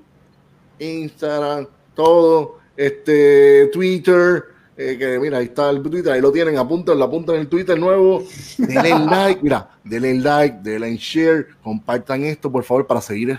Instagram, 0.78 1.66
todo, 1.94 2.58
este, 2.76 3.68
Twitter, 3.72 4.44
eh, 4.82 4.96
que 4.96 5.18
mira, 5.18 5.36
ahí 5.36 5.44
está 5.44 5.68
el 5.68 5.82
Twitter, 5.82 6.10
ahí 6.10 6.22
lo 6.22 6.32
tienen, 6.32 6.56
apúntenlo, 6.56 7.04
apunten 7.04 7.36
el 7.36 7.48
Twitter 7.48 7.78
nuevo, 7.78 8.24
denle 8.56 8.98
like, 8.98 9.42
mira, 9.42 9.68
denle 9.84 10.14
like, 10.14 10.58
denle 10.62 10.96
share, 10.96 11.48
compartan 11.62 12.24
esto, 12.24 12.50
por 12.50 12.64
favor, 12.64 12.86
para 12.86 13.02
seguir 13.02 13.38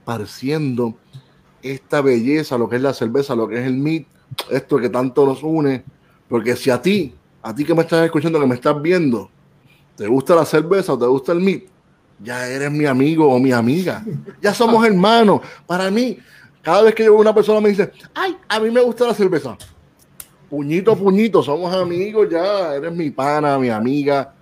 esparciendo 0.00 0.96
esta 1.62 2.00
belleza, 2.00 2.58
lo 2.58 2.68
que 2.68 2.76
es 2.76 2.82
la 2.82 2.92
cerveza, 2.92 3.36
lo 3.36 3.46
que 3.46 3.60
es 3.60 3.66
el 3.66 3.74
meat, 3.74 4.06
esto 4.50 4.76
que 4.78 4.88
tanto 4.88 5.24
nos 5.24 5.44
une, 5.44 5.84
porque 6.28 6.56
si 6.56 6.68
a 6.68 6.82
ti, 6.82 7.14
a 7.42 7.54
ti 7.54 7.64
que 7.64 7.76
me 7.76 7.82
estás 7.82 8.04
escuchando, 8.04 8.40
que 8.40 8.46
me 8.46 8.56
estás 8.56 8.82
viendo, 8.82 9.30
te 9.96 10.08
gusta 10.08 10.34
la 10.34 10.44
cerveza 10.44 10.94
o 10.94 10.98
te 10.98 11.06
gusta 11.06 11.30
el 11.30 11.38
meat, 11.38 11.62
ya 12.18 12.48
eres 12.48 12.72
mi 12.72 12.86
amigo 12.86 13.32
o 13.32 13.38
mi 13.38 13.52
amiga. 13.52 14.04
Ya 14.40 14.54
somos 14.54 14.84
hermanos. 14.84 15.40
Para 15.66 15.90
mí, 15.90 16.18
cada 16.60 16.82
vez 16.82 16.94
que 16.94 17.04
yo 17.04 17.12
veo 17.12 17.20
una 17.20 17.34
persona 17.34 17.60
me 17.60 17.68
dice, 17.68 17.90
ay, 18.14 18.36
a 18.48 18.60
mí 18.60 18.70
me 18.70 18.80
gusta 18.80 19.06
la 19.06 19.14
cerveza. 19.14 19.56
Puñito, 20.52 20.94
puñito, 20.94 21.42
somos 21.42 21.74
amigos 21.74 22.28
ya. 22.30 22.74
Eres 22.74 22.92
mi 22.92 23.08
pana, 23.08 23.58
mi 23.58 23.70
amiga, 23.70 24.34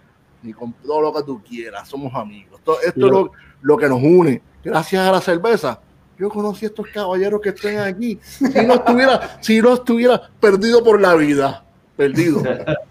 mi 0.43 0.53
todo 0.53 1.03
lo 1.03 1.12
que 1.12 1.23
tú 1.23 1.41
quieras. 1.41 1.87
Somos 1.89 2.12
amigos. 2.16 2.59
Esto, 2.59 2.81
es 2.81 2.97
lo, 2.97 3.31
lo 3.62 3.77
que 3.77 3.89
nos 3.89 4.03
une. 4.03 4.43
Gracias 4.65 5.07
a 5.07 5.12
la 5.12 5.20
cerveza. 5.20 5.81
Yo 6.19 6.28
conocí 6.28 6.65
a 6.65 6.69
estos 6.69 6.89
caballeros 6.89 7.41
que 7.41 7.51
están 7.51 7.78
aquí. 7.78 8.19
Si 8.24 8.43
no 8.66 8.74
estuviera, 8.74 9.39
si 9.41 9.62
no 9.62 9.74
estuviera 9.74 10.20
perdido 10.41 10.82
por 10.82 11.01
la 11.01 11.15
vida, 11.15 11.65
perdido. 11.97 12.43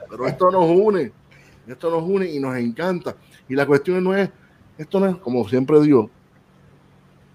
Pero 0.10 0.26
esto 0.26 0.50
nos 0.50 0.70
une. 0.70 1.12
Esto 1.68 1.92
nos 1.92 2.04
une 2.04 2.26
y 2.26 2.40
nos 2.40 2.56
encanta. 2.56 3.18
Y 3.50 3.54
la 3.54 3.66
cuestión 3.66 4.02
no 4.02 4.16
es, 4.16 4.30
esto 4.78 4.98
no 4.98 5.08
es, 5.08 5.18
como 5.18 5.46
siempre 5.50 5.82
digo, 5.82 6.10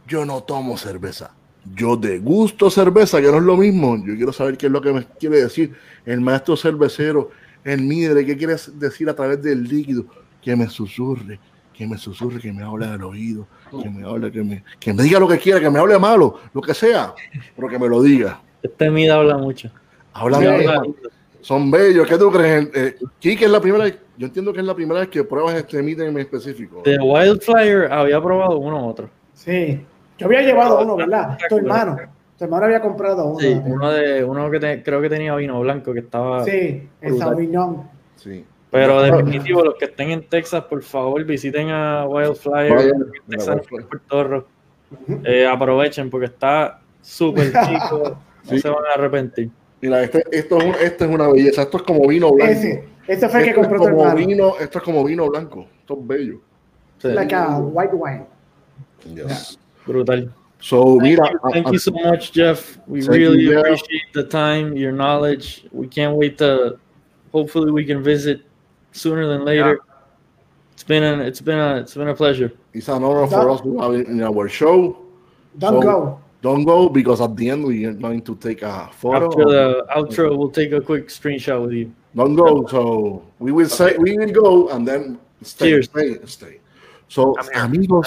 yo 0.09 0.25
no 0.25 0.43
tomo 0.45 0.79
cerveza. 0.79 1.35
Yo 1.75 1.97
degusto 1.97 2.69
cerveza, 2.69 3.21
que 3.21 3.29
no 3.29 3.39
es 3.39 3.43
lo 3.43 3.57
mismo. 3.57 3.97
Yo 4.05 4.15
quiero 4.17 4.33
saber 4.33 4.57
qué 4.57 4.67
es 4.67 4.73
lo 4.73 4.81
que 4.81 4.93
me 4.93 5.05
quiere 5.19 5.43
decir 5.43 5.75
el 6.05 6.21
maestro 6.21 6.57
cervecero, 6.57 7.31
el 7.65 7.83
midre, 7.83 8.27
qué 8.27 8.37
quiere 8.37 8.57
decir 8.75 9.09
a 9.09 9.15
través 9.15 9.43
del 9.43 9.65
líquido. 9.65 10.05
Que 10.43 10.55
me 10.55 10.69
susurre, 10.69 11.41
que 11.73 11.87
me 11.87 11.97
susurre, 11.97 12.39
que 12.39 12.53
me 12.53 12.63
hable 12.63 12.87
del 12.87 13.03
oído, 13.03 13.47
que 13.83 13.89
me 13.89 14.07
hable, 14.07 14.31
que 14.31 14.43
me, 14.43 14.63
que 14.79 14.93
me 14.93 15.03
diga 15.03 15.19
lo 15.19 15.27
que 15.27 15.39
quiera, 15.39 15.59
que 15.59 15.71
me 15.71 15.79
hable 15.79 15.99
malo, 15.99 16.39
lo 16.53 16.61
que 16.61 16.75
sea, 16.75 17.15
pero 17.57 17.69
que 17.69 17.79
me 17.79 17.89
lo 17.89 18.03
diga. 18.03 18.43
Este 18.63 18.91
Mida 18.91 19.17
habla 19.17 19.39
mucho. 19.39 19.71
Habla 20.13 20.41
malo. 20.41 20.95
Son 21.41 21.71
bellos. 21.71 22.07
¿Qué 22.07 22.17
tú 22.17 22.31
crees? 22.31 22.69
Eh, 22.75 22.97
Kike 23.19 23.45
es 23.45 23.51
la 23.51 23.61
primera 23.61 23.85
vez, 23.85 23.99
yo 24.17 24.27
entiendo 24.27 24.53
que 24.53 24.61
es 24.61 24.67
la 24.67 24.75
primera 24.75 25.01
vez 25.01 25.09
que 25.09 25.25
pruebas 25.25 25.55
este 25.55 25.83
midre 25.83 26.09
en 26.09 26.19
específico. 26.19 26.83
De 26.85 26.99
Wildfire 26.99 27.89
había 27.91 28.23
probado 28.23 28.59
uno 28.59 28.87
u 28.87 28.89
otro. 28.89 29.11
Sí. 29.35 29.81
Yo 30.19 30.27
había 30.27 30.43
llevado 30.43 30.81
uno, 30.83 30.97
¿verdad? 30.97 31.39
Tu 31.49 31.59
hermano. 31.59 31.97
Tu 32.39 32.45
hermano 32.45 32.65
había 32.67 32.81
comprado 32.81 33.27
uno. 33.29 33.39
Sí, 33.41 33.61
uno 33.65 33.91
de 33.93 34.25
uno 34.25 34.51
que 34.51 34.59
te- 34.61 34.83
creo 34.83 35.01
que 35.01 35.09
tenía 35.09 35.35
vino 35.37 35.61
blanco 35.61 35.93
que 35.93 36.01
estaba. 36.01 36.45
Sí, 36.45 36.89
el. 37.01 37.19
Sauvignon. 37.19 37.89
Sí. 38.17 38.45
Pero 38.71 39.01
definitivo, 39.03 39.63
los 39.65 39.75
que 39.77 39.85
estén 39.85 40.11
en 40.11 40.29
Texas, 40.29 40.65
por 40.65 40.83
favor, 40.83 41.23
visiten 41.25 41.71
a 41.71 42.07
Wildfire, 42.09 42.75
Vaya, 42.75 42.93
Texas. 43.29 43.61
Puerto 43.69 44.25
Rico. 44.25 44.47
Eh, 45.25 45.47
aprovechen 45.47 46.11
porque 46.11 46.27
está 46.27 46.81
súper 47.01 47.53
chico. 47.67 48.17
No 48.51 48.59
se 48.59 48.69
van 48.69 48.85
a 48.91 48.95
arrepentir. 48.95 49.49
Mira, 49.81 50.03
este, 50.03 50.25
esto, 50.33 50.59
es 50.59 50.65
un- 50.65 50.75
esto 50.75 51.05
es 51.05 51.11
una 51.15 51.29
belleza. 51.29 51.63
Esto 51.63 51.77
es 51.77 51.83
como 51.85 52.07
vino 52.09 52.33
blanco. 52.33 52.53
Ese. 52.53 52.85
Ese 53.07 53.29
fue 53.29 53.41
el 53.41 53.45
que 53.45 53.51
Esto 53.51 53.61
es 53.63 53.69
compró 53.69 53.79
tu 53.85 53.91
como 53.91 54.03
hermano. 54.09 54.27
vino, 54.27 54.53
esto 54.59 54.79
es 54.79 54.85
como 54.85 55.05
vino 55.05 55.29
blanco. 55.29 55.67
Esto 55.81 55.95
es 56.01 56.07
bello. 56.07 56.41
Sí, 56.99 57.09
Like 57.09 57.35
a 57.35 57.59
white 57.59 57.95
wine. 57.95 58.27
Yes. 59.15 59.59
Brutal. 59.87 60.29
So, 60.61 60.99
mira, 60.99 61.25
a- 61.45 61.51
Thank 61.53 61.69
a- 61.69 61.73
you 61.73 61.79
so 61.79 61.91
much, 61.93 62.33
Jeff. 62.33 62.79
We 62.87 63.07
really 63.07 63.43
you, 63.43 63.51
Jeff. 63.53 63.61
appreciate 63.65 64.13
the 64.15 64.25
time, 64.25 64.77
your 64.77 64.93
knowledge. 64.93 65.67
We 65.73 65.87
can't 65.87 66.17
wait 66.17 66.39
to. 66.39 66.79
Hopefully, 67.33 67.71
we 67.71 67.85
can 67.85 68.03
visit 68.03 68.43
sooner 68.93 69.27
than 69.27 69.45
later. 69.45 69.81
It's 70.73 70.85
been 70.85 71.03
an 71.03 71.21
it's 71.21 71.41
been 71.41 71.59
a 71.59 71.77
it's 71.77 71.95
been 71.95 72.09
a 72.09 72.15
pleasure. 72.15 72.53
it's 72.73 72.89
an 72.89 73.03
honor 73.05 73.27
for 73.27 73.51
us 73.51 73.61
to 73.61 73.79
have 73.79 73.93
it 73.95 74.07
in 74.09 74.23
our 74.23 74.49
show. 74.49 74.97
Don't 75.59 75.75
So, 75.75 75.81
go. 75.83 76.19
Don't 76.43 76.65
go 76.65 76.89
because 76.89 77.21
at 77.21 77.35
the 77.37 77.49
end 77.51 77.65
we 77.65 77.85
are 77.87 77.93
going 77.93 78.21
to 78.23 78.35
take 78.37 78.63
a 78.63 78.91
photo. 78.93 79.27
After 79.29 79.45
the 79.45 79.87
outro, 79.97 80.37
we'll 80.37 80.51
take 80.51 80.73
a 80.73 80.81
quick 80.81 81.09
screenshot 81.09 81.63
with 81.63 81.73
you. 81.73 81.93
Don't 82.15 82.35
go. 82.35 82.67
So 82.67 83.23
we 83.39 83.51
will 83.53 83.69
say 83.69 83.97
we 83.99 84.17
will 84.19 84.31
go 84.33 84.69
and 84.71 84.87
then 84.87 85.19
stay, 85.43 85.71
Cheers. 85.71 85.87
stay, 85.87 86.19
stay. 86.27 86.61
So 87.09 87.35
I'm 87.39 87.45
here. 87.45 87.65
amigos, 87.65 88.07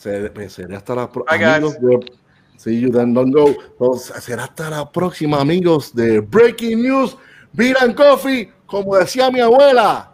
se- 0.00 0.48
será 0.48 0.78
hasta 0.78 0.94
la 0.94 1.06
de 1.06 2.10
See 2.56 2.78
you 2.78 2.90
then, 2.90 3.14
don't 3.14 3.32
go. 3.32 3.48
Entonces, 3.48 4.22
será 4.22 4.44
hasta 4.44 4.68
la 4.68 4.90
próxima, 4.90 5.40
amigos 5.40 5.94
de 5.94 6.20
Breaking 6.20 6.82
News, 6.82 7.16
Beer 7.52 7.76
and 7.80 7.94
Coffee, 7.94 8.52
como 8.66 8.96
decía 8.96 9.30
mi 9.30 9.40
abuela. 9.40 10.12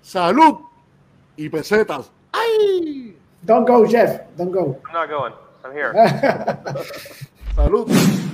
Salud 0.00 0.60
y 1.36 1.48
pesetas. 1.50 2.10
¡Ay! 2.32 3.14
Don't 3.42 3.68
go, 3.68 3.86
Jeff. 3.86 4.22
Don't 4.38 4.52
go. 4.52 4.78
I'm 4.86 4.92
not 4.94 5.10
going. 5.10 5.34
I'm 5.64 5.72
here. 5.72 5.92
Salud. 7.56 8.31